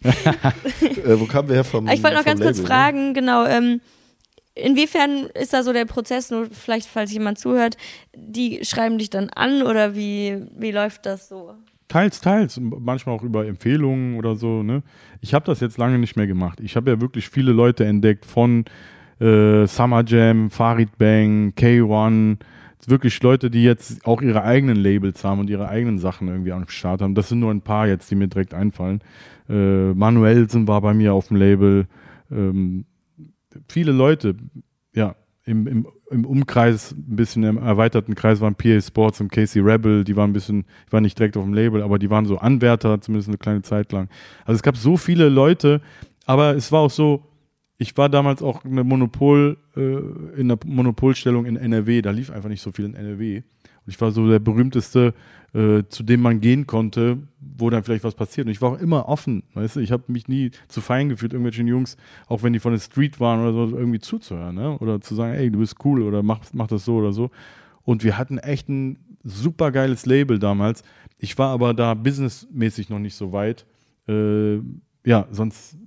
Äh, 0.03 1.17
wo 1.17 1.25
kamen 1.27 1.47
wir 1.47 1.55
her 1.55 1.63
vom 1.63 1.87
Ich 1.87 2.03
wollte 2.03 2.17
noch 2.17 2.25
ganz 2.25 2.41
kurz 2.41 2.57
Label, 2.57 2.61
ne? 2.63 2.67
fragen, 2.67 3.13
genau, 3.13 3.45
ähm, 3.45 3.79
inwiefern 4.53 5.27
ist 5.33 5.53
da 5.53 5.63
so 5.63 5.73
der 5.73 5.85
Prozess, 5.85 6.29
nur 6.29 6.47
vielleicht, 6.47 6.87
falls 6.87 7.11
jemand 7.13 7.39
zuhört, 7.39 7.77
die 8.13 8.59
schreiben 8.63 8.97
dich 8.97 9.09
dann 9.09 9.29
an 9.29 9.63
oder 9.63 9.95
wie, 9.95 10.45
wie 10.57 10.71
läuft 10.71 11.05
das 11.05 11.29
so? 11.29 11.53
Teils, 11.87 12.21
teils. 12.21 12.59
Manchmal 12.59 13.15
auch 13.15 13.23
über 13.23 13.45
Empfehlungen 13.45 14.17
oder 14.17 14.35
so. 14.35 14.63
Ne? 14.63 14.83
Ich 15.21 15.33
habe 15.33 15.45
das 15.45 15.59
jetzt 15.59 15.77
lange 15.77 15.99
nicht 15.99 16.15
mehr 16.15 16.27
gemacht. 16.27 16.59
Ich 16.59 16.75
habe 16.75 16.91
ja 16.91 17.01
wirklich 17.01 17.29
viele 17.29 17.51
Leute 17.51 17.85
entdeckt 17.85 18.25
von 18.25 18.65
äh, 19.19 19.65
Summer 19.67 20.03
Jam, 20.05 20.49
Farid 20.49 20.97
Bang, 20.97 21.53
K1. 21.57 22.37
Wirklich 22.85 23.21
Leute, 23.23 23.49
die 23.49 23.63
jetzt 23.63 24.05
auch 24.05 24.21
ihre 24.21 24.43
eigenen 24.43 24.75
Labels 24.75 25.23
haben 25.23 25.39
und 25.39 25.49
ihre 25.49 25.69
eigenen 25.69 25.99
Sachen 25.99 26.27
irgendwie 26.27 26.51
am 26.51 26.67
Start 26.67 27.01
haben. 27.01 27.15
Das 27.15 27.29
sind 27.29 27.39
nur 27.39 27.51
ein 27.51 27.61
paar 27.61 27.87
jetzt, 27.87 28.11
die 28.11 28.15
mir 28.15 28.27
direkt 28.27 28.53
einfallen. 28.53 28.99
Äh, 29.49 29.93
Manuelsen 29.93 30.67
war 30.67 30.81
bei 30.81 30.93
mir 30.93 31.13
auf 31.13 31.29
dem 31.29 31.37
Label. 31.37 31.87
Ähm, 32.29 32.85
viele 33.69 33.93
Leute, 33.93 34.35
ja, 34.93 35.15
im, 35.45 35.67
im, 35.67 35.87
im 36.09 36.25
Umkreis, 36.25 36.91
ein 36.91 37.15
bisschen 37.15 37.43
im 37.43 37.57
erweiterten 37.57 38.15
Kreis 38.15 38.39
waren 38.39 38.55
PA 38.55 38.79
Sports 38.79 39.19
und 39.19 39.31
Casey 39.31 39.61
Rebel, 39.61 40.03
die 40.03 40.15
waren 40.15 40.29
ein 40.29 40.33
bisschen, 40.33 40.65
ich 40.85 40.93
war 40.93 41.01
nicht 41.01 41.17
direkt 41.19 41.35
auf 41.35 41.43
dem 41.43 41.53
Label, 41.53 41.81
aber 41.81 41.99
die 41.99 42.09
waren 42.09 42.25
so 42.25 42.37
Anwärter, 42.37 43.01
zumindest 43.01 43.29
eine 43.29 43.37
kleine 43.37 43.61
Zeit 43.61 43.91
lang. 43.91 44.09
Also 44.45 44.57
es 44.57 44.63
gab 44.63 44.77
so 44.77 44.95
viele 44.95 45.29
Leute, 45.29 45.81
aber 46.25 46.55
es 46.55 46.71
war 46.71 46.81
auch 46.81 46.89
so, 46.89 47.25
ich 47.83 47.95
war 47.97 48.09
damals 48.09 48.41
auch 48.41 48.65
eine 48.65 48.83
Monopol, 48.83 49.57
äh, 49.75 50.39
in 50.39 50.49
einer 50.49 50.57
Monopolstellung 50.65 51.45
in 51.45 51.57
NRW, 51.57 52.01
da 52.01 52.11
lief 52.11 52.31
einfach 52.31 52.49
nicht 52.49 52.61
so 52.61 52.71
viel 52.71 52.85
in 52.85 52.95
NRW. 52.95 53.37
Und 53.37 53.93
ich 53.93 53.99
war 53.99 54.11
so 54.11 54.27
der 54.27 54.39
berühmteste, 54.39 55.13
äh, 55.53 55.83
zu 55.89 56.03
dem 56.03 56.21
man 56.21 56.39
gehen 56.39 56.65
konnte, 56.65 57.17
wo 57.39 57.69
dann 57.69 57.83
vielleicht 57.83 58.05
was 58.05 58.15
passiert. 58.15 58.47
Und 58.47 58.51
ich 58.51 58.61
war 58.61 58.71
auch 58.71 58.79
immer 58.79 59.09
offen, 59.09 59.43
weißt 59.53 59.75
du, 59.75 59.79
ich 59.81 59.91
habe 59.91 60.03
mich 60.07 60.27
nie 60.27 60.51
zu 60.69 60.79
fein 60.79 61.09
gefühlt, 61.09 61.33
irgendwelchen 61.33 61.67
Jungs, 61.67 61.97
auch 62.27 62.41
wenn 62.41 62.53
die 62.53 62.59
von 62.59 62.71
der 62.71 62.79
Street 62.79 63.19
waren 63.19 63.41
oder 63.41 63.69
so, 63.69 63.77
irgendwie 63.77 63.99
zuzuhören, 63.99 64.55
ne? 64.55 64.77
Oder 64.79 65.01
zu 65.01 65.13
sagen, 65.13 65.33
ey, 65.33 65.51
du 65.51 65.59
bist 65.59 65.75
cool 65.83 66.01
oder 66.01 66.23
mach, 66.23 66.39
mach 66.53 66.67
das 66.67 66.85
so 66.85 66.95
oder 66.95 67.11
so. 67.11 67.29
Und 67.83 68.03
wir 68.05 68.17
hatten 68.17 68.37
echt 68.37 68.69
ein 68.69 68.97
super 69.23 69.71
geiles 69.71 70.05
Label 70.05 70.39
damals. 70.39 70.83
Ich 71.19 71.37
war 71.37 71.49
aber 71.49 71.73
da 71.73 71.93
businessmäßig 71.93 72.89
noch 72.89 72.99
nicht 72.99 73.15
so 73.15 73.33
weit. 73.33 73.65
Äh, 74.07 74.59
ja, 75.05 75.27
sonst 75.31 75.77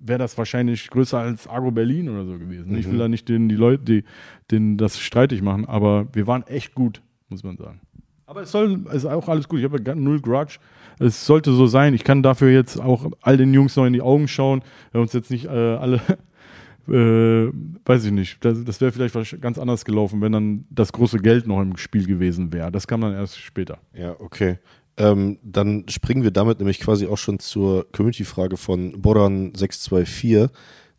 wäre 0.00 0.18
das 0.18 0.36
wahrscheinlich 0.38 0.88
größer 0.90 1.18
als 1.18 1.46
Argo 1.46 1.70
Berlin 1.70 2.08
oder 2.08 2.24
so 2.24 2.38
gewesen. 2.38 2.76
Ich 2.76 2.90
will 2.90 2.98
da 2.98 3.08
nicht 3.08 3.28
den, 3.28 3.48
die 3.48 3.56
Leute, 3.56 3.84
die, 3.84 4.04
den 4.50 4.76
das 4.76 4.98
streitig 4.98 5.42
machen, 5.42 5.64
aber 5.64 6.06
wir 6.12 6.26
waren 6.26 6.46
echt 6.46 6.74
gut, 6.74 7.02
muss 7.28 7.44
man 7.44 7.56
sagen. 7.56 7.80
Aber 8.28 8.42
es 8.42 8.52
soll, 8.52 8.80
es 8.90 8.96
ist 8.96 9.06
auch 9.06 9.26
alles 9.28 9.48
gut. 9.48 9.60
Ich 9.60 9.64
habe 9.64 9.82
ja 9.82 9.94
null 9.94 10.20
Grudge. 10.20 10.58
Es 10.98 11.24
sollte 11.24 11.52
so 11.52 11.66
sein. 11.66 11.94
Ich 11.94 12.04
kann 12.04 12.22
dafür 12.22 12.50
jetzt 12.50 12.78
auch 12.78 13.10
all 13.22 13.38
den 13.38 13.54
Jungs 13.54 13.74
noch 13.74 13.86
in 13.86 13.94
die 13.94 14.02
Augen 14.02 14.28
schauen. 14.28 14.60
Wir 14.90 14.98
haben 14.98 15.04
uns 15.04 15.14
jetzt 15.14 15.30
nicht 15.30 15.46
äh, 15.46 15.48
alle, 15.48 15.96
äh, 16.88 17.50
weiß 17.86 18.04
ich 18.04 18.12
nicht. 18.12 18.44
Das, 18.44 18.62
das 18.64 18.82
wäre 18.82 18.92
vielleicht 18.92 19.40
ganz 19.40 19.58
anders 19.58 19.86
gelaufen, 19.86 20.20
wenn 20.20 20.32
dann 20.32 20.66
das 20.68 20.92
große 20.92 21.20
Geld 21.20 21.46
noch 21.46 21.62
im 21.62 21.78
Spiel 21.78 22.06
gewesen 22.06 22.52
wäre. 22.52 22.70
Das 22.70 22.86
kam 22.86 23.00
dann 23.00 23.14
erst 23.14 23.38
später. 23.38 23.78
Ja, 23.94 24.14
okay. 24.18 24.58
Ähm, 24.98 25.38
dann 25.42 25.84
springen 25.88 26.24
wir 26.24 26.32
damit 26.32 26.58
nämlich 26.58 26.80
quasi 26.80 27.06
auch 27.06 27.18
schon 27.18 27.38
zur 27.38 27.90
Community-Frage 27.92 28.56
von 28.56 28.92
Boran624. 29.00 30.50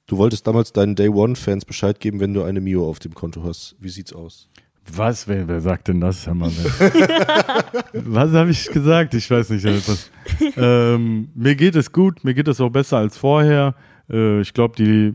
Du 0.08 0.18
wolltest 0.18 0.47
damals 0.47 0.72
deinen 0.74 0.95
Day 0.95 1.10
One-Fans 1.10 1.66
Bescheid 1.66 2.00
geben, 2.00 2.20
wenn 2.20 2.34
du 2.34 2.43
eine 2.43 2.62
Mio 2.62 2.89
auf 2.89 3.00
dem 3.00 3.14
Konto 3.14 3.43
hast. 3.43 3.76
Wie 3.80 3.89
sieht's 3.89 4.14
aus? 4.14 4.50
Was? 4.95 5.28
Wer, 5.28 5.47
wer 5.47 5.62
sagt 5.62 5.89
denn 5.89 6.00
das? 6.00 6.26
Hör 6.26 6.34
mal, 6.34 6.50
was 7.93 8.32
habe 8.32 8.50
ich 8.50 8.68
gesagt? 8.70 9.14
Ich 9.14 9.30
weiß 9.30 9.50
nicht. 9.52 9.66
Was. 9.66 10.10
Ähm, 10.56 11.30
mir 11.36 11.56
geht 11.56 11.76
es 11.76 11.91
gut, 11.91 12.24
mir 12.24 12.34
geht 12.34 12.47
es 12.47 12.60
auch 12.60 12.70
besser 12.70 12.97
als 12.97 13.18
vorher. 13.18 13.76
Äh, 14.10 14.41
ich 14.41 14.54
glaube, 14.54 14.76
die. 14.78 15.14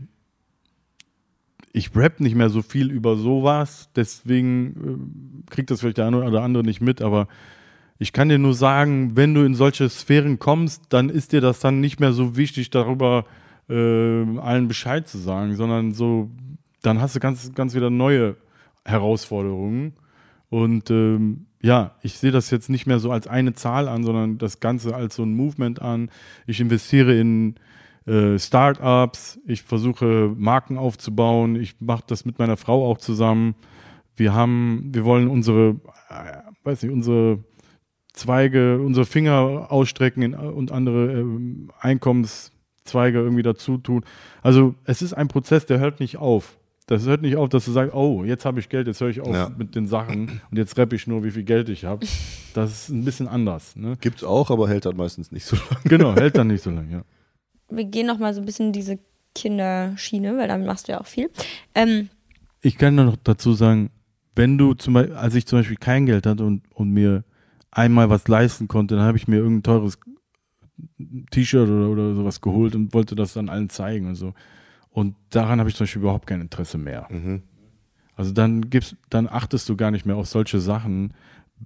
Ich 1.73 1.93
rap 1.93 2.21
nicht 2.21 2.35
mehr 2.35 2.49
so 2.49 2.61
viel 2.61 2.89
über 2.89 3.17
sowas, 3.17 3.89
deswegen 3.97 5.43
äh, 5.43 5.51
kriegt 5.51 5.71
das 5.71 5.81
vielleicht 5.81 5.97
der 5.97 6.07
eine 6.07 6.23
oder 6.23 6.41
andere 6.41 6.63
nicht 6.63 6.79
mit, 6.79 7.01
aber 7.01 7.27
ich 7.97 8.11
kann 8.11 8.29
dir 8.29 8.37
nur 8.37 8.53
sagen, 8.53 9.15
wenn 9.15 9.33
du 9.33 9.43
in 9.45 9.55
solche 9.55 9.89
Sphären 9.89 10.37
kommst, 10.39 10.83
dann 10.89 11.09
ist 11.09 11.31
dir 11.31 11.41
das 11.41 11.59
dann 11.59 11.79
nicht 11.79 11.99
mehr 11.99 12.11
so 12.11 12.35
wichtig, 12.35 12.69
darüber 12.69 13.25
äh, 13.69 14.37
allen 14.39 14.67
Bescheid 14.67 15.07
zu 15.07 15.17
sagen, 15.17 15.55
sondern 15.55 15.93
so, 15.93 16.29
dann 16.81 16.99
hast 16.99 17.15
du 17.15 17.19
ganz, 17.19 17.53
ganz 17.53 17.73
wieder 17.73 17.89
neue 17.89 18.35
Herausforderungen. 18.83 19.93
Und 20.49 20.91
ähm, 20.91 21.47
ja, 21.61 21.95
ich 22.01 22.19
sehe 22.19 22.31
das 22.31 22.51
jetzt 22.51 22.69
nicht 22.69 22.85
mehr 22.85 22.99
so 22.99 23.11
als 23.11 23.27
eine 23.27 23.53
Zahl 23.53 23.87
an, 23.87 24.03
sondern 24.03 24.37
das 24.37 24.59
Ganze 24.59 24.93
als 24.93 25.15
so 25.15 25.23
ein 25.23 25.33
Movement 25.33 25.81
an. 25.81 26.09
Ich 26.45 26.59
investiere 26.59 27.17
in 27.17 27.55
äh, 28.05 28.37
Startups, 28.37 29.39
ich 29.47 29.63
versuche 29.63 30.31
Marken 30.37 30.77
aufzubauen, 30.77 31.55
ich 31.55 31.75
mache 31.79 32.03
das 32.05 32.25
mit 32.25 32.37
meiner 32.39 32.57
Frau 32.57 32.89
auch 32.89 32.99
zusammen. 32.99 33.55
Wir 34.15 34.33
haben, 34.33 34.91
wir 34.93 35.05
wollen 35.05 35.27
unsere, 35.27 35.77
äh, 36.09 36.37
weiß 36.63 36.83
nicht, 36.83 36.91
unsere 36.91 37.39
Zweige, 38.15 38.79
unsere 38.79 39.05
Finger 39.05 39.67
ausstrecken 39.69 40.21
in, 40.23 40.33
und 40.33 40.71
andere 40.71 41.11
ähm, 41.19 41.69
Einkommenszweige 41.79 43.19
irgendwie 43.19 43.43
dazu 43.43 43.77
tun. 43.77 44.05
Also 44.41 44.75
es 44.85 45.01
ist 45.01 45.13
ein 45.13 45.27
Prozess, 45.27 45.65
der 45.65 45.79
hört 45.79 45.99
nicht 45.99 46.17
auf. 46.17 46.57
Das 46.87 47.05
hört 47.07 47.23
nicht 47.23 47.35
auf, 47.35 47.49
dass 47.49 47.65
du 47.65 47.71
sagst, 47.71 47.95
oh, 47.95 48.23
jetzt 48.23 48.45
habe 48.45 48.59
ich 48.59 48.69
Geld, 48.69 48.85
jetzt 48.87 49.01
höre 49.01 49.09
ich 49.09 49.19
auf 49.19 49.33
Ja. 49.33 49.51
mit 49.57 49.73
den 49.75 49.87
Sachen 49.87 50.39
und 50.51 50.57
jetzt 50.57 50.77
rappe 50.77 50.95
ich 50.95 51.07
nur, 51.07 51.23
wie 51.23 51.31
viel 51.31 51.43
Geld 51.43 51.67
ich 51.69 51.83
habe. 51.83 52.05
Das 52.53 52.71
ist 52.71 52.89
ein 52.89 53.03
bisschen 53.03 53.27
anders. 53.27 53.75
Ne? 53.75 53.95
Gibt's 53.99 54.23
auch, 54.23 54.51
aber 54.51 54.69
hält 54.69 54.85
dann 54.85 54.95
meistens 54.95 55.31
nicht 55.31 55.45
so 55.45 55.55
lange. 55.55 55.81
Genau, 55.85 56.15
hält 56.15 56.37
dann 56.37 56.47
nicht 56.47 56.63
so 56.63 56.69
lange, 56.69 56.91
ja. 56.91 57.01
Wir 57.69 57.85
gehen 57.85 58.05
noch 58.05 58.19
mal 58.19 58.33
so 58.35 58.41
ein 58.41 58.45
bisschen 58.45 58.67
in 58.67 58.73
diese 58.73 58.99
Kinderschiene, 59.33 60.37
weil 60.37 60.47
damit 60.47 60.67
machst 60.67 60.87
du 60.87 60.91
ja 60.93 61.01
auch 61.01 61.05
viel. 61.07 61.29
Ähm, 61.73 62.09
Ich 62.61 62.77
kann 62.77 62.95
nur 62.95 63.05
noch 63.05 63.17
dazu 63.23 63.53
sagen, 63.53 63.89
wenn 64.35 64.57
du 64.57 64.73
zum 64.75 64.93
Beispiel, 64.93 65.15
als 65.15 65.33
ich 65.35 65.45
zum 65.47 65.59
Beispiel 65.59 65.77
kein 65.77 66.05
Geld 66.05 66.25
hatte 66.27 66.45
und, 66.45 66.61
und 66.73 66.91
mir 66.91 67.23
einmal 67.75 68.09
was 68.09 68.27
leisten 68.27 68.67
konnte, 68.67 68.95
dann 68.95 69.05
habe 69.05 69.17
ich 69.17 69.27
mir 69.27 69.37
irgendein 69.37 69.63
teures 69.63 69.99
T-Shirt 71.31 71.69
oder, 71.69 71.89
oder 71.89 72.15
sowas 72.15 72.41
geholt 72.41 72.73
und 72.75 72.93
wollte 72.93 73.15
das 73.15 73.33
dann 73.33 73.49
allen 73.49 73.69
zeigen 73.69 74.07
und 74.07 74.15
so. 74.15 74.33
Und 74.89 75.15
daran 75.29 75.59
habe 75.59 75.69
ich 75.69 75.75
zum 75.75 75.83
Beispiel 75.83 76.01
überhaupt 76.01 76.25
kein 76.25 76.41
Interesse 76.41 76.77
mehr. 76.77 77.07
Also 78.15 78.31
dann 78.31 78.69
gibst, 78.69 78.95
dann 79.09 79.27
achtest 79.27 79.67
du 79.67 79.75
gar 79.75 79.91
nicht 79.91 80.05
mehr 80.05 80.15
auf 80.15 80.27
solche 80.27 80.59
Sachen, 80.59 81.13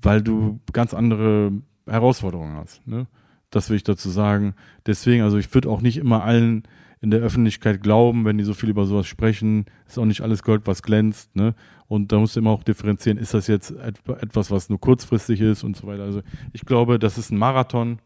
weil 0.02 0.22
du 0.22 0.60
ganz 0.74 0.94
andere 0.94 1.52
Herausforderungen 1.86 2.58
hast. 2.58 2.86
Ne? 2.88 3.08
Das 3.52 3.70
will 3.70 3.78
ich 3.78 3.84
dazu 3.84 4.10
sagen. 4.10 4.56
Deswegen, 4.86 5.24
also 5.24 5.38
ich 5.38 5.54
würde 5.54 5.70
auch 5.70 5.82
nicht 5.82 5.98
immer 5.98 6.24
allen 6.24 6.64
in 7.02 7.12
der 7.12 7.22
Öffentlichkeit 7.22 7.82
glauben, 7.82 8.26
wenn 8.26 8.38
die 8.38 8.44
so 8.44 8.54
viel 8.54 8.70
über 8.70 8.86
sowas 8.86 9.08
sprechen. 9.08 9.66
Ist 9.88 9.98
auch 9.98 10.06
nicht 10.06 10.22
alles 10.22 10.44
Gold, 10.44 10.68
was 10.68 10.84
glänzt. 10.84 11.36
Ne? 11.36 11.56
Und 11.88 12.12
da 12.12 12.20
musst 12.20 12.36
du 12.36 12.42
immer 12.42 12.52
auch 12.52 12.64
differenzieren, 12.64 13.18
ist 13.18 13.34
das 13.34 13.48
jetzt 13.48 13.72
et- 13.72 14.08
etwas, 14.22 14.52
was 14.52 14.70
nur 14.70 14.80
kurzfristig 14.80 15.40
ist 15.42 15.64
und 15.64 15.78
so 15.78 15.88
weiter. 15.88 16.04
Also 16.04 16.22
ich 16.52 16.62
glaube, 16.66 17.00
das 17.00 17.18
ist 17.18 17.32
ein 17.32 17.38
Marathon, 17.38 18.00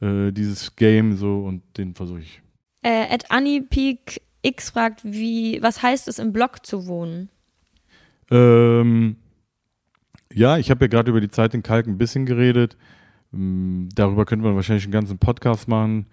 äh, 0.00 0.30
dieses 0.32 0.76
Game 0.76 1.16
so 1.16 1.44
und 1.44 1.62
den 1.76 1.94
versuche 1.94 2.20
ich. 2.20 2.40
äh, 2.82 3.12
at 3.12 3.30
AnniePeak 3.30 4.20
X 4.42 4.70
fragt, 4.70 5.04
wie, 5.04 5.60
was 5.62 5.82
heißt 5.82 6.08
es, 6.08 6.18
im 6.18 6.32
Block 6.32 6.64
zu 6.66 6.86
wohnen? 6.86 7.28
Ähm, 8.30 9.16
ja, 10.32 10.58
ich 10.58 10.70
habe 10.70 10.84
ja 10.84 10.88
gerade 10.88 11.10
über 11.10 11.20
die 11.20 11.28
Zeit 11.30 11.54
in 11.54 11.62
Kalk 11.62 11.86
ein 11.86 11.98
bisschen 11.98 12.26
geredet. 12.26 12.76
Ähm, 13.34 13.88
darüber 13.94 14.24
könnte 14.24 14.44
man 14.44 14.54
wahrscheinlich 14.56 14.84
einen 14.84 14.92
ganzen 14.92 15.18
Podcast 15.18 15.68
machen. 15.68 16.06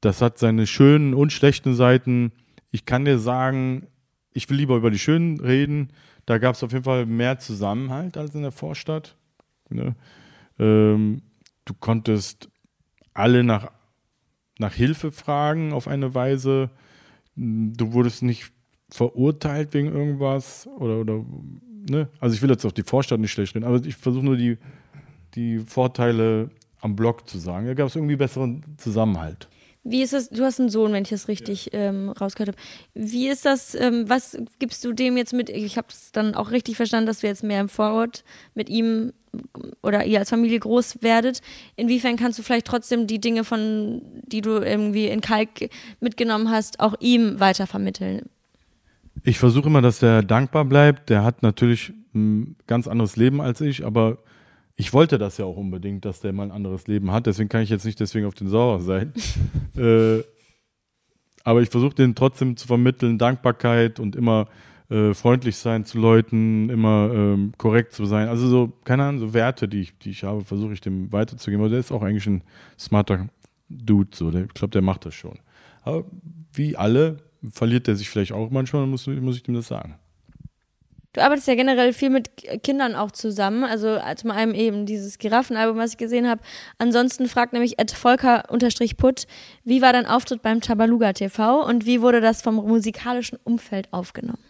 Das 0.00 0.22
hat 0.22 0.38
seine 0.38 0.66
schönen 0.66 1.14
und 1.14 1.32
schlechten 1.32 1.74
Seiten. 1.74 2.32
Ich 2.70 2.84
kann 2.84 3.04
dir 3.04 3.18
sagen, 3.18 3.88
ich 4.32 4.48
will 4.48 4.56
lieber 4.56 4.76
über 4.76 4.90
die 4.90 4.98
Schönen 4.98 5.40
reden. 5.40 5.88
Da 6.26 6.38
gab 6.38 6.54
es 6.54 6.62
auf 6.62 6.72
jeden 6.72 6.84
Fall 6.84 7.06
mehr 7.06 7.38
Zusammenhalt 7.38 8.16
als 8.16 8.34
in 8.34 8.42
der 8.42 8.52
Vorstadt. 8.52 9.16
Ne? 9.70 9.96
Ähm, 10.58 11.22
du 11.64 11.74
konntest 11.74 12.48
alle 13.14 13.42
nach, 13.42 13.72
nach 14.58 14.74
Hilfe 14.74 15.10
fragen 15.10 15.72
auf 15.72 15.88
eine 15.88 16.14
Weise. 16.14 16.70
Du 17.34 17.92
wurdest 17.92 18.22
nicht 18.22 18.52
verurteilt 18.90 19.74
wegen 19.74 19.88
irgendwas 19.88 20.66
oder, 20.78 20.98
oder 21.00 21.24
ne? 21.88 22.08
Also 22.20 22.34
ich 22.34 22.42
will 22.42 22.50
jetzt 22.50 22.64
auf 22.64 22.72
die 22.72 22.82
Vorstadt 22.82 23.20
nicht 23.20 23.32
schlecht 23.32 23.54
reden, 23.54 23.66
aber 23.66 23.84
ich 23.84 23.96
versuche 23.96 24.24
nur 24.24 24.36
die, 24.36 24.58
die 25.34 25.58
Vorteile 25.58 26.50
am 26.80 26.96
Block 26.96 27.28
zu 27.28 27.38
sagen. 27.38 27.66
Da 27.66 27.74
gab 27.74 27.88
es 27.88 27.96
irgendwie 27.96 28.16
besseren 28.16 28.64
Zusammenhalt. 28.76 29.48
Wie 29.84 30.02
ist 30.02 30.12
das? 30.12 30.28
Du 30.28 30.44
hast 30.44 30.60
einen 30.60 30.70
Sohn, 30.70 30.92
wenn 30.92 31.04
ich 31.04 31.10
das 31.10 31.28
richtig 31.28 31.70
ähm, 31.72 32.10
rausgehört 32.10 32.56
habe. 32.56 32.58
Wie 32.94 33.28
ist 33.28 33.44
das? 33.44 33.74
Ähm, 33.74 34.08
was 34.08 34.36
gibst 34.58 34.84
du 34.84 34.92
dem 34.92 35.16
jetzt 35.16 35.32
mit? 35.32 35.48
Ich 35.48 35.76
habe 35.78 35.88
es 35.90 36.12
dann 36.12 36.34
auch 36.34 36.50
richtig 36.50 36.76
verstanden, 36.76 37.06
dass 37.06 37.20
du 37.20 37.26
jetzt 37.26 37.44
mehr 37.44 37.60
im 37.60 37.68
Vorort 37.68 38.24
mit 38.54 38.68
ihm 38.68 39.12
oder 39.82 40.04
ihr 40.04 40.18
als 40.18 40.30
Familie 40.30 40.58
groß 40.58 41.02
werdet. 41.02 41.40
Inwiefern 41.76 42.16
kannst 42.16 42.38
du 42.38 42.42
vielleicht 42.42 42.66
trotzdem 42.66 43.06
die 43.06 43.20
Dinge 43.20 43.44
von, 43.44 44.02
die 44.26 44.40
du 44.40 44.58
irgendwie 44.58 45.06
in 45.06 45.20
Kalk 45.20 45.70
mitgenommen 46.00 46.50
hast, 46.50 46.80
auch 46.80 46.94
ihm 47.00 47.40
weitervermitteln? 47.40 48.22
Ich 49.24 49.38
versuche 49.38 49.68
immer, 49.68 49.82
dass 49.82 49.98
der 49.98 50.22
dankbar 50.22 50.64
bleibt. 50.64 51.10
Der 51.10 51.24
hat 51.24 51.42
natürlich 51.42 51.92
ein 52.14 52.56
ganz 52.66 52.88
anderes 52.88 53.16
Leben 53.16 53.40
als 53.40 53.60
ich, 53.60 53.84
aber 53.84 54.18
ich 54.80 54.92
wollte 54.92 55.18
das 55.18 55.38
ja 55.38 55.44
auch 55.44 55.56
unbedingt, 55.56 56.04
dass 56.04 56.20
der 56.20 56.32
mal 56.32 56.44
ein 56.44 56.52
anderes 56.52 56.86
Leben 56.86 57.10
hat. 57.10 57.26
Deswegen 57.26 57.48
kann 57.48 57.62
ich 57.62 57.68
jetzt 57.68 57.84
nicht 57.84 57.98
deswegen 57.98 58.26
auf 58.26 58.34
den 58.34 58.48
Sauer 58.48 58.80
sein. 58.80 59.12
äh, 59.76 60.22
aber 61.42 61.62
ich 61.62 61.68
versuche 61.68 61.96
den 61.96 62.14
trotzdem 62.14 62.56
zu 62.56 62.68
vermitteln, 62.68 63.18
Dankbarkeit 63.18 63.98
und 63.98 64.14
immer 64.14 64.46
äh, 64.88 65.14
freundlich 65.14 65.56
sein 65.56 65.84
zu 65.84 65.98
Leuten, 65.98 66.70
immer 66.70 67.10
ähm, 67.12 67.52
korrekt 67.58 67.92
zu 67.92 68.04
sein. 68.04 68.28
Also 68.28 68.46
so, 68.46 68.72
keine 68.84 69.02
Ahnung, 69.02 69.20
so 69.20 69.34
Werte, 69.34 69.66
die 69.66 69.80
ich, 69.80 69.98
die 69.98 70.10
ich 70.10 70.22
habe, 70.22 70.44
versuche 70.44 70.74
ich 70.74 70.80
dem 70.80 71.10
weiterzugeben. 71.10 71.60
Aber 71.64 71.70
der 71.70 71.80
ist 71.80 71.90
auch 71.90 72.02
eigentlich 72.02 72.28
ein 72.28 72.42
smarter 72.78 73.28
Dude, 73.68 74.10
so. 74.14 74.30
Der, 74.30 74.44
ich 74.44 74.54
glaube, 74.54 74.70
der 74.70 74.82
macht 74.82 75.04
das 75.06 75.14
schon. 75.14 75.40
Aber 75.82 76.04
wie 76.52 76.76
alle 76.76 77.16
verliert 77.50 77.88
der 77.88 77.96
sich 77.96 78.08
vielleicht 78.08 78.32
auch 78.32 78.50
manchmal, 78.50 78.86
muss, 78.86 79.08
muss 79.08 79.36
ich 79.36 79.42
dem 79.42 79.54
das 79.54 79.66
sagen. 79.66 79.96
Du 81.14 81.22
arbeitest 81.22 81.48
ja 81.48 81.54
generell 81.54 81.94
viel 81.94 82.10
mit 82.10 82.30
Kindern 82.62 82.94
auch 82.94 83.10
zusammen, 83.10 83.64
also 83.64 83.98
zum 84.16 84.30
einen 84.30 84.54
eben 84.54 84.84
dieses 84.84 85.18
Giraffenalbum, 85.18 85.78
was 85.78 85.92
ich 85.92 85.96
gesehen 85.96 86.28
habe. 86.28 86.42
Ansonsten 86.76 87.28
fragt 87.28 87.54
nämlich 87.54 87.78
Ed 87.78 87.92
Volker-Putt, 87.92 89.26
wie 89.64 89.82
war 89.82 89.92
dein 89.94 90.06
Auftritt 90.06 90.42
beim 90.42 90.60
Tabaluga 90.60 91.14
TV 91.14 91.66
und 91.66 91.86
wie 91.86 92.02
wurde 92.02 92.20
das 92.20 92.42
vom 92.42 92.56
musikalischen 92.56 93.38
Umfeld 93.42 93.90
aufgenommen? 93.90 94.42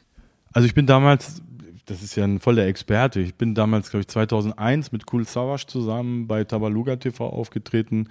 Also 0.53 0.67
ich 0.67 0.75
bin 0.75 0.87
damals, 0.87 1.41
das 1.87 2.03
ist 2.03 2.17
ja 2.17 2.25
ein 2.25 2.41
voller 2.41 2.67
Experte, 2.67 3.21
ich 3.21 3.37
bin 3.37 3.55
damals, 3.55 3.91
glaube 3.91 4.01
ich, 4.01 4.09
2001 4.09 4.91
mit 4.91 5.05
Cool 5.13 5.27
Savage 5.27 5.67
zusammen 5.69 6.27
bei 6.27 6.43
Tabaluga 6.43 6.97
TV 6.97 7.25
aufgetreten 7.29 8.09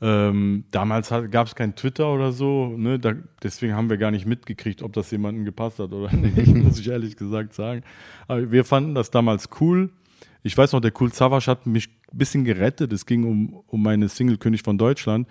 ähm, 0.00 0.64
damals 0.70 1.08
gab 1.08 1.46
es 1.46 1.54
kein 1.54 1.74
Twitter 1.74 2.12
oder 2.12 2.32
so, 2.32 2.74
ne? 2.76 2.98
da, 2.98 3.14
deswegen 3.42 3.74
haben 3.74 3.88
wir 3.88 3.96
gar 3.96 4.10
nicht 4.10 4.26
mitgekriegt, 4.26 4.82
ob 4.82 4.92
das 4.92 5.10
jemandem 5.10 5.44
gepasst 5.44 5.78
hat 5.78 5.92
oder 5.92 6.12
nicht, 6.16 6.54
muss 6.54 6.78
ich 6.78 6.88
ehrlich 6.88 7.16
gesagt 7.16 7.54
sagen. 7.54 7.82
Aber 8.28 8.50
wir 8.52 8.64
fanden 8.64 8.94
das 8.94 9.10
damals 9.10 9.48
cool. 9.60 9.90
Ich 10.42 10.56
weiß 10.56 10.72
noch, 10.72 10.80
der 10.80 10.92
Cool 11.00 11.12
Savage 11.12 11.46
hat 11.50 11.66
mich 11.66 11.88
ein 12.12 12.18
bisschen 12.18 12.44
gerettet. 12.44 12.92
Es 12.92 13.06
ging 13.06 13.24
um, 13.24 13.62
um 13.66 13.82
meine 13.82 14.08
Single 14.08 14.38
König 14.38 14.62
von 14.62 14.78
Deutschland. 14.78 15.26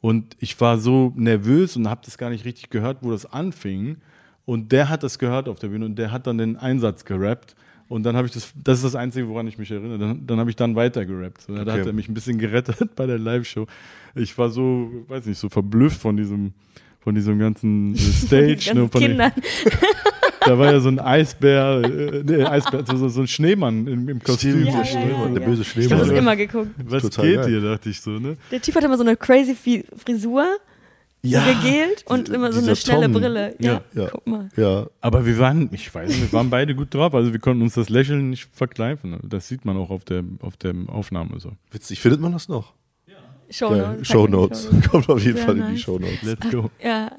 Und 0.00 0.36
ich 0.40 0.60
war 0.60 0.78
so 0.78 1.12
nervös 1.16 1.76
und 1.76 1.88
habe 1.88 2.02
das 2.04 2.18
gar 2.18 2.30
nicht 2.30 2.44
richtig 2.44 2.70
gehört, 2.70 2.98
wo 3.00 3.10
das 3.10 3.24
anfing. 3.24 3.98
Und 4.44 4.72
der 4.72 4.88
hat 4.88 5.02
das 5.02 5.18
gehört 5.18 5.48
auf 5.48 5.58
der 5.58 5.68
Bühne 5.68 5.84
und 5.84 5.96
der 5.96 6.10
hat 6.12 6.26
dann 6.26 6.38
den 6.38 6.56
Einsatz 6.56 7.04
gerappt. 7.04 7.54
Und 7.88 8.02
dann 8.02 8.16
habe 8.16 8.26
ich 8.26 8.34
das, 8.34 8.52
das 8.62 8.78
ist 8.78 8.84
das 8.84 8.94
Einzige, 8.94 9.28
woran 9.28 9.46
ich 9.48 9.56
mich 9.56 9.70
erinnere. 9.70 9.98
Dann, 9.98 10.26
dann 10.26 10.38
habe 10.38 10.50
ich 10.50 10.56
dann 10.56 10.76
weiter 10.76 11.06
gerappt. 11.06 11.46
Okay. 11.48 11.64
Da 11.64 11.72
hat 11.72 11.86
er 11.86 11.92
mich 11.92 12.08
ein 12.08 12.14
bisschen 12.14 12.38
gerettet 12.38 12.76
bei 12.96 13.06
der 13.06 13.18
Live-Show. 13.18 13.66
Ich 14.14 14.36
war 14.36 14.50
so, 14.50 14.90
weiß 15.08 15.26
nicht, 15.26 15.38
so 15.38 15.48
verblüfft 15.48 16.00
von 16.00 16.16
diesem, 16.16 16.52
von 17.00 17.14
diesem 17.14 17.38
ganzen 17.38 17.96
Stage. 17.96 18.74
ne, 18.74 18.88
von 18.88 19.00
Kindern. 19.00 19.32
Den, 19.34 19.72
da 20.44 20.58
war 20.58 20.70
ja 20.70 20.80
so 20.80 20.88
ein 20.90 20.98
Eisbär, 20.98 21.80
äh, 21.82 22.22
nee, 22.24 22.42
Eisbär, 22.44 22.84
so, 22.84 23.08
so 23.08 23.22
ein 23.22 23.26
Schneemann 23.26 23.86
im, 23.86 24.08
im 24.08 24.22
Kostüm. 24.22 24.66
Ja, 24.66 24.82
ja, 24.82 25.00
ja, 25.00 25.28
der 25.28 25.40
böse 25.40 25.64
Schneemann. 25.64 25.86
Ich 25.86 25.92
habe 25.92 26.10
das 26.10 26.18
immer 26.18 26.36
geguckt. 26.36 26.70
Was 26.84 27.02
Total 27.02 27.24
geht 27.24 27.36
geil. 27.36 27.48
hier, 27.48 27.60
dachte 27.62 27.88
ich 27.88 28.00
so, 28.02 28.10
ne? 28.10 28.36
Der 28.50 28.60
Typ 28.60 28.74
hat 28.74 28.84
immer 28.84 28.98
so 28.98 29.02
eine 29.04 29.16
crazy 29.16 29.56
Frisur 29.96 30.46
ja, 31.22 31.44
so 31.44 31.62
gegelt 31.62 32.04
und 32.06 32.28
immer 32.28 32.52
so 32.52 32.60
eine 32.60 32.76
schnelle 32.76 33.10
Tom. 33.10 33.12
Brille. 33.12 33.54
Ja, 33.58 33.82
ja, 33.94 34.08
guck 34.10 34.26
mal. 34.26 34.48
Ja. 34.56 34.86
Aber 35.00 35.26
wir 35.26 35.38
waren, 35.38 35.68
ich 35.72 35.92
weiß 35.92 36.08
nicht, 36.08 36.20
wir 36.22 36.32
waren 36.32 36.50
beide 36.50 36.74
gut 36.74 36.94
drauf. 36.94 37.14
Also 37.14 37.32
wir 37.32 37.40
konnten 37.40 37.62
uns 37.62 37.74
das 37.74 37.88
Lächeln 37.88 38.30
nicht 38.30 38.48
verkneifen. 38.52 39.18
Das 39.24 39.48
sieht 39.48 39.64
man 39.64 39.76
auch 39.76 39.90
auf 39.90 40.04
der, 40.04 40.22
auf 40.40 40.56
der 40.56 40.74
Aufnahme 40.88 41.40
so. 41.40 41.52
Witzig, 41.70 42.00
findet 42.00 42.20
man 42.20 42.32
das 42.32 42.48
noch? 42.48 42.74
Ja. 43.06 43.16
Shownotes. 43.50 44.06
Shownotes. 44.06 44.68
Kommt 44.90 45.08
auf 45.08 45.24
jeden 45.24 45.36
Sehr 45.36 45.46
Fall 45.46 45.56
nice. 45.56 45.68
in 45.68 45.74
die 45.74 45.80
Shownotes. 45.80 46.22
Let's 46.22 46.50
go. 46.50 46.70
Ja. 46.82 47.10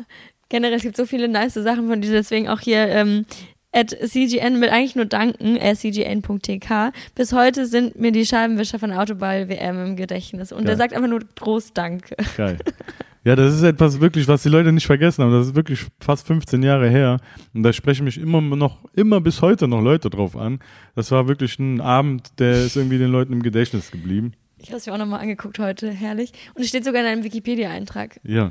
Generell, 0.47 0.77
es 0.77 0.83
gibt 0.83 0.97
so 0.97 1.05
viele 1.05 1.27
nice 1.27 1.53
Sachen 1.53 1.87
von 1.87 2.01
dir, 2.01 2.11
deswegen 2.11 2.47
auch 2.47 2.59
hier 2.59 2.87
ähm, 2.87 3.25
at 3.71 3.91
CGN 3.91 4.59
mit 4.59 4.71
eigentlich 4.71 4.95
nur 4.95 5.05
danken, 5.05 5.57
äh, 5.57 5.75
cgn.tk. 5.75 6.91
Bis 7.13 7.33
heute 7.33 7.65
sind 7.67 7.99
mir 7.99 8.11
die 8.11 8.25
Scheibenwischer 8.25 8.79
von 8.79 8.91
Autoball 8.91 9.47
WM 9.47 9.85
im 9.85 9.95
Gedächtnis. 9.95 10.51
Und 10.51 10.59
Geil. 10.59 10.67
der 10.67 10.77
sagt 10.77 10.93
einfach 10.93 11.09
nur 11.09 11.19
groß 11.35 11.73
Danke. 11.73 12.15
Geil. 12.35 12.57
Ja, 13.25 13.35
das 13.35 13.53
ist 13.53 13.63
etwas 13.63 13.99
wirklich, 13.99 14.27
was 14.27 14.43
die 14.43 14.49
Leute 14.49 14.71
nicht 14.71 14.85
vergessen 14.85 15.23
haben. 15.23 15.31
Das 15.31 15.47
ist 15.47 15.55
wirklich 15.55 15.85
fast 15.99 16.25
15 16.25 16.63
Jahre 16.63 16.89
her. 16.89 17.19
Und 17.53 17.63
da 17.63 17.73
sprechen 17.73 18.05
mich 18.05 18.17
immer 18.17 18.39
noch, 18.41 18.85
immer 18.93 19.19
bis 19.19 19.41
heute 19.41 19.67
noch 19.67 19.81
Leute 19.81 20.09
drauf 20.09 20.37
an. 20.37 20.59
Das 20.95 21.11
war 21.11 21.27
wirklich 21.27 21.59
ein 21.59 21.81
Abend, 21.81 22.39
der 22.39 22.65
ist 22.65 22.77
irgendwie 22.77 22.97
den 22.97 23.11
Leuten 23.11 23.33
im 23.33 23.43
Gedächtnis 23.43 23.91
geblieben. 23.91 24.33
Ich 24.57 24.69
habe 24.69 24.77
es 24.77 24.85
mir 24.85 24.93
auch 24.93 24.97
nochmal 24.97 25.21
angeguckt 25.21 25.59
heute, 25.59 25.91
herrlich. 25.91 26.31
Und 26.53 26.61
es 26.61 26.69
steht 26.69 26.85
sogar 26.85 27.01
in 27.01 27.07
einem 27.07 27.23
Wikipedia-Eintrag. 27.23 28.19
Ja, 28.23 28.49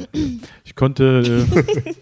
ich 0.65 0.75
konnte. 0.75 1.47
Äh, 1.55 1.95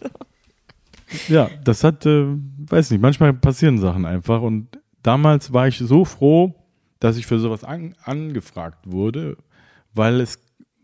ja, 1.32 1.50
das 1.64 1.84
hat, 1.84 2.06
äh, 2.06 2.24
weiß 2.26 2.90
nicht, 2.90 3.00
manchmal 3.00 3.32
passieren 3.32 3.78
Sachen 3.78 4.04
einfach. 4.06 4.42
Und 4.42 4.78
damals 5.02 5.52
war 5.52 5.68
ich 5.68 5.78
so 5.78 6.04
froh, 6.04 6.54
dass 7.00 7.16
ich 7.16 7.26
für 7.26 7.38
sowas 7.38 7.64
an, 7.64 7.94
angefragt 8.04 8.86
wurde, 8.86 9.36
weil 9.94 10.20
es 10.20 10.40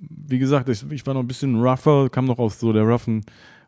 wie 0.08 0.38
gesagt, 0.38 0.68
ich, 0.68 0.84
ich, 0.90 1.06
war 1.06 1.14
noch 1.14 1.20
ein 1.20 1.28
bisschen 1.28 1.60
rougher, 1.60 2.08
kam 2.10 2.26
noch 2.26 2.38
aus 2.38 2.58
so 2.58 2.72
der 2.72 2.82
roughen 2.82 3.24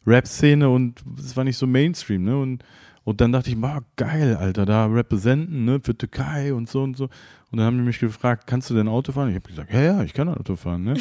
Rap-Szene 0.06 0.68
und 0.68 1.02
es 1.18 1.36
war 1.36 1.44
nicht 1.44 1.56
so 1.56 1.66
Mainstream, 1.66 2.24
ne? 2.24 2.38
Und, 2.38 2.64
und 3.04 3.20
dann 3.20 3.32
dachte 3.32 3.50
ich, 3.50 3.60
wow, 3.60 3.82
geil, 3.96 4.36
Alter, 4.36 4.66
da 4.66 4.86
representen, 4.86 5.64
ne, 5.64 5.80
für 5.82 5.96
Türkei 5.96 6.52
und 6.52 6.68
so 6.68 6.82
und 6.82 6.96
so. 6.96 7.04
Und 7.50 7.58
dann 7.58 7.66
haben 7.66 7.76
die 7.76 7.84
mich 7.84 7.98
gefragt, 7.98 8.46
kannst 8.46 8.70
du 8.70 8.74
denn 8.74 8.88
Auto 8.88 9.12
fahren? 9.12 9.28
Ich 9.28 9.36
habe 9.36 9.48
gesagt, 9.48 9.72
ja, 9.72 9.80
ja, 9.80 10.02
ich 10.02 10.12
kann 10.12 10.28
Auto 10.28 10.56
fahren, 10.56 10.84
ne? 10.84 10.94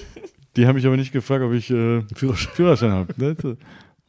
die 0.56 0.66
haben 0.66 0.76
mich 0.76 0.86
aber 0.86 0.96
nicht 0.96 1.12
gefragt, 1.12 1.42
ob 1.42 1.52
ich 1.52 1.70
äh, 1.70 2.02
Führerschein, 2.14 2.54
Führerschein 2.54 2.92
habe. 2.92 3.14
Ne? 3.16 3.36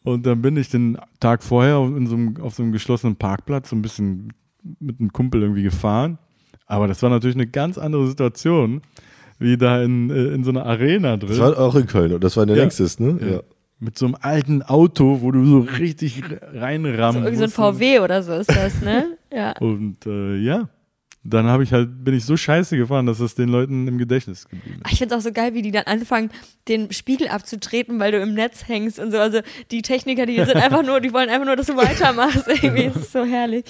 Und 0.04 0.26
dann 0.26 0.42
bin 0.42 0.56
ich 0.56 0.70
den 0.70 0.98
Tag 1.20 1.44
vorher 1.44 1.80
in 1.80 2.08
so 2.08 2.16
einem, 2.16 2.38
auf 2.38 2.56
so 2.56 2.64
einem 2.64 2.72
geschlossenen 2.72 3.16
Parkplatz 3.16 3.70
so 3.70 3.76
ein 3.76 3.82
bisschen 3.82 4.32
mit 4.80 5.00
einem 5.00 5.12
Kumpel 5.12 5.42
irgendwie 5.42 5.64
gefahren. 5.64 6.18
Aber 6.66 6.88
das 6.88 7.02
war 7.02 7.10
natürlich 7.10 7.36
eine 7.36 7.48
ganz 7.48 7.78
andere 7.78 8.08
Situation 8.08 8.82
wie 9.40 9.58
da 9.58 9.82
in, 9.82 10.10
äh, 10.10 10.34
in 10.34 10.44
so 10.44 10.52
einer 10.52 10.66
Arena 10.66 11.18
drin. 11.18 11.30
Das 11.30 11.40
war 11.40 11.58
auch 11.58 11.76
in 11.76 11.88
Köln 11.88 12.14
und 12.14 12.24
das 12.24 12.36
war 12.36 12.44
in 12.44 12.50
der 12.50 12.58
ja. 12.58 12.64
Nexus, 12.64 13.00
ne? 13.00 13.18
Ja. 13.22 13.28
ja. 13.28 13.40
Mit 13.80 13.98
so 13.98 14.08
einem 14.08 14.16
alten 14.20 14.64
Auto, 14.64 15.22
wo 15.22 15.32
du 15.32 15.46
so 15.46 15.60
richtig 15.60 16.24
reinrammen 16.54 17.02
also 17.02 17.20
Irgendwie 17.20 17.36
so 17.36 17.44
ein 17.44 17.74
VW 17.76 18.00
oder 18.00 18.24
so 18.24 18.34
ist 18.34 18.50
das, 18.50 18.82
ne? 18.82 19.18
Ja. 19.32 19.52
Und 19.60 20.06
äh, 20.06 20.38
ja, 20.38 20.70
dann 21.30 21.48
habe 21.48 21.64
ich 21.64 21.74
halt, 21.74 22.06
bin 22.06 22.14
ich 22.14 22.24
so 22.24 22.38
scheiße 22.38 22.78
gefahren, 22.78 23.06
dass 23.06 23.20
es 23.20 23.36
den 23.36 23.50
Leuten 23.50 23.88
im 23.88 23.98
Gedächtnis 23.98 24.48
geblieben 24.48 24.82
ist. 24.84 24.92
Ich 24.92 24.98
finde 24.98 25.14
es 25.14 25.20
auch 25.20 25.24
so 25.24 25.34
geil, 25.34 25.54
wie 25.54 25.62
die 25.62 25.72
dann 25.72 25.84
anfangen, 25.84 26.30
den 26.70 26.92
Spiegel 26.94 27.28
abzutreten, 27.28 28.00
weil 28.00 28.14
du 28.14 28.20
im 28.20 28.34
Netz 28.34 28.68
hängst 28.68 28.98
und 28.98 29.12
so. 29.12 29.18
Also 29.18 29.42
die 29.72 29.82
Techniker, 29.82 30.26
die 30.26 30.38
sind 30.38 30.56
einfach 30.56 30.84
nur, 30.84 31.02
die 31.02 31.12
wollen 31.14 31.30
einfach 31.30 31.46
nur, 31.46 31.58
dass 31.58 31.68
du 31.68 31.76
weitermachst. 31.76 32.48
Irgendwie 32.64 32.84
ist 32.84 32.96
es 32.96 33.12
so 33.12 33.26
herrlich. 33.26 33.66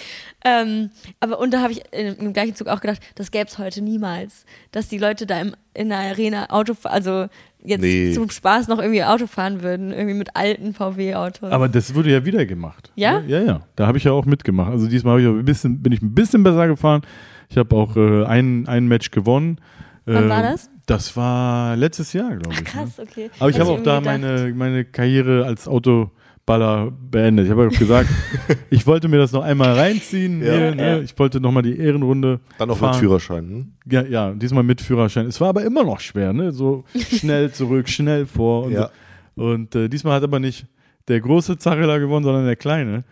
Ähm, 0.45 0.91
aber 1.19 1.39
und 1.39 1.51
da 1.51 1.61
habe 1.61 1.73
ich 1.73 1.81
im 1.91 2.33
gleichen 2.33 2.55
Zug 2.55 2.67
auch 2.67 2.79
gedacht, 2.79 3.01
das 3.15 3.31
gäbe 3.31 3.47
es 3.47 3.57
heute 3.57 3.81
niemals. 3.81 4.45
Dass 4.71 4.87
die 4.87 4.99
Leute 4.99 5.25
da 5.25 5.41
im, 5.41 5.55
in 5.73 5.89
der 5.89 5.99
Arena 5.99 6.51
Auto, 6.51 6.75
also 6.83 7.27
jetzt 7.63 7.81
nee. 7.81 8.11
zum 8.13 8.29
Spaß 8.29 8.67
noch 8.67 8.79
irgendwie 8.79 9.03
Auto 9.03 9.25
fahren 9.25 9.63
würden, 9.63 9.91
irgendwie 9.91 10.13
mit 10.13 10.35
alten 10.35 10.73
VW-Autos. 10.73 11.51
Aber 11.51 11.67
das 11.69 11.95
wurde 11.95 12.11
ja 12.11 12.23
wieder 12.23 12.45
gemacht. 12.45 12.91
Ja? 12.95 13.21
Ja, 13.27 13.41
ja. 13.41 13.61
Da 13.75 13.87
habe 13.87 13.97
ich 13.97 14.03
ja 14.03 14.11
auch 14.11 14.25
mitgemacht. 14.25 14.71
Also 14.71 14.87
diesmal 14.87 15.19
ich 15.19 15.27
ein 15.27 15.43
bisschen, 15.43 15.81
bin 15.81 15.91
ich 15.91 16.01
ein 16.01 16.13
bisschen 16.13 16.43
besser 16.43 16.67
gefahren. 16.67 17.01
Ich 17.49 17.57
habe 17.57 17.75
auch 17.75 17.95
äh, 17.95 18.25
ein, 18.25 18.67
ein 18.67 18.87
Match 18.87 19.11
gewonnen. 19.11 19.59
Wann 20.05 20.25
äh, 20.25 20.29
war 20.29 20.41
das? 20.41 20.69
Das 20.85 21.17
war 21.17 21.75
letztes 21.75 22.13
Jahr, 22.13 22.35
glaube 22.35 22.53
ich. 22.53 22.59
Ach, 22.65 22.71
krass, 22.71 22.97
ne? 22.97 23.03
okay. 23.03 23.29
Aber 23.39 23.49
ich 23.49 23.59
habe 23.59 23.71
auch 23.71 23.83
da 23.83 23.99
meine, 23.99 24.53
meine 24.55 24.85
Karriere 24.85 25.45
als 25.45 25.67
Autoballer 25.67 26.91
beendet. 26.91 27.45
Ich 27.45 27.51
habe 27.51 27.67
auch 27.67 27.77
gesagt, 27.77 28.09
ich 28.69 28.87
wollte 28.87 29.09
mir 29.09 29.17
das 29.17 29.33
noch 29.33 29.43
einmal 29.43 29.73
reinziehen. 29.73 30.41
Ja, 30.41 30.53
hier, 30.53 30.75
ne? 30.75 31.01
Ich 31.01 31.17
wollte 31.19 31.41
nochmal 31.41 31.63
die 31.63 31.77
Ehrenrunde. 31.77 32.39
Dann 32.57 32.69
auch 32.69 32.77
fahren. 32.77 32.91
mit 32.91 32.99
Führerschein, 32.99 33.49
ne? 33.49 33.67
Ja, 33.85 34.01
ja, 34.03 34.31
diesmal 34.33 34.63
mit 34.63 34.79
Führerschein. 34.79 35.25
Es 35.25 35.41
war 35.41 35.49
aber 35.49 35.63
immer 35.65 35.83
noch 35.83 35.99
schwer, 35.99 36.31
ne? 36.31 36.53
So 36.53 36.85
schnell 36.95 37.51
zurück, 37.51 37.89
schnell 37.89 38.25
vor 38.25 38.63
und 38.63 38.71
ja. 38.71 38.89
so. 39.35 39.43
Und 39.43 39.75
äh, 39.75 39.89
diesmal 39.89 40.13
hat 40.13 40.23
aber 40.23 40.39
nicht 40.39 40.67
der 41.09 41.19
große 41.19 41.57
Zarella 41.57 41.97
gewonnen, 41.97 42.23
sondern 42.23 42.45
der 42.45 42.55
kleine. 42.55 43.03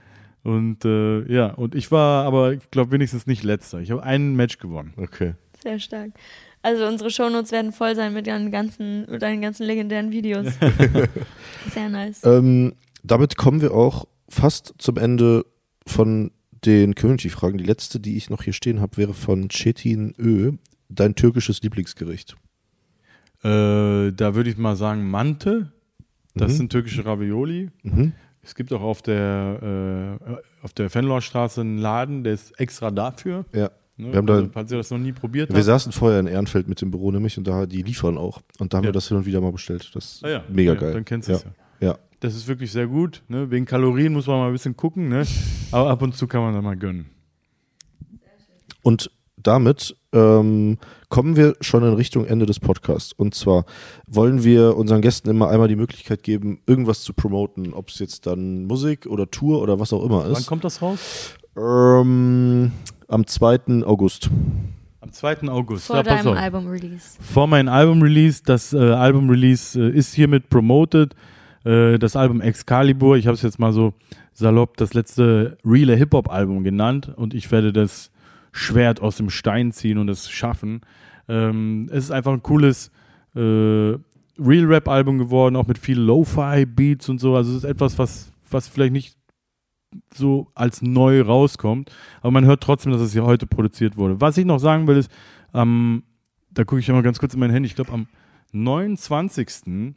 Und 0.46 0.86
äh, 0.86 1.24
ja, 1.32 1.48
und 1.56 1.74
ich 1.76 1.92
war 1.92 2.24
aber, 2.26 2.54
ich 2.54 2.70
glaube, 2.70 2.92
wenigstens 2.92 3.26
nicht 3.26 3.44
letzter. 3.44 3.80
Ich 3.82 3.90
habe 3.90 4.04
ein 4.04 4.36
Match 4.36 4.60
gewonnen. 4.60 4.94
Okay. 4.96 5.34
Sehr 5.64 5.80
stark. 5.80 6.12
Also 6.62 6.86
unsere 6.86 7.10
Shownotes 7.10 7.52
werden 7.52 7.72
voll 7.72 7.96
sein 7.96 8.14
mit 8.14 8.28
deinen 8.28 8.52
ganzen, 8.52 9.10
mit 9.10 9.22
deinen 9.24 9.42
ganzen 9.42 9.66
legendären 9.66 10.12
Videos. 10.12 10.48
Sehr 11.74 11.90
nice. 11.90 12.24
Ähm, 12.24 12.74
damit 13.04 13.38
kommen 13.38 13.62
wir 13.62 13.74
auch 13.74 14.06
fast 14.30 14.76
zum 14.78 14.98
Ende 14.98 15.46
von 15.88 16.32
den 16.64 16.94
Community-Fragen. 16.96 17.58
Die 17.58 17.64
letzte, 17.64 18.00
die 18.00 18.16
ich 18.16 18.30
noch 18.30 18.44
hier 18.44 18.54
stehen 18.54 18.82
habe, 18.82 18.98
wäre 18.98 19.14
von 19.16 19.50
Chetin 19.50 20.14
Ö. 20.20 20.54
Dein 20.90 21.16
türkisches 21.16 21.62
Lieblingsgericht. 21.64 22.36
Äh, 23.44 24.12
da 24.12 24.36
würde 24.36 24.50
ich 24.52 24.58
mal 24.58 24.76
sagen 24.76 25.10
Mante. 25.10 25.72
Das 26.36 26.52
Mhm. 26.54 26.58
sind 26.58 26.72
türkische 26.72 27.04
Ravioli. 27.06 27.70
Mhm. 27.84 28.14
Es 28.46 28.54
gibt 28.56 28.72
auch 28.72 28.82
auf 28.82 29.02
der, 29.02 30.20
äh, 30.22 30.64
auf 30.64 30.72
der 30.74 30.90
Fenlorstraße 30.90 31.62
einen 31.62 31.80
Laden, 31.80 32.24
der 32.24 32.34
ist 32.34 32.58
extra 32.60 32.92
dafür. 32.92 33.44
Ja. 33.52 33.72
Ne? 33.98 34.12
Wir 34.12 34.18
haben 34.18 34.28
da- 34.28 34.36
also, 34.36 34.50
falls 34.54 34.72
ihr 34.72 34.78
das 34.78 34.92
noch 34.92 34.98
nie 35.00 35.14
probiert 35.14 35.54
Wir 35.54 35.64
saßen 35.64 35.92
vorher 35.92 36.20
in 36.20 36.28
Ehrenfeld 36.28 36.68
mit 36.68 36.80
dem 36.82 36.92
Büro 36.92 37.12
nämlich 37.12 37.38
und 37.38 37.48
da 37.48 37.66
die 37.66 37.82
liefern 37.82 38.18
auch. 38.18 38.42
Und 38.60 38.74
da 38.74 38.78
haben 38.78 38.84
Ja. 38.84 38.90
wir 38.90 38.94
das 38.94 39.08
hin 39.08 39.18
und 39.18 39.26
wieder 39.26 39.42
mal 39.42 39.52
bestellt. 39.52 39.90
Das 39.96 40.16
ist 40.16 40.24
Ah 40.26 40.30
ja, 40.30 40.44
mega 40.50 40.74
ja, 40.74 40.80
geil. 40.80 40.94
Dann 40.94 41.06
kennst 41.06 41.28
du 41.30 41.34
es 41.34 41.44
ja. 41.80 41.88
ja. 41.90 41.98
Das 42.20 42.36
ist 42.36 42.48
wirklich 42.48 42.72
sehr 42.72 42.88
gut. 42.88 43.24
Ne? 43.30 43.50
Wegen 43.52 43.66
Kalorien 43.66 44.14
muss 44.14 44.28
man 44.28 44.38
mal 44.38 44.48
ein 44.48 44.54
bisschen 44.54 44.76
gucken. 44.78 45.10
Ne? 45.10 45.26
Aber 45.72 45.90
ab 45.90 46.02
und 46.02 46.16
zu 46.16 46.28
kann 46.28 46.42
man 46.42 46.54
da 46.54 46.62
mal 46.62 46.76
gönnen. 46.78 47.08
Und 48.82 49.10
damit 49.48 49.96
ähm, 50.14 50.78
kommen 51.10 51.36
wir 51.36 51.56
schon 51.62 51.84
in 51.84 51.94
Richtung 51.94 52.26
Ende 52.26 52.46
des 52.46 52.60
Podcasts. 52.60 53.14
Und 53.14 53.36
zwar 53.36 53.66
wollen 54.08 54.44
wir 54.44 54.76
unseren 54.78 55.02
Gästen 55.02 55.30
immer 55.30 55.50
einmal 55.50 55.68
die 55.68 55.76
Möglichkeit 55.76 56.24
geben, 56.24 56.60
irgendwas 56.66 57.04
zu 57.04 57.14
promoten, 57.14 57.74
ob 57.74 57.90
es 57.90 58.00
jetzt 58.00 58.26
dann 58.26 58.66
Musik 58.66 59.06
oder 59.06 59.30
Tour 59.30 59.62
oder 59.62 59.80
was 59.80 59.94
auch 59.94 60.04
immer 60.04 60.24
Wann 60.24 60.32
ist. 60.32 60.48
kommt 60.48 60.64
das 60.64 60.82
raus? 60.82 61.36
Ähm, 61.58 62.72
am 63.08 63.28
2. 63.28 63.84
August. 63.86 64.30
Am 65.02 65.12
2. 65.12 65.50
August. 65.50 65.88
Vor 65.88 65.98
ja, 65.98 66.04
deinem. 66.04 66.34
Album-Release. 66.34 67.18
Vor 67.22 67.48
meinem 67.48 67.70
Album-Release. 67.70 68.42
Das 68.46 68.74
äh, 68.74 68.78
Album-Release 68.78 69.80
äh, 69.80 69.90
ist 69.92 70.14
hiermit 70.16 70.50
promoted. 70.50 71.16
Äh, 71.64 72.00
das 72.00 72.16
Album 72.16 72.42
Excalibur, 72.42 73.18
ich 73.18 73.28
habe 73.28 73.36
es 73.36 73.42
jetzt 73.42 73.60
mal 73.60 73.74
so 73.74 73.94
salopp 74.34 74.78
das 74.78 74.94
letzte 74.94 75.58
reale 75.66 75.96
Hip-Hop-Album 75.96 76.64
genannt 76.64 77.12
und 77.16 77.34
ich 77.34 77.52
werde 77.52 77.72
das 77.72 78.12
Schwert 78.56 79.02
aus 79.02 79.18
dem 79.18 79.30
Stein 79.30 79.74
ziehen 79.74 79.98
und 79.98 80.08
es 80.08 80.32
schaffen. 80.32 80.80
Ähm, 81.28 81.90
es 81.92 82.06
ist 82.06 82.12
einfach 82.12 82.32
ein 82.32 82.42
cooles 82.42 82.90
äh, 83.36 83.98
Real-Rap-Album 84.40 85.18
geworden, 85.18 85.58
auch 85.58 85.68
mit 85.68 85.78
viel 85.78 86.00
Lo-Fi-Beats 86.00 87.10
und 87.10 87.20
so. 87.20 87.36
Also 87.36 87.52
es 87.52 87.58
ist 87.58 87.64
etwas, 87.66 88.00
was, 88.00 88.32
was 88.50 88.70
vielleicht 88.70 88.94
nicht 88.94 89.18
so 90.14 90.48
als 90.56 90.82
neu 90.82 91.22
rauskommt, 91.22 91.92
aber 92.22 92.32
man 92.32 92.46
hört 92.46 92.64
trotzdem, 92.64 92.94
dass 92.94 93.02
es 93.02 93.12
hier 93.12 93.26
heute 93.26 93.46
produziert 93.46 93.98
wurde. 93.98 94.22
Was 94.22 94.38
ich 94.38 94.46
noch 94.46 94.60
sagen 94.60 94.88
will, 94.88 94.98
ist, 94.98 95.12
ähm, 95.54 96.04
da 96.50 96.64
gucke 96.64 96.80
ich 96.80 96.88
immer 96.88 97.02
ganz 97.02 97.20
kurz 97.20 97.34
in 97.34 97.42
mein 97.42 97.52
Handy, 97.52 97.68
ich 97.68 97.76
glaube 97.76 97.92
am 97.92 98.08
29. 98.54 99.94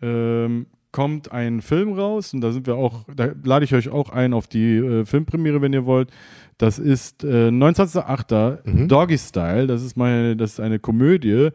Ähm, 0.00 0.66
kommt 0.92 1.32
ein 1.32 1.62
Film 1.62 1.94
raus 1.94 2.34
und 2.34 2.42
da 2.42 2.52
sind 2.52 2.66
wir 2.66 2.76
auch, 2.76 3.04
da 3.14 3.32
lade 3.42 3.64
ich 3.64 3.74
euch 3.74 3.88
auch 3.88 4.10
ein 4.10 4.34
auf 4.34 4.46
die 4.46 4.76
äh, 4.76 5.04
Filmpremiere, 5.04 5.62
wenn 5.62 5.72
ihr 5.72 5.86
wollt. 5.86 6.10
Das 6.58 6.78
ist 6.78 7.24
äh, 7.24 7.48
29.8. 7.48 8.58
Mhm. 8.64 8.88
Doggy 8.88 9.18
Style. 9.18 9.66
Das 9.66 9.82
ist 9.82 9.96
meine, 9.96 10.36
das 10.36 10.52
ist 10.52 10.60
eine 10.60 10.78
Komödie, 10.78 11.48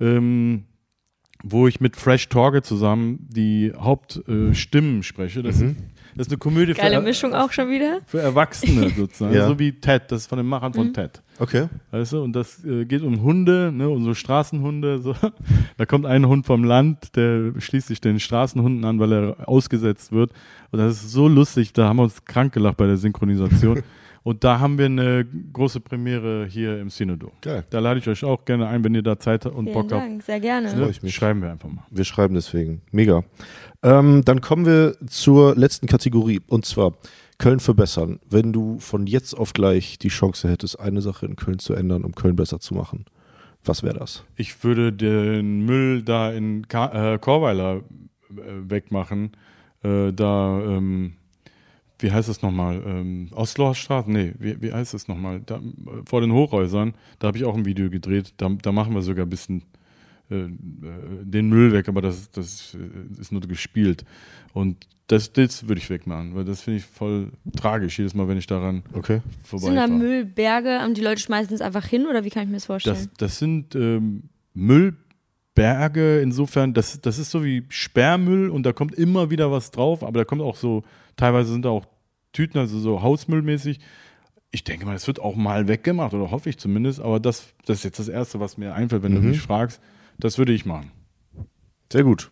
ähm, 0.00 0.64
wo 1.42 1.66
ich 1.68 1.80
mit 1.80 1.96
Fresh 1.96 2.28
Torge 2.28 2.60
zusammen 2.62 3.26
die 3.30 3.72
Hauptstimmen 3.78 5.00
äh, 5.00 5.02
spreche. 5.02 5.42
Das, 5.42 5.60
ist, 5.60 5.76
das 6.16 6.26
ist 6.26 6.32
eine 6.32 6.38
Komödie 6.38 6.74
für, 6.74 6.80
Geile 6.82 6.96
Er- 6.96 7.00
Mischung 7.02 7.32
auch 7.34 7.50
schon 7.52 7.70
wieder. 7.70 8.00
für 8.06 8.20
Erwachsene 8.20 8.90
sozusagen, 8.96 9.34
Ja. 9.34 9.46
so 9.46 9.58
wie 9.58 9.72
Ted. 9.72 10.02
Das 10.08 10.22
ist 10.22 10.26
von 10.26 10.36
den 10.38 10.46
Machern 10.46 10.74
von 10.74 10.88
Mhm. 10.88 10.92
Ted. 10.94 11.22
Okay. 11.38 11.68
Weißt 11.92 12.12
du, 12.12 12.22
und 12.22 12.34
das 12.34 12.62
äh, 12.64 12.84
geht 12.84 13.00
um 13.02 13.22
Hunde, 13.22 13.72
ne, 13.74 13.88
um 13.88 14.04
so 14.04 14.12
Straßenhunde. 14.14 14.98
So. 14.98 15.14
Da 15.78 15.86
kommt 15.86 16.04
ein 16.04 16.26
Hund 16.26 16.44
vom 16.44 16.62
Land, 16.64 17.16
der 17.16 17.52
schließt 17.58 17.86
sich 17.88 18.02
den 18.02 18.20
Straßenhunden 18.20 18.84
an, 18.84 18.98
weil 18.98 19.12
er 19.12 19.48
ausgesetzt 19.48 20.12
wird. 20.12 20.32
Und 20.72 20.78
das 20.80 20.96
ist 21.02 21.10
so 21.12 21.26
lustig, 21.28 21.72
da 21.72 21.88
haben 21.88 21.96
wir 21.96 22.02
uns 22.02 22.24
krank 22.26 22.52
gelacht 22.52 22.76
bei 22.76 22.86
der 22.86 22.96
Synchronisation. 22.98 23.82
und 24.22 24.44
da 24.44 24.60
haben 24.60 24.78
wir 24.78 24.86
eine 24.86 25.26
große 25.52 25.80
Premiere 25.80 26.46
hier 26.48 26.80
im 26.80 26.90
Synodo. 26.90 27.32
Geil. 27.40 27.64
Da 27.70 27.78
lade 27.78 28.00
ich 28.00 28.08
euch 28.08 28.24
auch 28.24 28.44
gerne 28.44 28.68
ein, 28.68 28.84
wenn 28.84 28.94
ihr 28.94 29.02
da 29.02 29.18
Zeit 29.18 29.46
und 29.46 29.64
Vielen 29.64 29.74
Bock 29.74 29.88
Dank, 29.88 30.22
sehr 30.22 30.40
gerne. 30.40 30.68
habt. 30.68 30.76
Freu 30.76 30.84
Ne? 30.84 30.90
ich 30.90 31.02
mich. 31.02 31.14
Schreiben 31.14 31.42
wir 31.42 31.50
einfach 31.50 31.68
mal. 31.68 31.84
Wir 31.90 32.04
schreiben 32.04 32.34
deswegen. 32.34 32.82
Mega. 32.92 33.24
Ähm, 33.82 34.22
dann 34.24 34.40
kommen 34.40 34.66
wir 34.66 34.96
zur 35.06 35.56
letzten 35.56 35.86
Kategorie 35.86 36.40
und 36.48 36.66
zwar 36.66 36.94
Köln 37.38 37.60
verbessern. 37.60 38.20
Wenn 38.28 38.52
du 38.52 38.78
von 38.78 39.06
jetzt 39.06 39.32
auf 39.32 39.54
gleich 39.54 39.98
die 39.98 40.08
Chance 40.08 40.48
hättest, 40.50 40.78
eine 40.78 41.00
Sache 41.00 41.24
in 41.24 41.36
Köln 41.36 41.58
zu 41.58 41.72
ändern, 41.72 42.04
um 42.04 42.14
Köln 42.14 42.36
besser 42.36 42.60
zu 42.60 42.74
machen, 42.74 43.06
was 43.64 43.82
wäre 43.82 43.98
das? 43.98 44.24
Ich 44.36 44.62
würde 44.64 44.92
den 44.92 45.64
Müll 45.64 46.02
da 46.02 46.30
in 46.30 46.68
Ka 46.68 47.14
äh, 47.14 47.18
Chorweiler 47.18 47.76
äh, 47.76 47.80
wegmachen. 48.68 49.32
Äh, 49.82 50.12
da, 50.12 50.60
ähm, 50.62 51.14
wie 52.02 52.12
heißt 52.12 52.28
das 52.28 52.42
nochmal? 52.42 52.82
Ähm, 52.84 53.28
Osloer 53.32 53.74
Straße? 53.74 54.10
Nee, 54.10 54.34
wie, 54.38 54.60
wie 54.60 54.72
heißt 54.72 54.94
das 54.94 55.08
nochmal? 55.08 55.40
Da, 55.44 55.56
äh, 55.56 55.60
vor 56.04 56.20
den 56.20 56.32
Hochhäusern, 56.32 56.94
da 57.18 57.28
habe 57.28 57.38
ich 57.38 57.44
auch 57.44 57.56
ein 57.56 57.64
Video 57.64 57.90
gedreht. 57.90 58.34
Da, 58.36 58.48
da 58.48 58.72
machen 58.72 58.94
wir 58.94 59.02
sogar 59.02 59.26
ein 59.26 59.30
bisschen 59.30 59.62
äh, 60.30 60.44
äh, 60.44 60.48
den 61.22 61.48
Müll 61.48 61.72
weg, 61.72 61.88
aber 61.88 62.00
das, 62.00 62.30
das 62.30 62.74
äh, 62.74 63.20
ist 63.20 63.32
nur 63.32 63.40
gespielt. 63.42 64.04
Und 64.52 64.86
das, 65.08 65.32
das 65.32 65.66
würde 65.66 65.80
ich 65.80 65.90
wegmachen, 65.90 66.36
weil 66.36 66.44
das 66.44 66.62
finde 66.62 66.78
ich 66.78 66.84
voll 66.84 67.32
tragisch, 67.56 67.98
jedes 67.98 68.14
Mal, 68.14 68.28
wenn 68.28 68.38
ich 68.38 68.46
daran 68.46 68.84
Okay. 68.92 69.22
Sind 69.52 69.74
da. 69.74 69.88
Müllberge 69.88 70.84
und 70.86 70.96
die 70.96 71.00
Leute 71.00 71.20
schmeißen 71.20 71.52
es 71.52 71.60
einfach 71.60 71.84
hin 71.84 72.06
oder 72.06 72.22
wie 72.24 72.30
kann 72.30 72.44
ich 72.44 72.48
mir 72.48 72.56
das 72.56 72.66
vorstellen? 72.66 72.96
Das, 72.96 73.08
das 73.18 73.38
sind 73.40 73.74
ähm, 73.74 74.28
Müllberge, 74.54 76.20
insofern, 76.20 76.74
das, 76.74 77.00
das 77.00 77.18
ist 77.18 77.32
so 77.32 77.44
wie 77.44 77.64
Sperrmüll 77.68 78.50
und 78.50 78.62
da 78.64 78.72
kommt 78.72 78.94
immer 78.94 79.30
wieder 79.30 79.50
was 79.50 79.72
drauf, 79.72 80.04
aber 80.04 80.20
da 80.20 80.24
kommt 80.24 80.42
auch 80.42 80.56
so, 80.56 80.84
teilweise 81.20 81.52
sind 81.52 81.64
da 81.64 81.68
auch 81.70 81.86
Tüten, 82.32 82.58
also 82.58 82.78
so 82.78 83.02
Hausmüllmäßig. 83.02 83.78
Ich 84.52 84.64
denke 84.64 84.84
mal, 84.86 84.92
das 84.94 85.06
wird 85.06 85.20
auch 85.20 85.36
mal 85.36 85.68
weggemacht, 85.68 86.12
oder 86.14 86.30
hoffe 86.30 86.48
ich 86.50 86.58
zumindest, 86.58 87.00
aber 87.00 87.20
das, 87.20 87.54
das 87.66 87.78
ist 87.78 87.84
jetzt 87.84 87.98
das 88.00 88.08
Erste, 88.08 88.40
was 88.40 88.56
mir 88.58 88.74
einfällt, 88.74 89.02
wenn 89.02 89.14
du 89.14 89.20
Mhm. 89.20 89.28
mich 89.30 89.40
fragst. 89.40 89.80
Das 90.18 90.38
würde 90.38 90.52
ich 90.52 90.66
machen. 90.66 90.90
Sehr 91.92 92.02
gut. 92.04 92.30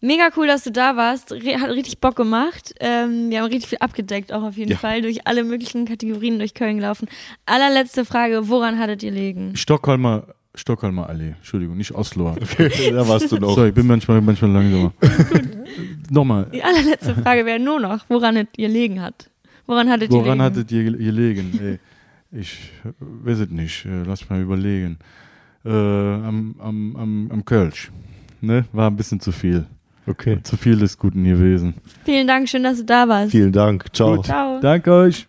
Mega 0.00 0.30
cool, 0.36 0.48
dass 0.48 0.64
du 0.64 0.72
da 0.72 0.96
warst. 0.96 1.30
Hat 1.30 1.70
richtig 1.70 2.00
Bock 2.00 2.16
gemacht. 2.16 2.74
Ähm, 2.80 3.30
wir 3.30 3.38
haben 3.38 3.46
richtig 3.50 3.68
viel 3.68 3.78
abgedeckt, 3.78 4.32
auch 4.32 4.42
auf 4.42 4.56
jeden 4.56 4.72
Ja. 4.72 4.76
Fall, 4.78 5.00
durch 5.00 5.28
alle 5.28 5.44
möglichen 5.44 5.84
Kategorien 5.84 6.38
durch 6.40 6.54
Köln 6.54 6.76
gelaufen. 6.78 7.08
Allerletzte 7.46 8.04
Frage, 8.04 8.48
woran 8.48 8.80
hattet 8.80 9.04
ihr 9.04 9.12
liegen? 9.12 9.54
Stockholmer, 9.54 10.34
Stockholmer 10.54 11.08
Allee, 11.08 11.34
Entschuldigung, 11.38 11.76
nicht 11.76 11.94
Osloer. 11.94 12.36
da 12.58 13.08
warst 13.08 13.32
du 13.32 13.36
noch. 13.36 13.54
Sorry, 13.54 13.68
ich 13.68 13.74
bin 13.74 13.86
manchmal, 13.86 14.20
manchmal 14.20 14.50
langsamer. 14.50 14.92
Nochmal, 16.10 16.46
Die 16.52 16.62
allerletzte 16.62 17.14
Frage 17.14 17.46
wäre 17.46 17.58
nur 17.58 17.80
noch, 17.80 18.04
woran 18.08 18.36
es 18.36 18.46
ihr 18.56 18.68
liegen 18.68 19.00
hat. 19.00 19.30
Woran 19.66 19.88
hattet 19.88 20.10
ihr 20.10 20.18
Woran 20.18 20.42
hattet 20.42 20.70
ihr 20.70 20.84
gelegen? 20.84 21.58
Ey, 21.60 21.78
ich 22.38 22.72
äh, 22.84 22.88
weiß 22.98 23.40
es 23.40 23.50
nicht. 23.50 23.86
Äh, 23.86 24.02
Lass 24.04 24.28
mal 24.28 24.42
überlegen. 24.42 24.98
Äh, 25.64 25.70
am, 25.70 26.54
am, 26.58 26.96
am, 26.96 27.30
am 27.30 27.44
Kölsch. 27.44 27.90
Ne? 28.40 28.64
War 28.72 28.90
ein 28.90 28.96
bisschen 28.96 29.20
zu 29.20 29.32
viel. 29.32 29.66
Okay. 30.06 30.40
Zu 30.42 30.56
viel 30.56 30.76
des 30.76 30.98
Guten 30.98 31.24
gewesen. 31.24 31.74
Vielen 32.04 32.26
Dank, 32.26 32.48
schön, 32.48 32.64
dass 32.64 32.78
du 32.78 32.84
da 32.84 33.08
warst. 33.08 33.30
Vielen 33.30 33.52
Dank. 33.52 33.86
Ciao. 33.94 34.20
Ciao. 34.22 34.60
Danke 34.60 34.92
euch. 34.92 35.28